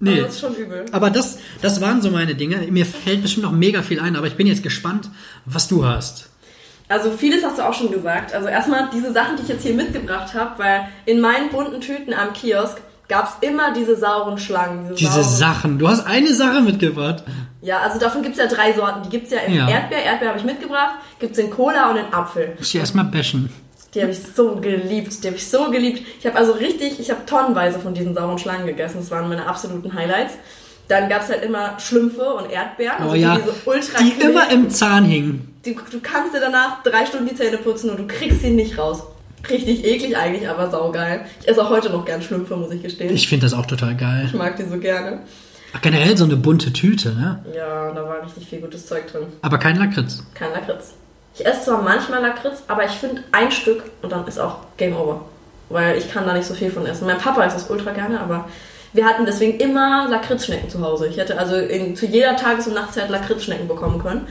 nee. 0.00 0.20
Das 0.20 0.34
ist 0.34 0.40
schon 0.40 0.54
übel. 0.54 0.84
Aber 0.92 1.10
das, 1.10 1.38
das 1.62 1.80
waren 1.80 2.02
so 2.02 2.10
meine 2.10 2.34
Dinge. 2.34 2.58
Mir 2.70 2.86
fällt 2.86 3.22
bestimmt 3.22 3.44
noch 3.44 3.52
mega 3.52 3.82
viel 3.82 4.00
ein, 4.00 4.16
aber 4.16 4.26
ich 4.26 4.34
bin 4.36 4.46
jetzt 4.46 4.62
gespannt, 4.62 5.08
was 5.44 5.68
du 5.68 5.84
hast. 5.84 6.28
Also 6.88 7.10
vieles 7.10 7.42
hast 7.44 7.58
du 7.58 7.62
auch 7.62 7.74
schon 7.74 7.90
gesagt. 7.90 8.32
Also 8.32 8.46
erstmal 8.48 8.88
diese 8.94 9.12
Sachen, 9.12 9.36
die 9.36 9.42
ich 9.42 9.48
jetzt 9.48 9.62
hier 9.64 9.74
mitgebracht 9.74 10.34
habe, 10.34 10.52
weil 10.62 10.88
in 11.04 11.20
meinen 11.20 11.48
bunten 11.50 11.80
Tüten 11.80 12.14
am 12.14 12.32
Kiosk 12.32 12.78
gab 13.08 13.28
es 13.40 13.48
immer 13.48 13.72
diese 13.72 13.96
sauren 13.96 14.38
Schlangen. 14.38 14.94
Diese 14.96 15.10
sauren- 15.10 15.24
Sachen. 15.36 15.78
Du 15.78 15.88
hast 15.88 16.06
eine 16.06 16.32
Sache 16.34 16.60
mitgebracht. 16.60 17.24
Ja, 17.62 17.78
also 17.80 17.98
davon 17.98 18.22
gibt's 18.22 18.38
ja 18.38 18.46
drei 18.46 18.72
Sorten. 18.72 19.02
Die 19.04 19.08
gibt's 19.08 19.32
ja 19.32 19.38
in 19.40 19.54
Ja. 19.54 19.68
Erdbeer, 19.68 20.02
Erdbeer 20.04 20.28
habe 20.28 20.38
ich 20.38 20.44
mitgebracht, 20.44 20.94
gibt's 21.18 21.38
in 21.38 21.50
Cola 21.50 21.90
und 21.90 21.96
in 21.96 22.12
Apfel. 22.12 22.54
Muss 22.58 22.68
ich 22.68 22.76
erstmal 22.76 23.06
bashen. 23.06 23.48
Die 23.96 24.02
habe 24.02 24.12
ich 24.12 24.18
so 24.20 24.56
geliebt, 24.56 25.24
die 25.24 25.26
habe 25.26 25.36
ich 25.38 25.48
so 25.48 25.70
geliebt. 25.70 26.02
Ich 26.20 26.26
habe 26.26 26.36
also 26.36 26.52
richtig, 26.52 27.00
ich 27.00 27.10
habe 27.10 27.24
tonnenweise 27.24 27.78
von 27.78 27.94
diesen 27.94 28.14
sauren 28.14 28.38
Schlangen 28.38 28.66
gegessen. 28.66 28.98
Das 29.00 29.10
waren 29.10 29.26
meine 29.28 29.46
absoluten 29.46 29.94
Highlights. 29.94 30.34
Dann 30.88 31.08
gab's 31.08 31.30
halt 31.30 31.42
immer 31.42 31.80
Schlümpfe 31.80 32.34
und 32.34 32.50
Erdbeeren, 32.50 32.98
Oh 33.00 33.04
also 33.04 33.14
ja, 33.16 33.36
die 33.36 33.42
diese 33.42 33.54
ultra 33.64 33.98
die 34.02 34.22
immer 34.22 34.50
im 34.50 34.68
Zahn 34.70 35.04
hingen. 35.04 35.48
du, 35.64 35.72
du 35.90 36.00
kannst 36.00 36.34
dir 36.34 36.40
danach 36.40 36.82
drei 36.82 37.06
Stunden 37.06 37.26
die 37.26 37.34
Zähne 37.34 37.56
putzen 37.56 37.88
und 37.90 37.98
du 37.98 38.06
kriegst 38.06 38.42
sie 38.42 38.50
nicht 38.50 38.76
raus. 38.78 39.02
Richtig 39.48 39.84
eklig 39.84 40.16
eigentlich, 40.16 40.46
aber 40.48 40.70
saugeil. 40.70 41.24
Ich 41.40 41.48
esse 41.48 41.62
auch 41.64 41.70
heute 41.70 41.88
noch 41.90 42.04
gern 42.04 42.20
Schlümpfe, 42.20 42.54
muss 42.56 42.70
ich 42.70 42.82
gestehen. 42.82 43.08
Ich 43.14 43.22
Ich 43.22 43.28
finde 43.28 43.46
das 43.46 43.54
auch 43.54 43.66
total 43.66 43.96
geil. 43.96 44.28
mag 44.34 44.56
die 44.56 44.64
so 44.64 44.78
gerne. 44.78 45.20
Ach, 45.72 45.80
generell 45.80 46.16
so 46.16 46.24
eine 46.24 46.36
bunte 46.36 46.72
Tüte, 46.72 47.14
ne? 47.14 47.44
Ja, 47.56 47.92
da 47.92 48.04
war 48.06 48.22
richtig 48.22 48.46
viel 48.46 48.60
gutes 48.60 48.86
Zeug 48.86 49.10
drin. 49.10 49.24
Aber 49.42 49.58
kein 49.58 49.76
Lakritz. 49.76 50.22
Kein 50.34 50.52
Lakritz. 50.52 50.92
Ich 51.38 51.44
esse 51.44 51.64
zwar 51.66 51.82
manchmal 51.82 52.22
Lakritz, 52.22 52.62
aber 52.66 52.84
ich 52.86 52.92
finde 52.92 53.22
ein 53.30 53.52
Stück 53.52 53.84
und 54.00 54.10
dann 54.10 54.26
ist 54.26 54.38
auch 54.38 54.56
Game 54.78 54.96
Over. 54.96 55.20
Weil 55.68 55.98
ich 55.98 56.10
kann 56.10 56.26
da 56.26 56.32
nicht 56.32 56.46
so 56.46 56.54
viel 56.54 56.70
von 56.70 56.86
essen. 56.86 57.06
Mein 57.06 57.18
Papa 57.18 57.44
isst 57.44 57.56
das 57.56 57.68
ultra 57.68 57.90
gerne, 57.90 58.20
aber 58.20 58.46
wir 58.94 59.04
hatten 59.04 59.26
deswegen 59.26 59.60
immer 59.60 60.08
Lakritzschnecken 60.08 60.70
zu 60.70 60.80
Hause. 60.80 61.08
Ich 61.08 61.18
hätte 61.18 61.38
also 61.38 61.56
in, 61.56 61.94
zu 61.94 62.06
jeder 62.06 62.36
Tages- 62.36 62.66
und 62.66 62.74
Nachtzeit 62.74 63.10
Lakritzschnecken 63.10 63.68
bekommen 63.68 64.00
können. 64.00 64.26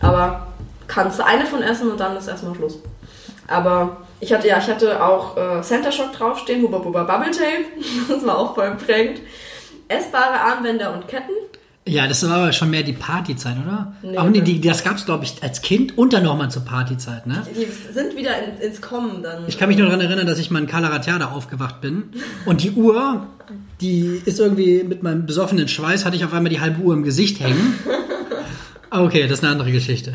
Aber 0.00 0.46
kannst 0.86 1.18
du 1.18 1.26
eine 1.26 1.44
von 1.44 1.62
essen 1.62 1.90
und 1.90 2.00
dann 2.00 2.16
ist 2.16 2.26
erstmal 2.28 2.54
Schluss. 2.54 2.78
Aber 3.48 3.98
ich 4.20 4.32
hatte 4.32 4.48
ja, 4.48 4.56
ich 4.56 4.68
hatte 4.68 5.04
auch 5.04 5.36
äh, 5.36 5.60
Center 5.60 5.92
Shock 5.92 6.12
draufstehen, 6.14 6.62
Huba 6.62 6.78
Buba 6.78 7.02
Bubble 7.02 7.32
Tape. 7.32 7.66
Das 8.08 8.24
war 8.26 8.38
auch 8.38 8.54
voll 8.54 8.74
prägend. 8.76 9.20
Essbare 9.88 10.40
Armbänder 10.40 10.94
und 10.94 11.06
Ketten. 11.06 11.34
Ja, 11.88 12.08
das 12.08 12.28
war 12.28 12.38
aber 12.38 12.52
schon 12.52 12.70
mehr 12.70 12.82
die 12.82 12.92
Partyzeit, 12.92 13.56
oder? 13.64 13.94
Nee, 14.02 14.16
Ach 14.16 14.24
nee, 14.24 14.38
ne. 14.38 14.44
die, 14.44 14.60
das 14.60 14.82
gab's 14.82 15.06
glaube 15.06 15.24
ich, 15.24 15.40
als 15.42 15.62
Kind 15.62 15.96
und 15.96 16.12
dann 16.12 16.24
nochmal 16.24 16.50
zur 16.50 16.64
Partyzeit, 16.64 17.28
ne? 17.28 17.46
Die 17.54 17.66
sind 17.92 18.16
wieder 18.16 18.32
in, 18.42 18.60
ins 18.60 18.80
Kommen 18.80 19.22
dann. 19.22 19.44
Ich 19.46 19.56
kann 19.56 19.68
mich 19.68 19.78
nur 19.78 19.86
daran 19.86 20.00
erinnern, 20.00 20.26
dass 20.26 20.40
ich 20.40 20.50
mal 20.50 20.58
in 20.58 20.66
Cala 20.66 20.88
Ratjada 20.88 21.26
aufgewacht 21.26 21.80
bin. 21.80 22.10
Und 22.44 22.64
die 22.64 22.72
Uhr, 22.72 23.28
die 23.80 24.20
ist 24.24 24.40
irgendwie 24.40 24.82
mit 24.82 25.04
meinem 25.04 25.26
besoffenen 25.26 25.68
Schweiß, 25.68 26.04
hatte 26.04 26.16
ich 26.16 26.24
auf 26.24 26.32
einmal 26.32 26.50
die 26.50 26.60
halbe 26.60 26.82
Uhr 26.82 26.92
im 26.92 27.04
Gesicht 27.04 27.40
hängen. 27.40 27.78
Okay, 28.88 29.22
das 29.22 29.38
ist 29.38 29.44
eine 29.44 29.52
andere 29.52 29.72
Geschichte. 29.72 30.14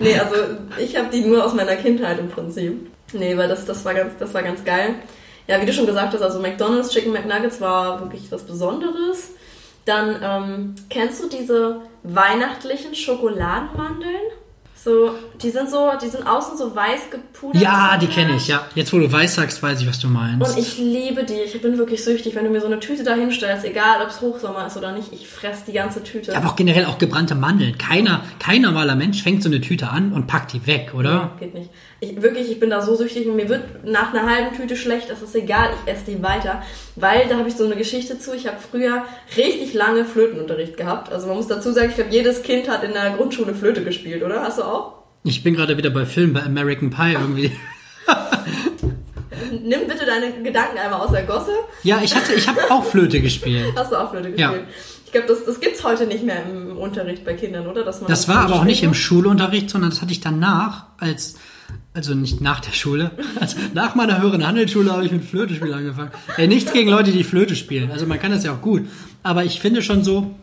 Nee, 0.00 0.18
also 0.18 0.34
ich 0.78 0.96
habe 0.96 1.08
die 1.12 1.20
nur 1.20 1.44
aus 1.44 1.54
meiner 1.54 1.76
Kindheit 1.76 2.18
im 2.18 2.28
Prinzip. 2.28 2.90
Nee, 3.12 3.36
weil 3.36 3.48
das, 3.48 3.66
das, 3.66 3.84
war 3.84 3.94
ganz, 3.94 4.14
das 4.18 4.32
war 4.34 4.42
ganz 4.42 4.64
geil. 4.64 4.94
Ja, 5.46 5.60
wie 5.60 5.66
du 5.66 5.72
schon 5.72 5.86
gesagt 5.86 6.14
hast, 6.14 6.22
also 6.22 6.40
McDonald's 6.40 6.90
Chicken 6.90 7.12
McNuggets 7.12 7.60
war 7.60 8.00
wirklich 8.00 8.30
was 8.30 8.42
Besonderes. 8.42 9.32
Dann, 9.84 10.20
ähm, 10.22 10.74
kennst 10.90 11.22
du 11.22 11.28
diese 11.28 11.82
weihnachtlichen 12.02 12.94
Schokoladenmandeln? 12.94 14.41
So, 14.84 15.14
die 15.40 15.50
sind 15.50 15.70
so, 15.70 15.92
die 16.02 16.08
sind 16.08 16.26
außen 16.26 16.58
so 16.58 16.74
weiß 16.74 17.10
gepudert. 17.10 17.62
Ja, 17.62 17.96
die 18.00 18.08
kenne 18.08 18.34
ich, 18.34 18.48
ja. 18.48 18.66
Jetzt, 18.74 18.92
wo 18.92 18.98
du 18.98 19.12
weiß 19.12 19.36
sagst, 19.36 19.62
weiß 19.62 19.80
ich, 19.80 19.88
was 19.88 20.00
du 20.00 20.08
meinst. 20.08 20.50
Und 20.50 20.58
ich 20.58 20.76
liebe 20.76 21.22
die. 21.22 21.34
Ich 21.34 21.62
bin 21.62 21.78
wirklich 21.78 22.02
süchtig. 22.02 22.34
Wenn 22.34 22.44
du 22.44 22.50
mir 22.50 22.60
so 22.60 22.66
eine 22.66 22.80
Tüte 22.80 23.04
da 23.04 23.14
hinstellst, 23.14 23.64
egal 23.64 24.02
ob 24.02 24.08
es 24.08 24.20
Hochsommer 24.20 24.66
ist 24.66 24.76
oder 24.76 24.90
nicht, 24.90 25.12
ich 25.12 25.28
fress 25.28 25.62
die 25.64 25.72
ganze 25.72 26.02
Tüte. 26.02 26.36
aber 26.36 26.48
auch 26.48 26.56
generell 26.56 26.86
auch 26.86 26.98
gebrannte 26.98 27.36
Mandeln. 27.36 27.78
Keiner, 27.78 28.24
kein 28.40 28.62
normaler 28.62 28.96
Mensch 28.96 29.22
fängt 29.22 29.44
so 29.44 29.48
eine 29.48 29.60
Tüte 29.60 29.88
an 29.88 30.12
und 30.12 30.26
packt 30.26 30.52
die 30.52 30.66
weg, 30.66 30.92
oder? 30.96 31.30
Geht 31.38 31.54
nicht. 31.54 31.70
Ich, 32.00 32.20
wirklich, 32.20 32.50
ich 32.50 32.58
bin 32.58 32.68
da 32.68 32.82
so 32.82 32.96
süchtig 32.96 33.28
und 33.28 33.36
mir 33.36 33.48
wird 33.48 33.84
nach 33.84 34.12
einer 34.12 34.28
halben 34.28 34.56
Tüte 34.56 34.74
schlecht, 34.74 35.08
das 35.08 35.22
ist 35.22 35.36
egal, 35.36 35.70
ich 35.86 35.92
esse 35.92 36.06
die 36.10 36.20
weiter. 36.20 36.60
Weil 36.96 37.28
da 37.28 37.38
habe 37.38 37.48
ich 37.48 37.54
so 37.54 37.64
eine 37.64 37.76
Geschichte 37.76 38.18
zu. 38.18 38.34
Ich 38.34 38.48
habe 38.48 38.56
früher 38.58 39.04
richtig 39.36 39.74
lange 39.74 40.04
Flötenunterricht 40.04 40.76
gehabt. 40.76 41.12
Also 41.12 41.28
man 41.28 41.36
muss 41.36 41.46
dazu 41.46 41.70
sagen, 41.70 41.90
ich 41.90 41.94
glaube, 41.94 42.10
jedes 42.10 42.42
Kind 42.42 42.68
hat 42.68 42.82
in 42.82 42.92
der 42.92 43.10
Grundschule 43.10 43.54
Flöte 43.54 43.84
gespielt, 43.84 44.24
oder? 44.24 44.42
Hast 44.42 44.58
du 44.58 44.62
auch? 44.64 44.71
Ich 45.24 45.42
bin 45.42 45.54
gerade 45.54 45.76
wieder 45.76 45.90
bei 45.90 46.04
Film, 46.04 46.32
bei 46.32 46.42
American 46.42 46.90
Pie 46.90 47.12
irgendwie. 47.12 47.52
Nimm 49.62 49.80
bitte 49.86 50.04
deine 50.06 50.32
Gedanken 50.42 50.78
einmal 50.78 51.00
aus 51.00 51.12
der 51.12 51.22
Gosse. 51.24 51.52
Ja, 51.82 52.00
ich 52.02 52.14
hatte, 52.14 52.32
ich 52.34 52.48
habe 52.48 52.58
auch 52.70 52.84
Flöte 52.84 53.20
gespielt. 53.20 53.72
Hast 53.76 53.92
du 53.92 53.96
auch 53.96 54.10
Flöte 54.10 54.30
Ja. 54.36 54.48
gespielt? 54.50 54.68
Ich 55.06 55.12
glaube, 55.12 55.28
das, 55.28 55.44
das 55.44 55.60
gibt's 55.60 55.84
heute 55.84 56.06
nicht 56.06 56.24
mehr 56.24 56.42
im 56.50 56.76
Unterricht 56.78 57.24
bei 57.24 57.34
Kindern, 57.34 57.66
oder? 57.66 57.84
Man 57.84 57.94
Das 58.08 58.28
war 58.28 58.38
aber 58.38 58.54
auch 58.54 58.64
nicht 58.64 58.82
im 58.82 58.94
Schulunterricht, 58.94 59.68
sondern 59.68 59.90
das 59.90 60.00
hatte 60.00 60.10
ich 60.12 60.20
danach, 60.20 60.86
als, 60.98 61.34
also 61.92 62.14
nicht 62.14 62.40
nach 62.40 62.60
der 62.60 62.72
Schule, 62.72 63.10
also 63.40 63.58
nach 63.74 63.94
meiner 63.94 64.20
höheren 64.22 64.46
Handelsschule 64.46 64.90
habe 64.90 65.04
ich 65.04 65.12
mit 65.12 65.24
Flötespiel 65.24 65.72
angefangen. 65.74 66.10
Ey, 66.38 66.48
nichts 66.48 66.72
gegen 66.72 66.88
Leute, 66.90 67.12
die 67.12 67.24
Flöte 67.24 67.54
spielen. 67.56 67.90
Also 67.92 68.06
man 68.06 68.18
kann 68.18 68.32
das 68.32 68.42
ja 68.42 68.54
auch 68.54 68.62
gut. 68.62 68.88
Aber 69.22 69.44
ich 69.44 69.60
finde 69.60 69.82
schon 69.82 70.02
so, 70.02 70.34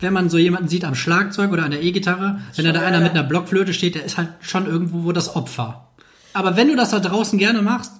wenn 0.00 0.12
man 0.12 0.30
so 0.30 0.38
jemanden 0.38 0.68
sieht 0.68 0.84
am 0.84 0.94
Schlagzeug 0.94 1.52
oder 1.52 1.64
an 1.64 1.70
der 1.70 1.82
E-Gitarre, 1.82 2.40
wenn 2.56 2.64
da, 2.64 2.72
da 2.72 2.80
einer 2.80 3.00
mit 3.00 3.10
einer 3.10 3.22
Blockflöte 3.22 3.74
steht, 3.74 3.94
der 3.94 4.04
ist 4.04 4.18
halt 4.18 4.30
schon 4.40 4.66
irgendwo 4.66 5.04
wo 5.04 5.12
das 5.12 5.34
Opfer. 5.34 5.88
Aber 6.32 6.56
wenn 6.56 6.68
du 6.68 6.76
das 6.76 6.90
da 6.90 7.00
draußen 7.00 7.38
gerne 7.38 7.62
machst, 7.62 7.92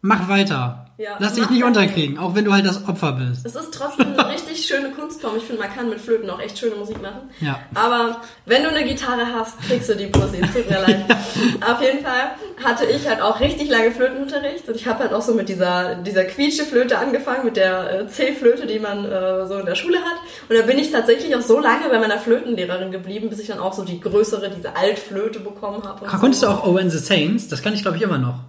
mach 0.00 0.28
weiter. 0.28 0.81
Ja, 0.98 1.16
Lass 1.18 1.32
dich 1.32 1.48
nicht 1.48 1.64
unterkriegen, 1.64 2.18
auch 2.18 2.34
wenn 2.34 2.44
du 2.44 2.52
halt 2.52 2.66
das 2.66 2.86
Opfer 2.86 3.12
bist. 3.12 3.46
Es 3.46 3.54
ist 3.54 3.72
trotzdem 3.72 4.12
eine 4.12 4.28
richtig 4.28 4.64
schöne 4.64 4.90
Kunstform. 4.90 5.36
Ich 5.38 5.44
finde, 5.44 5.62
man 5.62 5.74
kann 5.74 5.88
mit 5.88 6.00
Flöten 6.00 6.28
auch 6.28 6.38
echt 6.38 6.58
schöne 6.58 6.76
Musik 6.76 7.00
machen. 7.00 7.30
Ja. 7.40 7.60
Aber 7.74 8.20
wenn 8.44 8.62
du 8.62 8.68
eine 8.68 8.84
Gitarre 8.84 9.26
hast, 9.34 9.58
kriegst 9.62 9.88
du 9.88 9.96
die 9.96 10.06
Pussy. 10.06 10.40
Es 10.42 10.52
tut 10.52 10.68
mir 10.68 10.80
leid. 10.80 11.04
Auf 11.66 11.80
jeden 11.80 12.04
Fall 12.04 12.32
hatte 12.62 12.84
ich 12.84 13.08
halt 13.08 13.22
auch 13.22 13.40
richtig 13.40 13.70
lange 13.70 13.90
Flötenunterricht 13.90 14.68
und 14.68 14.76
ich 14.76 14.86
habe 14.86 15.00
halt 15.00 15.14
auch 15.14 15.22
so 15.22 15.32
mit 15.32 15.48
dieser, 15.48 15.94
dieser 15.94 16.24
Quietsche-Flöte 16.24 16.98
angefangen, 16.98 17.46
mit 17.46 17.56
der 17.56 18.00
äh, 18.00 18.06
C-Flöte, 18.08 18.66
die 18.66 18.78
man 18.78 19.04
äh, 19.04 19.46
so 19.46 19.58
in 19.58 19.66
der 19.66 19.74
Schule 19.74 19.98
hat. 19.98 20.18
Und 20.50 20.58
da 20.58 20.62
bin 20.62 20.78
ich 20.78 20.92
tatsächlich 20.92 21.34
auch 21.34 21.42
so 21.42 21.58
lange 21.58 21.88
bei 21.88 21.98
meiner 21.98 22.18
Flötenlehrerin 22.18 22.92
geblieben, 22.92 23.30
bis 23.30 23.40
ich 23.40 23.48
dann 23.48 23.60
auch 23.60 23.72
so 23.72 23.82
die 23.82 23.98
größere, 23.98 24.50
diese 24.50 24.76
Altflöte 24.76 25.40
bekommen 25.40 25.82
habe. 25.84 26.04
Konntest 26.04 26.42
so. 26.42 26.48
du 26.48 26.52
auch 26.52 26.76
and 26.78 26.92
the 26.92 26.98
Saints? 26.98 27.48
Das 27.48 27.62
kann 27.62 27.72
ich 27.72 27.82
glaube 27.82 27.96
ich 27.96 28.02
immer 28.02 28.18
noch. 28.18 28.40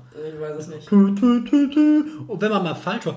Ich 0.43 0.49
weiß 0.49 0.57
es 0.59 0.67
nicht. 0.67 0.91
Und 0.91 2.41
wenn 2.41 2.51
man 2.51 2.63
mal 2.63 2.75
falsch 2.75 3.05
war. 3.05 3.15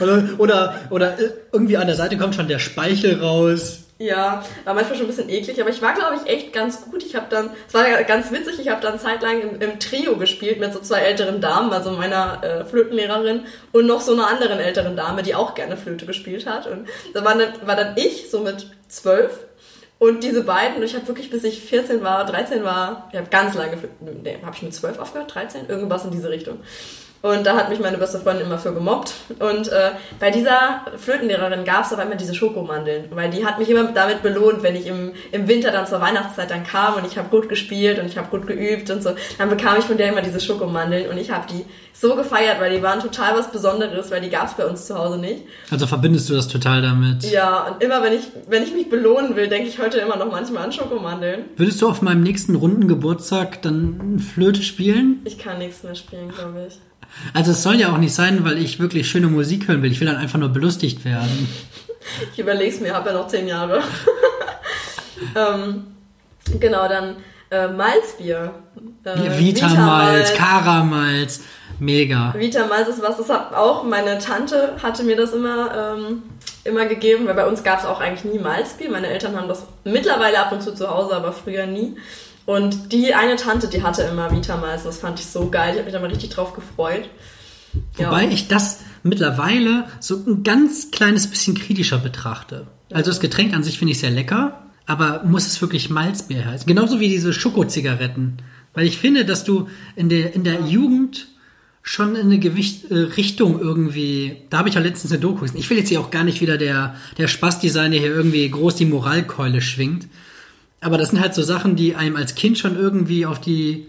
Oder, 0.00 0.28
oder, 0.38 0.74
oder 0.90 1.16
irgendwie 1.52 1.76
an 1.76 1.86
der 1.86 1.94
Seite 1.94 2.16
kommt 2.16 2.34
schon 2.34 2.48
der 2.48 2.58
Speichel 2.58 3.20
raus. 3.20 3.80
Ja, 3.98 4.44
war 4.64 4.74
manchmal 4.74 4.96
schon 4.96 5.06
ein 5.06 5.10
bisschen 5.10 5.28
eklig, 5.28 5.60
aber 5.60 5.70
ich 5.70 5.80
war, 5.80 5.94
glaube 5.94 6.16
ich, 6.16 6.28
echt 6.28 6.52
ganz 6.52 6.84
gut. 6.84 7.04
Ich 7.04 7.14
habe 7.14 7.26
dann, 7.30 7.50
es 7.68 7.74
war 7.74 7.84
ganz 8.02 8.32
witzig, 8.32 8.58
ich 8.58 8.68
habe 8.68 8.82
dann 8.82 8.98
zeitlang 8.98 9.40
im, 9.40 9.60
im 9.60 9.78
Trio 9.78 10.16
gespielt 10.16 10.58
mit 10.58 10.72
so 10.72 10.80
zwei 10.80 10.98
älteren 10.98 11.40
Damen, 11.40 11.72
also 11.72 11.92
meiner 11.92 12.42
äh, 12.42 12.64
Flötenlehrerin 12.64 13.42
und 13.70 13.86
noch 13.86 14.00
so 14.00 14.14
einer 14.14 14.26
anderen 14.26 14.58
älteren 14.58 14.96
Dame, 14.96 15.22
die 15.22 15.36
auch 15.36 15.54
gerne 15.54 15.76
Flöte 15.76 16.06
gespielt 16.06 16.46
hat. 16.46 16.66
Und 16.66 16.88
da 17.14 17.24
war 17.24 17.38
dann, 17.38 17.52
war 17.64 17.76
dann 17.76 17.96
ich, 17.96 18.28
so 18.28 18.40
mit 18.40 18.66
zwölf, 18.88 19.30
und 20.04 20.22
diese 20.22 20.44
beiden, 20.44 20.82
ich 20.82 20.94
habe 20.94 21.08
wirklich, 21.08 21.30
bis 21.30 21.44
ich 21.44 21.62
14 21.62 22.02
war, 22.02 22.26
13 22.26 22.62
war, 22.62 23.08
ich 23.10 23.18
habe 23.18 23.28
ganz 23.30 23.54
lange, 23.54 23.78
nee, 24.00 24.36
habe 24.44 24.54
ich 24.54 24.62
mit 24.62 24.74
12 24.74 24.98
aufgehört, 24.98 25.34
13? 25.34 25.68
Irgendwas 25.68 26.04
in 26.04 26.10
diese 26.10 26.28
Richtung. 26.28 26.58
Und 27.24 27.46
da 27.46 27.56
hat 27.56 27.70
mich 27.70 27.80
meine 27.80 27.96
beste 27.96 28.18
Freundin 28.18 28.44
immer 28.44 28.58
für 28.58 28.74
gemobbt. 28.74 29.14
Und 29.38 29.68
äh, 29.68 29.92
bei 30.20 30.30
dieser 30.30 30.82
Flötenlehrerin 30.98 31.64
gab 31.64 31.86
es 31.86 31.92
aber 31.94 32.02
immer 32.02 32.16
diese 32.16 32.34
Schokomandeln. 32.34 33.06
Weil 33.12 33.30
die 33.30 33.46
hat 33.46 33.58
mich 33.58 33.70
immer 33.70 33.84
damit 33.84 34.22
belohnt, 34.22 34.62
wenn 34.62 34.76
ich 34.76 34.86
im, 34.86 35.12
im 35.32 35.48
Winter 35.48 35.70
dann 35.70 35.86
zur 35.86 36.02
Weihnachtszeit 36.02 36.50
dann 36.50 36.64
kam 36.64 36.96
und 36.96 37.06
ich 37.06 37.16
habe 37.16 37.30
gut 37.30 37.48
gespielt 37.48 37.98
und 37.98 38.04
ich 38.04 38.18
habe 38.18 38.28
gut 38.28 38.46
geübt 38.46 38.90
und 38.90 39.02
so. 39.02 39.14
Dann 39.38 39.48
bekam 39.48 39.78
ich 39.78 39.86
von 39.86 39.96
der 39.96 40.10
immer 40.10 40.20
diese 40.20 40.38
Schokomandeln 40.38 41.08
und 41.08 41.16
ich 41.16 41.30
habe 41.30 41.46
die 41.50 41.64
so 41.94 42.14
gefeiert, 42.14 42.60
weil 42.60 42.76
die 42.76 42.82
waren 42.82 43.00
total 43.00 43.34
was 43.34 43.50
Besonderes, 43.50 44.10
weil 44.10 44.20
die 44.20 44.28
gab 44.28 44.48
es 44.48 44.52
bei 44.52 44.66
uns 44.66 44.86
zu 44.86 44.94
Hause 44.94 45.16
nicht. 45.16 45.44
Also 45.70 45.86
verbindest 45.86 46.28
du 46.28 46.34
das 46.34 46.48
total 46.48 46.82
damit. 46.82 47.24
Ja, 47.24 47.68
und 47.68 47.82
immer 47.82 48.02
wenn 48.02 48.12
ich, 48.12 48.24
wenn 48.48 48.62
ich 48.62 48.74
mich 48.74 48.90
belohnen 48.90 49.34
will, 49.34 49.48
denke 49.48 49.68
ich 49.68 49.78
heute 49.78 49.96
immer 49.96 50.16
noch 50.16 50.30
manchmal 50.30 50.64
an 50.64 50.72
Schokomandeln. 50.72 51.44
Würdest 51.56 51.80
du 51.80 51.88
auf 51.88 52.02
meinem 52.02 52.22
nächsten 52.22 52.54
runden 52.54 52.86
Geburtstag 52.86 53.62
dann 53.62 54.18
Flöte 54.18 54.62
spielen? 54.62 55.22
Ich 55.24 55.38
kann 55.38 55.56
nichts 55.56 55.84
mehr 55.84 55.94
spielen, 55.94 56.28
glaube 56.28 56.66
ich. 56.68 56.78
Also 57.32 57.52
es 57.52 57.62
soll 57.62 57.76
ja 57.76 57.92
auch 57.92 57.98
nicht 57.98 58.14
sein, 58.14 58.44
weil 58.44 58.58
ich 58.58 58.80
wirklich 58.80 59.08
schöne 59.08 59.28
Musik 59.28 59.68
hören 59.68 59.82
will. 59.82 59.92
Ich 59.92 60.00
will 60.00 60.06
dann 60.06 60.16
einfach 60.16 60.38
nur 60.38 60.50
belustigt 60.50 61.04
werden. 61.04 61.48
Ich 62.32 62.38
überleg's 62.38 62.80
mir, 62.80 62.94
habe 62.94 63.10
ja 63.10 63.16
noch 63.16 63.28
zehn 63.28 63.48
Jahre. 63.48 63.82
ähm, 65.36 65.84
genau, 66.60 66.88
dann 66.88 67.16
äh, 67.50 67.68
Malzbier. 67.68 68.54
Äh, 69.04 69.38
Vita-Malz, 69.38 70.34
Kara-Malz, 70.34 71.40
mega. 71.78 72.34
Vita 72.36 72.66
Malz 72.66 72.88
ist 72.88 73.02
was, 73.02 73.16
das 73.16 73.28
hat 73.28 73.54
auch 73.54 73.84
meine 73.84 74.18
Tante 74.18 74.76
hatte 74.82 75.04
mir 75.04 75.16
das 75.16 75.32
immer, 75.32 75.96
ähm, 75.96 76.22
immer 76.64 76.86
gegeben, 76.86 77.26
weil 77.26 77.34
bei 77.34 77.46
uns 77.46 77.62
gab 77.62 77.80
es 77.80 77.86
auch 77.86 78.00
eigentlich 78.00 78.32
nie 78.32 78.38
Malzbier. 78.38 78.90
Meine 78.90 79.08
Eltern 79.08 79.36
haben 79.36 79.48
das 79.48 79.66
mittlerweile 79.84 80.38
ab 80.38 80.52
und 80.52 80.62
zu 80.62 80.74
zu 80.74 80.88
Hause, 80.88 81.14
aber 81.14 81.32
früher 81.32 81.66
nie. 81.66 81.96
Und 82.46 82.92
die 82.92 83.14
eine 83.14 83.36
Tante, 83.36 83.68
die 83.68 83.82
hatte 83.82 84.02
immer 84.02 84.30
Vitamals. 84.30 84.84
Das 84.84 84.98
fand 84.98 85.18
ich 85.18 85.26
so 85.26 85.48
geil. 85.48 85.70
Ich 85.72 85.78
habe 85.78 85.84
mich 85.84 85.94
da 85.94 86.00
mal 86.00 86.10
richtig 86.10 86.30
drauf 86.30 86.52
gefreut. 86.52 87.08
Ja. 87.98 88.08
Wobei 88.08 88.28
ich 88.28 88.48
das 88.48 88.80
mittlerweile 89.02 89.84
so 90.00 90.16
ein 90.26 90.42
ganz 90.42 90.90
kleines 90.90 91.26
bisschen 91.26 91.54
kritischer 91.54 91.98
betrachte. 91.98 92.66
Also 92.92 93.10
das 93.10 93.20
Getränk 93.20 93.54
an 93.54 93.64
sich 93.64 93.78
finde 93.78 93.92
ich 93.92 93.98
sehr 93.98 94.10
lecker, 94.10 94.62
aber 94.86 95.22
muss 95.24 95.46
es 95.46 95.60
wirklich 95.60 95.90
Malzbier 95.90 96.44
heißen? 96.44 96.66
Genauso 96.66 97.00
wie 97.00 97.08
diese 97.08 97.32
Schokozigaretten. 97.32 98.38
Weil 98.74 98.86
ich 98.86 98.98
finde, 98.98 99.24
dass 99.24 99.44
du 99.44 99.68
in 99.96 100.08
der, 100.08 100.34
in 100.34 100.44
der 100.44 100.60
Jugend 100.62 101.28
schon 101.82 102.16
in 102.16 102.26
eine 102.26 102.38
Gewicht, 102.38 102.90
äh, 102.90 102.94
Richtung 102.94 103.60
irgendwie, 103.60 104.38
da 104.50 104.58
habe 104.58 104.68
ich 104.68 104.74
ja 104.74 104.80
letztens 104.80 105.12
eine 105.12 105.20
Doku 105.20 105.42
gesehen. 105.42 105.60
Ich 105.60 105.68
will 105.70 105.78
jetzt 105.78 105.90
hier 105.90 106.00
auch 106.00 106.10
gar 106.10 106.24
nicht 106.24 106.40
wieder 106.40 106.56
der, 106.56 106.96
der 107.18 107.28
Spaßdesigner 107.28 107.96
hier 107.96 108.14
irgendwie 108.14 108.48
groß 108.48 108.76
die 108.76 108.86
Moralkeule 108.86 109.60
schwingt. 109.60 110.08
Aber 110.84 110.98
das 110.98 111.08
sind 111.10 111.20
halt 111.20 111.32
so 111.32 111.42
Sachen, 111.42 111.76
die 111.76 111.94
einem 111.94 112.14
als 112.14 112.34
Kind 112.34 112.58
schon 112.58 112.78
irgendwie 112.78 113.24
auf 113.24 113.40
die 113.40 113.88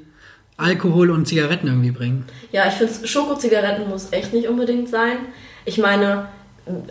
Alkohol 0.56 1.12
und 1.12 1.28
Zigaretten 1.28 1.68
irgendwie 1.68 1.92
bringen. 1.92 2.24
Ja, 2.54 2.70
ich 2.70 2.76
finde, 2.76 3.06
Schokozigaretten 3.06 3.90
muss 3.90 4.14
echt 4.14 4.32
nicht 4.32 4.48
unbedingt 4.48 4.88
sein. 4.88 5.18
Ich 5.66 5.78
meine, 5.78 6.30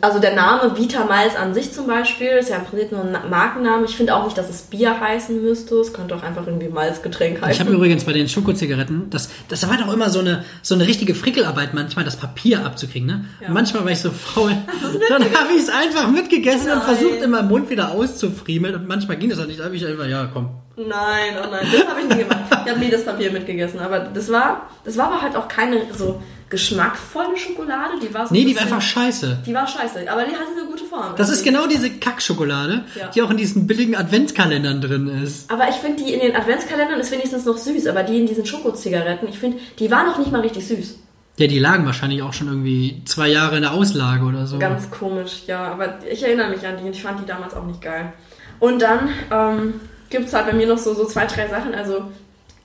also 0.00 0.20
der 0.20 0.34
Name 0.34 0.76
Vita 0.76 1.04
Miles 1.04 1.34
an 1.34 1.52
sich 1.52 1.72
zum 1.72 1.88
Beispiel 1.88 2.28
ist 2.28 2.48
ja 2.48 2.56
im 2.56 2.64
Prinzip 2.64 2.92
nur 2.92 3.02
ein 3.02 3.28
Markenname. 3.28 3.84
Ich 3.86 3.96
finde 3.96 4.14
auch 4.14 4.24
nicht, 4.24 4.38
dass 4.38 4.48
es 4.48 4.62
Bier 4.62 5.00
heißen 5.00 5.42
müsste. 5.42 5.76
Es 5.76 5.92
könnte 5.92 6.14
auch 6.14 6.22
einfach 6.22 6.46
irgendwie 6.46 6.68
Malzgetränk 6.68 7.40
heißen. 7.40 7.52
Ich 7.52 7.60
habe 7.60 7.72
übrigens 7.72 8.04
bei 8.04 8.12
den 8.12 8.28
Schokozigaretten, 8.28 9.10
das, 9.10 9.30
das 9.48 9.68
war 9.68 9.76
doch 9.76 9.92
immer 9.92 10.10
so 10.10 10.20
eine, 10.20 10.44
so 10.62 10.76
eine 10.76 10.86
richtige 10.86 11.14
Frickelarbeit, 11.16 11.74
manchmal 11.74 12.04
das 12.04 12.16
Papier 12.16 12.64
abzukriegen. 12.64 13.08
Ne? 13.08 13.24
Ja. 13.40 13.48
Und 13.48 13.54
manchmal 13.54 13.84
war 13.84 13.90
ich 13.90 14.00
so 14.00 14.10
faul. 14.10 14.52
Dann 15.08 15.22
habe 15.22 15.52
ich 15.56 15.62
es 15.62 15.68
einfach 15.68 16.08
mitgegessen 16.08 16.70
und 16.70 16.78
Nein. 16.78 16.96
versucht, 16.96 17.22
in 17.22 17.30
meinem 17.30 17.48
Mund 17.48 17.68
wieder 17.68 17.90
auszufriemeln. 17.90 18.76
Und 18.76 18.86
manchmal 18.86 19.16
ging 19.16 19.30
das 19.30 19.40
halt 19.40 19.48
nicht. 19.48 19.58
Da 19.58 19.64
habe 19.64 19.74
ich 19.74 19.84
einfach, 19.84 20.06
ja, 20.06 20.28
komm. 20.32 20.50
Nein, 20.76 21.36
oh 21.40 21.48
nein, 21.50 21.66
das 21.70 21.86
habe 21.86 22.00
ich 22.00 22.08
nie 22.08 22.24
gemacht. 22.24 22.40
Ich 22.50 22.70
habe 22.70 22.80
nie 22.80 22.90
das 22.90 23.04
Papier 23.04 23.30
mitgegessen, 23.30 23.78
aber 23.78 24.00
das 24.00 24.30
war, 24.32 24.68
das 24.84 24.96
war 24.96 25.06
aber 25.06 25.22
halt 25.22 25.36
auch 25.36 25.46
keine 25.46 25.82
so 25.96 26.20
geschmackvolle 26.54 27.36
Schokolade. 27.36 27.94
Die 28.02 28.12
war 28.14 28.26
so 28.26 28.34
Nee, 28.34 28.42
ein 28.42 28.46
die 28.48 28.54
war 28.56 28.62
einfach 28.62 28.80
scheiße. 28.80 29.38
Die 29.46 29.54
war 29.54 29.66
scheiße, 29.66 30.10
aber 30.10 30.24
die 30.24 30.32
hatte 30.32 30.52
eine 30.58 30.66
gute 30.70 30.84
Form. 30.84 31.14
Das 31.16 31.28
ist 31.30 31.44
genau 31.44 31.66
diese 31.66 31.90
Kackschokolade, 31.90 32.84
Ja. 32.98 33.08
die 33.08 33.22
auch 33.22 33.30
in 33.30 33.36
diesen 33.36 33.66
billigen 33.66 33.96
Adventskalendern 33.96 34.80
drin 34.80 35.08
ist. 35.22 35.50
Aber 35.50 35.68
ich 35.68 35.76
finde, 35.76 36.02
die 36.02 36.12
in 36.12 36.20
den 36.20 36.36
Adventskalendern 36.36 37.00
ist 37.00 37.10
wenigstens 37.10 37.44
noch 37.44 37.56
süß, 37.58 37.86
aber 37.86 38.02
die 38.02 38.18
in 38.20 38.26
diesen 38.26 38.46
Schokozigaretten, 38.46 39.28
ich 39.28 39.38
finde, 39.38 39.58
die 39.78 39.90
waren 39.90 40.06
noch 40.06 40.18
nicht 40.18 40.32
mal 40.32 40.40
richtig 40.40 40.66
süß. 40.66 40.98
Ja, 41.36 41.48
die 41.48 41.58
lagen 41.58 41.84
wahrscheinlich 41.84 42.22
auch 42.22 42.32
schon 42.32 42.46
irgendwie 42.46 43.02
zwei 43.06 43.28
Jahre 43.28 43.56
in 43.56 43.62
der 43.62 43.72
Auslage 43.74 44.24
oder 44.24 44.46
so. 44.46 44.58
Ganz 44.60 44.88
komisch, 44.90 45.42
ja. 45.48 45.64
Aber 45.72 45.98
ich 46.08 46.22
erinnere 46.22 46.48
mich 46.50 46.64
an 46.66 46.76
die 46.78 46.84
und 46.84 46.90
ich 46.94 47.02
fand 47.02 47.20
die 47.20 47.26
damals 47.26 47.54
auch 47.54 47.66
nicht 47.66 47.82
geil. 47.82 48.12
Und 48.60 48.80
dann 48.80 49.08
ähm, 49.32 49.80
gibt 50.10 50.28
es 50.28 50.32
halt 50.32 50.46
bei 50.46 50.52
mir 50.52 50.68
noch 50.68 50.78
so, 50.78 50.94
so 50.94 51.04
zwei, 51.06 51.26
drei 51.26 51.48
Sachen. 51.48 51.74
Also 51.74 52.04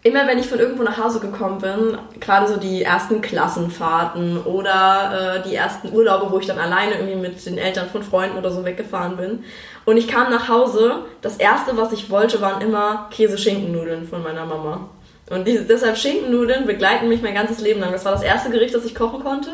immer 0.01 0.27
wenn 0.27 0.39
ich 0.39 0.47
von 0.47 0.59
irgendwo 0.59 0.83
nach 0.83 0.97
Hause 0.97 1.19
gekommen 1.19 1.59
bin, 1.59 1.97
gerade 2.19 2.47
so 2.47 2.57
die 2.57 2.83
ersten 2.83 3.21
Klassenfahrten 3.21 4.37
oder 4.43 5.41
äh, 5.43 5.49
die 5.49 5.55
ersten 5.55 5.93
Urlaube, 5.93 6.31
wo 6.31 6.39
ich 6.39 6.47
dann 6.47 6.57
alleine 6.57 6.93
irgendwie 6.93 7.15
mit 7.15 7.45
den 7.45 7.57
Eltern 7.57 7.89
von 7.89 8.03
Freunden 8.03 8.37
oder 8.37 8.51
so 8.51 8.63
weggefahren 8.63 9.17
bin. 9.17 9.43
Und 9.85 9.97
ich 9.97 10.07
kam 10.07 10.29
nach 10.29 10.47
Hause, 10.47 11.03
das 11.21 11.35
erste, 11.37 11.75
was 11.75 11.91
ich 11.91 12.09
wollte, 12.09 12.39
waren 12.41 12.61
immer 12.61 13.09
Käse-Schinkennudeln 13.11 14.07
von 14.07 14.23
meiner 14.23 14.45
Mama. 14.45 14.89
Und 15.29 15.47
die, 15.47 15.59
deshalb 15.67 15.97
Schinkennudeln 15.97 16.65
begleiten 16.65 17.07
mich 17.09 17.21
mein 17.21 17.35
ganzes 17.35 17.59
Leben 17.59 17.81
lang. 17.81 17.91
Das 17.91 18.05
war 18.05 18.13
das 18.13 18.23
erste 18.23 18.49
Gericht, 18.49 18.73
das 18.73 18.85
ich 18.85 18.95
kochen 18.95 19.21
konnte, 19.21 19.49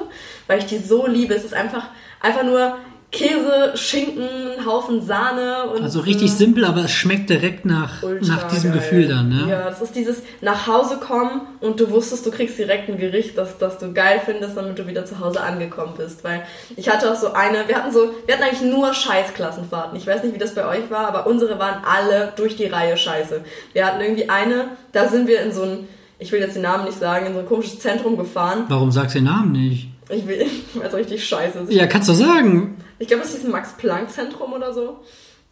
weil 0.47 0.59
ich 0.59 0.67
die 0.67 0.77
so 0.77 1.07
liebe. 1.07 1.33
Es 1.33 1.43
ist 1.43 1.53
einfach, 1.53 1.87
einfach 2.21 2.43
nur 2.43 2.77
Käse, 3.15 3.71
Schinken, 3.75 4.65
Haufen 4.65 5.01
Sahne 5.01 5.69
und 5.73 5.81
Also 5.81 6.01
richtig 6.01 6.33
simpel, 6.33 6.65
aber 6.65 6.83
es 6.83 6.91
schmeckt 6.91 7.29
direkt 7.29 7.65
nach, 7.65 8.03
ultra 8.03 8.35
nach 8.35 8.47
diesem 8.49 8.71
geil. 8.71 8.79
Gefühl 8.81 9.07
dann, 9.07 9.29
ne? 9.29 9.47
Ja, 9.49 9.69
das 9.69 9.81
ist 9.81 9.95
dieses 9.95 10.21
nach 10.41 10.67
Hause 10.67 10.97
kommen 10.97 11.41
und 11.61 11.79
du 11.79 11.89
wusstest, 11.91 12.25
du 12.25 12.31
kriegst 12.31 12.57
direkt 12.57 12.89
ein 12.89 12.97
Gericht, 12.97 13.37
das, 13.37 13.57
das 13.57 13.79
du 13.79 13.93
geil 13.93 14.21
findest, 14.23 14.57
damit 14.57 14.77
du 14.77 14.85
wieder 14.85 15.05
zu 15.05 15.19
Hause 15.19 15.41
angekommen 15.41 15.93
bist. 15.97 16.23
Weil 16.23 16.43
ich 16.75 16.89
hatte 16.89 17.09
auch 17.09 17.15
so 17.15 17.31
eine, 17.33 17.67
wir 17.67 17.77
hatten 17.77 17.93
so, 17.93 18.11
wir 18.25 18.35
hatten 18.35 18.43
eigentlich 18.43 18.69
nur 18.69 18.93
Scheißklassenfahrten. 18.93 19.97
Ich 19.97 20.05
weiß 20.05 20.23
nicht, 20.23 20.35
wie 20.35 20.39
das 20.39 20.53
bei 20.53 20.67
euch 20.67 20.91
war, 20.91 21.07
aber 21.07 21.25
unsere 21.25 21.57
waren 21.57 21.83
alle 21.85 22.33
durch 22.35 22.57
die 22.57 22.65
Reihe 22.65 22.97
scheiße. 22.97 23.41
Wir 23.71 23.85
hatten 23.85 24.01
irgendwie 24.01 24.29
eine, 24.29 24.69
da 24.91 25.07
sind 25.07 25.27
wir 25.27 25.41
in 25.41 25.53
so 25.53 25.63
ein, 25.63 25.87
ich 26.19 26.31
will 26.33 26.41
jetzt 26.41 26.55
den 26.55 26.63
Namen 26.63 26.83
nicht 26.85 26.99
sagen, 26.99 27.27
in 27.27 27.33
so 27.33 27.39
ein 27.39 27.45
komisches 27.45 27.79
Zentrum 27.79 28.17
gefahren. 28.17 28.65
Warum 28.67 28.91
sagst 28.91 29.15
du 29.15 29.19
den 29.19 29.25
Namen 29.25 29.53
nicht? 29.53 29.89
Ich 30.09 30.27
will, 30.27 30.45
es 30.83 30.93
richtig 30.93 31.27
scheiße. 31.27 31.65
Ja, 31.69 31.87
kannst 31.87 32.09
du 32.09 32.13
sagen. 32.13 32.77
Ich 32.99 33.07
glaube, 33.07 33.23
es 33.23 33.33
hieß 33.33 33.45
ein 33.45 33.51
Max-Planck-Zentrum 33.51 34.53
oder 34.53 34.73
so. 34.73 34.99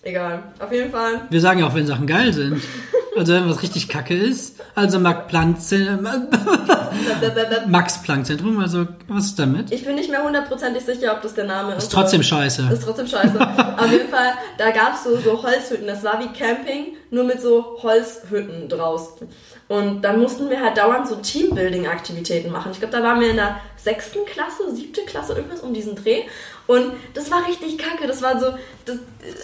Egal. 0.04 0.44
Auf 0.60 0.72
jeden 0.72 0.92
Fall. 0.92 1.22
Wir 1.30 1.40
sagen 1.40 1.62
ja 1.62 1.68
auch, 1.68 1.76
wenn 1.76 1.88
Sachen 1.88 2.08
geil 2.08 2.34
sind. 2.34 2.62
Also 3.18 3.34
wenn 3.34 3.50
was 3.50 3.62
richtig 3.62 3.88
kacke 3.88 4.16
ist. 4.16 4.60
Also 4.76 5.00
Max 5.00 5.28
Planck, 5.28 5.58
Max 7.68 8.02
Planck 8.02 8.26
Zentrum, 8.26 8.60
also 8.62 8.88
was 9.08 9.26
ist 9.26 9.40
damit? 9.40 9.72
Ich 9.72 9.86
bin 9.86 9.96
nicht 9.96 10.10
mehr 10.10 10.24
hundertprozentig 10.24 10.84
sicher, 10.84 11.14
ob 11.14 11.22
das 11.22 11.36
der 11.36 11.46
Name 11.46 11.76
ist. 11.76 11.84
Ist 11.84 11.92
trotzdem 11.92 12.24
scheiße. 12.24 12.70
Ist 12.72 12.84
trotzdem 12.84 13.08
scheiße. 13.08 13.40
Auf 13.40 13.92
jeden 13.92 14.10
Fall, 14.10 14.34
da 14.58 14.72
gab 14.72 14.96
es 14.96 15.04
so, 15.04 15.18
so 15.18 15.44
Holzhütten. 15.44 15.86
Das 15.86 16.04
war 16.04 16.20
wie 16.20 16.38
Camping, 16.38 16.98
nur 17.12 17.24
mit 17.24 17.40
so 17.40 17.78
Holzhütten 17.84 18.68
draußen. 18.68 19.28
Und 19.74 20.04
dann 20.04 20.20
mussten 20.20 20.52
wir 20.52 20.62
halt 20.62 20.78
dauernd 20.78 21.08
so 21.08 21.16
Teambuilding-Aktivitäten 21.16 22.52
machen. 22.52 22.72
Ich 22.74 22.80
glaube, 22.80 22.96
da 22.96 23.02
waren 23.02 23.20
wir 23.20 23.32
in 23.32 23.38
der 23.38 23.60
sechsten 23.76 24.24
Klasse, 24.24 24.70
siebte 24.72 25.02
Klasse, 25.02 25.34
irgendwas 25.34 25.62
um 25.62 25.74
diesen 25.74 25.96
Dreh. 25.96 26.26
Und 26.66 26.94
das 27.14 27.30
war 27.30 27.46
richtig 27.48 27.78
kacke. 27.78 28.08
Das 28.08 28.22
war 28.22 28.40
so, 28.40 28.48
das, 28.86 28.98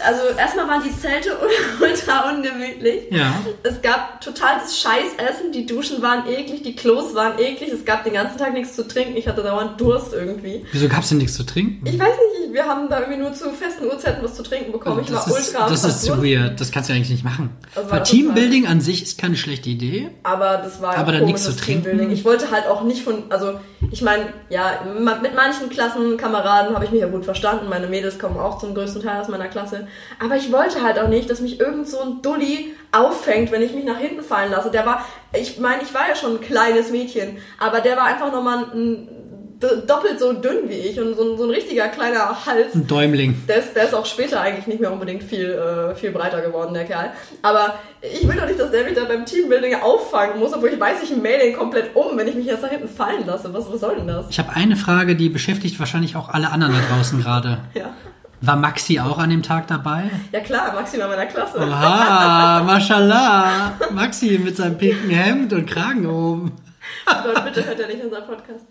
also 0.04 0.38
erstmal 0.38 0.68
waren 0.68 0.82
die 0.82 0.98
Zelte 0.98 1.36
ultra 1.80 2.30
ungemütlich. 2.30 3.10
Ja. 3.10 3.34
Es 3.62 3.80
gab 3.82 4.20
totales 4.20 4.78
Scheißessen, 4.78 5.52
die 5.52 5.66
Duschen 5.66 6.02
waren 6.02 6.26
eklig, 6.26 6.62
die 6.62 6.74
Klos 6.74 7.14
waren 7.14 7.38
eklig, 7.38 7.72
es 7.72 7.84
gab 7.84 8.04
den 8.04 8.14
ganzen 8.14 8.38
Tag 8.38 8.54
nichts 8.54 8.74
zu 8.74 8.86
trinken, 8.86 9.16
ich 9.16 9.28
hatte 9.28 9.42
dauernd 9.42 9.80
Durst 9.80 10.12
irgendwie. 10.12 10.64
Wieso 10.72 10.88
gab's 10.88 11.10
denn 11.10 11.18
nichts 11.18 11.34
zu 11.34 11.44
trinken? 11.44 11.86
Ich 11.86 11.98
weiß 11.98 12.08
nicht, 12.08 12.52
wir 12.52 12.64
haben 12.64 12.88
da 12.88 13.00
irgendwie 13.00 13.20
nur 13.20 13.32
zu 13.32 13.50
festen 13.52 13.86
Uhrzeiten 13.86 14.22
was 14.22 14.34
zu 14.34 14.42
trinken 14.42 14.72
bekommen. 14.72 15.00
Ich 15.04 15.12
war 15.12 15.26
ist, 15.26 15.48
ultra 15.48 15.68
das 15.68 15.84
ist 15.84 16.02
zu 16.02 16.22
weird. 16.22 16.60
Das 16.60 16.70
kannst 16.70 16.88
du 16.88 16.94
eigentlich 16.94 17.10
nicht 17.10 17.24
machen. 17.24 17.50
Weil 17.88 18.02
Teambuilding 18.02 18.66
an 18.66 18.80
sich 18.80 19.02
ist 19.02 19.18
keine 19.18 19.36
schlechte 19.36 19.68
Idee. 19.68 20.10
Aber 20.22 20.58
das 20.58 20.80
war 20.80 20.96
Aber 20.96 21.12
dann 21.12 21.24
nichts 21.24 21.44
zu 21.44 21.54
trinken? 21.56 22.10
Ich 22.10 22.24
wollte 22.24 22.50
halt 22.50 22.66
auch 22.66 22.82
nicht 22.82 23.02
von, 23.02 23.24
also 23.30 23.60
ich 23.90 24.02
meine, 24.02 24.32
ja, 24.48 24.84
mit 25.22 25.34
manchen 25.34 25.68
Klassenkameraden 25.70 26.74
habe 26.74 26.84
ich 26.84 26.90
mich 26.90 27.00
ja 27.00 27.09
gut 27.10 27.24
verstanden. 27.24 27.68
Meine 27.68 27.86
Mädels 27.86 28.18
kommen 28.18 28.38
auch 28.38 28.58
zum 28.58 28.74
größten 28.74 29.02
Teil 29.02 29.20
aus 29.20 29.28
meiner 29.28 29.48
Klasse. 29.48 29.86
Aber 30.22 30.36
ich 30.36 30.52
wollte 30.52 30.82
halt 30.82 30.98
auch 30.98 31.08
nicht, 31.08 31.28
dass 31.30 31.40
mich 31.40 31.60
irgend 31.60 31.88
so 31.88 32.00
ein 32.00 32.22
Dulli 32.22 32.74
auffängt, 32.92 33.52
wenn 33.52 33.62
ich 33.62 33.74
mich 33.74 33.84
nach 33.84 33.98
hinten 33.98 34.22
fallen 34.22 34.50
lasse. 34.50 34.70
Der 34.70 34.86
war, 34.86 35.04
ich 35.32 35.58
meine, 35.58 35.82
ich 35.82 35.94
war 35.94 36.08
ja 36.08 36.14
schon 36.14 36.36
ein 36.36 36.40
kleines 36.40 36.90
Mädchen, 36.90 37.38
aber 37.58 37.80
der 37.80 37.96
war 37.96 38.04
einfach 38.04 38.32
nochmal 38.32 38.64
ein, 38.72 39.08
doppelt 39.60 40.18
so 40.18 40.32
dünn 40.32 40.68
wie 40.68 40.74
ich 40.74 40.98
und 40.98 41.14
so 41.14 41.22
ein, 41.22 41.38
so 41.38 41.44
ein 41.44 41.50
richtiger 41.50 41.88
kleiner 41.88 42.46
Hals. 42.46 42.74
Ein 42.74 42.86
Däumling. 42.86 43.42
Der 43.46 43.56
ist, 43.56 43.76
der 43.76 43.84
ist 43.84 43.94
auch 43.94 44.06
später 44.06 44.40
eigentlich 44.40 44.66
nicht 44.66 44.80
mehr 44.80 44.92
unbedingt 44.92 45.22
viel, 45.22 45.50
äh, 45.50 45.94
viel 45.94 46.12
breiter 46.12 46.40
geworden, 46.40 46.72
der 46.72 46.84
Kerl. 46.84 47.10
Aber 47.42 47.74
ich 48.00 48.26
will 48.26 48.36
doch 48.36 48.46
nicht, 48.46 48.58
dass 48.58 48.70
der 48.70 48.84
mich 48.84 48.94
da 48.94 49.04
beim 49.04 49.26
Teambuilding 49.26 49.74
auffangen 49.82 50.38
muss, 50.38 50.54
obwohl 50.54 50.70
ich 50.70 50.80
weiß, 50.80 51.02
ich 51.02 51.14
mähe 51.16 51.38
den 51.38 51.54
komplett 51.54 51.94
um, 51.94 52.16
wenn 52.16 52.26
ich 52.26 52.34
mich 52.34 52.46
jetzt 52.46 52.62
da 52.62 52.68
hinten 52.68 52.88
fallen 52.88 53.26
lasse. 53.26 53.52
Was, 53.52 53.70
was 53.70 53.80
soll 53.80 53.96
denn 53.96 54.06
das? 54.06 54.26
Ich 54.30 54.38
habe 54.38 54.50
eine 54.54 54.76
Frage, 54.76 55.14
die 55.14 55.28
beschäftigt 55.28 55.78
wahrscheinlich 55.78 56.16
auch 56.16 56.30
alle 56.30 56.50
anderen 56.50 56.72
da 56.74 56.94
draußen 56.94 57.20
gerade. 57.20 57.58
Ja. 57.74 57.94
War 58.42 58.56
Maxi 58.56 58.98
auch 58.98 59.18
an 59.18 59.28
dem 59.28 59.42
Tag 59.42 59.66
dabei? 59.66 60.10
Ja 60.32 60.40
klar, 60.40 60.72
Maxi 60.72 60.98
war 60.98 61.08
meiner 61.08 61.26
Klasse. 61.26 61.58
Oha, 61.58 62.62
mashallah. 62.66 63.74
Maxi 63.92 64.40
mit 64.42 64.56
seinem 64.56 64.78
pinken 64.78 65.10
Hemd 65.10 65.52
und 65.52 65.66
Kragen 65.66 66.06
oben. 66.06 66.52
Leute, 67.24 67.40
bitte 67.42 67.66
hört 67.66 67.80
er 67.80 67.86
nicht 67.88 68.02
unseren 68.04 68.26
Podcast. 68.26 68.64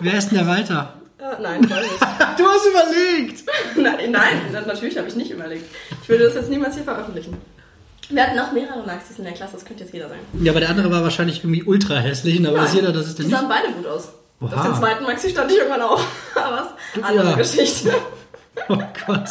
Wer 0.00 0.14
ist 0.18 0.28
denn 0.30 0.38
der 0.38 0.46
weiter? 0.46 0.94
Äh, 1.18 1.40
nein, 1.42 1.68
weiß 1.68 1.82
nicht. 1.82 2.00
Du 2.38 2.46
hast 2.46 2.66
überlegt. 2.66 3.42
nein, 3.76 4.10
nein, 4.10 4.64
natürlich 4.66 4.96
habe 4.96 5.08
ich 5.08 5.16
nicht 5.16 5.30
überlegt. 5.30 5.64
Ich 6.02 6.08
würde 6.08 6.24
das 6.24 6.34
jetzt 6.34 6.48
niemals 6.50 6.74
hier 6.74 6.84
veröffentlichen. 6.84 7.36
Wir 8.08 8.22
hatten 8.26 8.36
noch 8.36 8.52
mehrere 8.52 8.82
Maxis 8.84 9.18
in 9.18 9.24
der 9.24 9.34
Klasse, 9.34 9.52
das 9.54 9.64
könnte 9.64 9.84
jetzt 9.84 9.92
jeder 9.92 10.08
sein. 10.08 10.18
Ja, 10.42 10.52
aber 10.52 10.60
der 10.60 10.70
andere 10.70 10.90
war 10.90 11.02
wahrscheinlich 11.02 11.44
irgendwie 11.44 11.62
ultra 11.62 11.96
hässlich 11.96 12.42
da 12.42 12.52
weiß 12.52 12.74
jeder, 12.74 12.92
das 12.92 13.06
ist 13.08 13.18
der 13.18 13.24
Die 13.26 13.30
nicht. 13.30 13.38
sahen 13.40 13.48
beide 13.48 13.70
gut 13.72 13.86
aus. 13.86 14.08
Oha. 14.40 14.56
Auf 14.56 14.62
dem 14.64 14.74
zweiten 14.74 15.04
Maxi 15.04 15.30
stand 15.30 15.50
ich 15.52 15.58
irgendwann 15.58 15.82
auch. 15.82 16.00
Aber 16.34 16.56
was? 16.96 17.04
Andere 17.04 17.30
Ja. 17.30 17.36
Geschichte. 17.36 17.92
Oh 18.68 18.78
Gott. 19.06 19.28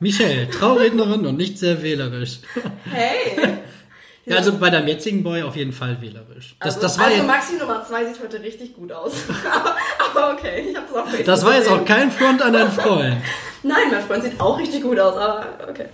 Michelle, 0.00 0.50
Traurednerin 0.50 1.24
und 1.26 1.36
nicht 1.38 1.58
sehr 1.58 1.82
wählerisch. 1.82 2.40
Hey! 2.90 3.58
Ja, 4.26 4.36
also 4.36 4.56
bei 4.56 4.70
deinem 4.70 4.88
jetzigen 4.88 5.22
Boy 5.22 5.42
auf 5.42 5.54
jeden 5.54 5.72
Fall 5.72 6.00
wählerisch. 6.00 6.56
Das, 6.60 6.76
Also, 6.76 6.80
das, 6.80 6.98
war, 6.98 7.06
also 7.06 7.22
Maxi 7.24 7.56
Nummer 7.56 7.84
2 7.86 8.06
sieht 8.06 8.22
heute 8.22 8.42
richtig 8.42 8.74
gut 8.74 8.90
aus. 8.90 9.12
aber, 9.52 9.76
aber 9.98 10.32
okay, 10.34 10.68
ich 10.70 10.76
habe 10.76 10.86
das 10.86 10.96
auf 10.96 11.04
Facebook 11.04 11.26
das 11.26 11.44
war 11.44 11.54
jetzt 11.56 11.68
auch 11.68 11.84
kein 11.84 12.10
Front 12.10 12.40
an 12.40 12.52
deinen 12.54 12.72
Freund. 12.72 13.16
Nein, 13.62 13.90
mein 13.90 14.02
Freund 14.02 14.24
sieht 14.24 14.40
auch 14.40 14.58
richtig 14.58 14.82
gut 14.82 14.98
aus, 14.98 15.16
aber 15.16 15.46
okay. 15.68 15.86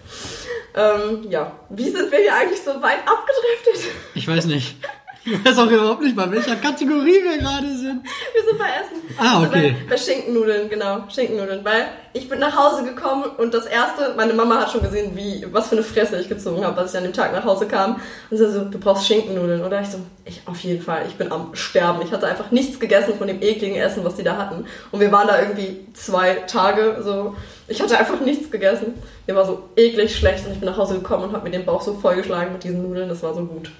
Ähm, 0.74 1.26
ja, 1.28 1.52
wie 1.70 1.90
sind 1.90 2.10
wir 2.12 2.18
hier 2.20 2.34
eigentlich 2.34 2.62
so 2.62 2.70
weit 2.80 3.00
abgedriftet? 3.04 3.90
Ich 4.14 4.28
weiß 4.28 4.46
nicht. 4.46 4.76
Ich 5.22 5.44
weiß 5.44 5.58
auch 5.58 5.70
überhaupt 5.70 6.00
nicht, 6.00 6.16
bei 6.16 6.30
welcher 6.30 6.56
Kategorie 6.56 7.22
wir 7.22 7.36
gerade 7.38 7.66
sind. 7.76 8.02
Wir 8.02 8.42
sind 8.48 8.58
bei 8.58 8.64
Essen. 8.64 9.14
Ah, 9.18 9.36
Also 9.36 9.48
okay. 9.48 9.76
bei, 9.86 9.90
bei 9.90 9.96
Schinkennudeln, 9.98 10.70
genau. 10.70 11.04
Schinkennudeln. 11.10 11.62
Weil 11.62 11.88
ich 12.14 12.26
bin 12.26 12.38
nach 12.38 12.56
Hause 12.56 12.84
gekommen 12.84 13.24
und 13.36 13.52
das 13.52 13.66
erste, 13.66 14.14
meine 14.16 14.32
Mama 14.32 14.60
hat 14.60 14.70
schon 14.70 14.80
gesehen, 14.80 15.14
wie, 15.14 15.46
was 15.52 15.68
für 15.68 15.76
eine 15.76 15.84
Fresse 15.84 16.18
ich 16.18 16.28
gezogen 16.30 16.64
habe, 16.64 16.80
als 16.80 16.92
ich 16.92 16.96
an 16.96 17.04
dem 17.04 17.12
Tag 17.12 17.34
nach 17.34 17.44
Hause 17.44 17.66
kam. 17.68 18.00
Und 18.30 18.36
sie 18.38 18.50
so, 18.50 18.64
du 18.64 18.78
brauchst 18.78 19.06
Schinkennudeln. 19.06 19.62
Oder 19.62 19.82
ich 19.82 19.88
so, 19.88 19.98
ich 20.24 20.40
auf 20.46 20.58
jeden 20.60 20.82
Fall, 20.82 21.02
ich 21.06 21.16
bin 21.16 21.30
am 21.30 21.54
Sterben. 21.54 22.00
Ich 22.02 22.12
hatte 22.12 22.26
einfach 22.26 22.50
nichts 22.50 22.80
gegessen 22.80 23.14
von 23.18 23.26
dem 23.26 23.42
ekligen 23.42 23.76
Essen, 23.76 24.02
was 24.04 24.14
die 24.14 24.22
da 24.24 24.38
hatten. 24.38 24.64
Und 24.90 25.00
wir 25.00 25.12
waren 25.12 25.28
da 25.28 25.38
irgendwie 25.38 25.86
zwei 25.92 26.34
Tage 26.46 27.02
so. 27.04 27.36
Ich 27.68 27.82
hatte 27.82 27.98
einfach 27.98 28.20
nichts 28.20 28.50
gegessen. 28.50 28.94
Mir 29.26 29.36
war 29.36 29.44
so 29.44 29.68
eklig 29.76 30.16
schlecht 30.16 30.46
und 30.46 30.52
ich 30.52 30.60
bin 30.60 30.68
nach 30.68 30.78
Hause 30.78 30.94
gekommen 30.94 31.24
und 31.24 31.32
habe 31.34 31.44
mir 31.44 31.50
den 31.56 31.66
Bauch 31.66 31.82
so 31.82 31.92
vollgeschlagen 31.92 32.54
mit 32.54 32.64
diesen 32.64 32.82
Nudeln. 32.82 33.10
Das 33.10 33.22
war 33.22 33.34
so 33.34 33.44
gut. 33.44 33.70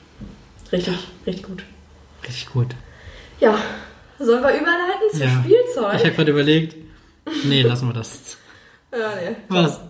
Richtig, 0.73 0.95
richtig 1.27 1.45
gut. 1.47 1.63
Richtig 2.27 2.47
gut. 2.53 2.69
Ja, 3.41 3.59
sollen 4.19 4.43
wir 4.43 4.51
überleiten 4.51 5.11
zu 5.13 5.19
Ja. 5.25 5.31
Spielzeug? 5.43 5.95
Ich 5.97 6.05
habe 6.05 6.13
gerade 6.13 6.31
überlegt. 6.31 6.77
Nee, 7.45 7.63
lassen 7.63 7.89
wir 7.89 7.95
das. 7.95 8.37
ja, 8.93 8.99
nee. 9.31 9.37
Was? 9.49 9.81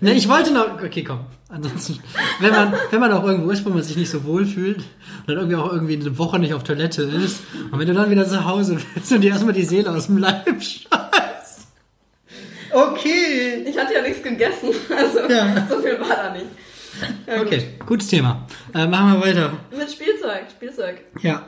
Ne, 0.00 0.12
ich 0.14 0.28
wollte 0.28 0.52
noch. 0.52 0.80
Okay, 0.82 1.02
komm. 1.02 1.20
Ansonsten, 1.48 1.98
wenn 2.38 2.52
man, 2.52 2.72
wenn 2.90 3.00
man 3.00 3.12
auch 3.12 3.24
irgendwo 3.24 3.50
ist, 3.50 3.64
wo 3.64 3.70
man 3.70 3.82
sich 3.82 3.96
nicht 3.96 4.08
so 4.10 4.22
wohl 4.24 4.46
fühlt 4.46 4.78
und 4.78 4.84
dann 5.26 5.36
irgendwie 5.38 5.56
auch 5.56 5.72
irgendwie 5.72 5.96
eine 5.98 6.16
Woche 6.16 6.38
nicht 6.38 6.54
auf 6.54 6.62
Toilette 6.62 7.02
ist 7.02 7.40
und 7.72 7.78
wenn 7.80 7.88
du 7.88 7.94
dann 7.94 8.08
wieder 8.08 8.28
zu 8.28 8.44
Hause 8.44 8.78
bist 8.94 9.10
und 9.10 9.20
dir 9.22 9.32
erstmal 9.32 9.52
die 9.54 9.64
Seele 9.64 9.90
aus 9.90 10.06
dem 10.06 10.18
Leib 10.18 10.46
scheißt. 10.62 11.66
Okay. 12.72 13.64
Ich 13.66 13.76
hatte 13.76 13.94
ja 13.94 14.02
nichts 14.02 14.22
gegessen, 14.22 14.68
also 14.96 15.20
Ja. 15.28 15.66
so 15.68 15.80
viel 15.80 15.98
war 16.00 16.08
da 16.16 16.32
nicht. 16.32 16.46
Ja, 17.26 17.40
Okay, 17.42 17.62
gutes 17.86 18.08
Thema. 18.08 18.46
Äh, 18.74 18.86
machen 18.86 19.14
wir 19.14 19.20
weiter. 19.26 19.50
Gut. 19.70 19.78
Mit 19.78 19.90
Spielzeug, 19.90 20.42
Spielzeug. 20.50 21.00
Ja. 21.22 21.46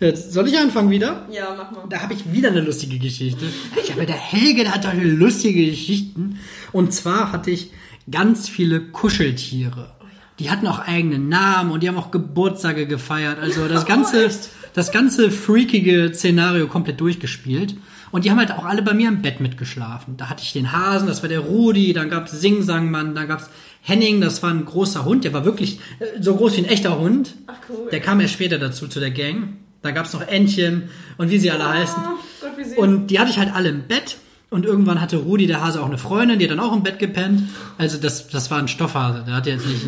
Jetzt, 0.00 0.32
soll 0.32 0.48
ich 0.48 0.58
anfangen 0.58 0.90
wieder? 0.90 1.26
Ja, 1.30 1.54
mach 1.56 1.70
mal. 1.72 1.84
Da 1.90 2.00
habe 2.00 2.14
ich 2.14 2.32
wieder 2.32 2.48
eine 2.48 2.62
lustige 2.62 2.98
Geschichte. 2.98 3.44
Ich 3.82 3.92
habe 3.92 4.06
der 4.06 4.16
Helge, 4.16 4.62
der 4.62 4.74
hat 4.74 4.84
doch 4.84 4.94
lustige 4.94 5.66
Geschichten. 5.66 6.38
Und 6.72 6.94
zwar 6.94 7.32
hatte 7.32 7.50
ich 7.50 7.70
ganz 8.10 8.48
viele 8.48 8.80
Kuscheltiere. 8.80 9.92
Die 10.38 10.50
hatten 10.50 10.66
auch 10.66 10.78
eigene 10.78 11.18
Namen 11.18 11.70
und 11.70 11.82
die 11.82 11.88
haben 11.88 11.98
auch 11.98 12.10
Geburtstage 12.10 12.86
gefeiert. 12.86 13.38
Also 13.38 13.68
das 13.68 13.84
ganze, 13.86 14.30
das 14.72 14.90
ganze 14.90 15.30
freakige 15.30 16.12
Szenario 16.14 16.66
komplett 16.66 16.98
durchgespielt. 16.98 17.76
Und 18.10 18.24
die 18.24 18.30
haben 18.30 18.38
halt 18.38 18.52
auch 18.52 18.64
alle 18.64 18.82
bei 18.82 18.94
mir 18.94 19.08
im 19.08 19.20
Bett 19.20 19.40
mitgeschlafen. 19.40 20.16
Da 20.16 20.30
hatte 20.30 20.42
ich 20.42 20.52
den 20.54 20.72
Hasen, 20.72 21.06
das 21.06 21.22
war 21.22 21.28
der 21.28 21.40
Rudi, 21.40 21.92
dann 21.92 22.08
gab's 22.08 22.32
Singsangmann, 22.32 23.14
dann 23.14 23.28
gab's 23.28 23.50
Henning, 23.82 24.20
das 24.20 24.42
war 24.42 24.50
ein 24.50 24.64
großer 24.64 25.04
Hund, 25.04 25.24
der 25.24 25.32
war 25.32 25.44
wirklich 25.44 25.80
äh, 25.98 26.20
so 26.20 26.36
groß 26.36 26.56
wie 26.56 26.60
ein 26.60 26.66
echter 26.66 26.98
Hund. 26.98 27.34
Ach 27.46 27.54
cool. 27.68 27.88
Der 27.90 28.00
kam 28.00 28.20
erst 28.20 28.34
später 28.34 28.58
dazu, 28.58 28.88
zu 28.88 29.00
der 29.00 29.10
Gang. 29.10 29.56
Da 29.82 29.92
gab's 29.92 30.12
noch 30.12 30.26
Entchen 30.26 30.90
und 31.16 31.30
wie 31.30 31.38
sie 31.38 31.50
alle 31.50 31.66
heißen. 31.66 32.02
Oh, 32.04 32.18
Gott, 32.42 32.58
wie 32.58 32.64
süß. 32.64 32.76
Und 32.76 33.06
die 33.08 33.18
hatte 33.18 33.30
ich 33.30 33.38
halt 33.38 33.54
alle 33.54 33.70
im 33.70 33.82
Bett. 33.84 34.18
Und 34.50 34.66
irgendwann 34.66 35.00
hatte 35.00 35.16
Rudi, 35.18 35.46
der 35.46 35.64
Hase, 35.64 35.80
auch 35.80 35.86
eine 35.86 35.96
Freundin, 35.96 36.40
die 36.40 36.44
hat 36.44 36.50
dann 36.50 36.60
auch 36.60 36.74
im 36.74 36.82
Bett 36.82 36.98
gepennt. 36.98 37.44
Also 37.78 37.98
das, 37.98 38.28
das 38.28 38.50
war 38.50 38.58
ein 38.58 38.66
Stoffhase, 38.66 39.24
der 39.24 39.34
hatte 39.34 39.50
jetzt 39.50 39.66
nicht... 39.66 39.86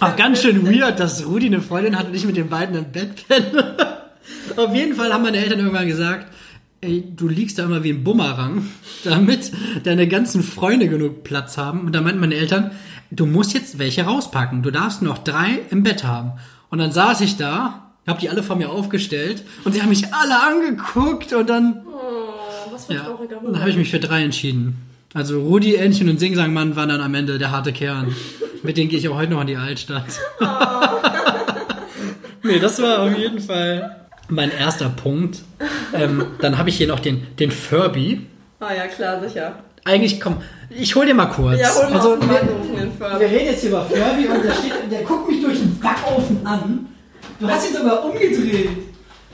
Auch 0.00 0.16
ganz 0.16 0.42
schön 0.42 0.64
weird, 0.64 1.00
dass 1.00 1.26
Rudi 1.26 1.46
eine 1.46 1.60
Freundin 1.60 1.98
hat 1.98 2.06
und 2.06 2.14
ich 2.14 2.24
mit 2.24 2.36
den 2.36 2.48
beiden 2.48 2.76
im 2.76 2.92
Bett 2.92 3.26
penne. 3.26 3.74
Auf 4.56 4.74
jeden 4.74 4.94
Fall 4.94 5.12
haben 5.12 5.22
meine 5.22 5.38
Eltern 5.38 5.58
irgendwann 5.58 5.88
gesagt, 5.88 6.26
ey, 6.80 7.04
du 7.14 7.28
liegst 7.28 7.58
da 7.58 7.64
immer 7.64 7.84
wie 7.84 7.90
ein 7.90 8.04
Bumerang, 8.04 8.66
damit 9.04 9.52
deine 9.84 10.08
ganzen 10.08 10.42
Freunde 10.42 10.88
genug 10.88 11.24
Platz 11.24 11.58
haben. 11.58 11.82
Und 11.82 11.94
da 11.94 12.00
meinten 12.00 12.20
meine 12.20 12.34
Eltern, 12.34 12.70
du 13.10 13.26
musst 13.26 13.54
jetzt 13.54 13.78
welche 13.78 14.04
rauspacken. 14.04 14.62
Du 14.62 14.70
darfst 14.70 15.02
noch 15.02 15.18
drei 15.18 15.60
im 15.70 15.82
Bett 15.82 16.04
haben. 16.04 16.32
Und 16.70 16.78
dann 16.78 16.92
saß 16.92 17.20
ich 17.20 17.36
da, 17.36 17.92
hab 18.06 18.20
die 18.20 18.30
alle 18.30 18.42
vor 18.42 18.56
mir 18.56 18.70
aufgestellt 18.70 19.42
und 19.64 19.72
sie 19.72 19.82
haben 19.82 19.88
mich 19.88 20.14
alle 20.14 20.40
angeguckt 20.40 21.32
und 21.32 21.48
dann, 21.48 21.82
oh, 21.86 22.72
was 22.72 22.86
für 22.86 22.92
ein 22.92 22.98
ja, 22.98 23.04
trauriger 23.04 23.36
dann 23.36 23.44
Moment. 23.44 23.60
habe 23.60 23.70
ich 23.70 23.76
mich 23.76 23.90
für 23.90 23.98
drei 23.98 24.22
entschieden. 24.22 24.76
Also 25.12 25.40
Rudi, 25.40 25.74
Entchen 25.74 26.08
und 26.08 26.20
Singsangmann 26.20 26.76
waren 26.76 26.88
dann 26.88 27.00
am 27.00 27.14
Ende 27.14 27.38
der 27.38 27.50
harte 27.50 27.72
Kern. 27.72 28.14
Mit 28.62 28.76
denen 28.76 28.90
gehe 28.90 28.98
ich 28.98 29.08
auch 29.08 29.16
heute 29.16 29.32
noch 29.32 29.40
in 29.40 29.46
die 29.48 29.56
Altstadt. 29.56 30.04
nee, 32.42 32.58
das 32.58 32.80
war 32.80 33.00
auf 33.00 33.16
jeden 33.16 33.40
Fall 33.40 34.05
mein 34.28 34.50
erster 34.50 34.88
Punkt. 34.88 35.38
Ähm, 35.94 36.26
dann 36.40 36.58
habe 36.58 36.68
ich 36.68 36.76
hier 36.76 36.86
noch 36.88 37.00
den, 37.00 37.26
den 37.36 37.50
Furby. 37.50 38.26
Ah 38.60 38.72
ja, 38.74 38.86
klar, 38.86 39.20
sicher. 39.20 39.54
Eigentlich, 39.84 40.20
komm, 40.20 40.42
ich 40.70 40.94
hol 40.96 41.06
dir 41.06 41.14
mal 41.14 41.26
kurz. 41.26 41.60
Ja, 41.60 41.68
hol 41.74 41.84
mal 41.90 41.96
also, 41.96 42.20
wir, 42.20 42.26
Backofen 42.26 42.76
den 42.76 42.98
wir 42.98 43.08
Furby. 43.08 43.24
reden 43.24 43.46
jetzt 43.46 43.60
hier 43.60 43.70
über 43.70 43.84
Furby 43.84 44.26
und 44.26 44.44
der, 44.44 44.52
steht, 44.54 44.72
der 44.90 45.02
guckt 45.02 45.28
mich 45.28 45.42
durch 45.42 45.58
den 45.58 45.78
Backofen 45.78 46.46
an. 46.46 46.86
Du 47.38 47.48
hast 47.48 47.68
ihn 47.68 47.76
sogar 47.76 48.04
umgedreht. 48.04 48.70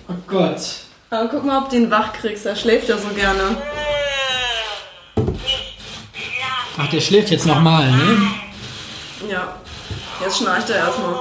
Oh 0.09 0.15
Gott. 0.27 0.61
Aber 1.11 1.29
guck 1.29 1.45
mal, 1.45 1.59
ob 1.63 1.71
du 1.71 1.77
ihn 1.77 1.91
wach 1.91 2.13
kriegst. 2.13 2.45
Er 2.47 2.57
schläft 2.57 2.89
ja 2.89 2.97
so 2.99 3.09
gerne. 3.09 3.57
Ach, 6.79 6.89
der 6.89 7.01
schläft 7.01 7.31
jetzt 7.31 7.47
nochmal, 7.47 7.91
ne? 7.91 8.17
Ja. 9.31 9.57
Jetzt 10.23 10.39
schnarcht 10.39 10.71
er 10.71 10.77
erstmal. 10.77 11.15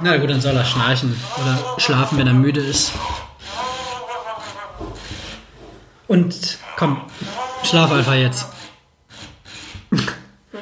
Na 0.00 0.16
gut, 0.16 0.30
dann 0.30 0.40
soll 0.40 0.56
er 0.56 0.64
schnarchen 0.64 1.14
oder 1.40 1.58
schlafen, 1.78 2.18
wenn 2.18 2.26
er 2.26 2.32
müde 2.32 2.60
ist. 2.60 2.92
Und 6.06 6.58
komm, 6.76 7.00
schlaf 7.64 7.90
einfach 7.90 8.14
jetzt. 8.14 8.46
Okay. 9.90 10.00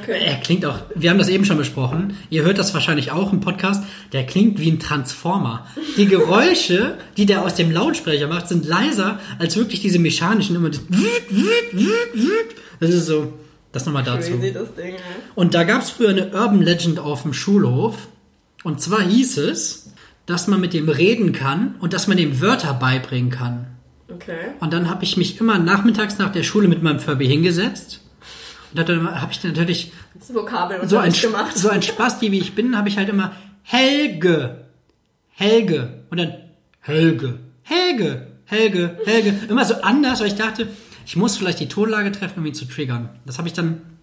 Er 0.08 0.36
klingt 0.36 0.64
auch, 0.64 0.78
wir 0.94 1.10
haben 1.10 1.18
das 1.18 1.28
eben 1.28 1.44
schon 1.44 1.56
besprochen, 1.56 2.16
ihr 2.30 2.44
hört 2.44 2.58
das 2.58 2.72
wahrscheinlich 2.74 3.10
auch 3.10 3.32
im 3.32 3.40
Podcast, 3.40 3.82
der 4.12 4.24
klingt 4.24 4.60
wie 4.60 4.70
ein 4.70 4.78
Transformer. 4.78 5.66
Die 5.96 6.06
Geräusche, 6.06 6.98
die 7.16 7.26
der 7.26 7.42
aus 7.42 7.56
dem 7.56 7.72
Lautsprecher 7.72 8.28
macht, 8.28 8.46
sind 8.46 8.64
leiser 8.64 9.18
als 9.40 9.56
wirklich 9.56 9.80
diese 9.80 9.98
mechanischen 9.98 10.54
immer. 10.54 10.70
das 10.70 10.80
ist 12.90 13.06
so, 13.06 13.32
das 13.72 13.84
nochmal 13.84 14.04
dazu. 14.04 14.30
Crazy, 14.32 14.52
das 14.52 14.72
Ding, 14.76 14.94
ey. 14.94 15.00
Und 15.34 15.54
da 15.54 15.64
gab 15.64 15.82
es 15.82 15.90
früher 15.90 16.10
eine 16.10 16.26
Urban 16.26 16.62
Legend 16.62 17.00
auf 17.00 17.22
dem 17.22 17.32
Schulhof. 17.32 17.96
Und 18.66 18.80
zwar 18.80 19.02
hieß 19.02 19.36
es, 19.36 19.92
dass 20.26 20.48
man 20.48 20.60
mit 20.60 20.74
dem 20.74 20.88
reden 20.88 21.30
kann 21.30 21.76
und 21.78 21.92
dass 21.92 22.08
man 22.08 22.16
dem 22.16 22.40
Wörter 22.40 22.74
beibringen 22.74 23.30
kann. 23.30 23.68
Okay. 24.12 24.54
Und 24.58 24.72
dann 24.72 24.90
habe 24.90 25.04
ich 25.04 25.16
mich 25.16 25.40
immer 25.40 25.60
nachmittags 25.60 26.18
nach 26.18 26.32
der 26.32 26.42
Schule 26.42 26.66
mit 26.66 26.82
meinem 26.82 26.98
Furby 26.98 27.28
hingesetzt. 27.28 28.00
Und 28.72 28.88
dann 28.88 29.20
habe 29.20 29.30
ich 29.30 29.44
natürlich 29.44 29.92
so 30.18 30.98
ein, 30.98 31.12
gemacht. 31.12 31.56
so 31.56 31.68
ein 31.68 31.80
Spasti, 31.80 32.32
wie 32.32 32.40
ich 32.40 32.56
bin, 32.56 32.76
habe 32.76 32.88
ich 32.88 32.98
halt 32.98 33.08
immer 33.08 33.36
Helge, 33.62 34.64
Helge 35.28 36.02
und 36.10 36.18
dann 36.18 36.34
Helge, 36.80 37.38
Helge, 37.62 38.26
Helge, 38.46 38.98
Helge. 39.04 39.32
Immer 39.48 39.64
so 39.64 39.74
anders, 39.82 40.18
weil 40.18 40.26
ich 40.26 40.34
dachte, 40.34 40.66
ich 41.06 41.14
muss 41.14 41.36
vielleicht 41.36 41.60
die 41.60 41.68
Tonlage 41.68 42.10
treffen, 42.10 42.40
um 42.40 42.46
ihn 42.46 42.54
zu 42.54 42.64
triggern. 42.64 43.10
Das 43.26 43.38
habe 43.38 43.46
ich 43.46 43.54
dann 43.54 43.95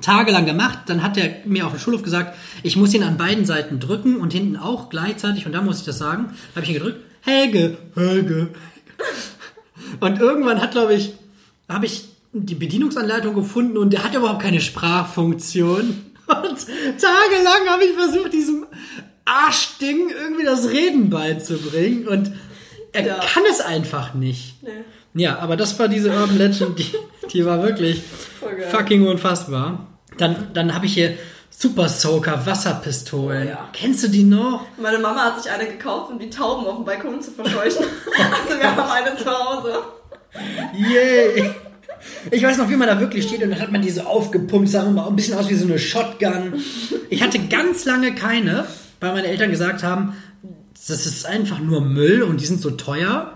tagelang 0.00 0.46
gemacht. 0.46 0.80
Dann 0.86 1.02
hat 1.02 1.16
er 1.16 1.30
mir 1.44 1.66
auf 1.66 1.72
dem 1.72 1.80
Schulhof 1.80 2.02
gesagt, 2.02 2.36
ich 2.62 2.76
muss 2.76 2.94
ihn 2.94 3.02
an 3.02 3.16
beiden 3.16 3.44
Seiten 3.44 3.80
drücken 3.80 4.16
und 4.16 4.32
hinten 4.32 4.56
auch 4.56 4.88
gleichzeitig. 4.90 5.46
Und 5.46 5.52
dann 5.52 5.64
muss 5.64 5.80
ich 5.80 5.84
das 5.84 5.98
sagen. 5.98 6.30
Da 6.54 6.56
habe 6.56 6.64
ich 6.64 6.68
ihn 6.70 6.74
gedrückt. 6.78 7.00
Helge, 7.22 7.78
Helge. 7.94 8.48
Und 10.00 10.20
irgendwann 10.20 10.60
hat, 10.60 10.72
glaube 10.72 10.94
ich, 10.94 11.14
habe 11.68 11.86
ich 11.86 12.04
die 12.32 12.54
Bedienungsanleitung 12.54 13.34
gefunden 13.34 13.76
und 13.78 13.92
der 13.92 14.04
hat 14.04 14.14
überhaupt 14.14 14.42
keine 14.42 14.60
Sprachfunktion. 14.60 16.06
Und 16.26 16.56
tagelang 16.98 17.68
habe 17.68 17.84
ich 17.84 17.92
versucht, 17.96 18.32
diesem 18.32 18.64
Arschding 19.26 20.08
irgendwie 20.08 20.44
das 20.44 20.68
Reden 20.70 21.10
beizubringen 21.10 22.08
und 22.08 22.32
er 22.92 23.06
Ja. 23.06 23.20
kann 23.20 23.42
es 23.50 23.60
einfach 23.60 24.14
nicht. 24.14 24.62
Nee. 24.62 24.70
Ja, 25.14 25.38
aber 25.38 25.56
das 25.56 25.78
war 25.78 25.88
diese 25.88 26.10
Urban 26.10 26.36
Legend, 26.36 26.78
die, 26.78 26.92
die 27.32 27.44
war 27.46 27.62
wirklich 27.62 28.02
geil. 28.40 28.66
fucking 28.70 29.06
unfassbar. 29.06 29.86
Dann, 30.18 30.48
dann 30.52 30.74
habe 30.74 30.86
ich 30.86 30.94
hier 30.94 31.16
Super 31.50 31.88
Soaker 31.88 32.44
Wasserpistolen. 32.44 33.46
Oh 33.46 33.50
ja. 33.50 33.68
Kennst 33.72 34.02
du 34.02 34.08
die 34.08 34.24
noch? 34.24 34.66
Meine 34.76 34.98
Mama 34.98 35.24
hat 35.24 35.42
sich 35.42 35.50
eine 35.50 35.66
gekauft, 35.66 36.10
um 36.10 36.18
die 36.18 36.30
Tauben 36.30 36.66
auf 36.66 36.76
dem 36.76 36.84
Balkon 36.84 37.22
zu 37.22 37.30
verscheuchen. 37.30 37.86
also 38.16 38.58
wir 38.58 38.76
haben 38.76 38.90
eine 38.90 39.16
zu 39.16 39.26
Hause. 39.26 39.74
Yay! 40.76 41.54
Ich 42.30 42.42
weiß 42.42 42.58
noch, 42.58 42.68
wie 42.68 42.76
man 42.76 42.88
da 42.88 42.98
wirklich 43.00 43.26
steht 43.26 43.42
und 43.42 43.50
dann 43.50 43.60
hat 43.60 43.70
man 43.70 43.82
diese 43.82 44.06
aufgepumpt, 44.06 44.68
sah 44.68 44.82
immer 44.82 45.06
ein 45.06 45.16
bisschen 45.16 45.38
aus 45.38 45.48
wie 45.48 45.54
so 45.54 45.64
eine 45.64 45.78
Shotgun. 45.78 46.54
Ich 47.08 47.22
hatte 47.22 47.38
ganz 47.38 47.84
lange 47.84 48.14
keine, 48.14 48.66
weil 49.00 49.12
meine 49.12 49.28
Eltern 49.28 49.50
gesagt 49.50 49.82
haben, 49.82 50.16
das 50.86 51.06
ist 51.06 51.24
einfach 51.24 51.60
nur 51.60 51.80
Müll 51.80 52.22
und 52.22 52.40
die 52.40 52.46
sind 52.46 52.60
so 52.60 52.72
teuer. 52.72 53.33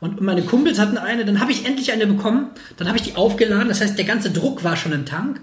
Und 0.00 0.20
meine 0.20 0.42
Kumpels 0.42 0.78
hatten 0.78 0.96
eine, 0.96 1.24
dann 1.24 1.40
habe 1.40 1.52
ich 1.52 1.66
endlich 1.66 1.92
eine 1.92 2.06
bekommen, 2.06 2.48
dann 2.78 2.88
habe 2.88 2.96
ich 2.96 3.04
die 3.04 3.16
aufgeladen, 3.16 3.68
das 3.68 3.80
heißt, 3.80 3.98
der 3.98 4.06
ganze 4.06 4.30
Druck 4.30 4.64
war 4.64 4.76
schon 4.76 4.92
im 4.92 5.04
Tank. 5.04 5.40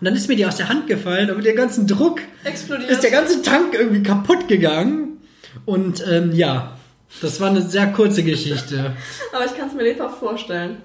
Und 0.00 0.04
dann 0.04 0.14
ist 0.14 0.28
mir 0.28 0.36
die 0.36 0.46
aus 0.46 0.56
der 0.56 0.68
Hand 0.68 0.86
gefallen 0.86 1.30
und 1.30 1.36
mit 1.36 1.46
dem 1.46 1.56
ganzen 1.56 1.86
Druck 1.86 2.20
Explodiert. 2.42 2.90
ist 2.90 3.02
der 3.02 3.10
ganze 3.10 3.42
Tank 3.42 3.74
irgendwie 3.74 4.02
kaputt 4.02 4.48
gegangen. 4.48 5.18
Und 5.66 6.02
ähm, 6.10 6.32
ja, 6.32 6.76
das 7.20 7.40
war 7.40 7.50
eine 7.50 7.62
sehr 7.62 7.88
kurze 7.92 8.22
Geschichte. 8.22 8.96
Aber 9.32 9.44
ich 9.44 9.54
kann 9.56 9.68
es 9.68 9.74
mir 9.74 9.82
lebhaft 9.82 10.18
vorstellen. 10.18 10.78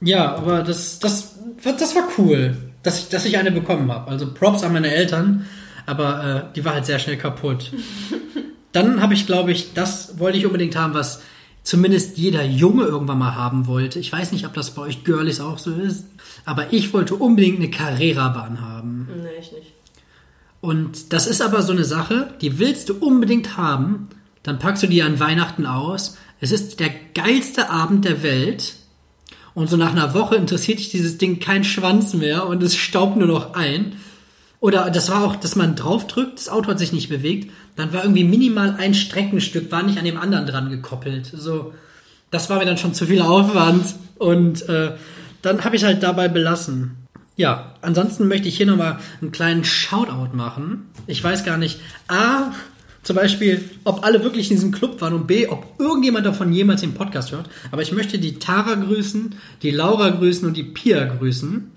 Ja, 0.00 0.36
aber 0.36 0.62
das, 0.62 1.00
das, 1.00 1.34
das 1.64 1.96
war 1.96 2.08
cool, 2.18 2.56
dass 2.84 3.00
ich, 3.00 3.08
dass 3.08 3.24
ich 3.24 3.36
eine 3.36 3.50
bekommen 3.50 3.90
habe. 3.90 4.08
Also 4.08 4.32
Props 4.32 4.62
an 4.62 4.72
meine 4.72 4.94
Eltern, 4.94 5.46
aber 5.86 6.50
äh, 6.50 6.54
die 6.54 6.64
war 6.64 6.74
halt 6.74 6.86
sehr 6.86 7.00
schnell 7.00 7.16
kaputt. 7.16 7.72
Dann 8.72 9.02
habe 9.02 9.14
ich, 9.14 9.26
glaube 9.26 9.50
ich, 9.50 9.74
das 9.74 10.20
wollte 10.20 10.38
ich 10.38 10.46
unbedingt 10.46 10.76
haben, 10.76 10.94
was 10.94 11.20
zumindest 11.68 12.16
jeder 12.16 12.44
Junge 12.44 12.84
irgendwann 12.84 13.18
mal 13.18 13.34
haben 13.34 13.66
wollte. 13.66 13.98
Ich 13.98 14.10
weiß 14.10 14.32
nicht, 14.32 14.46
ob 14.46 14.54
das 14.54 14.70
bei 14.70 14.80
euch 14.80 15.04
Girlies 15.04 15.38
auch 15.38 15.58
so 15.58 15.74
ist, 15.74 16.06
aber 16.46 16.72
ich 16.72 16.94
wollte 16.94 17.14
unbedingt 17.14 17.58
eine 17.58 17.68
Carrera-Bahn 17.68 18.62
haben. 18.62 19.06
Nee, 19.22 19.28
ich 19.38 19.52
nicht. 19.52 19.74
Und 20.62 21.12
das 21.12 21.26
ist 21.26 21.42
aber 21.42 21.60
so 21.60 21.72
eine 21.72 21.84
Sache, 21.84 22.32
die 22.40 22.58
willst 22.58 22.88
du 22.88 22.94
unbedingt 22.94 23.58
haben, 23.58 24.08
dann 24.44 24.58
packst 24.58 24.82
du 24.82 24.86
die 24.86 25.02
an 25.02 25.20
Weihnachten 25.20 25.66
aus. 25.66 26.16
Es 26.40 26.52
ist 26.52 26.80
der 26.80 26.90
geilste 27.12 27.68
Abend 27.68 28.06
der 28.06 28.22
Welt. 28.22 28.76
Und 29.52 29.68
so 29.68 29.76
nach 29.76 29.92
einer 29.92 30.14
Woche 30.14 30.36
interessiert 30.36 30.78
dich 30.78 30.88
dieses 30.88 31.18
Ding 31.18 31.38
kein 31.38 31.64
Schwanz 31.64 32.14
mehr 32.14 32.46
und 32.46 32.62
es 32.62 32.76
staubt 32.76 33.18
nur 33.18 33.28
noch 33.28 33.52
ein. 33.52 33.96
Oder 34.60 34.88
das 34.90 35.10
war 35.10 35.22
auch, 35.22 35.36
dass 35.36 35.54
man 35.54 35.76
draufdrückt, 35.76 36.38
das 36.38 36.48
Auto 36.48 36.70
hat 36.70 36.78
sich 36.78 36.94
nicht 36.94 37.10
bewegt, 37.10 37.52
dann 37.78 37.92
war 37.92 38.02
irgendwie 38.02 38.24
minimal 38.24 38.74
ein 38.76 38.92
Streckenstück, 38.92 39.70
war 39.70 39.84
nicht 39.84 39.98
an 39.98 40.04
dem 40.04 40.18
anderen 40.18 40.46
dran 40.46 40.68
gekoppelt. 40.68 41.30
So, 41.32 41.72
das 42.32 42.50
war 42.50 42.58
mir 42.58 42.66
dann 42.66 42.76
schon 42.76 42.92
zu 42.92 43.06
viel 43.06 43.22
Aufwand 43.22 43.94
und 44.18 44.68
äh, 44.68 44.94
dann 45.42 45.64
habe 45.64 45.76
ich 45.76 45.84
halt 45.84 46.02
dabei 46.02 46.26
belassen. 46.26 46.96
Ja, 47.36 47.74
ansonsten 47.80 48.26
möchte 48.26 48.48
ich 48.48 48.56
hier 48.56 48.66
nochmal 48.66 48.98
einen 49.20 49.30
kleinen 49.30 49.64
Shoutout 49.64 50.36
machen. 50.36 50.90
Ich 51.06 51.22
weiß 51.22 51.44
gar 51.44 51.56
nicht, 51.56 51.78
A, 52.08 52.50
zum 53.04 53.14
Beispiel, 53.14 53.62
ob 53.84 54.04
alle 54.04 54.24
wirklich 54.24 54.50
in 54.50 54.56
diesem 54.56 54.72
Club 54.72 55.00
waren 55.00 55.14
und 55.14 55.28
B, 55.28 55.46
ob 55.46 55.78
irgendjemand 55.78 56.26
davon 56.26 56.52
jemals 56.52 56.80
den 56.80 56.94
Podcast 56.94 57.30
hört. 57.30 57.48
Aber 57.70 57.82
ich 57.82 57.92
möchte 57.92 58.18
die 58.18 58.40
Tara 58.40 58.74
grüßen, 58.74 59.36
die 59.62 59.70
Laura 59.70 60.08
grüßen 60.10 60.48
und 60.48 60.56
die 60.56 60.64
Pia 60.64 61.04
grüßen. 61.04 61.70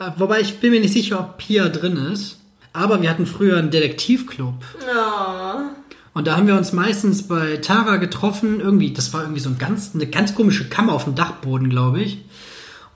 Äh, 0.00 0.10
Wobei 0.16 0.40
ich 0.40 0.58
bin 0.58 0.72
mir 0.72 0.80
nicht 0.80 0.94
sicher, 0.94 1.20
ob 1.20 1.38
Pia 1.38 1.68
drin 1.68 1.96
ist. 2.12 2.40
Aber 2.74 3.00
wir 3.00 3.08
hatten 3.08 3.24
früher 3.24 3.56
einen 3.56 3.70
Detektivclub. 3.70 4.54
Ja. 4.86 5.70
Und 6.12 6.26
da 6.26 6.36
haben 6.36 6.46
wir 6.46 6.56
uns 6.56 6.72
meistens 6.72 7.26
bei 7.26 7.56
Tara 7.56 7.96
getroffen. 7.96 8.60
Irgendwie, 8.60 8.92
das 8.92 9.14
war 9.14 9.22
irgendwie 9.22 9.40
so 9.40 9.48
ein 9.48 9.58
ganz, 9.58 9.92
eine 9.94 10.06
ganz 10.06 10.34
komische 10.34 10.68
Kammer 10.68 10.92
auf 10.92 11.04
dem 11.04 11.14
Dachboden, 11.14 11.70
glaube 11.70 12.02
ich. 12.02 12.18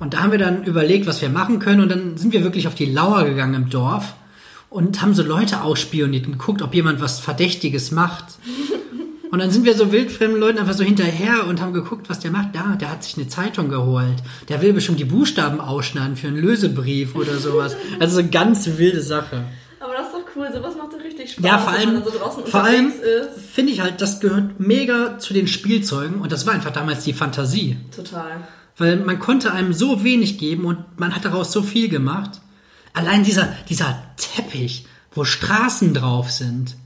Und 0.00 0.14
da 0.14 0.18
haben 0.18 0.32
wir 0.32 0.38
dann 0.38 0.64
überlegt, 0.64 1.06
was 1.06 1.22
wir 1.22 1.28
machen 1.28 1.60
können. 1.60 1.80
Und 1.80 1.90
dann 1.90 2.16
sind 2.16 2.32
wir 2.32 2.42
wirklich 2.42 2.66
auf 2.66 2.74
die 2.74 2.86
Lauer 2.86 3.24
gegangen 3.24 3.55
im 3.55 3.70
Dorf 3.70 4.14
und 4.68 5.00
haben 5.00 5.14
so 5.14 5.22
Leute 5.22 5.62
ausspioniert 5.62 6.26
und 6.26 6.32
geguckt, 6.32 6.60
ob 6.60 6.74
jemand 6.74 7.00
was 7.00 7.20
Verdächtiges 7.20 7.90
macht. 7.90 8.24
Und 9.30 9.40
dann 9.40 9.50
sind 9.50 9.66
wir 9.66 9.74
so 9.74 9.92
wildfremden 9.92 10.40
Leuten 10.40 10.59
einfach 10.59 10.72
so 10.72 10.82
hinterher 10.82 11.46
und 11.46 11.60
haben 11.60 11.74
geguckt, 11.74 12.09
was 12.09 12.18
der 12.18 12.30
macht. 12.30 12.55
Da, 12.55 12.76
der 12.76 12.90
hat 12.90 13.05
sich 13.05 13.18
eine 13.18 13.28
Zeitung 13.28 13.68
geholt. 13.68 14.16
Der 14.48 14.62
will 14.62 14.72
bestimmt 14.72 15.00
die 15.00 15.05
Buchstaben 15.05 15.60
ausschneiden 15.60 16.16
für 16.16 16.28
einen 16.28 16.38
Lösebrief 16.38 17.14
oder 17.14 17.36
sowas. 17.36 17.76
Also 18.00 18.14
so 18.14 18.20
eine 18.20 18.30
ganz 18.30 18.66
wilde 18.78 19.02
Sache. 19.02 19.44
Aber 19.80 19.92
das 19.92 20.06
ist 20.06 20.14
doch 20.14 20.27
cool, 20.39 20.48
sowas 20.52 20.77
macht 20.77 20.93
doch 20.93 21.02
richtig 21.02 21.32
Spaß, 21.32 21.44
Ja, 21.44 21.59
vor 21.59 21.73
allem, 21.73 22.02
so 22.05 22.10
draußen 22.10 22.47
vor 22.47 22.65
allem 22.65 22.93
finde 23.52 23.73
ich 23.73 23.81
halt, 23.81 24.01
das 24.01 24.20
gehört 24.20 24.60
mega 24.60 25.19
zu 25.19 25.35
den 25.35 25.47
Spielzeugen 25.47 26.20
und 26.20 26.32
das 26.32 26.47
war 26.47 26.55
einfach 26.55 26.73
damals 26.73 27.05
die 27.05 27.12
Fantasie. 27.12 27.77
Total. 27.94 28.47
Weil 28.77 28.97
man 28.97 29.19
konnte 29.19 29.52
einem 29.52 29.73
so 29.73 30.05
wenig 30.05 30.39
geben 30.39 30.65
und 30.65 30.98
man 30.98 31.15
hat 31.15 31.24
daraus 31.24 31.52
so 31.52 31.62
viel 31.62 31.89
gemacht. 31.89 32.40
Allein 32.94 33.24
dieser, 33.24 33.48
dieser 33.69 33.97
Teppich, 34.16 34.86
wo 35.12 35.24
Straßen 35.24 35.94
drauf 35.94 36.31
sind. 36.31 36.77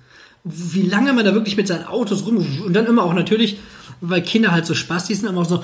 Wie 0.45 0.83
lange 0.83 1.13
man 1.13 1.25
da 1.25 1.35
wirklich 1.35 1.57
mit 1.57 1.69
seinen 1.69 1.85
Autos 1.85 2.27
rum 2.27 2.45
und 2.65 2.73
dann 2.73 2.87
immer 2.87 3.05
auch 3.05 3.15
natürlich, 3.15 3.59
weil 4.03 4.21
Kinder 4.21 4.51
halt 4.53 4.67
so 4.67 4.75
Spaß, 4.75 5.07
die 5.07 5.15
sind 5.15 5.29
immer 5.29 5.41
auch 5.41 5.49
so 5.49 5.63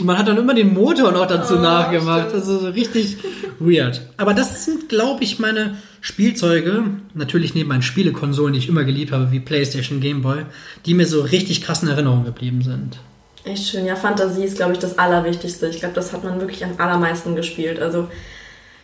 und 0.00 0.06
man 0.06 0.18
hat 0.18 0.28
dann 0.28 0.36
immer 0.38 0.54
den 0.54 0.74
Motor 0.74 1.12
noch 1.12 1.26
dazu 1.26 1.54
Oh, 1.56 1.60
nachgemacht. 1.60 2.28
stimmt. 2.28 2.34
Also 2.34 2.58
so 2.58 2.68
richtig 2.68 3.18
weird. 3.58 4.00
Aber 4.16 4.34
das 4.34 4.64
sind, 4.64 4.88
glaube 4.88 5.22
ich, 5.24 5.38
meine 5.38 5.76
Spielzeuge, 6.00 6.84
natürlich 7.14 7.54
neben 7.54 7.68
meinen 7.68 7.82
Spielekonsolen, 7.82 8.54
die 8.54 8.58
ich 8.58 8.68
immer 8.68 8.84
geliebt 8.84 9.12
habe, 9.12 9.30
wie 9.30 9.40
PlayStation, 9.40 10.00
Game 10.00 10.22
Boy, 10.22 10.44
die 10.86 10.94
mir 10.94 11.06
so 11.06 11.20
richtig 11.20 11.62
krassen 11.62 11.88
Erinnerungen 11.88 12.24
geblieben 12.24 12.62
sind. 12.62 12.98
Echt 13.44 13.68
schön. 13.68 13.86
Ja, 13.86 13.96
Fantasie 13.96 14.44
ist, 14.44 14.56
glaube 14.56 14.72
ich, 14.72 14.78
das 14.78 14.98
Allerwichtigste. 14.98 15.68
Ich 15.68 15.78
glaube, 15.80 15.94
das 15.94 16.12
hat 16.12 16.24
man 16.24 16.40
wirklich 16.40 16.64
am 16.64 16.72
allermeisten 16.78 17.36
gespielt. 17.36 17.80
Also 17.80 18.08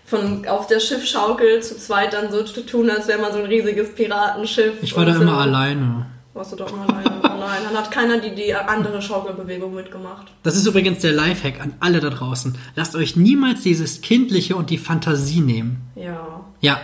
von 0.05 0.47
auf 0.47 0.67
der 0.67 0.81
Schiffschaukel 0.81 1.63
zu 1.63 1.77
zweit 1.79 2.13
dann 2.13 2.31
so 2.31 2.43
zu 2.43 2.61
tun, 2.65 2.89
als 2.91 3.09
wäre 3.09 3.21
man 3.21 3.33
so 3.33 3.39
ein 3.39 3.47
riesiges 3.47 3.95
Piratenschiff. 3.95 4.75
Ich 4.83 4.97
war 4.97 5.05
da 5.07 5.17
immer 5.17 5.39
alleine. 5.39 6.07
Warst 6.37 6.53
du 6.53 6.57
doch 6.57 6.71
immer 6.71 6.87
alleine? 6.89 7.17
Oh 7.25 7.39
nein, 7.41 7.61
dann 7.65 7.77
hat 7.77 7.91
keiner 7.91 8.19
die, 8.21 8.35
die 8.35 8.55
andere 8.55 9.01
Schaukelbewegung 9.01 9.75
mitgemacht. 9.75 10.27
Das 10.43 10.55
ist 10.55 10.67
übrigens 10.67 10.99
der 11.01 11.13
Lifehack 11.13 11.61
an 11.63 11.75
alle 11.81 12.01
da 12.01 12.11
draußen. 12.11 12.57
Lasst 12.75 12.95
euch 12.95 13.17
niemals 13.17 13.63
dieses 13.63 14.03
Kindliche 14.03 14.55
und 14.55 14.69
die 14.69 14.77
Fantasie 14.79 15.41
nehmen. 15.41 15.81
Ja. 15.95 16.45
Ja, 16.61 16.81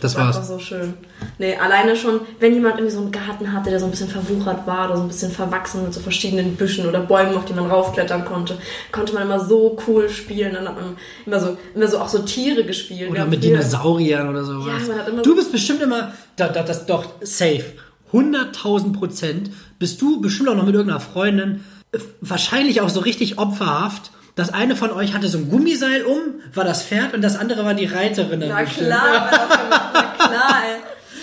das 0.00 0.14
war 0.16 0.26
einfach 0.26 0.40
war's. 0.40 0.48
so 0.48 0.58
schön. 0.58 0.94
Nee, 1.38 1.56
alleine 1.56 1.94
schon, 1.96 2.20
wenn 2.40 2.52
jemand 2.54 2.74
irgendwie 2.74 2.92
so 2.94 3.00
einen 3.00 3.12
Garten 3.12 3.52
hatte, 3.52 3.70
der 3.70 3.78
so 3.78 3.86
ein 3.86 3.90
bisschen 3.92 4.08
verwuchert 4.08 4.66
war 4.66 4.86
oder 4.88 4.96
so 4.96 5.02
ein 5.02 5.08
bisschen 5.08 5.30
verwachsen 5.30 5.84
mit 5.84 5.94
so 5.94 6.00
verschiedenen 6.00 6.56
Büschen 6.56 6.86
oder 6.86 7.00
Bäumen, 7.00 7.36
auf 7.36 7.44
die 7.44 7.54
man 7.54 7.70
raufklettern 7.70 8.24
konnte, 8.24 8.58
konnte 8.92 9.14
man 9.14 9.22
immer 9.22 9.38
so 9.40 9.78
cool 9.86 10.08
spielen. 10.10 10.54
Dann 10.54 10.68
hat 10.68 10.74
man 10.74 10.96
immer 11.24 11.40
so, 11.40 11.56
immer 11.74 11.86
so 11.86 11.98
auch 11.98 12.08
so 12.08 12.18
Tiere 12.20 12.64
gespielt. 12.64 13.10
Oder 13.10 13.24
mit 13.26 13.42
früher- 13.44 13.52
Dinosauriern 13.58 14.28
oder 14.28 14.44
sowas. 14.44 14.66
Ja, 14.82 14.88
man 14.88 14.98
hat 14.98 15.08
immer 15.08 15.22
du 15.22 15.36
bist 15.36 15.52
bestimmt 15.52 15.80
immer, 15.82 16.12
da, 16.34 16.48
da, 16.48 16.62
das 16.64 16.84
doch 16.84 17.06
safe. 17.22 17.64
100.000 18.12 18.92
Prozent 18.92 19.50
bist 19.78 20.00
du 20.00 20.20
bestimmt 20.20 20.48
auch 20.48 20.54
noch 20.54 20.66
mit 20.66 20.74
irgendeiner 20.74 21.00
Freundin, 21.00 21.64
äh, 21.92 21.98
wahrscheinlich 22.20 22.80
auch 22.80 22.88
so 22.88 23.00
richtig 23.00 23.38
opferhaft. 23.38 24.10
Das 24.34 24.52
eine 24.52 24.76
von 24.76 24.90
euch 24.90 25.14
hatte 25.14 25.28
so 25.28 25.38
ein 25.38 25.48
Gummiseil 25.48 26.04
um, 26.04 26.20
war 26.52 26.64
das 26.64 26.82
Pferd 26.82 27.14
und 27.14 27.22
das 27.22 27.36
andere 27.36 27.64
war 27.64 27.74
die 27.74 27.86
Reiterin. 27.86 28.44
Na 28.46 28.60
bestimmt. 28.60 28.88
klar, 28.88 29.30
das 29.30 29.48
na 29.48 30.02
klar, 30.02 30.62
ey. 30.66 30.80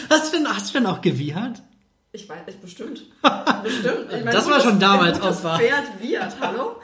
Hast 0.09 0.33
du 0.33 0.37
denn, 0.37 0.47
hast 0.47 0.69
du 0.73 0.79
denn 0.79 0.87
auch 0.87 1.01
gewiehert? 1.01 1.61
Ich 2.11 2.29
weiß, 2.29 2.37
ich 2.47 2.57
bestimmt. 2.57 3.01
Bestimmt. 3.63 4.05
Ich 4.15 4.23
Das 4.25 4.47
war 4.47 4.59
schon 4.61 4.79
damals 4.79 5.19
Opfer. 5.21 5.57
Pferd 5.57 5.85
wird, 5.99 6.35
hallo? 6.39 6.75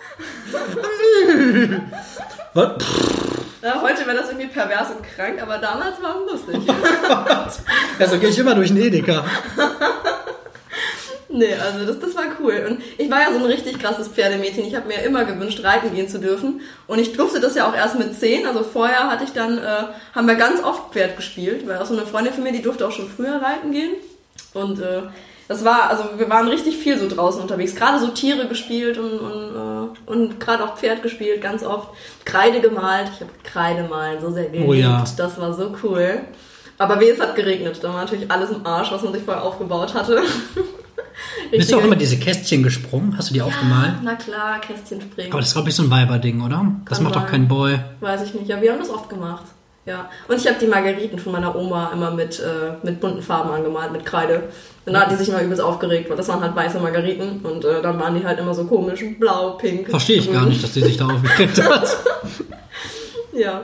Ja, 3.62 3.82
heute 3.82 4.06
wäre 4.06 4.16
das 4.16 4.30
irgendwie 4.30 4.48
pervers 4.48 4.90
und 4.92 5.04
krank, 5.04 5.42
aber 5.42 5.58
damals 5.58 6.02
war 6.02 6.16
es 6.26 6.32
lustig. 6.32 6.74
Also 8.00 8.18
gehe 8.18 8.30
ich 8.30 8.40
immer 8.40 8.56
durch 8.56 8.70
den 8.70 8.78
Edeka. 8.78 9.26
nee, 11.30 11.54
also 11.54 11.86
das, 11.86 12.00
das 12.00 12.16
war 12.16 12.24
cool. 12.40 12.66
Und 12.70 12.82
ich 12.98 13.12
war 13.12 13.22
ja 13.22 13.32
so 13.32 13.40
ein 13.40 13.46
richtig 13.46 13.78
krasses 13.78 14.08
Pferdemädchen. 14.08 14.64
Ich 14.66 14.76
habe 14.76 14.88
mir 14.88 15.04
immer 15.04 15.26
gewünscht, 15.26 15.62
reiten 15.66 15.94
gehen 15.94 16.08
zu 16.08 16.20
dürfen. 16.20 16.62
Und 16.88 17.00
ich 17.00 17.12
durfte 17.12 17.42
das 17.42 17.56
ja 17.56 17.68
auch 17.68 17.76
erst 17.76 18.00
mit 18.00 18.18
10. 18.18 18.46
Also 18.48 18.64
vorher 18.64 19.10
hatte 19.10 19.26
ich 19.26 19.34
dann, 19.34 19.58
äh, 19.58 19.84
haben 20.16 20.28
wir 20.28 20.36
ganz 20.36 20.64
oft 20.64 20.94
Pferd 20.94 21.18
gespielt, 21.18 21.68
weil 21.68 21.80
auch 21.80 21.86
so 21.86 21.94
eine 21.94 22.06
Freundin 22.06 22.34
von 22.34 22.44
mir, 22.44 22.54
die 22.54 22.62
durfte 22.62 22.88
auch 22.88 22.94
schon 22.94 23.10
früher 23.10 23.42
reiten 23.42 23.72
gehen. 23.72 23.96
Und 24.54 24.80
äh, 24.80 25.02
das 25.50 25.66
war, 25.66 25.90
also 25.90 26.04
wir 26.18 26.30
waren 26.30 26.48
richtig 26.48 26.78
viel 26.78 27.00
so 27.00 27.10
draußen 27.10 27.42
unterwegs. 27.42 27.76
Gerade 27.76 28.00
so 28.00 28.10
Tiere 28.10 28.48
gespielt 28.48 29.00
und, 29.00 29.18
und, 29.18 29.56
äh, 29.56 30.12
und 30.12 30.40
gerade 30.40 30.64
auch 30.64 30.78
Pferd 30.78 31.02
gespielt, 31.02 31.42
ganz 31.42 31.64
oft. 31.64 31.90
Kreide 32.24 32.62
gemalt. 32.62 33.10
Ich 33.16 33.22
habe 33.22 33.32
Kreide 33.44 33.88
malen 33.90 34.22
so 34.22 34.32
sehr 34.32 34.46
geliebt. 34.46 34.70
Oh 34.70 34.74
ja. 34.74 35.04
Das 35.18 35.42
war 35.42 35.52
so 35.56 35.76
cool. 35.84 36.20
Aber 36.78 37.00
weh, 37.00 37.10
es 37.10 37.20
hat 37.20 37.36
geregnet. 37.36 37.80
Da 37.82 37.90
war 37.90 38.04
natürlich 38.04 38.30
alles 38.30 38.52
im 38.52 38.64
Arsch, 38.64 38.92
was 38.92 39.02
man 39.02 39.12
sich 39.12 39.24
vorher 39.24 39.44
aufgebaut 39.44 39.96
hatte. 39.96 40.22
Bist 41.52 41.72
du 41.72 41.78
auch 41.78 41.84
immer 41.84 41.96
diese 41.96 42.20
Kästchen 42.20 42.62
gesprungen? 42.62 43.18
Hast 43.18 43.32
du 43.32 43.34
die 43.34 43.42
aufgemalt? 43.42 43.96
Na 44.04 44.14
klar, 44.14 44.62
Kästchen 44.62 45.02
springen. 45.02 45.32
Aber 45.32 45.40
das 45.40 45.50
ist, 45.50 45.56
glaube 45.56 45.70
ich, 45.70 45.76
so 45.76 45.82
ein 45.82 45.90
Weiberding, 45.90 46.44
oder? 46.44 46.64
Das 46.86 47.00
Kann 47.00 47.06
macht 47.06 47.16
doch 47.16 47.26
kein 47.26 47.48
Boy. 47.48 47.80
Weiß 48.02 48.22
ich 48.22 48.36
nicht. 48.36 48.48
Ja, 48.48 48.62
wir 48.62 48.72
haben 48.72 48.80
das 48.80 48.92
oft 48.92 49.10
gemacht. 49.10 49.46
Ja. 49.90 50.08
Und 50.28 50.36
ich 50.38 50.48
habe 50.48 50.60
die 50.60 50.68
Margeriten 50.68 51.18
von 51.18 51.32
meiner 51.32 51.56
Oma 51.56 51.90
immer 51.92 52.12
mit, 52.12 52.40
äh, 52.40 52.74
mit 52.84 53.00
bunten 53.00 53.24
Farben 53.24 53.50
angemalt, 53.50 53.92
mit 53.92 54.06
Kreide. 54.06 54.44
Und 54.86 54.94
da 54.94 55.02
hat 55.02 55.12
die 55.12 55.16
sich 55.16 55.30
immer 55.30 55.42
übelst 55.42 55.64
aufgeregt, 55.64 56.10
weil 56.10 56.18
das 56.18 56.28
waren 56.28 56.42
halt 56.42 56.56
weiße 56.56 56.80
Margeriten. 56.80 57.40
Und 57.40 57.66
äh, 57.66 57.82
dann 57.82 58.00
waren 58.00 58.14
die 58.14 58.24
halt 58.24 58.38
immer 58.40 58.54
so 58.54 58.66
komisch, 58.66 59.04
blau, 59.20 59.52
pink. 59.52 59.90
Verstehe 59.90 60.18
ich 60.18 60.32
gar 60.32 60.46
nicht, 60.46 60.64
dass 60.64 60.74
die 60.74 60.82
sich 60.82 60.98
da 60.98 61.08
aufgeregt 61.08 61.64
hat. 61.70 61.98
Ja. 63.34 63.62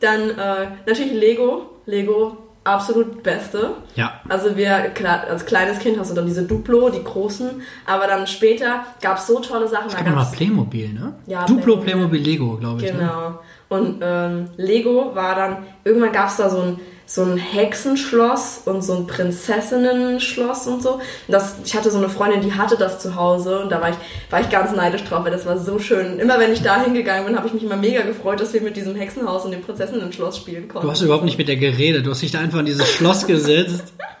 Dann 0.00 0.30
äh, 0.30 0.66
natürlich 0.86 1.12
Lego. 1.12 1.70
Lego, 1.86 2.36
absolut 2.64 3.22
beste. 3.22 3.70
Ja. 3.94 4.20
Also 4.28 4.56
wir, 4.56 4.90
klar, 4.94 5.24
als 5.28 5.46
kleines 5.46 5.78
Kind 5.78 5.98
hast 5.98 6.10
du 6.10 6.14
dann 6.14 6.26
diese 6.26 6.42
Duplo, 6.42 6.90
die 6.90 7.02
großen, 7.02 7.62
aber 7.86 8.06
dann 8.06 8.26
später 8.26 8.84
gab 9.00 9.18
es 9.18 9.26
so 9.26 9.40
tolle 9.40 9.68
Sachen. 9.68 9.86
Es 9.86 9.94
Da 9.94 10.00
gab 10.00 10.08
noch 10.08 10.16
mal 10.16 10.36
Playmobil, 10.36 10.92
ne? 10.92 11.14
Ja, 11.26 11.46
Duplo, 11.46 11.78
Playmobil. 11.78 12.20
Playmobil, 12.20 12.22
Lego, 12.22 12.56
glaube 12.56 12.84
ich. 12.84 12.92
Ne? 12.92 13.38
Und 13.68 14.00
ähm, 14.02 14.48
Lego 14.56 15.14
war 15.14 15.34
dann, 15.34 15.58
irgendwann 15.84 16.12
gab 16.12 16.28
es 16.28 16.36
da 16.36 16.48
so 16.48 16.60
ein, 16.60 16.80
so 17.04 17.22
ein 17.22 17.36
Hexenschloss 17.36 18.62
und 18.64 18.82
so 18.82 18.94
ein 18.94 19.06
Prinzessinnen-Schloss 19.06 20.66
und 20.66 20.82
so. 20.82 20.94
Und 20.94 21.02
Das, 21.28 21.56
ich 21.64 21.74
hatte 21.74 21.90
so 21.90 21.98
eine 21.98 22.08
Freundin, 22.08 22.42
die 22.42 22.52
hatte 22.52 22.76
das 22.76 22.98
zu 22.98 23.14
Hause 23.14 23.60
und 23.60 23.70
da 23.70 23.80
war 23.80 23.90
ich, 23.90 23.96
war 24.30 24.40
ich 24.40 24.50
ganz 24.50 24.74
neidisch 24.74 25.04
drauf, 25.04 25.24
weil 25.24 25.30
das 25.30 25.46
war 25.46 25.58
so 25.58 25.78
schön. 25.78 26.18
Immer 26.18 26.38
wenn 26.38 26.52
ich 26.52 26.62
da 26.62 26.82
hingegangen 26.82 27.26
bin, 27.26 27.36
habe 27.36 27.46
ich 27.46 27.54
mich 27.54 27.62
immer 27.62 27.76
mega 27.76 28.02
gefreut, 28.02 28.40
dass 28.40 28.52
wir 28.52 28.62
mit 28.62 28.76
diesem 28.76 28.94
Hexenhaus 28.94 29.44
und 29.44 29.52
dem 29.52 29.62
Prinzessinnen-Schloss 29.62 30.36
spielen 30.38 30.68
konnten. 30.68 30.86
Du 30.86 30.90
hast 30.90 31.02
überhaupt 31.02 31.24
nicht 31.24 31.38
mit 31.38 31.48
der 31.48 31.56
geredet. 31.56 32.06
Du 32.06 32.10
hast 32.10 32.22
dich 32.22 32.30
da 32.30 32.40
einfach 32.40 32.60
in 32.60 32.66
dieses 32.66 32.88
Schloss 32.88 33.26
gesetzt. 33.26 33.84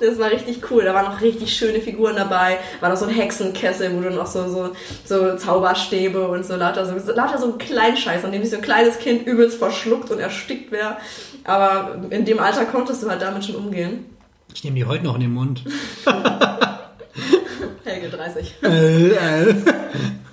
Das 0.00 0.18
war 0.18 0.30
richtig 0.30 0.70
cool. 0.70 0.84
Da 0.84 0.94
waren 0.94 1.06
noch 1.06 1.20
richtig 1.20 1.54
schöne 1.54 1.80
Figuren 1.80 2.16
dabei. 2.16 2.58
War 2.80 2.88
noch 2.88 2.96
so 2.96 3.06
ein 3.06 3.14
Hexenkessel, 3.14 3.94
wo 3.96 4.00
du 4.00 4.10
noch 4.10 4.26
so, 4.26 4.48
so, 4.48 4.72
so 5.04 5.36
Zauberstäbe 5.36 6.28
und 6.28 6.44
so 6.44 6.56
lauter 6.56 6.86
so, 6.86 6.98
so 6.98 7.12
lauter 7.12 7.38
so 7.38 7.52
ein 7.52 7.58
Kleinscheiß, 7.58 8.24
an 8.24 8.32
dem 8.32 8.42
sich 8.42 8.50
so 8.50 8.56
ein 8.56 8.62
kleines 8.62 8.98
Kind 8.98 9.26
übelst 9.26 9.58
verschluckt 9.58 10.10
und 10.10 10.18
erstickt 10.18 10.72
wäre. 10.72 10.96
Aber 11.44 11.98
in 12.10 12.24
dem 12.24 12.38
Alter 12.38 12.64
konntest 12.66 13.02
du 13.02 13.10
halt 13.10 13.22
damit 13.22 13.44
schon 13.44 13.56
umgehen. 13.56 14.06
Ich 14.54 14.64
nehme 14.64 14.76
die 14.76 14.84
heute 14.84 15.04
noch 15.04 15.14
in 15.14 15.20
den 15.22 15.32
Mund. 15.34 15.62
Helge 17.84 18.08
30. 18.08 18.54
äh, 18.62 19.08
äh. 19.08 19.54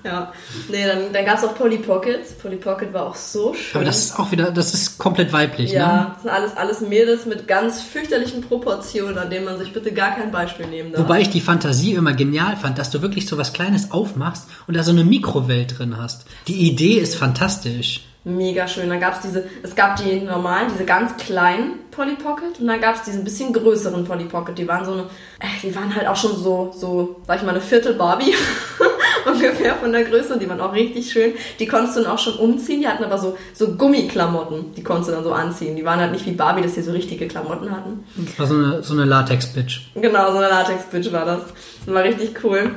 Ja. 0.08 0.34
Nee, 0.70 0.88
dann, 0.88 1.14
dann 1.14 1.26
gab 1.26 1.38
es 1.38 1.44
auch 1.44 1.56
Polly 1.56 1.78
Pockets. 1.78 2.34
Polly 2.34 2.56
Pocket 2.56 2.94
war 2.94 3.08
auch 3.08 3.16
so 3.16 3.54
schön. 3.54 3.76
Aber 3.76 3.86
das 3.86 4.00
ist 4.00 4.20
auch 4.20 4.32
wieder, 4.32 4.52
das 4.52 4.74
ist 4.74 4.98
komplett 4.98 5.34
weiblich, 5.34 5.72
ne? 5.72 5.80
ja, 5.80 6.12
das 6.14 6.24
sind 6.24 6.32
alles, 6.32 6.58
alles 6.58 6.82
Mädels 6.82 7.26
mit 7.26 7.48
ganz 7.48 7.82
fürchterlichen 7.82 8.42
Proportionen, 8.42 9.18
an 9.18 9.30
denen 9.30 9.46
man 9.46 9.58
sich 9.58 9.74
bitte 9.74 9.92
gar 9.92 10.16
kein 10.16 10.32
Beispiel 10.32 10.68
nehmen 10.68 10.94
darf. 10.94 11.04
Wobei 11.04 11.22
ich 11.22 11.30
die 11.30 11.42
Fantasie 11.42 11.94
immer 11.94 12.14
genial 12.14 12.56
fand, 12.56 12.78
dass 12.78 12.90
du 12.90 13.02
wirklich 13.02 13.28
so 13.28 13.38
was 13.38 13.54
Kleines 13.54 13.92
aufmachst 13.92 14.48
und 14.68 14.76
da 14.78 14.84
so 14.84 14.92
eine 14.92 15.04
Mikrowelt 15.04 15.78
drin 15.78 15.98
hast. 15.98 16.26
Die 16.48 16.68
Idee 16.68 17.00
ist 17.00 17.16
fantastisch. 17.16 18.06
Mega 18.24 18.68
schön. 18.68 18.90
Dann 18.90 19.00
gab 19.00 19.16
es 19.16 19.22
diese, 19.22 19.46
es 19.64 19.76
gab 19.76 19.96
die 19.98 20.20
normalen, 20.20 20.70
diese 20.74 20.86
ganz 20.86 21.16
kleinen 21.18 21.80
Polly 21.98 22.16
Pocket 22.16 22.60
und 22.60 22.68
dann 22.68 22.80
gab 22.80 22.96
es 22.96 23.02
diese 23.02 23.18
ein 23.18 23.24
bisschen 23.24 23.52
größeren 23.52 24.06
Polly 24.06 24.26
Pocket. 24.26 24.58
Die 24.58 24.68
waren 24.68 24.86
so 24.86 24.94
eine, 24.94 25.02
äh, 25.40 25.48
die 25.62 25.76
waren 25.76 25.94
halt 25.94 26.08
auch 26.08 26.16
schon 26.16 26.36
so, 26.36 26.72
so, 26.74 27.18
sag 27.26 27.38
ich 27.38 27.44
mal, 27.44 27.50
eine 27.50 27.62
Viertel 27.62 27.96
Barbie. 27.96 28.34
ungefähr 29.28 29.76
von 29.76 29.92
der 29.92 30.04
Größe. 30.04 30.38
Die 30.38 30.50
waren 30.50 30.62
auch 30.62 30.74
richtig 30.74 31.12
schön. 31.12 31.34
Die 31.60 31.68
konntest 31.68 31.98
du 31.98 32.04
dann 32.04 32.12
auch 32.12 32.20
schon 32.20 32.36
umziehen. 32.36 32.82
Die 32.82 32.88
hatten 32.88 33.04
aber 33.04 33.18
so, 33.18 33.38
so 33.54 33.76
Gummiklamotten. 33.76 34.74
Die 34.76 34.84
konntest 34.84 35.10
du 35.10 35.16
dann 35.16 35.24
so 35.24 35.34
anziehen. 35.34 35.76
Die 35.76 35.86
waren 35.86 36.00
halt 36.00 36.12
nicht 36.12 36.26
wie 36.26 36.32
Barbie, 36.32 36.62
dass 36.62 36.76
die 36.76 36.82
so 36.82 36.92
richtige 36.92 37.28
Klamotten 37.28 37.72
hatten. 37.72 38.06
Das 38.16 38.40
war 38.40 38.48
so 38.48 38.54
eine, 38.54 38.84
so 38.84 38.94
eine 38.94 39.06
Latex-Bitch. 39.06 39.92
Genau, 39.96 40.32
so 40.32 40.38
eine 40.38 40.50
Latex-Bitch 40.50 41.12
war 41.12 41.26
das. 41.26 41.42
Das 41.86 41.94
war 41.94 42.04
richtig 42.04 42.44
cool. 42.44 42.72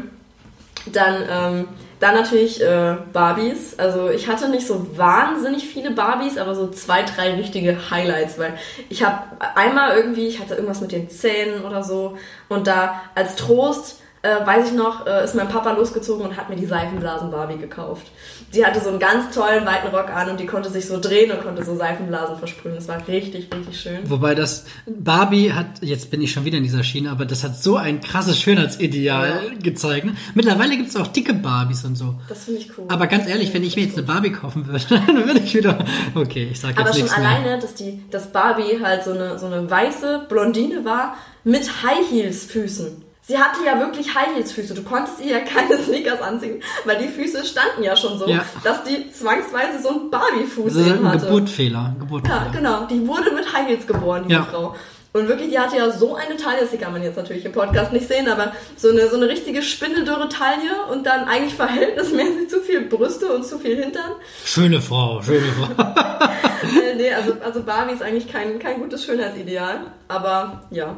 Dann, 0.93 1.23
ähm, 1.31 1.69
dann 2.01 2.15
natürlich 2.15 2.63
äh, 2.63 2.97
Barbies. 3.13 3.79
Also 3.79 4.09
ich 4.09 4.27
hatte 4.27 4.49
nicht 4.49 4.67
so 4.67 4.97
wahnsinnig 4.97 5.69
viele 5.69 5.91
Barbies, 5.91 6.39
aber 6.39 6.55
so 6.55 6.69
zwei, 6.71 7.03
drei 7.03 7.35
richtige 7.35 7.91
Highlights, 7.91 8.39
weil 8.39 8.55
ich 8.89 9.05
habe 9.05 9.25
einmal 9.55 9.97
irgendwie, 9.97 10.27
ich 10.27 10.41
hatte 10.41 10.55
irgendwas 10.55 10.81
mit 10.81 10.93
den 10.93 11.11
Zähnen 11.11 11.63
oder 11.63 11.85
so 11.85 12.17
und 12.49 12.67
da 12.67 13.03
als 13.15 13.37
Trost 13.37 14.01
äh, 14.23 14.47
weiß 14.47 14.69
ich 14.71 14.75
noch, 14.77 15.07
äh, 15.07 15.25
ist 15.25 15.35
mein 15.35 15.49
Papa 15.49 15.73
losgezogen 15.73 16.27
und 16.27 16.37
hat 16.37 16.51
mir 16.51 16.57
die 16.57 16.67
Seifenblasen 16.67 17.31
Barbie 17.31 17.57
gekauft. 17.57 18.07
Die 18.55 18.67
hatte 18.67 18.81
so 18.81 18.91
einen 18.91 18.99
ganz 18.99 19.35
tollen 19.35 19.65
weiten 19.65 19.89
Rock 19.95 20.11
an 20.15 20.29
und 20.31 20.41
die 20.41 20.47
konnte 20.47 20.69
sich 20.69 20.87
so 20.87 21.01
drehen 21.01 21.31
und 21.31 21.43
konnte 21.43 21.65
so 21.65 21.75
Seifenblasen 21.77 22.37
versprühen. 22.37 22.75
Das 22.75 22.87
war 22.89 22.99
richtig, 23.09 23.49
richtig 23.55 23.81
schön. 23.81 23.99
Wobei 24.11 24.35
das 24.35 24.67
Barbie 24.87 25.53
hat, 25.53 25.67
jetzt 25.83 26.11
bin 26.11 26.21
ich 26.21 26.33
schon 26.33 26.45
wieder 26.45 26.59
in 26.59 26.65
dieser 26.65 26.83
Schiene, 26.83 27.11
aber 27.11 27.25
das 27.25 27.45
hat 27.45 27.57
so 27.63 27.77
ein 27.77 28.01
krasses 28.01 28.39
Schönheitsideal 28.39 29.29
Ja. 29.53 29.59
gezeigt. 29.63 30.05
Ne? 30.07 30.15
Mittlerweile 30.35 30.77
gibt 30.77 30.91
es 30.91 30.97
auch 30.97 31.07
dicke 31.07 31.33
Barbies 31.33 31.85
und 31.85 31.97
so. 31.97 32.15
Das 32.29 32.45
finde 32.45 32.61
ich 32.61 32.71
cool. 32.77 32.85
Aber 32.89 33.07
ganz 33.07 33.29
ehrlich, 33.29 33.55
wenn 33.55 33.63
ich 33.65 33.77
mir 33.77 33.85
jetzt 33.85 33.97
eine 33.97 34.07
Barbie 34.07 34.33
kaufen 34.33 34.67
würde, 34.67 34.85
dann 34.91 35.27
würde 35.27 35.41
ich 35.41 35.55
wieder. 35.55 35.79
Okay, 36.15 36.49
ich 36.51 36.61
sag 36.61 36.71
jetzt 36.71 36.81
Aber 36.81 36.93
schon 36.93 37.03
nichts 37.03 37.17
mehr. 37.19 37.29
alleine, 37.29 37.59
dass 37.59 37.75
die, 37.75 38.03
dass 38.11 38.33
Barbie 38.33 38.81
halt 38.83 39.05
so 39.05 39.13
eine, 39.13 39.39
so 39.39 39.47
eine 39.47 39.71
weiße 39.71 40.27
Blondine 40.29 40.85
war 40.85 41.17
mit 41.45 41.63
High 41.83 42.11
Heels 42.11 42.45
Füßen. 42.45 43.05
Sie 43.31 43.39
hatte 43.39 43.61
ja 43.65 43.79
wirklich 43.79 44.13
High 44.13 44.35
Heels 44.35 44.51
Füße. 44.51 44.75
Du 44.75 44.83
konntest 44.83 45.21
ihr 45.21 45.39
ja 45.39 45.41
keine 45.41 45.81
Sneakers 45.81 46.21
anziehen, 46.21 46.61
weil 46.85 46.99
die 46.99 47.07
Füße 47.07 47.45
standen 47.45 47.85
ja 47.85 47.95
schon 47.97 48.19
so, 48.19 48.27
Ja. 48.27 48.45
dass 48.65 48.83
die 48.83 49.09
zwangsweise 49.13 49.81
so 49.81 49.91
einen 49.91 50.11
Barbie-Fuß 50.11 50.77
eben 50.79 51.07
ein 51.07 51.13
hatte. 51.13 51.27
Geburtfehler. 51.27 51.79
Ja, 51.79 51.95
Geburtfehler. 52.01 52.51
genau. 52.53 52.87
Die 52.87 53.07
wurde 53.07 53.31
mit 53.31 53.53
High 53.53 53.69
Heels 53.69 53.87
geboren, 53.87 54.25
diese 54.27 54.35
Ja. 54.41 54.45
Frau. 54.51 54.75
Und 55.13 55.29
wirklich, 55.29 55.51
die 55.51 55.59
hatte 55.61 55.77
ja 55.77 55.91
so 55.91 56.15
eine 56.17 56.37
Taille, 56.37 56.61
das 56.69 56.81
kann 56.81 56.93
man 56.93 57.03
jetzt 57.05 57.17
natürlich 57.17 57.45
im 57.45 57.53
Podcast 57.53 57.93
nicht 57.93 58.07
sehen, 58.09 58.29
aber 58.29 58.53
so 58.77 58.91
eine, 58.91 59.09
so 59.09 59.17
eine 59.17 59.29
richtige 59.29 59.63
spindeldürre 59.63 60.29
Taille 60.29 60.87
und 60.93 61.05
dann 61.07 61.25
eigentlich 61.29 61.55
verhältnismäßig 61.55 62.49
zu 62.49 62.61
viel 62.61 62.83
Brüste 62.83 63.27
und 63.33 63.45
zu 63.45 63.59
viel 63.61 63.77
Hintern. 63.77 64.13
Schöne 64.45 64.81
Frau, 64.81 65.23
schöne 65.23 65.47
Frau. 65.53 65.85
Äh, 66.63 66.95
nee, 66.95 67.13
also, 67.13 67.33
also 67.43 67.63
Barbie 67.63 67.95
ist 67.95 68.03
eigentlich 68.03 68.31
kein, 68.31 68.59
kein 68.59 68.81
gutes 68.81 69.05
Schönheitsideal, 69.05 69.81
aber 70.09 70.63
ja. 70.71 70.95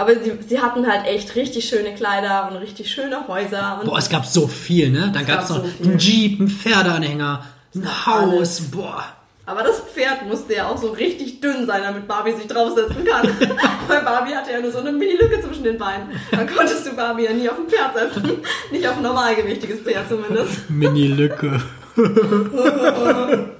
Aber 0.00 0.14
sie, 0.14 0.32
sie 0.48 0.58
hatten 0.58 0.86
halt 0.90 1.06
echt 1.06 1.36
richtig 1.36 1.68
schöne 1.68 1.94
Kleider 1.94 2.48
und 2.50 2.56
richtig 2.56 2.90
schöne 2.90 3.28
Häuser. 3.28 3.82
Boah, 3.84 3.98
es 3.98 4.08
gab 4.08 4.24
so 4.24 4.48
viel, 4.48 4.88
ne? 4.88 5.10
Dann 5.12 5.26
gab 5.26 5.42
es 5.42 5.50
noch 5.50 5.62
so 5.62 5.84
einen 5.84 5.98
Jeep, 5.98 6.40
einen 6.40 6.48
Pferdeanhänger, 6.48 7.44
ein 7.74 8.06
Haus, 8.06 8.32
Alles. 8.32 8.70
boah. 8.70 9.04
Aber 9.44 9.62
das 9.62 9.80
Pferd 9.80 10.26
musste 10.26 10.54
ja 10.54 10.68
auch 10.68 10.78
so 10.78 10.92
richtig 10.92 11.42
dünn 11.42 11.66
sein, 11.66 11.82
damit 11.82 12.08
Barbie 12.08 12.32
sich 12.32 12.46
draufsetzen 12.46 13.04
kann. 13.04 13.28
Weil 13.88 14.02
Barbie 14.02 14.32
hatte 14.34 14.52
ja 14.52 14.60
nur 14.60 14.70
so 14.70 14.78
eine 14.78 14.90
Mini-Lücke 14.92 15.42
zwischen 15.42 15.64
den 15.64 15.76
Beinen. 15.76 16.08
Da 16.30 16.44
konntest 16.44 16.86
du 16.86 16.96
Barbie 16.96 17.24
ja 17.24 17.32
nie 17.34 17.48
auf 17.50 17.58
ein 17.58 17.68
Pferd 17.68 17.94
setzen. 17.94 18.38
Nicht 18.70 18.88
auf 18.88 18.96
ein 18.96 19.02
normalgewichtiges 19.02 19.80
Pferd 19.80 20.08
zumindest. 20.08 20.70
Mini-Lücke. 20.70 21.60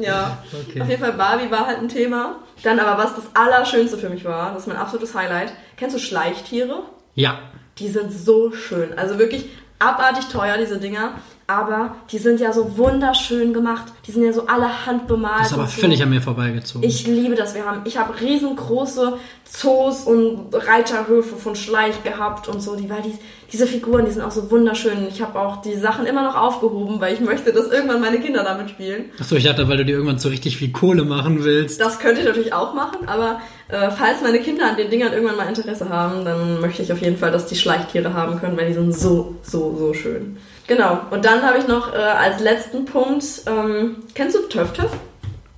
Ja. 0.00 0.38
Okay. 0.52 0.80
Auf 0.80 0.88
jeden 0.88 1.02
Fall 1.02 1.12
Barbie 1.14 1.50
war 1.50 1.66
halt 1.66 1.78
ein 1.78 1.88
Thema. 1.88 2.36
Dann 2.62 2.80
aber 2.80 3.02
was 3.02 3.14
das 3.14 3.24
Allerschönste 3.34 3.98
für 3.98 4.08
mich 4.10 4.24
war, 4.24 4.52
das 4.52 4.62
ist 4.62 4.68
mein 4.68 4.76
absolutes 4.76 5.14
Highlight. 5.14 5.52
Kennst 5.76 5.94
du 5.94 6.00
Schleichtiere? 6.00 6.82
Ja. 7.14 7.38
Die 7.78 7.88
sind 7.88 8.12
so 8.12 8.52
schön. 8.52 8.98
Also 8.98 9.18
wirklich 9.18 9.46
abartig 9.78 10.26
teuer, 10.26 10.56
diese 10.58 10.78
Dinger. 10.78 11.12
Aber 11.50 11.96
die 12.12 12.18
sind 12.18 12.40
ja 12.40 12.52
so 12.52 12.76
wunderschön 12.76 13.54
gemacht. 13.54 13.84
Die 14.06 14.12
sind 14.12 14.22
ja 14.22 14.34
so 14.34 14.46
alle 14.46 14.84
handbemalt. 14.84 15.40
Das 15.40 15.46
ist 15.46 15.52
aber 15.54 15.62
und 15.62 15.70
so. 15.70 15.80
völlig 15.80 16.02
an 16.02 16.10
mir 16.10 16.20
vorbeigezogen. 16.20 16.86
Ich 16.86 17.06
liebe 17.06 17.36
das. 17.36 17.54
Wir 17.54 17.64
haben, 17.64 17.80
ich 17.86 17.96
habe 17.96 18.20
riesengroße 18.20 19.14
Zoos 19.44 20.02
und 20.02 20.48
Reiterhöfe 20.52 21.36
von 21.36 21.56
Schleich 21.56 22.02
gehabt 22.04 22.48
und 22.48 22.60
so. 22.60 22.76
Die, 22.76 22.90
weil 22.90 23.00
die, 23.00 23.14
diese 23.50 23.66
Figuren, 23.66 24.04
die 24.04 24.10
sind 24.10 24.20
auch 24.20 24.30
so 24.30 24.50
wunderschön. 24.50 25.08
Ich 25.08 25.22
habe 25.22 25.40
auch 25.40 25.62
die 25.62 25.74
Sachen 25.76 26.04
immer 26.04 26.22
noch 26.22 26.36
aufgehoben, 26.36 27.00
weil 27.00 27.14
ich 27.14 27.20
möchte, 27.20 27.50
dass 27.50 27.68
irgendwann 27.68 28.02
meine 28.02 28.20
Kinder 28.20 28.44
damit 28.44 28.68
spielen. 28.68 29.06
Achso, 29.18 29.34
ich 29.36 29.44
dachte, 29.44 29.66
weil 29.70 29.78
du 29.78 29.86
dir 29.86 29.92
irgendwann 29.92 30.18
so 30.18 30.28
richtig 30.28 30.58
viel 30.58 30.70
Kohle 30.70 31.04
machen 31.04 31.44
willst. 31.44 31.80
Das 31.80 31.98
könnte 31.98 32.20
ich 32.20 32.26
natürlich 32.26 32.52
auch 32.52 32.74
machen, 32.74 33.08
aber 33.08 33.40
äh, 33.68 33.90
falls 33.90 34.20
meine 34.20 34.40
Kinder 34.40 34.68
an 34.68 34.76
den 34.76 34.90
Dingern 34.90 35.14
irgendwann 35.14 35.36
mal 35.36 35.48
Interesse 35.48 35.88
haben, 35.88 36.26
dann 36.26 36.60
möchte 36.60 36.82
ich 36.82 36.92
auf 36.92 37.00
jeden 37.00 37.16
Fall, 37.16 37.32
dass 37.32 37.46
die 37.46 37.56
Schleichtiere 37.56 38.12
haben 38.12 38.38
können, 38.38 38.54
weil 38.58 38.68
die 38.68 38.74
sind 38.74 38.94
so, 38.94 39.36
so, 39.42 39.74
so 39.78 39.94
schön. 39.94 40.36
Genau. 40.68 41.00
Und 41.10 41.24
dann 41.24 41.42
habe 41.42 41.58
ich 41.58 41.66
noch 41.66 41.92
äh, 41.92 41.96
als 41.96 42.40
letzten 42.40 42.84
Punkt, 42.84 43.24
ähm, 43.46 43.96
kennst 44.14 44.36
du? 44.36 44.42
Töff, 44.42 44.72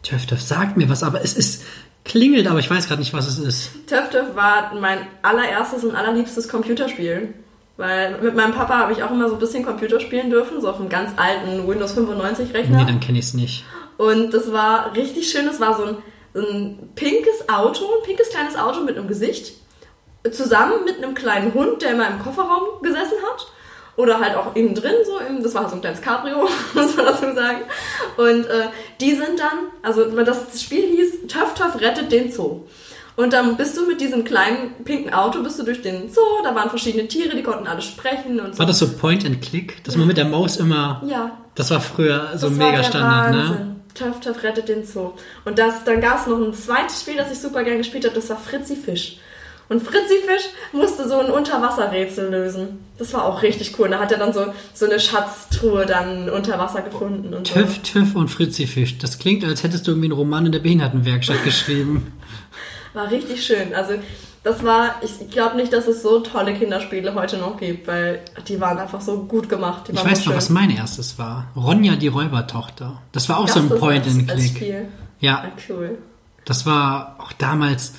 Töff 0.03 0.41
sagt 0.41 0.78
mir 0.78 0.89
was, 0.89 1.03
aber 1.03 1.23
es 1.23 1.37
ist 1.37 1.65
klingelt, 2.05 2.47
aber 2.47 2.61
ich 2.61 2.70
weiß 2.70 2.89
gerade 2.89 3.01
nicht, 3.01 3.12
was 3.12 3.27
es 3.27 3.39
ist. 3.39 3.70
Töff 3.87 4.09
war 4.35 4.73
mein 4.74 5.07
allererstes 5.20 5.85
und 5.85 5.95
allerliebstes 5.95 6.49
Computerspiel. 6.49 7.35
Weil 7.77 8.20
mit 8.20 8.37
meinem 8.37 8.53
Papa 8.53 8.78
habe 8.78 8.93
ich 8.93 9.03
auch 9.03 9.11
immer 9.11 9.28
so 9.28 9.37
ein 9.37 9.41
bisschen 9.41 9.65
Computer 9.65 10.01
spielen 10.01 10.28
dürfen, 10.28 10.61
so 10.61 10.69
auf 10.69 10.78
einem 10.78 10.91
ganz 10.91 11.12
alten 11.16 11.66
Windows 11.66 11.93
95 11.93 12.53
Rechner. 12.53 12.78
Nee, 12.78 12.85
dann 12.85 13.01
kenne 13.01 13.19
ich 13.19 13.24
es 13.24 13.35
nicht. 13.35 13.65
Und 13.97 14.35
das 14.35 14.53
war 14.53 14.95
richtig 14.95 15.31
schön. 15.31 15.47
Das 15.47 15.61
war 15.61 15.77
so 15.77 15.85
ein, 15.85 15.97
ein 16.35 16.91
pinkes 16.95 17.49
Auto, 17.49 17.87
ein 17.87 18.05
pinkes 18.05 18.28
kleines 18.28 18.57
Auto 18.57 18.82
mit 18.82 18.99
einem 18.99 19.09
Gesicht. 19.09 19.55
Zusammen 20.31 20.85
mit 20.85 20.99
einem 20.99 21.15
kleinen 21.15 21.55
Hund, 21.55 21.81
der 21.81 21.93
immer 21.93 22.07
im 22.07 22.19
Kofferraum 22.19 22.82
gesessen 22.82 23.16
hat. 23.31 23.47
Oder 23.96 24.18
halt 24.20 24.34
auch 24.36 24.54
innen 24.56 24.74
drin, 24.74 24.94
so. 25.04 25.18
im- 25.18 25.42
Das 25.42 25.54
war 25.54 25.62
halt 25.62 25.70
so 25.70 25.76
ein 25.76 25.80
kleines 25.82 26.00
Cabrio, 26.00 26.48
muss 26.74 26.96
man 26.96 27.06
dazu 27.06 27.34
sagen. 27.34 27.60
Und 28.16 28.46
äh, 28.46 28.68
die 29.00 29.10
sind 29.14 29.38
dann, 29.38 29.68
also 29.82 30.04
das 30.04 30.62
Spiel 30.62 30.82
hieß 30.96 31.26
Töff 31.28 31.54
Töff 31.54 31.80
rettet 31.80 32.10
den 32.12 32.30
Zoo. 32.32 32.62
Und 33.16 33.32
dann 33.34 33.56
bist 33.58 33.76
du 33.76 33.86
mit 33.86 34.00
diesem 34.00 34.24
kleinen 34.24 34.72
pinken 34.84 35.12
Auto, 35.12 35.42
bist 35.42 35.58
du 35.58 35.64
durch 35.64 35.82
den 35.82 36.08
Zoo, 36.08 36.20
da 36.42 36.54
waren 36.54 36.70
verschiedene 36.70 37.06
Tiere, 37.06 37.36
die 37.36 37.42
konnten 37.42 37.66
alle 37.66 37.82
sprechen 37.82 38.40
und 38.40 38.54
so. 38.54 38.58
War 38.60 38.66
das 38.66 38.78
so 38.78 38.88
Point 38.96 39.26
and 39.26 39.42
Click, 39.42 39.84
dass 39.84 39.96
man 39.96 40.06
mit 40.06 40.16
der 40.16 40.24
Maus 40.24 40.56
immer. 40.56 41.02
Ja, 41.06 41.32
Das 41.54 41.70
war 41.70 41.80
früher 41.80 42.30
so 42.36 42.48
das 42.48 42.58
war 42.58 42.66
mega 42.66 42.76
der 42.78 42.84
Standard, 42.84 43.30
ne? 43.32 43.38
Wahnsinn. 43.50 43.66
Töff 43.94 44.20
Töff 44.20 44.42
rettet 44.44 44.68
den 44.68 44.84
Zoo. 44.86 45.10
Und 45.44 45.58
das, 45.58 45.84
dann 45.84 46.00
gab 46.00 46.20
es 46.20 46.26
noch 46.28 46.38
ein 46.38 46.54
zweites 46.54 47.00
Spiel, 47.02 47.16
das 47.16 47.30
ich 47.30 47.38
super 47.40 47.62
gern 47.64 47.76
gespielt 47.78 48.04
habe, 48.06 48.14
das 48.14 48.30
war 48.30 48.38
Fritzi 48.38 48.76
Fisch. 48.76 49.18
Und 49.70 49.82
Fritzi 49.82 50.16
Fisch 50.26 50.51
musste 50.72 51.09
so 51.09 51.18
ein 51.20 51.30
Unterwasserrätsel 51.30 52.28
lösen. 52.30 52.84
Das 52.98 53.14
war 53.14 53.24
auch 53.24 53.40
richtig 53.42 53.78
cool. 53.78 53.88
Da 53.88 54.01
hat 54.01 54.12
er 54.12 54.18
dann 54.18 54.32
so, 54.34 54.47
so 54.74 54.84
eine 54.84 55.01
Schatztruhe 55.01 55.86
dann 55.86 56.28
unter 56.28 56.59
Wasser 56.59 56.82
gefunden 56.82 57.32
und 57.32 57.47
so. 57.47 57.55
Töff, 57.55 57.78
Töff 57.78 58.14
und 58.16 58.28
Fritzi 58.28 58.66
Fisch. 58.66 58.98
Das 58.98 59.18
klingt, 59.18 59.44
als 59.44 59.62
hättest 59.62 59.86
du 59.86 59.92
irgendwie 59.92 60.09
einen 60.09 60.18
Roman 60.18 60.44
in 60.47 60.52
der 60.52 60.59
Behindertenwerkstatt 60.59 61.42
geschrieben. 61.44 62.12
War 62.94 63.10
richtig 63.10 63.47
schön. 63.47 63.72
Also 63.72 63.94
das 64.42 64.64
war, 64.64 64.97
ich 65.02 65.30
glaube 65.30 65.55
nicht, 65.56 65.72
dass 65.72 65.86
es 65.86 66.02
so 66.02 66.18
tolle 66.20 66.52
Kinderspiele 66.55 67.14
heute 67.14 67.36
noch 67.36 67.56
gibt, 67.59 67.86
weil 67.86 68.22
die 68.48 68.60
waren 68.60 68.78
einfach 68.78 69.01
so 69.01 69.22
gut 69.24 69.48
gemacht. 69.48 69.88
Ich 69.92 70.05
weiß 70.05 70.24
so 70.24 70.30
noch, 70.30 70.36
was 70.36 70.48
mein 70.51 70.70
erstes 70.74 71.16
war. 71.16 71.47
Ronja, 71.55 71.94
die 71.94 72.09
Räubertochter. 72.09 73.01
Das 73.12 73.28
war 73.28 73.38
auch 73.38 73.47
so 73.47 73.60
ein 73.60 73.68
das 73.68 73.78
Point 73.78 74.05
als- 74.06 74.14
and 74.14 74.30
als 74.32 74.40
Click. 74.40 74.56
Spiel? 74.56 74.88
Ja, 75.20 75.44
Ah, 75.47 75.52
cool. 75.68 75.98
das 76.47 76.66
war 76.66 77.14
auch 77.20 77.32
damals. 77.34 77.92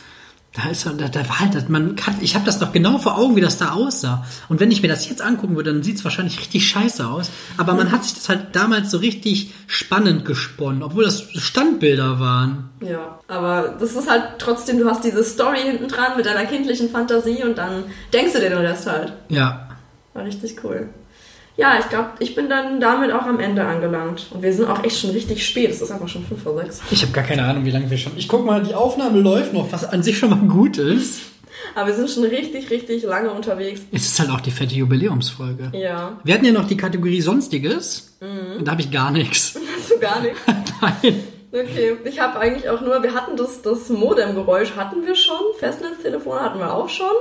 Da 0.53 0.69
ist 0.69 0.85
da, 0.85 0.91
da 0.91 1.29
war 1.29 1.39
halt, 1.39 1.69
man 1.69 1.95
kann, 1.95 2.15
ich 2.19 2.35
habe 2.35 2.45
das 2.45 2.59
noch 2.59 2.73
genau 2.73 2.97
vor 2.97 3.17
Augen, 3.17 3.37
wie 3.37 3.41
das 3.41 3.57
da 3.57 3.71
aussah. 3.71 4.25
Und 4.49 4.59
wenn 4.59 4.69
ich 4.69 4.81
mir 4.81 4.89
das 4.89 5.07
jetzt 5.07 5.21
angucken 5.21 5.55
würde, 5.55 5.71
dann 5.71 5.81
sieht 5.81 5.95
es 5.95 6.03
wahrscheinlich 6.03 6.39
richtig 6.39 6.67
scheiße 6.67 7.07
aus. 7.07 7.31
Aber 7.55 7.73
man 7.73 7.89
hat 7.93 8.03
sich 8.03 8.15
das 8.15 8.27
halt 8.27 8.47
damals 8.53 8.91
so 8.91 8.97
richtig 8.97 9.53
spannend 9.67 10.25
gesponnen, 10.25 10.83
obwohl 10.83 11.05
das 11.05 11.21
Standbilder 11.21 12.19
waren. 12.19 12.69
Ja, 12.81 13.17
aber 13.29 13.77
das 13.79 13.95
ist 13.95 14.09
halt 14.09 14.23
trotzdem, 14.39 14.77
du 14.77 14.89
hast 14.89 15.05
diese 15.05 15.23
Story 15.23 15.61
hinten 15.61 15.87
dran 15.87 16.17
mit 16.17 16.25
deiner 16.25 16.45
kindlichen 16.45 16.89
Fantasie 16.89 17.43
und 17.45 17.57
dann 17.57 17.85
denkst 18.11 18.33
du 18.33 18.39
dir 18.39 18.49
den 18.49 18.59
Rest 18.59 18.87
halt. 18.87 19.13
Ja, 19.29 19.69
War 20.13 20.25
richtig 20.25 20.57
cool. 20.65 20.89
Ja, 21.57 21.77
ich 21.79 21.89
glaube, 21.89 22.11
ich 22.19 22.33
bin 22.33 22.49
dann 22.49 22.79
damit 22.79 23.11
auch 23.11 23.25
am 23.25 23.39
Ende 23.39 23.63
angelangt. 23.65 24.27
Und 24.31 24.41
wir 24.41 24.53
sind 24.53 24.67
auch 24.67 24.83
echt 24.83 24.99
schon 24.99 25.11
richtig 25.11 25.45
spät. 25.45 25.69
Es 25.69 25.81
ist 25.81 25.91
einfach 25.91 26.07
schon 26.07 26.25
5 26.25 26.41
vor 26.41 26.57
6. 26.57 26.81
ich 26.91 27.01
habe 27.01 27.11
gar 27.11 27.23
keine 27.23 27.43
Ahnung, 27.43 27.65
wie 27.65 27.71
lange 27.71 27.89
wir 27.89 27.97
schon. 27.97 28.13
Ich 28.15 28.27
guck 28.27 28.45
mal, 28.45 28.63
die 28.63 28.73
Aufnahme 28.73 29.19
läuft 29.19 29.53
noch, 29.53 29.71
was 29.71 29.85
an 29.85 30.01
sich 30.01 30.17
schon 30.17 30.29
mal 30.29 30.39
gut 30.39 30.77
ist. 30.77 31.21
Aber 31.75 31.87
wir 31.87 31.93
sind 31.93 32.09
schon 32.09 32.23
richtig, 32.23 32.69
richtig 32.69 33.03
lange 33.03 33.31
unterwegs. 33.31 33.81
Es 33.91 34.05
ist 34.05 34.19
halt 34.19 34.29
auch 34.31 34.41
die 34.41 34.51
fette 34.51 34.73
Jubiläumsfolge. 34.75 35.71
Ja. 35.73 36.19
Wir 36.23 36.33
hatten 36.33 36.45
ja 36.45 36.51
noch 36.51 36.67
die 36.67 36.77
Kategorie 36.77 37.21
Sonstiges. 37.21 38.17
Und 38.21 38.65
da 38.65 38.71
habe 38.71 38.81
ich 38.81 38.91
gar 38.91 39.11
nichts. 39.11 39.57
Hast 39.77 39.91
du 39.91 39.99
gar 39.99 40.21
nichts? 40.21 40.39
Nein. 40.81 41.23
Okay, 41.53 41.97
ich 42.05 42.19
habe 42.19 42.39
eigentlich 42.39 42.69
auch 42.69 42.79
nur, 42.79 43.03
wir 43.03 43.13
hatten 43.13 43.35
das, 43.35 43.61
das 43.61 43.89
Modem-Geräusch 43.89 44.75
hatten 44.77 45.05
wir 45.05 45.15
schon, 45.15 45.37
Festnetztelefone 45.59 46.39
hatten 46.39 46.59
wir 46.59 46.73
auch 46.73 46.87
schon. 46.87 47.11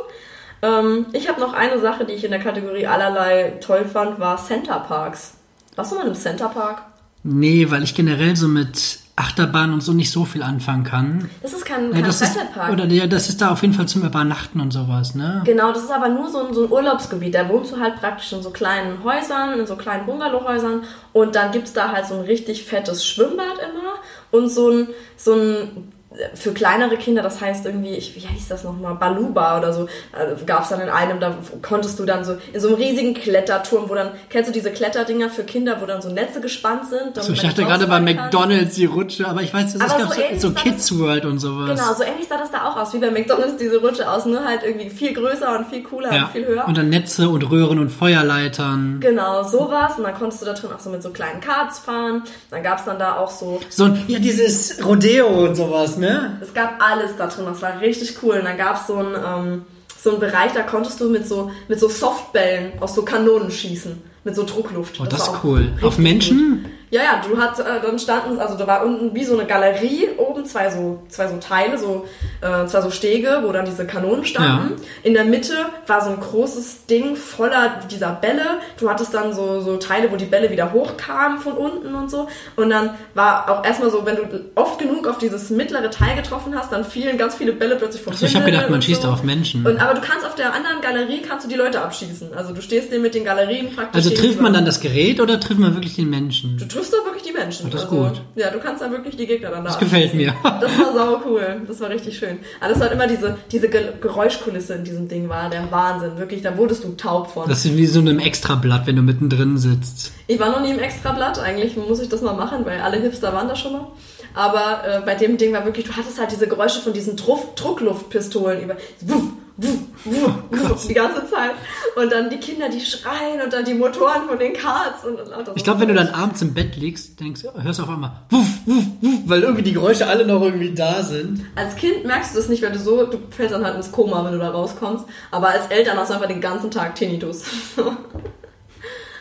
Ähm, 0.63 1.07
ich 1.13 1.29
habe 1.29 1.41
noch 1.41 1.53
eine 1.53 1.81
Sache, 1.81 2.05
die 2.05 2.13
ich 2.13 2.25
in 2.25 2.31
der 2.31 2.41
Kategorie 2.41 2.87
allerlei 2.87 3.59
toll 3.61 3.85
fand, 3.85 4.21
war 4.21 4.37
Center 4.37 4.81
Parks. 4.81 5.35
Warst 5.77 5.93
du 5.93 5.97
mal 5.97 6.07
im 6.07 6.15
Center 6.15 6.49
Park? 6.49 6.83
Nee, 7.23 7.71
weil 7.71 7.83
ich 7.83 7.95
generell 7.95 8.37
so 8.37 8.49
mit 8.49 8.99
Achterbahn 9.17 9.75
und 9.75 9.83
so 9.83 9.93
nicht 9.93 10.11
so 10.11 10.25
viel 10.25 10.43
anfangen 10.43 10.85
kann. 10.85 11.29
Das 11.43 11.53
ist 11.53 11.67
kein, 11.67 11.89
Ja, 11.89 11.93
kein 11.93 12.05
das 12.05 12.23
ist, 12.23 12.39
oder 12.73 12.87
ja, 12.87 13.07
das 13.07 13.29
ist 13.29 13.43
da 13.43 13.51
auf 13.51 13.61
jeden 13.61 13.75
Fall 13.75 13.87
zum 13.87 14.03
Übernachten 14.03 14.61
und 14.61 14.71
sowas, 14.71 15.15
ne? 15.15 15.43
Genau, 15.45 15.73
das 15.73 15.85
ist 15.85 15.91
aber 15.91 16.09
nur 16.09 16.31
so 16.31 16.47
ein, 16.47 16.55
so 16.55 16.65
ein 16.65 16.73
Urlaubsgebiet. 16.73 17.35
Da 17.35 17.47
wohnst 17.49 17.73
du 17.73 17.79
halt 17.79 17.97
praktisch 17.97 18.33
in 18.33 18.43
so 18.43 18.51
kleinen 18.51 19.05
Häusern, 19.05 19.59
in 19.59 19.67
so 19.67 19.77
kleinen 19.77 20.07
Bungalowhäusern. 20.07 20.85
Und 21.13 21.35
dann 21.35 21.53
gibt's 21.53 21.75
da 21.75 21.93
halt 21.93 22.07
so 22.07 22.15
ein 22.15 22.23
richtig 22.23 22.65
fettes 22.65 23.05
Schwimmbad 23.07 23.59
immer. 23.59 23.97
Und 24.31 24.49
so 24.49 24.71
ein, 24.71 24.89
so 25.17 25.35
ein 25.35 25.93
für 26.35 26.53
kleinere 26.53 26.97
Kinder, 26.97 27.23
das 27.23 27.41
heißt 27.41 27.65
irgendwie, 27.67 27.95
ich, 27.95 28.17
wie 28.17 28.21
hieß 28.21 28.49
das 28.49 28.65
nochmal, 28.65 28.97
Baluba 28.97 29.59
oder 29.59 29.73
so, 29.73 29.85
äh, 29.85 30.35
gab 30.45 30.65
es 30.65 30.71
dann 30.71 30.81
in 30.81 30.89
einem, 30.89 31.21
da 31.21 31.37
konntest 31.63 32.01
du 32.01 32.05
dann 32.05 32.25
so 32.25 32.37
in 32.53 32.61
so 32.61 32.67
einem 32.69 32.77
riesigen 32.79 33.15
Kletterturm, 33.15 33.89
wo 33.89 33.95
dann, 33.95 34.11
kennst 34.29 34.49
du 34.49 34.53
diese 34.53 34.73
Kletterdinger 34.73 35.31
für 35.31 35.45
Kinder, 35.45 35.77
wo 35.81 35.87
dann 35.87 36.03
so 36.03 36.09
Netze 36.09 36.41
gespannt 36.41 36.87
sind? 36.91 37.23
So, 37.23 37.33
ich 37.33 37.41
dachte 37.41 37.63
gerade 37.63 37.87
bei 37.87 38.01
McDonalds 38.01 38.75
die 38.75 38.87
Rutsche, 38.87 39.29
aber 39.29 39.43
ich 39.43 39.55
weiß, 39.55 39.77
es 39.77 39.81
Aber 39.81 39.99
gab 39.99 40.13
so 40.13 40.21
so, 40.33 40.49
so 40.49 40.51
das- 40.51 40.63
Kids 40.65 40.99
World 40.99 41.25
und 41.27 41.39
sowas. 41.39 41.71
Genau, 41.71 41.95
so 41.95 42.03
ähnlich 42.03 42.27
sah 42.29 42.39
das 42.39 42.51
da 42.51 42.69
auch 42.69 42.77
aus, 42.77 42.93
wie 42.93 42.99
bei 42.99 43.11
McDonalds 43.13 43.57
diese 43.57 43.81
Rutsche 43.81 44.11
aus, 44.11 44.27
nur 44.27 44.45
halt 44.45 44.63
irgendwie 44.65 44.91
viel 44.91 45.15
größer 45.15 45.57
und 45.59 45.69
viel 45.69 45.85
cooler 45.85 46.13
ja. 46.13 46.25
und 46.25 46.33
viel 46.33 46.45
höher. 46.47 46.67
Und 46.67 46.77
dann 46.77 46.89
Netze 46.89 47.29
und 47.29 47.49
Röhren 47.49 47.79
und 47.79 47.91
Feuerleitern. 47.91 48.99
Genau, 49.01 49.45
sowas. 49.45 49.93
Und 49.97 50.05
dann 50.05 50.15
konntest 50.15 50.43
du 50.43 50.47
da 50.47 50.55
drin 50.55 50.71
auch 50.75 50.81
so 50.81 50.91
mit 50.91 51.03
so 51.03 51.11
kleinen 51.11 51.41
Karts 51.41 51.79
fahren. 51.79 52.25
Dann 52.51 52.63
gab's 52.65 52.85
dann 52.85 52.99
da 52.99 53.17
auch 53.17 53.31
so, 53.31 53.61
So, 53.69 53.85
ein- 53.85 54.05
ja, 54.09 54.19
dieses 54.19 54.85
Rodeo 54.85 55.29
und 55.29 55.55
sowas, 55.55 55.97
ne? 56.01 56.39
es 56.41 56.53
gab 56.53 56.83
alles 56.83 57.17
da 57.17 57.27
drin. 57.27 57.45
Das 57.47 57.63
war 57.63 57.81
richtig 57.81 58.17
cool. 58.23 58.37
Und 58.39 58.45
dann 58.45 58.57
gab's 58.57 58.87
so 58.87 58.97
ein, 58.97 59.15
ähm, 59.15 59.63
so 60.03 60.15
ein 60.15 60.21
Bereich, 60.21 60.53
da 60.53 60.63
konntest 60.63 61.01
du 61.01 61.11
mit 61.11 61.27
so, 61.27 61.51
mit 61.69 61.79
so 61.79 61.89
Softbällen 61.89 62.73
aus 62.81 62.95
so 62.95 63.03
Kanonen 63.03 63.51
schießen. 63.51 64.11
Mit 64.25 64.37
so 64.37 64.45
Druckluft. 64.45 65.01
Oh, 65.01 65.05
das, 65.05 65.29
war 65.29 65.35
ist 65.35 65.45
cool. 65.45 65.73
Auf 65.83 65.99
Menschen? 65.99 66.67
Ja, 66.91 67.03
ja, 67.03 67.23
du 67.27 67.39
hast, 67.41 67.61
äh, 67.61 67.65
dann 67.81 67.99
standen, 68.01 68.41
also 68.41 68.57
da 68.57 68.67
war 68.67 68.85
unten 68.85 69.15
wie 69.15 69.25
so 69.25 69.39
eine 69.39 69.47
Galerie, 69.47 70.09
oben 70.17 70.45
zwei 70.45 70.71
so, 70.71 71.03
zwei 71.09 71.29
so 71.29 71.37
Teile, 71.37 71.79
so, 71.79 72.07
äh, 72.41 72.67
zwei 72.67 72.81
so 72.81 72.91
Stege, 72.91 73.43
wo 73.45 73.53
dann 73.53 73.65
diese 73.65 73.87
Kanonen 73.87 74.25
standen. 74.25 74.75
In 75.05 75.15
der 75.15 75.25
Mitte 75.25 75.55
war 75.87 76.03
so 76.03 76.11
ein 76.11 76.19
großes 76.19 76.87
Ding 76.87 77.15
voller 77.15 77.81
dieser 77.89 78.11
Bälle. 78.11 78.43
Du 78.79 78.91
hattest 78.91 79.15
dann 79.15 79.33
so, 79.33 79.61
so 79.61 79.77
Teile, 79.77 80.11
wo 80.11 80.17
die 80.17 80.25
Bälle 80.25 80.51
wieder 80.51 80.73
hochkamen 80.73 81.39
von 81.39 81.53
unten 81.53 81.95
und 81.95 82.11
so. 82.11 82.27
Und 82.57 82.71
dann 82.71 82.91
war 83.15 83.49
auch 83.49 83.65
erstmal 83.65 83.91
so, 83.91 84.05
wenn 84.05 84.17
du 84.17 84.23
oft 84.57 84.81
genug 84.81 85.07
auf 85.07 85.19
dieses 85.19 85.49
mittlere 85.51 85.91
Teil 85.91 86.17
getroffen 86.17 86.55
hast, 86.59 86.73
dann 86.73 86.85
fielen 86.85 87.17
ganz 87.19 87.37
viele 87.37 87.53
Bälle 87.53 87.77
plötzlich 87.77 88.03
vom 88.03 88.15
Also 88.15 88.27
ich 88.27 88.35
habe 88.35 88.47
gedacht, 88.47 88.69
man 88.69 88.83
schießt 88.83 89.03
so. 89.03 89.09
auf 89.09 89.23
Menschen. 89.23 89.65
Und, 89.65 89.81
aber 89.81 89.95
du 89.95 90.01
kannst 90.01 90.27
auf 90.27 90.35
der 90.35 90.53
anderen 90.53 90.81
Galerie, 90.81 91.23
kannst 91.23 91.47
du 91.47 91.49
die 91.49 91.57
Leute 91.57 91.81
abschießen. 91.83 92.35
Also 92.35 92.53
du 92.53 92.61
stehst 92.61 92.91
dir 92.91 92.99
mit 92.99 93.15
den 93.15 93.25
Galerien 93.25 93.73
praktisch 93.77 93.95
Also 93.95 94.11
trifft 94.11 94.41
man 94.41 94.53
dann 94.53 94.65
das 94.65 94.81
Gerät 94.81 95.21
oder 95.21 95.39
trifft 95.39 95.61
man 95.61 95.75
wirklich 95.75 95.95
den 95.95 96.11
Menschen? 96.11 96.59
Du 96.59 96.67
triffst 96.81 96.95
doch 96.95 97.05
wirklich 97.05 97.23
die 97.23 97.33
Menschen. 97.33 97.67
Ach, 97.67 97.71
das 97.71 97.83
ist 97.83 97.91
also, 97.91 98.05
gut. 98.05 98.23
Ja, 98.35 98.51
du 98.51 98.59
kannst 98.59 98.83
dann 98.83 98.91
wirklich 98.91 99.17
die 99.17 99.27
Gegner 99.27 99.51
dann 99.51 99.65
da 99.65 99.71
Das 99.71 99.79
gefällt 99.79 100.15
mir. 100.15 100.35
Das 100.61 100.79
war 100.79 100.93
sau 100.93 101.21
cool. 101.27 101.63
Das 101.67 101.81
war 101.81 101.91
richtig 101.91 102.19
schön. 102.19 102.39
Aber 102.61 102.71
das 102.71 102.81
war 102.81 102.91
immer 102.91 103.07
diese, 103.07 103.37
diese 103.51 103.69
Ge 103.69 103.93
Geräuschkulisse 104.01 104.75
in 104.75 104.85
diesem 104.85 105.09
Ding 105.09 105.29
war 105.29 105.49
der 105.51 105.71
Wahnsinn. 105.71 106.17
Wirklich, 106.19 106.43
da 106.43 106.57
wurdest 106.57 106.85
du 106.85 106.93
taub 106.97 107.31
von. 107.31 107.49
Das 107.49 107.65
ist 107.65 107.77
wie 107.77 107.87
so 107.87 108.01
einem 108.01 108.19
Extrablatt, 108.19 108.87
wenn 108.87 108.97
du 108.97 109.03
mittendrin 109.03 109.59
sitzt. 109.59 110.13
ich 110.27 110.39
war 110.39 110.51
noch 110.51 110.61
nie 110.61 110.71
im 110.71 110.79
Extrablatt. 110.79 111.39
Eigentlich 111.39 111.77
muss 111.77 112.01
ich 112.01 112.09
das 112.09 112.23
mal 112.23 112.35
machen, 112.35 112.65
weil 112.65 112.81
alle 112.81 112.99
Hipster 112.99 113.33
waren 113.33 113.49
da 113.49 113.57
schon 113.57 113.73
mal. 113.73 113.87
Aber 114.35 114.83
äh, 114.87 115.01
bei 115.05 115.15
dem 115.15 115.37
Ding 115.39 115.53
war 115.53 115.65
wirklich, 115.65 115.87
du 115.87 115.97
hattest 115.97 116.21
halt 116.21 116.31
diese 116.31 116.47
Geräusche 116.47 116.81
von 116.81 116.93
diesen 116.93 117.17
Druck, 117.17 117.57
Druckluftpistolen 117.57 118.63
über. 118.63 118.77
Wuff, 119.01 119.25
die 119.57 120.95
ganze 120.95 121.27
Zeit. 121.29 121.53
Und 121.97 122.13
dann 122.13 122.31
die 122.31 122.39
Kinder, 122.39 122.69
die 122.69 122.81
schreien 122.81 123.41
und 123.43 123.53
dann 123.53 123.65
die 123.65 123.75
Motoren 123.75 124.29
von 124.29 124.39
den 124.39 124.53
Karts. 124.53 125.05
Und, 125.05 125.21
und 125.21 125.57
Ich 125.57 125.65
glaube, 125.65 125.81
wenn 125.81 125.89
du 125.89 125.95
dann 125.95 126.09
abends 126.09 126.41
im 126.43 126.55
Bett 126.55 126.77
liegst, 126.77 127.21
denkst, 127.21 127.43
hörst 127.61 127.79
du 127.79 127.83
auf 127.83 127.89
einmal, 127.89 128.13
wuff, 128.31 128.47
wuff, 128.67 128.85
wuff, 129.01 129.21
weil 129.27 129.43
irgendwie 129.43 129.63
die 129.63 129.73
Geräusche 129.73 130.07
alle 130.07 130.27
noch 130.27 130.43
irgendwie 130.43 130.75
da 130.75 131.03
sind. 131.03 131.45
Als 131.57 131.77
Kind 131.77 132.05
merkst 132.05 132.35
du 132.35 132.39
das 132.39 132.49
nicht, 132.49 132.63
weil 132.63 132.73
du 132.73 132.79
so, 132.79 133.07
du 133.07 133.19
fällst 133.31 133.55
dann 133.55 133.65
halt 133.65 133.77
ins 133.77 133.93
Koma, 133.93 134.25
wenn 134.25 134.33
du 134.33 134.39
da 134.39 134.51
rauskommst. 134.51 135.05
Aber 135.31 135.49
als 135.49 135.67
Eltern 135.67 135.99
hast 135.99 136.11
du 136.11 136.15
einfach 136.15 136.29
den 136.29 136.41
ganzen 136.41 136.71
Tag 136.71 136.95
Tinnitus. 136.95 137.45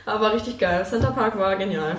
Aber 0.05 0.33
richtig 0.33 0.57
geil. 0.57 0.85
Center 0.89 1.11
Park 1.11 1.37
war 1.37 1.55
genial. 1.55 1.95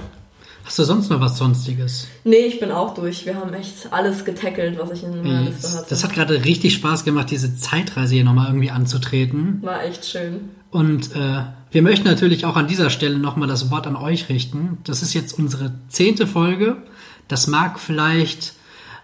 Hast 0.71 0.79
du 0.79 0.85
sonst 0.85 1.11
noch 1.11 1.21
was 1.21 1.37
Sonstiges? 1.37 2.07
Nee, 2.23 2.47
ich 2.47 2.61
bin 2.61 2.71
auch 2.71 2.95
durch. 2.95 3.27
Wir 3.27 3.35
haben 3.35 3.53
echt 3.55 3.93
alles 3.93 4.25
getackelt, 4.25 4.79
was 4.79 4.93
ich 4.93 5.03
in 5.03 5.21
meiner 5.21 5.43
Liste 5.43 5.69
hatte. 5.77 5.87
Das 5.91 6.05
hat 6.05 6.13
gerade 6.13 6.45
richtig 6.45 6.75
Spaß 6.75 7.05
gemacht, 7.05 7.33
diese 7.33 7.57
Zeitreise 7.57 8.15
hier 8.15 8.23
nochmal 8.23 8.47
irgendwie 8.47 8.71
anzutreten. 8.71 9.59
war 9.63 9.83
echt 9.83 10.05
schön. 10.05 10.51
Und 10.71 11.11
äh, 11.17 11.43
wir 11.73 11.83
möchten 11.83 12.07
natürlich 12.07 12.45
auch 12.45 12.55
an 12.55 12.69
dieser 12.69 12.89
Stelle 12.89 13.19
nochmal 13.19 13.49
das 13.49 13.73
Wort 13.73 13.89
an 13.89 13.97
euch 13.97 14.29
richten. 14.29 14.79
Das 14.85 15.03
ist 15.03 15.13
jetzt 15.13 15.37
unsere 15.37 15.73
zehnte 15.89 16.29
Folge. 16.29 16.77
Das 17.27 17.49
mag 17.49 17.81
vielleicht, 17.81 18.53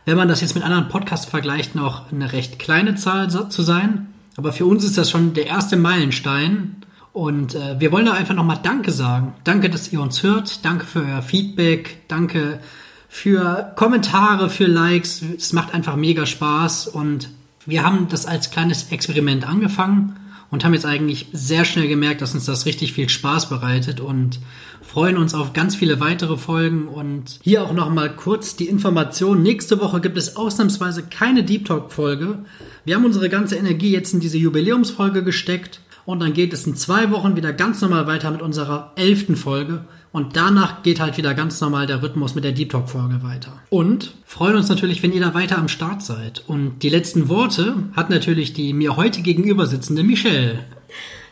wenn 0.05 0.17
man 0.17 0.29
das 0.29 0.43
jetzt 0.43 0.55
mit 0.55 0.63
anderen 0.63 0.89
Podcasts 0.89 1.27
vergleicht, 1.27 1.75
noch 1.75 2.13
eine 2.13 2.33
recht 2.33 2.61
kleine 2.61 2.95
Zahl 2.95 3.29
zu 3.29 3.63
sein. 3.63 4.07
Aber 4.37 4.53
für 4.53 4.67
uns 4.67 4.85
ist 4.85 4.97
das 4.97 5.11
schon 5.11 5.35
der 5.35 5.49
erste 5.49 5.77
Meilenstein. 5.77 6.77
Und 7.17 7.55
äh, 7.55 7.81
wir 7.81 7.93
wollen 7.93 8.05
da 8.05 8.13
einfach 8.13 8.35
nochmal 8.35 8.59
Danke 8.63 8.93
sagen. 8.93 9.33
Danke, 9.43 9.71
dass 9.71 9.91
ihr 9.91 10.03
uns 10.03 10.23
hört. 10.23 10.67
Danke 10.67 10.85
für 10.85 11.01
euer 11.01 11.23
Feedback. 11.23 12.03
Danke 12.09 12.61
für 13.09 13.73
Kommentare, 13.75 14.51
für 14.51 14.67
Likes. 14.67 15.23
Es 15.35 15.55
macht 15.55 15.73
einfach 15.73 15.97
mega 15.97 16.27
Spaß. 16.27 16.89
Und 16.89 17.31
wir 17.65 17.85
haben 17.85 18.09
das 18.11 18.27
als 18.27 18.51
kleines 18.51 18.93
Experiment 18.93 19.49
angefangen 19.49 20.17
und 20.51 20.63
haben 20.63 20.75
jetzt 20.75 20.85
eigentlich 20.85 21.29
sehr 21.33 21.65
schnell 21.65 21.89
gemerkt, 21.89 22.21
dass 22.21 22.35
uns 22.35 22.45
das 22.45 22.67
richtig 22.67 22.93
viel 22.93 23.09
Spaß 23.09 23.49
bereitet 23.49 23.99
und 24.01 24.39
freuen 24.83 25.17
uns 25.17 25.33
auf 25.33 25.55
ganz 25.55 25.75
viele 25.75 26.01
weitere 26.01 26.37
Folgen. 26.37 26.87
Und 26.87 27.41
hier 27.43 27.65
auch 27.65 27.73
nochmal 27.73 28.15
kurz 28.15 28.57
die 28.57 28.69
Information. 28.69 29.43
Nächste 29.43 29.81
Woche 29.81 30.03
gibt 30.03 30.19
es 30.19 30.37
ausnahmsweise 30.37 31.05
keine 31.05 31.45
Deep 31.45 31.65
Talk 31.65 31.95
Folge. 31.95 32.41
Wir 32.85 32.95
haben 32.95 33.07
unsere 33.07 33.31
ganze 33.31 33.57
Energie 33.57 33.91
jetzt 33.91 34.13
in 34.13 34.21
diese 34.21 34.37
Jubiläumsfolge 34.37 35.25
gesteckt. 35.25 35.81
Und 36.07 36.21
dann 36.21 36.33
geht 36.33 36.53
es 36.53 36.67
in 36.67 36.77
zwei 36.77 37.11
Wochen 37.11 37.37
wieder 37.37 37.53
ganz 37.53 37.83
normal 37.83 38.07
weiter 38.07 38.31
mit 38.31 38.41
unserer 38.41 38.93
elften 38.95 39.35
Folge. 39.35 39.85
Und 40.13 40.37
danach 40.37 40.83
geht 40.83 41.01
halt 41.01 41.19
wieder 41.19 41.35
ganz 41.35 41.61
normal 41.61 41.87
der 41.87 42.01
Rhythmus 42.01 42.35
mit 42.37 42.45
der 42.45 42.53
Deep 42.53 42.71
Talk 42.71 42.89
Folge 42.89 43.23
weiter. 43.23 43.53
Und 43.69 44.15
freuen 44.25 44.57
uns 44.57 44.69
natürlich, 44.69 45.03
wenn 45.03 45.13
ihr 45.13 45.21
da 45.21 45.35
weiter 45.35 45.59
am 45.59 45.69
Start 45.69 46.03
seid. 46.03 46.45
Und 46.47 46.79
die 46.85 46.89
letzten 46.89 47.29
Worte 47.29 47.75
hat 47.95 48.09
natürlich 48.09 48.53
die 48.53 48.73
mir 48.73 48.97
heute 48.97 49.21
gegenüber 49.21 49.67
sitzende 49.67 50.05
Michelle. 50.05 50.61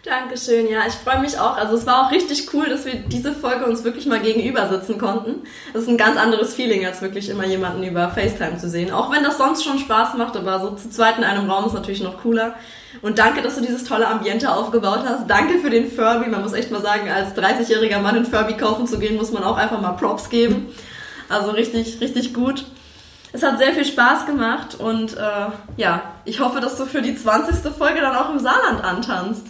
Dankeschön, 0.05 0.69
ja, 0.69 0.81
ich 0.87 0.93
freue 0.93 1.21
mich 1.21 1.39
auch. 1.39 1.57
Also 1.57 1.77
es 1.77 1.87
war 1.87 2.07
auch 2.07 2.11
richtig 2.11 2.53
cool, 2.53 2.69
dass 2.69 2.85
wir 2.85 2.95
diese 2.95 3.33
Folge 3.33 3.65
uns 3.65 3.85
wirklich 3.85 4.05
mal 4.05 4.21
gegenüber 4.21 4.69
sitzen 4.69 4.99
konnten. 4.99 5.47
Das 5.73 5.85
ist 5.85 5.89
ein 5.89 5.97
ganz 5.97 6.19
anderes 6.19 6.53
Feeling, 6.53 6.85
als 6.85 7.01
wirklich 7.01 7.31
immer 7.31 7.47
jemanden 7.47 7.83
über 7.85 8.11
FaceTime 8.11 8.59
zu 8.59 8.69
sehen. 8.69 8.91
Auch 8.91 9.11
wenn 9.11 9.23
das 9.23 9.39
sonst 9.39 9.65
schon 9.65 9.79
Spaß 9.79 10.19
macht, 10.19 10.37
aber 10.37 10.61
so 10.61 10.73
zu 10.73 10.91
zweit 10.91 11.17
in 11.17 11.25
einem 11.25 11.49
Raum 11.49 11.65
ist 11.65 11.73
natürlich 11.73 12.03
noch 12.03 12.21
cooler. 12.21 12.55
Und 13.03 13.19
danke, 13.19 13.43
dass 13.43 13.57
du 13.57 13.61
dieses 13.61 13.85
tolle 13.85 14.07
Ambiente 14.09 14.51
aufgebaut 14.51 15.01
hast. 15.07 15.29
Danke 15.29 15.59
für 15.59 15.71
den 15.71 15.91
Furby. 15.91 16.29
Man 16.31 16.43
muss 16.43 16.53
echt 16.55 16.71
mal 16.71 16.81
sagen, 16.83 17.09
als 17.11 17.35
30-jähriger 17.37 18.01
Mann 18.01 18.17
einen 18.17 18.25
Furby 18.27 18.55
kaufen 18.57 18.87
zu 18.87 18.99
gehen, 18.99 19.17
muss 19.17 19.31
man 19.33 19.45
auch 19.45 19.57
einfach 19.57 19.81
mal 19.81 19.93
Props 19.93 20.31
geben. 20.31 20.69
Also 21.29 21.51
richtig, 21.51 22.01
richtig 22.01 22.33
gut. 22.35 22.65
Es 23.33 23.43
hat 23.43 23.59
sehr 23.59 23.73
viel 23.73 23.85
Spaß 23.85 24.27
gemacht 24.27 24.77
und 24.77 25.17
äh, 25.17 25.21
ja, 25.77 26.03
ich 26.25 26.39
hoffe, 26.41 26.61
dass 26.61 26.77
du 26.77 26.87
für 26.87 27.03
die 27.03 27.17
20. 27.17 27.73
Folge 27.77 28.01
dann 28.01 28.15
auch 28.15 28.31
im 28.31 28.39
Saarland 28.39 28.83
antanzt. 28.85 29.47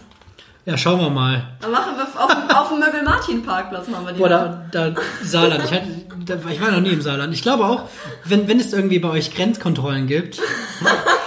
Ja, 0.64 0.78
schauen 0.78 0.98
wir 0.98 1.10
mal. 1.10 1.42
Dann 1.60 1.70
machen 1.72 1.92
wir 1.96 2.04
auf, 2.24 2.32
dem- 2.34 2.56
auf 2.56 2.68
dem 2.70 2.78
Möbel-Martin-Parkplatz 2.80 3.88
machen 3.88 4.06
wir 4.06 4.12
die. 4.14 4.22
Da, 4.22 4.64
da 4.72 4.94
Saarland. 5.22 5.64
Ich, 5.64 5.72
hatte, 5.72 5.86
da, 6.24 6.36
ich 6.50 6.60
war 6.62 6.70
noch 6.70 6.80
nie 6.80 6.88
im 6.92 7.02
Saarland. 7.02 7.34
Ich 7.34 7.42
glaube 7.42 7.66
auch, 7.66 7.82
wenn, 8.24 8.48
wenn 8.48 8.58
es 8.58 8.72
irgendwie 8.72 8.98
bei 8.98 9.10
euch 9.10 9.34
Grenzkontrollen 9.34 10.06
gibt. 10.06 10.40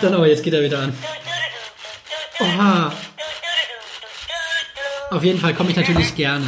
dann, 0.00 0.14
oh, 0.14 0.24
jetzt 0.24 0.42
geht 0.42 0.54
er 0.54 0.62
wieder 0.62 0.80
an. 0.80 0.96
Oha. 2.40 2.92
Auf 5.10 5.24
jeden 5.24 5.40
Fall 5.40 5.54
komme 5.54 5.70
ich 5.70 5.76
natürlich 5.76 6.14
gerne. 6.14 6.44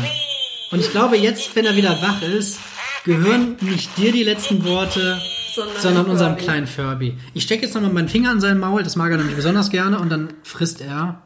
Und 0.71 0.81
ich 0.81 0.91
glaube, 0.91 1.17
jetzt, 1.17 1.55
wenn 1.57 1.65
er 1.65 1.77
wieder 1.77 2.03
wach 2.03 2.21
ist, 2.23 2.59
gehören 3.05 3.57
nicht 3.61 3.97
dir 3.97 4.13
die 4.13 4.25
letzten 4.25 4.65
Worte, 4.65 5.21
Sondern 5.55 5.81
sondern 5.81 6.07
unserem 6.07 6.33
Furby. 6.33 6.45
kleinen 6.45 6.67
Furby. 6.67 7.19
Ich 7.35 7.45
stecke 7.45 7.65
jetzt 7.65 7.75
nochmal 7.75 7.93
meinen 7.93 8.09
Finger 8.09 8.33
in 8.33 8.41
sein 8.41 8.59
Maul, 8.59 8.83
das 8.83 8.97
mag 8.97 9.11
er 9.11 9.17
nämlich 9.17 9.37
besonders 9.37 9.71
gerne, 9.71 9.99
und 9.99 10.11
dann 10.11 10.35
frisst 10.43 10.81
er. 10.81 11.23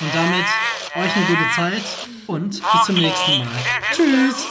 Und 0.00 0.14
damit 0.14 0.44
euch 0.96 1.16
eine 1.16 1.26
gute 1.26 1.50
Zeit 1.54 1.82
und 2.26 2.50
bis 2.50 2.84
zum 2.86 2.96
nächsten 2.96 3.38
Mal. 3.38 3.48
Tschüss. 3.94 4.46